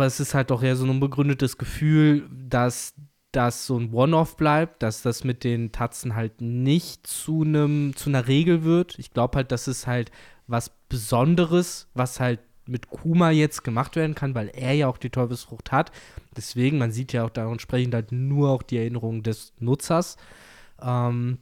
[0.07, 2.95] es ist halt doch eher so ein unbegründetes Gefühl, dass
[3.33, 8.11] das so ein One-Off bleibt, dass das mit den Tatzen halt nicht zu einem zu
[8.11, 8.99] einer Regel wird.
[8.99, 10.11] Ich glaube halt, das ist halt
[10.47, 15.11] was Besonderes, was halt mit Kuma jetzt gemacht werden kann, weil er ja auch die
[15.11, 15.91] Teufelsfrucht hat.
[16.37, 20.17] Deswegen, man sieht ja auch da entsprechend halt nur auch die Erinnerungen des Nutzers.
[20.81, 21.39] Ähm,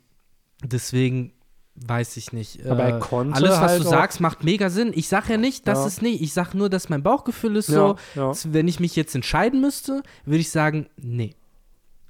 [0.65, 1.33] deswegen
[1.77, 2.67] weiß ich nicht.
[2.67, 4.93] Aber er Äh, konnte Alles, was halt du sagst, macht mega Sinn.
[4.95, 5.87] Ich sage ja nicht, dass Ja.
[5.87, 6.21] es nicht.
[6.21, 8.33] Ich sage nur, dass mein Bauchgefühl ist Ja, so, ja.
[8.53, 11.35] wenn ich mich jetzt entscheiden müsste, würde ich sagen, nee.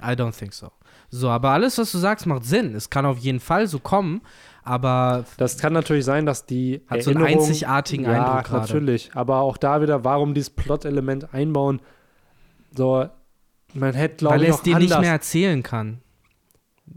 [0.03, 0.70] I don't think so.
[1.11, 2.74] So, aber alles, was du sagst, macht Sinn.
[2.74, 4.23] Es kann auf jeden Fall so kommen,
[4.70, 8.68] aber Das kann natürlich sein, dass die Hat so einen einzigartigen ja, Eindruck gerade.
[8.68, 9.10] natürlich.
[9.14, 11.80] Aber auch da wieder, warum dieses Plot-Element einbauen?
[12.76, 13.06] So,
[13.74, 14.90] man hätte, glaube weil ich, er es dir anders.
[14.90, 15.98] nicht mehr erzählen kann.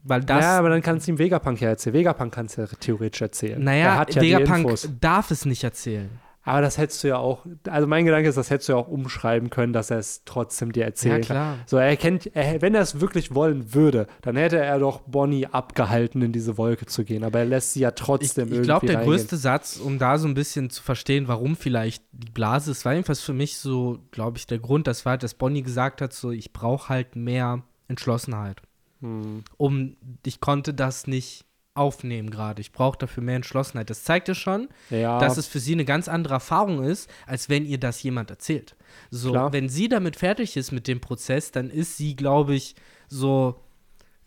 [0.03, 0.43] Weil das.
[0.43, 1.95] ja, aber dann kann es ihm Vegapunk ja erzählen.
[1.95, 3.59] Vegapunk kann es ja theoretisch erzählen.
[3.59, 6.11] er naja, hat ja Vegapunk darf es nicht erzählen.
[6.45, 8.89] Aber das hättest du ja auch, also mein Gedanke ist, das hättest du ja auch
[8.89, 11.55] umschreiben können, dass er es trotzdem dir erzählen Ja, klar.
[11.55, 11.63] kann.
[11.67, 15.47] So, er kennt, er, wenn er es wirklich wollen würde, dann hätte er doch Bonnie
[15.47, 17.23] abgehalten, in diese Wolke zu gehen.
[17.23, 19.11] Aber er lässt sie ja Ich, trotzdem ich irgendwie glaube, der reingehen.
[19.15, 22.91] größte Satz, um da so ein bisschen zu verstehen, warum vielleicht die Blase ist, war
[22.93, 26.31] jedenfalls für mich so, glaube ich, der Grund, das war, dass Bonnie gesagt hat, so,
[26.31, 28.61] ich brauche halt mehr Entschlossenheit.
[29.01, 29.43] Hm.
[29.57, 32.61] um ich konnte das nicht aufnehmen gerade.
[32.61, 33.89] Ich brauche dafür mehr Entschlossenheit.
[33.89, 37.49] Das zeigt ja schon, Ja, dass es für sie eine ganz andere Erfahrung ist, als
[37.49, 38.75] wenn ihr das jemand erzählt.
[39.09, 39.53] So, Klar.
[39.53, 42.75] wenn sie damit fertig ist mit dem Prozess, dann ist sie, glaube ich,
[43.07, 43.62] so,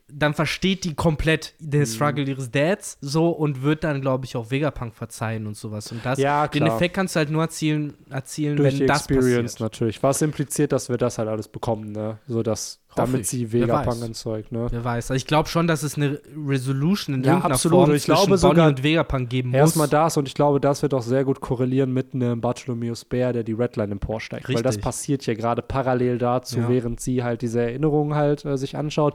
[0.08, 1.86] dann versteht die komplett den Mhm.
[1.86, 5.90] Struggle ihres Dads so und wird dann, glaube ich, auch Vegapunk verzeihen und sowas.
[5.90, 6.64] Und das, Ja, den.
[6.64, 9.60] Effekt kannst du halt nur erzielen, erzielen durch wenn die das Experience passiert.
[9.60, 10.02] natürlich.
[10.04, 12.18] Was impliziert, dass wir das halt alles bekommen, ne?
[12.28, 13.28] So dass, damit ich.
[13.28, 14.68] sie Vegapunk entzeugt, ne?
[14.70, 15.10] Wer weiß.
[15.10, 17.78] Also ich glaube schon, dass es eine Resolution in Ja, irgendeiner absolut.
[17.86, 19.58] Form Ich zwischen glaube Bonnie sogar- und Vegapunk geben muss.
[19.58, 23.32] Erstmal das und ich glaube, das wird auch sehr gut korrelieren mit einem Bartholomeus Bär,
[23.32, 24.48] der die Redline emporsteigt.
[24.48, 26.68] Weil das passiert ja gerade parallel dazu, Ja.
[26.68, 29.14] während sie halt diese Erinnerungen halt äh, sich anschaut.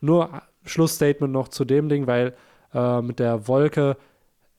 [0.00, 2.34] Nur Schlussstatement noch zu dem Ding, weil
[2.74, 3.96] äh, mit der Wolke,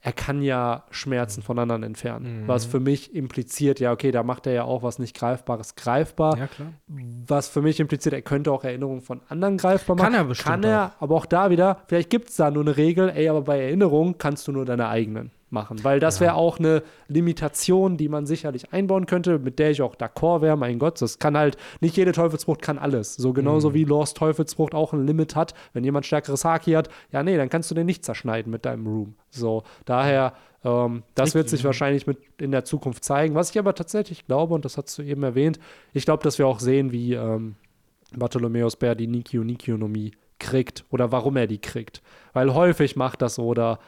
[0.03, 2.41] er kann ja Schmerzen von anderen entfernen.
[2.41, 2.47] Mhm.
[2.47, 6.37] Was für mich impliziert, ja, okay, da macht er ja auch was nicht Greifbares greifbar.
[6.37, 6.73] Ja, klar.
[6.87, 10.05] Was für mich impliziert, er könnte auch Erinnerungen von anderen greifbar machen.
[10.05, 12.77] Kann er bestimmt Kann er, aber auch da wieder, vielleicht gibt es da nur eine
[12.77, 15.83] Regel, ey, aber bei Erinnerungen kannst du nur deine eigenen machen.
[15.83, 16.27] Weil das Ja.
[16.27, 20.57] wäre auch eine Limitation, die man sicherlich einbauen könnte, mit der ich auch d'accord wäre.
[20.57, 23.15] Mein Gott, das kann halt, nicht jede Teufelsfrucht kann alles.
[23.15, 23.73] So genauso Mhm.
[23.73, 25.53] wie Lost Teufelsfrucht auch ein Limit hat.
[25.73, 28.87] Wenn jemand stärkeres Haki hat, ja, nee, dann kannst du den nicht zerschneiden mit deinem
[28.87, 29.15] Room.
[29.29, 30.33] So, daher,
[30.63, 31.65] ähm, das wird sich ja.
[31.65, 33.35] wahrscheinlich mit in der Zukunft zeigen.
[33.35, 35.59] Was ich aber tatsächlich glaube, und das hast du eben erwähnt,
[35.93, 37.55] ich glaube, dass wir auch sehen, wie ähm,
[38.15, 42.01] Bartholomäus Bär die Nikio Nikionomie kriegt oder warum er die kriegt.
[42.33, 43.79] Weil häufig macht das so, oder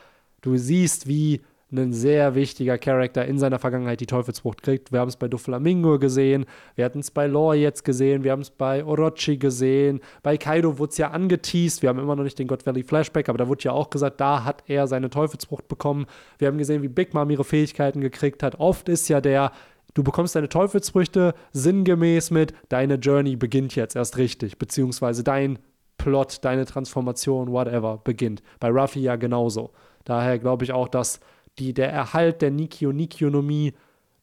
[0.42, 1.42] du siehst, wie
[1.74, 4.92] ein sehr wichtiger Charakter in seiner Vergangenheit die Teufelsfrucht kriegt.
[4.92, 6.46] Wir haben es bei Doflamingo gesehen,
[6.76, 10.78] wir hatten es bei Lore jetzt gesehen, wir haben es bei Orochi gesehen, bei Kaido
[10.78, 13.48] wurde es ja angeteased, wir haben immer noch nicht den God Valley Flashback, aber da
[13.48, 16.06] wurde ja auch gesagt, da hat er seine Teufelsfrucht bekommen.
[16.38, 18.60] Wir haben gesehen, wie Big Mom ihre Fähigkeiten gekriegt hat.
[18.60, 19.52] Oft ist ja der,
[19.94, 25.60] du bekommst deine Teufelsfrüchte sinngemäß mit, deine Journey beginnt jetzt erst richtig, beziehungsweise dein
[25.98, 28.44] Plot, deine Transformation, whatever, beginnt.
[28.60, 29.72] Bei Ruffy ja genauso.
[30.04, 31.20] Daher glaube ich auch, dass
[31.60, 33.74] die, der Erhalt der Nikio-Nikionomie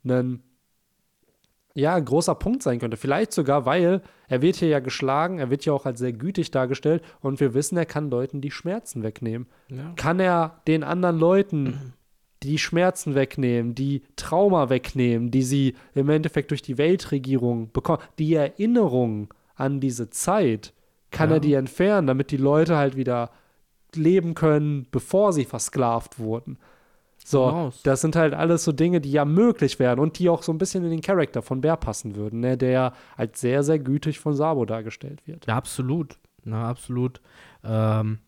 [0.05, 0.43] ein
[1.75, 2.97] ja, großer Punkt sein könnte.
[2.97, 6.51] Vielleicht sogar, weil er wird hier ja geschlagen, er wird ja auch als sehr gütig
[6.51, 9.47] dargestellt und wir wissen, er kann Leuten die Schmerzen wegnehmen.
[9.69, 9.93] Ja.
[9.97, 11.95] Kann er den anderen Leuten
[12.43, 18.35] die Schmerzen wegnehmen, die Trauma wegnehmen, die sie im Endeffekt durch die Weltregierung bekommen, die
[18.35, 20.73] Erinnerung an diese Zeit,
[21.11, 21.37] kann Ja.
[21.37, 23.31] er die entfernen, damit die Leute halt wieder
[23.95, 26.59] leben können, bevor sie versklavt wurden.
[27.25, 27.83] So, knows?
[27.83, 30.59] das sind halt alles so Dinge, die ja möglich wären und die auch so ein
[30.59, 32.57] bisschen in den Charakter von Bär passen würden, ne?
[32.57, 35.47] der als sehr, sehr gütig von Sabo dargestellt wird.
[35.47, 36.17] Ja, absolut.
[36.45, 37.21] Na, absolut.
[37.63, 38.19] Ähm,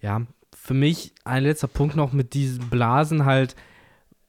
[0.00, 0.22] ja,
[0.54, 3.54] für mich ein letzter Punkt noch mit diesen Blasen halt,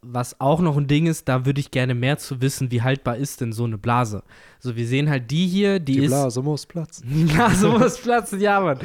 [0.03, 3.18] was auch noch ein Ding ist, da würde ich gerne mehr zu wissen, wie haltbar
[3.18, 4.23] ist denn so eine Blase.
[4.60, 6.11] So, wir sehen halt die hier, die, Die ist.
[6.11, 7.07] Blase muss platzen.
[7.14, 8.80] Die Blase muss platzen, ja, Mann.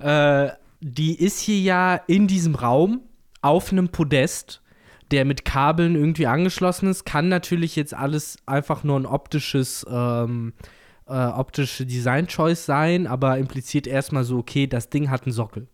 [0.00, 3.00] Äh, die ist hier ja in diesem Raum
[3.40, 4.60] auf einem Podest,
[5.10, 7.04] der mit Kabeln irgendwie angeschlossen ist.
[7.04, 10.54] Kann natürlich jetzt alles einfach nur ein optisches, ähm,
[11.06, 15.68] äh, optische Design-Choice sein, aber impliziert erstmal so, okay, das Ding hat einen Sockel.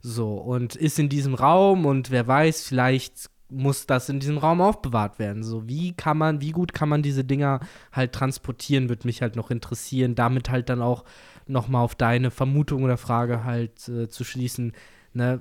[0.00, 4.60] So, und ist in diesem Raum und wer weiß, vielleicht muss das in diesem Raum
[4.60, 5.42] aufbewahrt werden.
[5.42, 7.60] So, wie kann man, wie gut kann man diese Dinger
[7.92, 10.14] halt transportieren, würde mich halt noch interessieren.
[10.14, 11.04] Damit halt dann auch
[11.46, 14.72] nochmal auf deine Vermutung oder Frage halt äh, zu schließen.
[15.14, 15.40] Ne?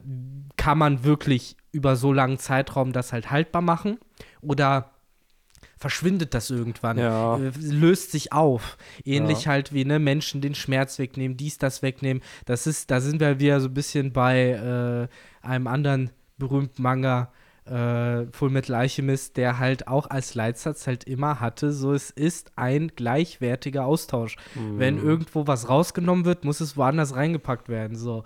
[0.56, 3.98] Kann man wirklich über so langen Zeitraum das halt haltbar machen?
[4.42, 4.92] Oder
[5.78, 6.98] verschwindet das irgendwann?
[6.98, 7.38] Ja.
[7.38, 8.78] Äh, löst sich auf.
[9.04, 9.52] Ähnlich Ja.
[9.52, 12.24] halt wie ne, Menschen den Schmerz wegnehmen, dies, das wegnehmen.
[12.46, 15.10] Das ist, da sind wir wieder so ein bisschen bei
[15.42, 17.32] äh, einem anderen berühmten Manga,
[17.66, 22.52] äh, Full Metal Alchemist, der halt auch als Leitsatz halt immer hatte, so es ist
[22.58, 24.36] ein gleichwertiger Austausch.
[24.56, 27.96] Wenn irgendwo was rausgenommen wird, muss es woanders reingepackt werden.
[27.96, 28.24] So.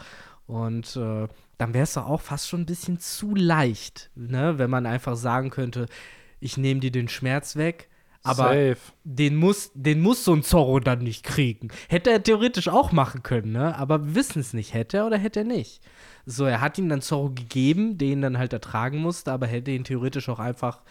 [0.47, 4.57] Und äh, dann wäre es doch auch fast schon ein bisschen zu leicht, ne?
[4.57, 5.87] wenn man einfach sagen könnte,
[6.39, 7.89] ich nehme dir den Schmerz weg,
[8.23, 8.77] aber Safe.
[9.03, 11.69] den muss, den muss so ein Zorro dann nicht kriegen.
[11.87, 13.77] Hätte er theoretisch auch machen können, ne?
[13.77, 14.73] Aber wir wissen es nicht.
[14.73, 15.81] Hätte er oder hätte er nicht?
[16.25, 19.85] So, er hat ihm dann Zorro gegeben, den dann halt ertragen musste, aber hätte ihn
[19.85, 20.83] theoretisch auch einfach,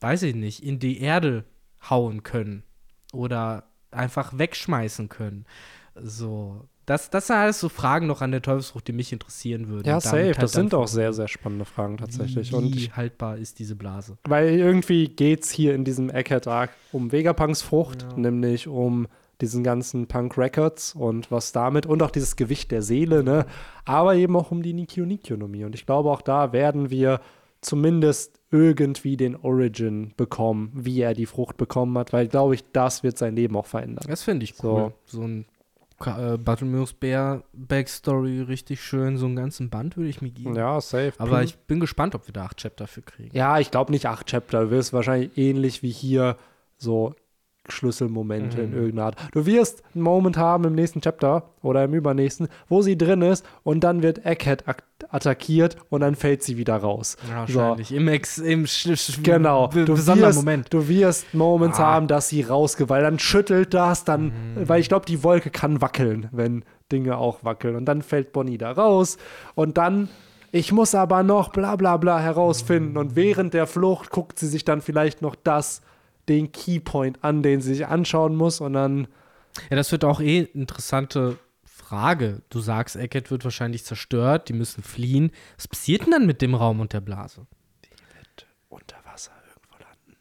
[0.00, 1.44] weiß ich nicht, in die Erde
[1.88, 2.64] hauen können.
[3.12, 5.46] Oder einfach wegschmeißen können.
[5.94, 6.68] So.
[6.86, 9.86] Das, das sind alles so Fragen noch an der Teufelsfrucht, die mich interessieren würden.
[9.88, 10.16] Ja, Und safe.
[10.26, 12.54] halt Das sind auch sehr, sehr spannende Fragen tatsächlich.
[12.54, 14.16] Und Wie ich, haltbar ist diese Blase?
[14.24, 18.16] weil irgendwie geht es hier in diesem Eckhead-Arc um Vegapunks Frucht, Ja.
[18.16, 19.08] nämlich um
[19.40, 23.44] diesen ganzen Punk Records und was damit und auch dieses Gewicht der Seele, ne?
[23.84, 25.64] Aber eben auch um die Nikio-Nikionomie.
[25.64, 27.20] Und ich glaube, auch da werden wir
[27.60, 33.02] zumindest irgendwie den Origin bekommen, wie er die Frucht bekommen hat, weil, glaube ich, das
[33.02, 34.06] wird sein Leben auch verändern.
[34.08, 34.76] Das finde ich So.
[34.76, 34.92] cool.
[35.04, 35.55] So, ein Ka-
[36.04, 40.54] Äh, Bartholomäus Bär Backstory richtig schön, so einen ganzen Band würde ich mir geben.
[40.54, 41.14] Ja, safe.
[41.18, 43.34] Aber ich bin gespannt, ob wir da acht Chapter für kriegen.
[43.34, 44.64] Ja, ich glaube nicht acht Chapter.
[44.64, 46.36] Du wirst wahrscheinlich ähnlich wie hier
[46.76, 47.14] so
[47.72, 48.76] Schlüsselmomente in Mhm.
[48.76, 49.16] irgendeiner Art.
[49.32, 53.44] Du wirst einen Moment haben im nächsten Chapter oder im übernächsten, wo sie drin ist
[53.62, 54.64] und dann wird Egghead
[55.10, 57.16] attackiert und dann fällt sie wieder raus.
[57.28, 57.92] Ja, wahrscheinlich.
[57.92, 58.88] Im, Ex, im sch
[59.22, 59.68] Genau.
[59.68, 60.72] Du besonderen wirst, Moment.
[60.72, 61.84] du wirst Moments Ah.
[61.86, 64.26] haben, dass sie rausgeht, weil dann schüttelt das, dann,
[64.56, 64.68] Mhm.
[64.68, 67.76] weil ich glaube, die Wolke kann wackeln, wenn Dinge auch wackeln.
[67.76, 69.16] Und dann fällt Bonnie da raus
[69.54, 70.08] und dann,
[70.52, 72.96] ich muss aber noch bla bla bla herausfinden.
[72.96, 75.82] Und während der Flucht guckt sie sich dann vielleicht noch das,
[76.28, 79.08] den Keypoint an, den sie sich anschauen muss und dann,
[79.70, 82.42] Ja, das wird auch eh interessante Frage.
[82.50, 85.30] Du sagst, Eckett wird wahrscheinlich zerstört, die müssen fliehen.
[85.56, 87.46] Was passiert denn dann mit dem Raum und der Blase?
[88.68, 90.18] unter Wasser irgendwo landen.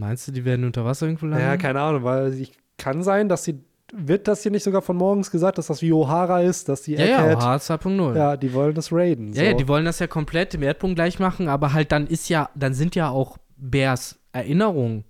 [0.00, 1.44] Meinst du, die werden unter Wasser irgendwo landen?
[1.44, 3.60] Ja, keine Ahnung, weil ich kann sein, dass sie,
[3.92, 6.92] wird das hier nicht sogar von morgens gesagt, dass das wie O'Hara ist, dass die
[6.92, 8.16] ja, ja, Egghead- OH 2.0.
[8.16, 9.32] ja, die wollen das raiden.
[9.32, 9.56] Ja, ja, so.
[9.56, 12.74] die wollen das ja komplett im Erdboden gleich machen, aber halt dann ist ja, dann
[12.74, 15.04] sind ja auch Bears Erinnerungen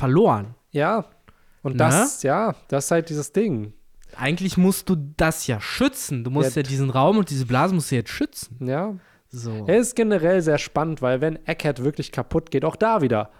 [0.00, 0.54] verloren.
[0.72, 1.04] Ja.
[1.62, 1.78] Und Ne?
[1.78, 3.72] das, ja, das ist halt dieses Ding.
[4.16, 6.24] Eigentlich musst du das ja schützen.
[6.24, 6.62] Du musst Ja.
[6.62, 8.66] ja, diesen Raum und diese Blase musst du jetzt schützen.
[8.66, 8.94] Ja.
[9.28, 9.64] So.
[9.68, 13.30] Er ist generell sehr spannend, weil wenn Egghead wirklich kaputt geht, auch da wieder,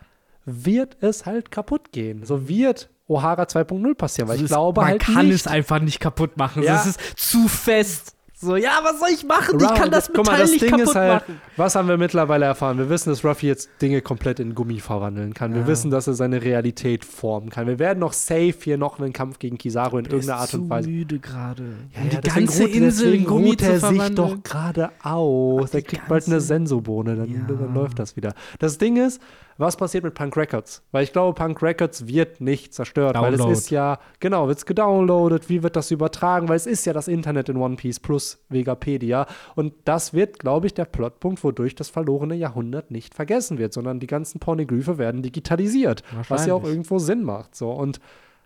[0.45, 2.25] wird es halt kaputt gehen.
[2.25, 5.35] So wird O'Hara 2.0 passieren, weil So ich glaube man halt kann nicht.
[5.35, 6.63] es einfach nicht kaputt machen.
[6.63, 6.77] Ja.
[6.77, 8.15] Es ist zu fest.
[8.43, 9.61] So, ja, was soll ich machen?
[9.61, 11.41] ich kann das guck mal, das nicht Ding kaputt ist halt, machen.
[11.59, 12.79] was haben wir mittlerweile erfahren?
[12.79, 15.53] Wir wissen, dass Ruffy jetzt Dinge komplett in Gummi verwandeln kann.
[15.53, 15.67] Wir Ja.
[15.67, 17.67] wissen, dass er seine Realität formen kann.
[17.67, 20.63] Wir werden noch safe hier noch einen Kampf gegen Kizaru in Der irgendeiner Art und
[20.65, 20.89] zu Weise.
[20.89, 21.65] müde gerade.
[21.95, 24.15] Ja, um die ganze ruht- Insel in Gummi ruht zu er sich verwandeln.
[24.15, 25.67] doch gerade aus.
[25.67, 27.41] die Der kriegt bald eine ganze- Sensobone, dann, Ja.
[27.47, 28.33] dann läuft das wieder.
[28.59, 29.21] Das Ding ist,
[29.61, 30.83] was passiert mit Punk Records?
[30.91, 33.53] Weil ich glaube, Punk Records wird nicht zerstört, weil Download.
[33.53, 36.93] es ist ja, genau, wird es gedownloadet, wie wird das übertragen, weil es ist ja
[36.93, 41.75] das Internet in One Piece plus Vegapedia und das wird, glaube ich, der Plotpunkt, wodurch
[41.75, 46.65] das verlorene Jahrhundert nicht vergessen wird, sondern die ganzen Pornoglyphe werden digitalisiert, was ja auch
[46.65, 47.55] irgendwo Sinn macht.
[47.55, 47.71] So.
[47.71, 48.01] Und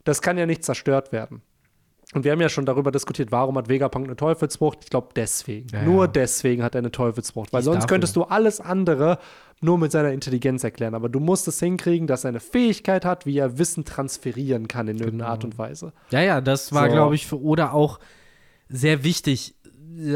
[0.04, 1.42] das kann ja nicht zerstört werden.
[2.12, 4.78] Und wir haben ja schon darüber diskutiert, warum hat Vegapunk eine Teufelsfrucht?
[4.84, 5.68] Ich glaube deswegen.
[5.72, 6.06] Ja, Nur ja.
[6.08, 7.52] deswegen hat er eine Teufelsfrucht.
[7.52, 7.88] Weil ist sonst dafür.
[7.88, 9.18] könntest du alles andere
[9.60, 10.94] nur mit seiner Intelligenz erklären.
[10.94, 14.89] Aber du musst es hinkriegen, dass er eine Fähigkeit hat, wie er Wissen transferieren kann
[14.89, 15.31] in irgendeiner Genau.
[15.32, 15.93] Art und Weise.
[16.10, 16.93] Ja, ja, das war, So.
[16.94, 17.98] glaube ich, für Oda auch
[18.68, 19.55] sehr wichtig,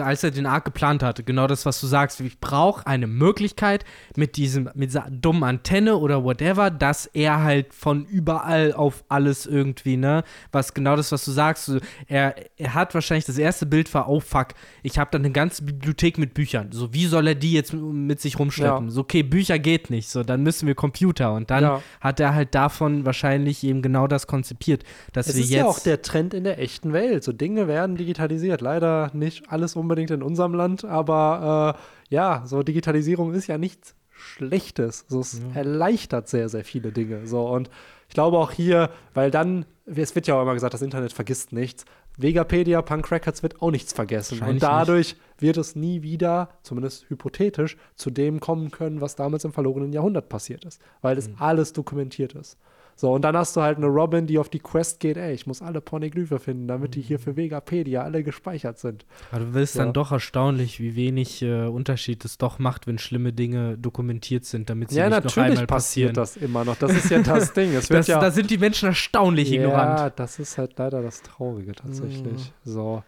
[0.00, 1.22] als er den Arc geplant hatte.
[1.22, 2.20] Genau das, was du sagst.
[2.20, 3.84] Ich brauche eine Möglichkeit
[4.16, 9.46] mit diesem, mit dieser dummen Antenne oder whatever, dass er halt von überall auf alles
[9.46, 11.70] irgendwie, ne, was genau das, was du sagst,
[12.06, 14.48] er, er hat wahrscheinlich das erste Bild war, oh fuck,
[14.82, 16.72] ich habe dann eine ganze Bibliothek mit Büchern.
[16.72, 18.86] So, wie soll er die jetzt mit sich rumschleppen?
[18.86, 18.90] Ja.
[18.90, 21.32] So, okay, Bücher geht nicht, so, dann müssen wir Computer.
[21.32, 21.82] Und dann Ja.
[22.00, 24.82] hat er halt davon wahrscheinlich eben genau das konzipiert,
[25.12, 27.24] dass Es wir ist jetzt ja auch der Trend in der echten Welt.
[27.24, 28.60] So Dinge werden digitalisiert.
[28.60, 31.76] Leider nicht alles unbedingt in unserem Land, aber
[32.10, 35.04] äh, ja, so Digitalisierung ist ja nichts Schlechtes.
[35.08, 37.26] So, es erleichtert sehr, sehr viele Dinge.
[37.26, 37.70] So und
[38.08, 41.52] ich glaube auch hier, weil dann, es wird ja auch immer gesagt, das Internet vergisst
[41.52, 41.84] nichts.
[42.16, 44.40] Vegapedia, Punk Records wird auch nichts vergessen.
[44.42, 49.52] Und dadurch wird es nie wieder, zumindest hypothetisch, zu dem kommen können, was damals im
[49.52, 50.80] verlorenen Jahrhundert passiert ist.
[51.00, 51.18] Weil Mhm.
[51.20, 52.58] es alles dokumentiert ist.
[53.00, 55.46] So, und dann hast du halt eine Robin, die auf die Quest geht, ey, ich
[55.46, 59.06] muss alle Pornoglyphe finden, damit die hier für Vegapedia alle gespeichert sind.
[59.30, 59.84] Aber du wirst Ja.
[59.84, 64.68] dann doch erstaunlich, wie wenig äh, Unterschied es doch macht, wenn schlimme Dinge dokumentiert sind,
[64.68, 66.12] damit sie ja, nicht noch natürlich einmal passieren.
[66.14, 66.74] passiert das immer noch.
[66.74, 67.72] Das ist ja das Ding.
[67.72, 70.14] Es wird Das, ja, Da sind die Menschen erstaunlich ja, ignorant.
[70.16, 72.52] das ist halt leider das Traurige tatsächlich.
[72.64, 72.70] Mhm.
[72.70, 73.04] So.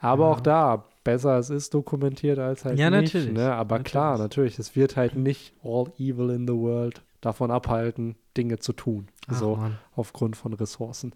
[0.00, 0.30] Aber Ja.
[0.32, 3.14] auch da, besser es ist dokumentiert als halt Ja, nicht.
[3.14, 3.32] natürlich.
[3.34, 3.50] Ne?
[3.54, 3.90] Aber Natürlich.
[3.90, 8.74] klar, natürlich, es wird halt nicht all evil in the world davon abhalten, Dinge zu
[8.74, 9.06] tun.
[9.28, 9.56] Ach, so.
[9.56, 9.78] Mann.
[9.96, 11.12] aufgrund von Ressourcen.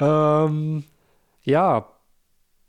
[0.00, 0.84] Ähm,
[1.42, 1.86] ja,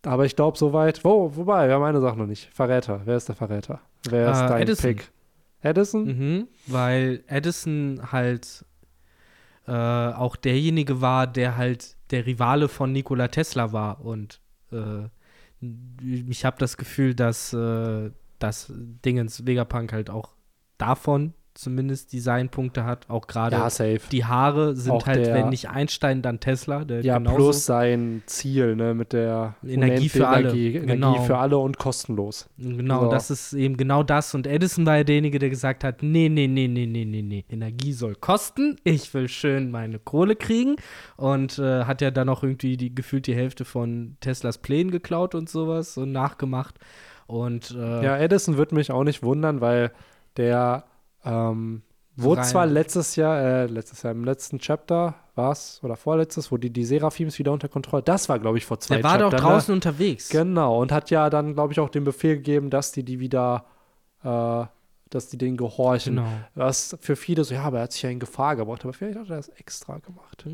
[0.03, 1.03] aber ich glaube soweit.
[1.03, 2.49] Wo, wobei, wir haben eine Sache noch nicht.
[2.53, 3.01] Verräter.
[3.05, 3.79] Wer ist der Verräter?
[4.09, 4.89] Wer ist Äh, dein Edison.
[4.95, 5.11] Pick?
[5.61, 6.05] Edison?
[6.05, 8.65] Mhm, weil Edison halt
[9.67, 14.03] äh, auch derjenige war, der halt der Rivale von Nikola Tesla war.
[14.03, 14.41] Und
[14.71, 15.07] äh,
[16.03, 18.09] ich habe das Gefühl, dass äh,
[18.39, 20.29] das Dingens Vegapunk halt auch
[20.79, 23.09] davon zumindest Designpunkte hat.
[23.09, 23.67] Auch gerade Ja,
[24.11, 26.83] die Haare sind Auch halt, der- wenn nicht Einstein, dann Tesla.
[27.01, 27.35] Ja, genauso.
[27.35, 30.49] plus sein Ziel, ne, mit der Energie für alle.
[30.49, 31.21] Energie, Energie Genau.
[31.23, 32.49] für alle und kostenlos.
[32.57, 33.09] Genau, So.
[33.11, 34.33] das ist eben genau das.
[34.33, 37.45] Und Edison war ja derjenige, der gesagt hat, nee, nee, nee, nee, nee, nee, nee.
[37.49, 38.77] Energie soll kosten.
[38.83, 40.75] Ich will schön meine Kohle kriegen.
[41.17, 45.35] Und äh, hat ja dann auch irgendwie die, gefühlt die Hälfte von Teslas Plänen geklaut
[45.35, 46.75] und sowas und nachgemacht.
[47.27, 49.91] Und äh, Ja, Edison würde mich auch nicht wundern, weil
[50.37, 50.83] der
[51.25, 51.83] ähm,
[52.17, 56.57] Wurde zwar letztes Jahr, äh, letztes Jahr im letzten Chapter war es, oder vorletztes, wo
[56.57, 59.31] die, die Seraphims wieder unter Kontrolle, das war, glaube ich, vor zwei Der war doch
[59.31, 59.37] ne?
[59.37, 60.29] draußen unterwegs.
[60.29, 63.65] Genau, und hat ja dann, glaube ich, auch den Befehl gegeben, dass die die wieder,
[64.23, 64.65] äh,
[65.09, 66.17] dass die denen gehorchen.
[66.17, 66.27] Genau.
[66.55, 68.83] Was für viele so, ja, aber er hat sich ja in Gefahr gebracht.
[68.83, 70.45] Aber vielleicht hat er das extra gemacht.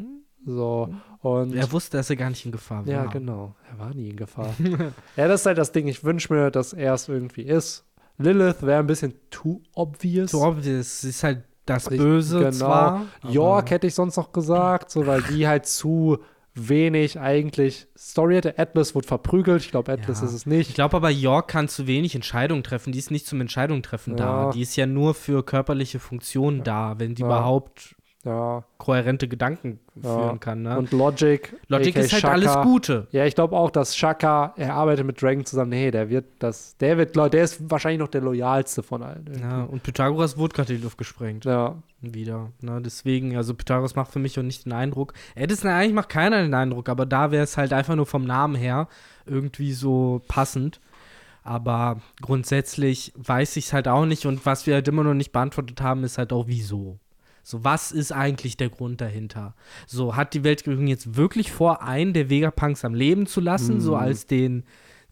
[0.45, 1.55] So, und.
[1.55, 2.93] Er wusste, dass er gar nicht in Gefahr war.
[2.93, 3.55] ja, genau.
[3.71, 4.53] Er war nie in Gefahr.
[5.17, 5.87] ja, das ist halt das Ding.
[5.87, 7.86] Ich wünsche mir, dass er es irgendwie ist.
[8.17, 10.31] Lilith wäre ein bisschen too obvious.
[10.31, 11.01] So obvious.
[11.01, 12.51] Sie ist halt das Richtig, Böse genau.
[12.51, 13.05] zwar.
[13.27, 16.17] York hätte ich sonst noch gesagt, so, weil die halt zu
[16.55, 18.57] wenig eigentlich Story hätte.
[18.57, 19.61] Atlas wurde verprügelt.
[19.61, 20.25] Ich glaube, Atlas Ja.
[20.27, 20.73] ist es Ich nicht.
[20.75, 22.91] glaube aber, York kann zu wenig Entscheidungen treffen.
[22.93, 24.45] Die ist nicht zum Entscheidungen treffen da.
[24.45, 24.51] Ja.
[24.51, 27.27] Die ist ja nur für körperliche Funktionen da, wenn die Ja.
[27.27, 27.95] überhaupt
[28.25, 28.63] Ja.
[28.77, 30.01] kohärente Gedanken Ja.
[30.13, 30.63] führen kann.
[30.63, 30.77] Ne?
[30.77, 31.55] Und Logic.
[31.67, 32.33] Logic ist halt Shaka.
[32.33, 33.07] alles Gute.
[33.11, 35.69] Ja, ich glaube auch, dass Shaka, er arbeitet mit Dragon zusammen.
[35.69, 39.29] Nee, der wird das, der wird, der ist wahrscheinlich noch der loyalste von allen.
[39.39, 41.45] Ja, und Pythagoras wurde gerade in die Luft gesprengt.
[41.45, 42.51] Ja, Wieder.
[42.61, 42.79] Ne?
[42.83, 45.13] Deswegen, also Pythagoras macht für mich auch nicht den Eindruck.
[45.33, 48.53] Edison eigentlich macht keiner den Eindruck, aber da wäre es halt einfach nur vom Namen
[48.55, 48.87] her
[49.25, 50.79] irgendwie so passend.
[51.43, 54.25] Aber grundsätzlich weiß ich es halt auch nicht.
[54.25, 56.99] Und was wir halt immer noch nicht beantwortet haben, ist halt auch wieso.
[57.49, 59.53] So, was ist eigentlich der Grund dahinter?
[59.85, 63.91] So, hat die Weltregierung jetzt wirklich vor, einen der Vegapunks am Leben zu lassen, so
[63.93, 63.99] Mhm.
[64.01, 64.63] als den,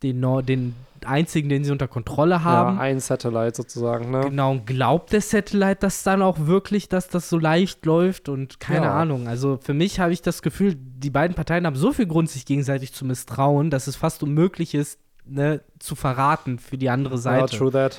[0.03, 0.75] den, den
[1.05, 2.75] einzigen, den sie unter Kontrolle haben?
[2.75, 4.19] ja, ein Satellite sozusagen, ne?
[4.25, 8.59] Genau, und glaubt der Satellite das dann auch wirklich, dass das so leicht läuft und
[8.59, 8.99] keine Ja.
[8.99, 9.29] Ahnung.
[9.29, 12.45] Also für mich habe ich das Gefühl, die beiden Parteien haben so viel Grund, sich
[12.45, 17.55] gegenseitig zu misstrauen, dass es fast unmöglich ist, ne, zu verraten für die andere Seite.
[17.57, 17.97] true that.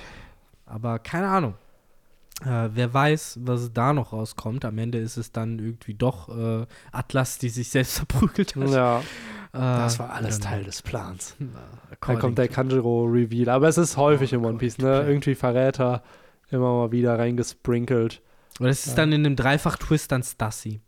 [0.66, 1.54] Aber keine Ahnung.
[2.44, 4.64] Äh, wer weiß, was da noch rauskommt.
[4.64, 8.68] Am Ende ist es dann irgendwie doch äh, Atlas, die sich selbst verprügelt hat.
[8.70, 11.34] Ja, Äh, das war alles Teil des Plans.
[12.06, 13.48] Dann kommt der Kanjiro-Reveal.
[13.48, 15.04] Aber es ist häufig Oh im One Piece, ne?
[15.08, 16.02] Irgendwie Verräter
[16.50, 18.20] immer mal wieder reingesprinkelt.
[18.60, 20.80] Und es ist dann in dem Dreifach-Twist dann Stassi.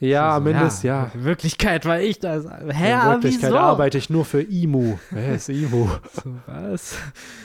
[0.00, 1.10] Ja, Also, mindestens, ja.
[1.14, 2.44] In Wirklichkeit war ich das.
[2.44, 3.58] Hä, In Wirklichkeit wieso?
[3.58, 4.96] arbeite ich nur für Imu.
[5.10, 5.88] Wer ist Imu?
[6.12, 6.96] So, was?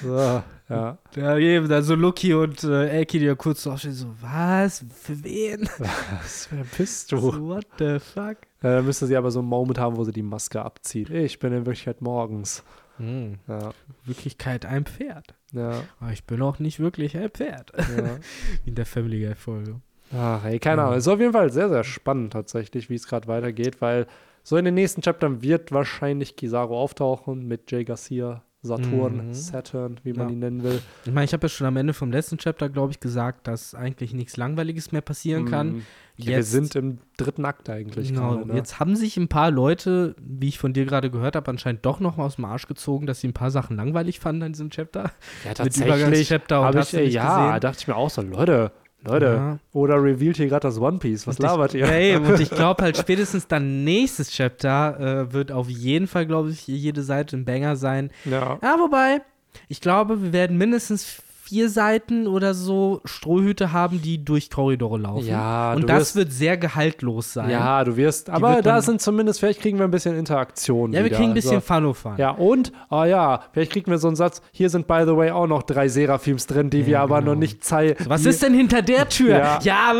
[0.01, 0.97] So, ja.
[1.15, 4.83] Ja, eben, dann so Lucky und äh, Elki, die ja kurz so aufstehen, so, was?
[5.01, 5.69] Für wen?
[5.79, 7.17] Was, wer bist du?
[7.19, 8.37] So, what the fuck?
[8.61, 11.09] Ja, dann müsste sie aber so einen Moment haben, wo sie die Maske abzieht.
[11.09, 12.63] Ich bin in Wirklichkeit morgens.
[12.97, 13.69] Hm, Ja,
[14.05, 15.35] Wirklichkeit ein Pferd.
[15.53, 17.71] ja, Aber ich bin auch nicht wirklich ein Pferd.
[17.77, 18.17] ja.
[18.65, 19.79] In der Family Guy-Folge.
[20.15, 20.85] Ach, ey, keine Ja.
[20.87, 20.97] Ahnung.
[20.97, 24.07] Ist auf jeden Fall sehr, sehr spannend tatsächlich, wie es gerade weitergeht, weil
[24.43, 29.33] so in den nächsten Chaptern wird wahrscheinlich Kizaru auftauchen mit Jay Garcia, Saturn, Mhm.
[29.33, 30.33] Saturn, wie man Ja.
[30.33, 30.79] ihn nennen will.
[31.05, 33.73] Ich meine, ich habe ja schon am Ende vom letzten Chapter, glaube ich, gesagt, dass
[33.73, 35.67] eigentlich nichts Langweiliges mehr passieren kann.
[35.77, 35.81] Mhm.
[36.17, 38.47] Ja, wir sind im dritten Akt eigentlich Genau, gerade.
[38.47, 38.55] Ne?
[38.55, 41.99] jetzt haben sich ein paar Leute, wie ich von dir gerade gehört habe, anscheinend doch
[41.99, 45.11] noch aus dem Arsch gezogen, dass sie ein paar Sachen langweilig fanden an diesem Chapter.
[45.43, 47.61] ja, mit tatsächlich Übergangschapter und ich, ja, gesehen?
[47.61, 48.71] dachte ich mir auch so, Leute,
[49.05, 49.59] Leute, Ja.
[49.73, 51.85] oder revealed hier gerade das One Piece, was Und ich- labert ihr?
[51.85, 52.25] Ja, eben.
[52.25, 54.99] und ich glaube halt spätestens dann nächstes Chapter
[55.29, 58.11] äh, wird auf jeden Fall, glaube ich, jede Seite ein Banger sein.
[58.25, 58.57] Ja.
[58.61, 59.21] Ja, wobei,
[59.69, 65.25] ich glaube, wir werden mindestens vier Seiten oder so Strohhüte haben, die durch Korridore laufen.
[65.25, 67.49] Ja, und das wirst- wird sehr gehaltlos sein.
[67.49, 70.91] Ja, du wirst, aber wird da sind zumindest, vielleicht kriegen wir ein bisschen Interaktion.
[70.91, 71.15] Ja, wir wieder.
[71.15, 71.73] kriegen ein bisschen so.
[71.73, 72.15] Fun-Fun.
[72.17, 75.31] Ja, und, ah ja, vielleicht kriegen wir so einen Satz, hier sind by the way
[75.31, 77.31] auch noch drei Seraphims drin, die Ja, wir aber genau.
[77.31, 77.95] noch nicht zeigen.
[78.09, 79.37] Was ist denn hinter der Tür?
[79.37, 79.59] Ja.
[79.61, 79.93] Ja,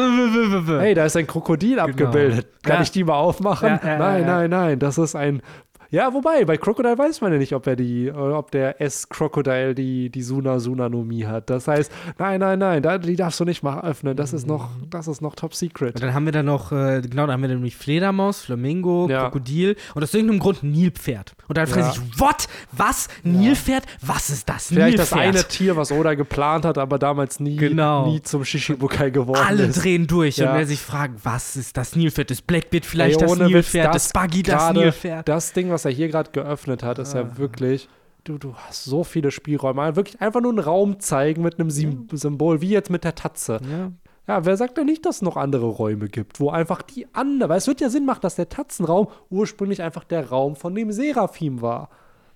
[0.80, 2.48] Hey, da ist ein Krokodil abgebildet.
[2.62, 2.76] Kann Genau.
[2.76, 2.82] Ja.
[2.82, 3.80] ich die mal aufmachen?
[3.82, 5.42] Nein, nein, nein, das ist ein
[5.90, 9.74] ja, wobei, bei Crocodile weiß man ja nicht, ob er die, oder ob der S-Crocodile
[9.76, 11.50] die, die Suna-Sunanomie hat.
[11.50, 14.16] Das heißt, nein, nein, nein, da, die darfst du nicht mal öffnen.
[14.16, 15.96] Das ist noch, das ist noch top secret.
[15.96, 19.24] Und dann haben wir da noch, äh, genau, da haben wir nämlich Fledermaus, Flamingo, Ja.
[19.24, 21.34] Krokodil und aus irgendeinem Grund Nilpferd.
[21.48, 21.92] Und dann frage Ja.
[21.94, 22.48] ich, what?
[22.72, 23.08] Was?
[23.24, 23.84] Nilpferd?
[24.02, 24.68] Was ist das?
[24.68, 25.36] Vielleicht das Nilpferd?
[25.36, 28.08] eine Tier, was Oda geplant hat, aber damals nie, Genau.
[28.08, 29.84] nie zum Shishibukai geworden Alle ist.
[29.84, 30.52] drehen durch Ja.
[30.52, 32.30] und wer sich fragt, was ist das Nilpferd?
[32.32, 35.28] Das Blackbeard vielleicht Ey, das ohne Witz, Nilpferd, das, Buggy das Nilpferd.
[35.28, 37.22] Das Ding, was er hier gerade geöffnet hat, ist Ah.
[37.22, 37.90] ja wirklich.
[38.24, 39.96] Du, du hast so viele Spielräume.
[39.96, 43.60] Wirklich einfach nur einen Raum zeigen mit einem Sim Symbol, wie jetzt mit der Tatze.
[43.72, 43.92] Ja.
[44.28, 47.48] Ja, wer sagt denn nicht, dass es noch andere Räume gibt, wo einfach die andere,
[47.48, 50.92] weil es wird ja Sinn machen, dass der Tatzenraum ursprünglich einfach der Raum von dem
[50.92, 51.90] Seraphim war.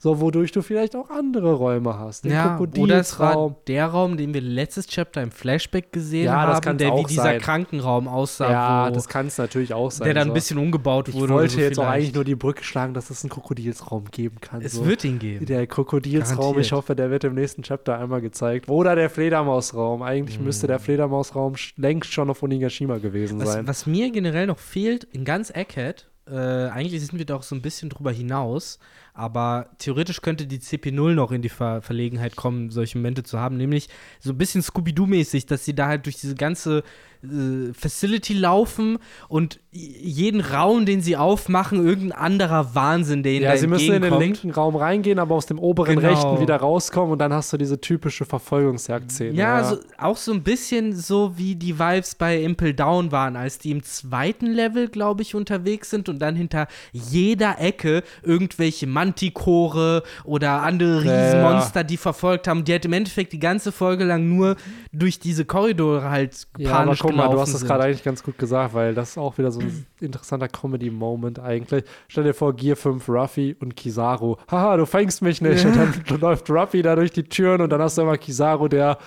[0.04, 2.26] So, wodurch du vielleicht auch andere Räume hast.
[2.26, 6.48] Den Ja, oder es war der Raum, den wir letztes Chapter im Flashback gesehen Ja,
[6.48, 7.40] das haben, kann's der wie auch dieser sein.
[7.40, 10.06] Krankenraum aussah, Ja, das kann es natürlich auch sein.
[10.06, 10.32] der dann so.
[10.32, 11.34] ein bisschen umgebaut Ich wurde.
[11.34, 11.96] wollte oder so jetzt auch vielleicht.
[11.98, 14.64] eigentlich nur die Brücke schlagen, dass es einen Krokodilsraum geben kann.
[14.64, 14.88] Es so.
[14.88, 15.46] wird ihn geben.
[15.46, 16.66] Der Krokodilsraum, Garantiert.
[16.66, 18.70] ich hoffe, der wird im nächsten Chapter einmal gezeigt.
[18.70, 20.02] Oder der Fledermausraum.
[20.02, 23.68] Eigentlich müsste der Fledermausraum längst schon auf Onigashima gewesen Was, sein.
[23.68, 27.62] was mir generell noch fehlt in ganz Egghead, äh, eigentlich sind wir doch so ein
[27.62, 28.80] bisschen drüber hinaus,
[29.14, 33.58] aber theoretisch könnte die CP0 noch in die Ver Verlegenheit kommen, solche Momente zu haben,
[33.58, 33.90] nämlich
[34.20, 36.84] so ein bisschen Scooby-Doo-mäßig, dass sie da halt durch diese ganze
[37.24, 38.98] äh, Facility laufen
[39.28, 44.18] und jeden Raum, den sie aufmachen, irgendein anderer Wahnsinn, ihnen Ja, sie müssen in den
[44.20, 46.10] linken Raum reingehen, aber aus dem oberen Genau.
[46.10, 49.34] rechten wieder rauskommen und dann hast du diese typische Verfolgungsjagd-Szene.
[49.34, 53.60] Ja, So, auch so ein bisschen so wie die Vibes bei Impel Down waren, als
[53.60, 60.04] die im zweiten Level, glaube ich, unterwegs sind und dann hinter jeder Ecke irgendwelche Mantikore
[60.24, 61.24] oder andere Ja, ja.
[61.26, 64.56] Riesenmonster, die verfolgt haben, die halt im Endeffekt die ganze Folge lang nur
[64.92, 67.68] durch diese Korridore halt Ja, aber panisch guck mal, du hast sind.
[67.68, 71.84] gerade eigentlich ganz gut gesagt, weil das ist auch wieder so ein interessanter Comedy-Moment eigentlich.
[72.08, 74.36] Stell dir vor, Gear 5, Ruffy und Kizaru.
[74.50, 75.66] Haha, du fängst mich nicht.
[75.66, 78.98] Und dann läuft Ruffy da durch die Türen und dann hast du immer Kizaru, der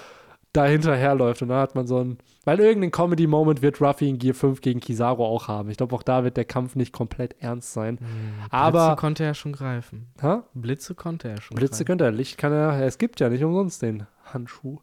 [0.53, 1.43] da hinterherläuft.
[1.43, 2.19] Und dann hat man so ein.
[2.45, 5.71] Weil irgendein Comedy-Moment wird Ruffy in Gear 5 gegen Kizaru auch haben.
[5.71, 7.97] Ich glaube, auch da wird der Kampf nicht komplett ernst sein.
[7.97, 8.97] Blitze Aber.
[8.97, 10.09] konnte er schon greifen.
[10.21, 10.39] Hä?
[10.53, 11.87] Blitze konnte er schon Blitze greifen.
[11.87, 12.83] könnte er, Licht kann er.
[12.85, 14.79] Es gibt ja nicht umsonst den Handschuh,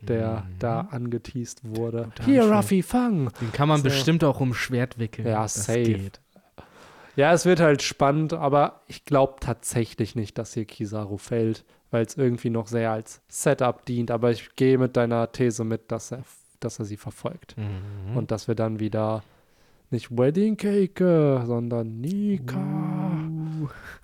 [0.00, 0.58] der Mhm.
[0.58, 2.10] da angeteased wurde.
[2.24, 2.50] Hier.
[2.50, 3.30] Ruffy, fang!
[3.40, 3.84] Den kann man So.
[3.84, 5.28] bestimmt auch um Schwert wickeln.
[5.28, 5.82] Ja, safe.
[5.82, 6.20] Geht.
[7.16, 12.04] Ja, es wird halt spannend, aber ich glaube tatsächlich nicht, dass hier Kizaru fällt, weil
[12.04, 14.10] es irgendwie noch sehr als Setup dient.
[14.10, 16.24] Aber ich gehe mit deiner These mit, dass er,
[16.60, 17.56] dass er sie verfolgt.
[17.56, 18.16] Mhm.
[18.16, 19.22] Und dass wir dann wieder
[19.90, 22.58] nicht Wedding Cake, sondern Nika.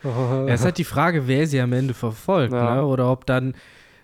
[0.04, 2.76] Ja, es ist halt die Frage, wer sie am Ende verfolgt, Ja.
[2.76, 2.84] ne?
[2.86, 3.54] Oder ob dann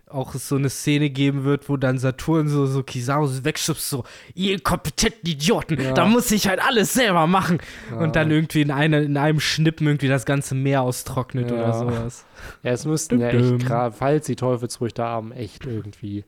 [0.08, 4.04] auch so eine Szene geben wird, wo dann Saturn so, so Kizaru so wegschubst, so,
[4.34, 5.94] ihr kompetenten Idioten, Ja.
[5.94, 7.58] da muss ich halt alles selber machen.
[7.90, 7.98] Ja.
[7.98, 11.56] Und dann irgendwie in, einer, in einem Schnippen irgendwie das ganze Meer austrocknet Ja.
[11.56, 12.24] oder sowas.
[12.62, 13.64] Ja, es müssten ja echt,
[13.96, 16.24] falls die Teufelsfrüchte haben, echt irgendwie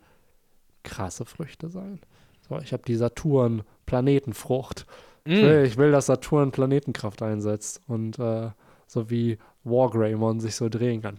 [0.83, 2.01] krasse Früchte sein.
[2.49, 4.87] So, ich habe die Saturn-Planetenfrucht.
[5.25, 5.43] Ich Mm.
[5.43, 8.49] will, ich will, dass Saturn Planetenkraft einsetzt und äh,
[8.87, 11.19] so wie Wargreymon sich so drehen kann.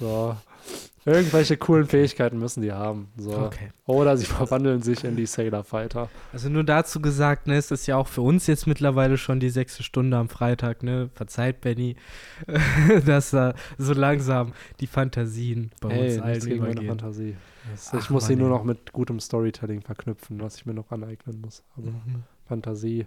[0.00, 0.36] So.
[1.04, 3.08] Irgendwelche coolen Fähigkeiten müssen die haben.
[3.16, 3.36] So.
[3.36, 3.70] Okay.
[3.86, 6.08] Oder sie verwandeln sich in die Sailor Fighter.
[6.32, 9.50] Also nur dazu gesagt, ne, es ist ja auch für uns jetzt mittlerweile schon die
[9.50, 11.10] sechste Stunde am Freitag, ne?
[11.12, 11.96] Verzeiht, Benny,
[13.04, 17.42] dass da so langsam die Fantasien bei Hey, uns allen gegen meine übergehen.
[17.90, 21.40] Ach, ich muss sie nur noch mit gutem Storytelling verknüpfen, was ich mir noch aneignen
[21.40, 21.62] muss.
[21.76, 22.24] Aber Mhm.
[22.46, 23.06] Fantasie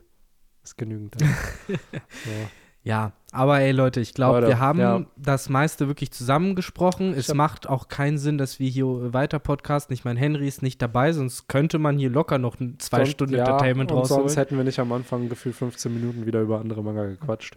[0.64, 1.15] ist genügend.
[2.26, 2.49] so.
[2.84, 5.06] Ja, aber ey Leute, ich glaube, wir haben ja.
[5.18, 7.14] das meiste wirklich zusammengesprochen.
[7.14, 9.94] Es macht auch keinen Sinn, dass wir hier weiter podcasten.
[9.94, 13.34] Ich meine, Henry ist nicht dabei, sonst könnte man hier locker noch zwei Sonst- Stunden
[13.36, 14.24] ja, Entertainment und rausholen.
[14.24, 17.56] sonst hätten wir nicht am Anfang gefühlt 15 Minuten wieder über andere Manga gequatscht.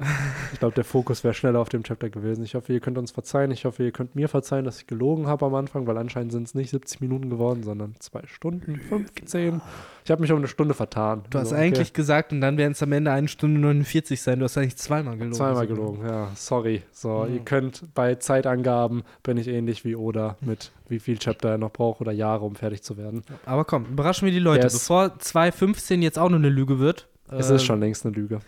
[0.52, 2.44] ich glaube, der Fokus wäre schneller auf dem Chapter gewesen.
[2.44, 3.50] Ich hoffe, ihr könnt uns verzeihen.
[3.50, 6.46] Ich hoffe, ihr könnt mir verzeihen, dass ich gelogen habe am Anfang, weil anscheinend sind
[6.48, 9.60] es nicht 70 Minuten geworden, sondern zwei Stunden, 15.
[10.04, 11.22] Ich habe mich um eine Stunde vertan.
[11.30, 11.64] Du hast Also, okay.
[11.66, 14.38] eigentlich gesagt, und dann werden es am Ende eine Stunde 49 sein.
[14.38, 15.34] Du hast eigentlich zweimal gelogen.
[15.34, 15.67] Zweimal.
[15.68, 16.82] Gelogen, ja, sorry.
[16.92, 17.34] So, Mhm.
[17.34, 21.70] ihr könnt bei Zeitangaben bin ich ähnlich wie Oda mit wie viel Chapter er noch
[21.72, 23.22] braucht oder Jahre, um fertig zu werden.
[23.46, 24.64] Aber komm, überraschen wir die Leute.
[24.64, 24.72] Yes.
[24.72, 27.06] Bevor 2.15 jetzt auch noch eine Lüge wird.
[27.30, 28.40] Es äh, ist schon längst eine Lüge.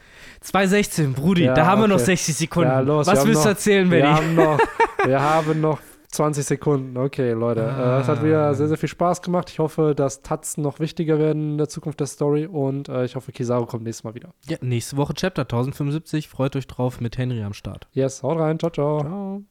[0.42, 2.06] 2.16, Brudi, Ja, da haben wir noch okay.
[2.16, 2.70] 60 Sekunden.
[2.70, 4.12] Ja, los, Was willst du erzählen, Wir Benny?
[4.14, 4.59] haben noch,
[5.05, 5.78] wir haben noch
[6.11, 6.97] 20 Sekunden.
[6.97, 7.61] Okay, Leute.
[7.61, 9.51] Äh, es hat wieder sehr, sehr viel Spaß gemacht.
[9.51, 13.16] Ich hoffe, dass Tatzen noch wichtiger werden in der Zukunft der Story und äh, ich
[13.16, 14.31] hoffe, Kizaru kommt nächstes Mal wieder.
[14.49, 16.28] Ja, nächste Woche Chapter 1075.
[16.28, 17.89] Freut euch drauf mit Henry am Start.
[17.93, 18.59] Yes, haut rein.
[18.59, 19.01] Ciao, ciao.
[19.01, 19.43] Ciao.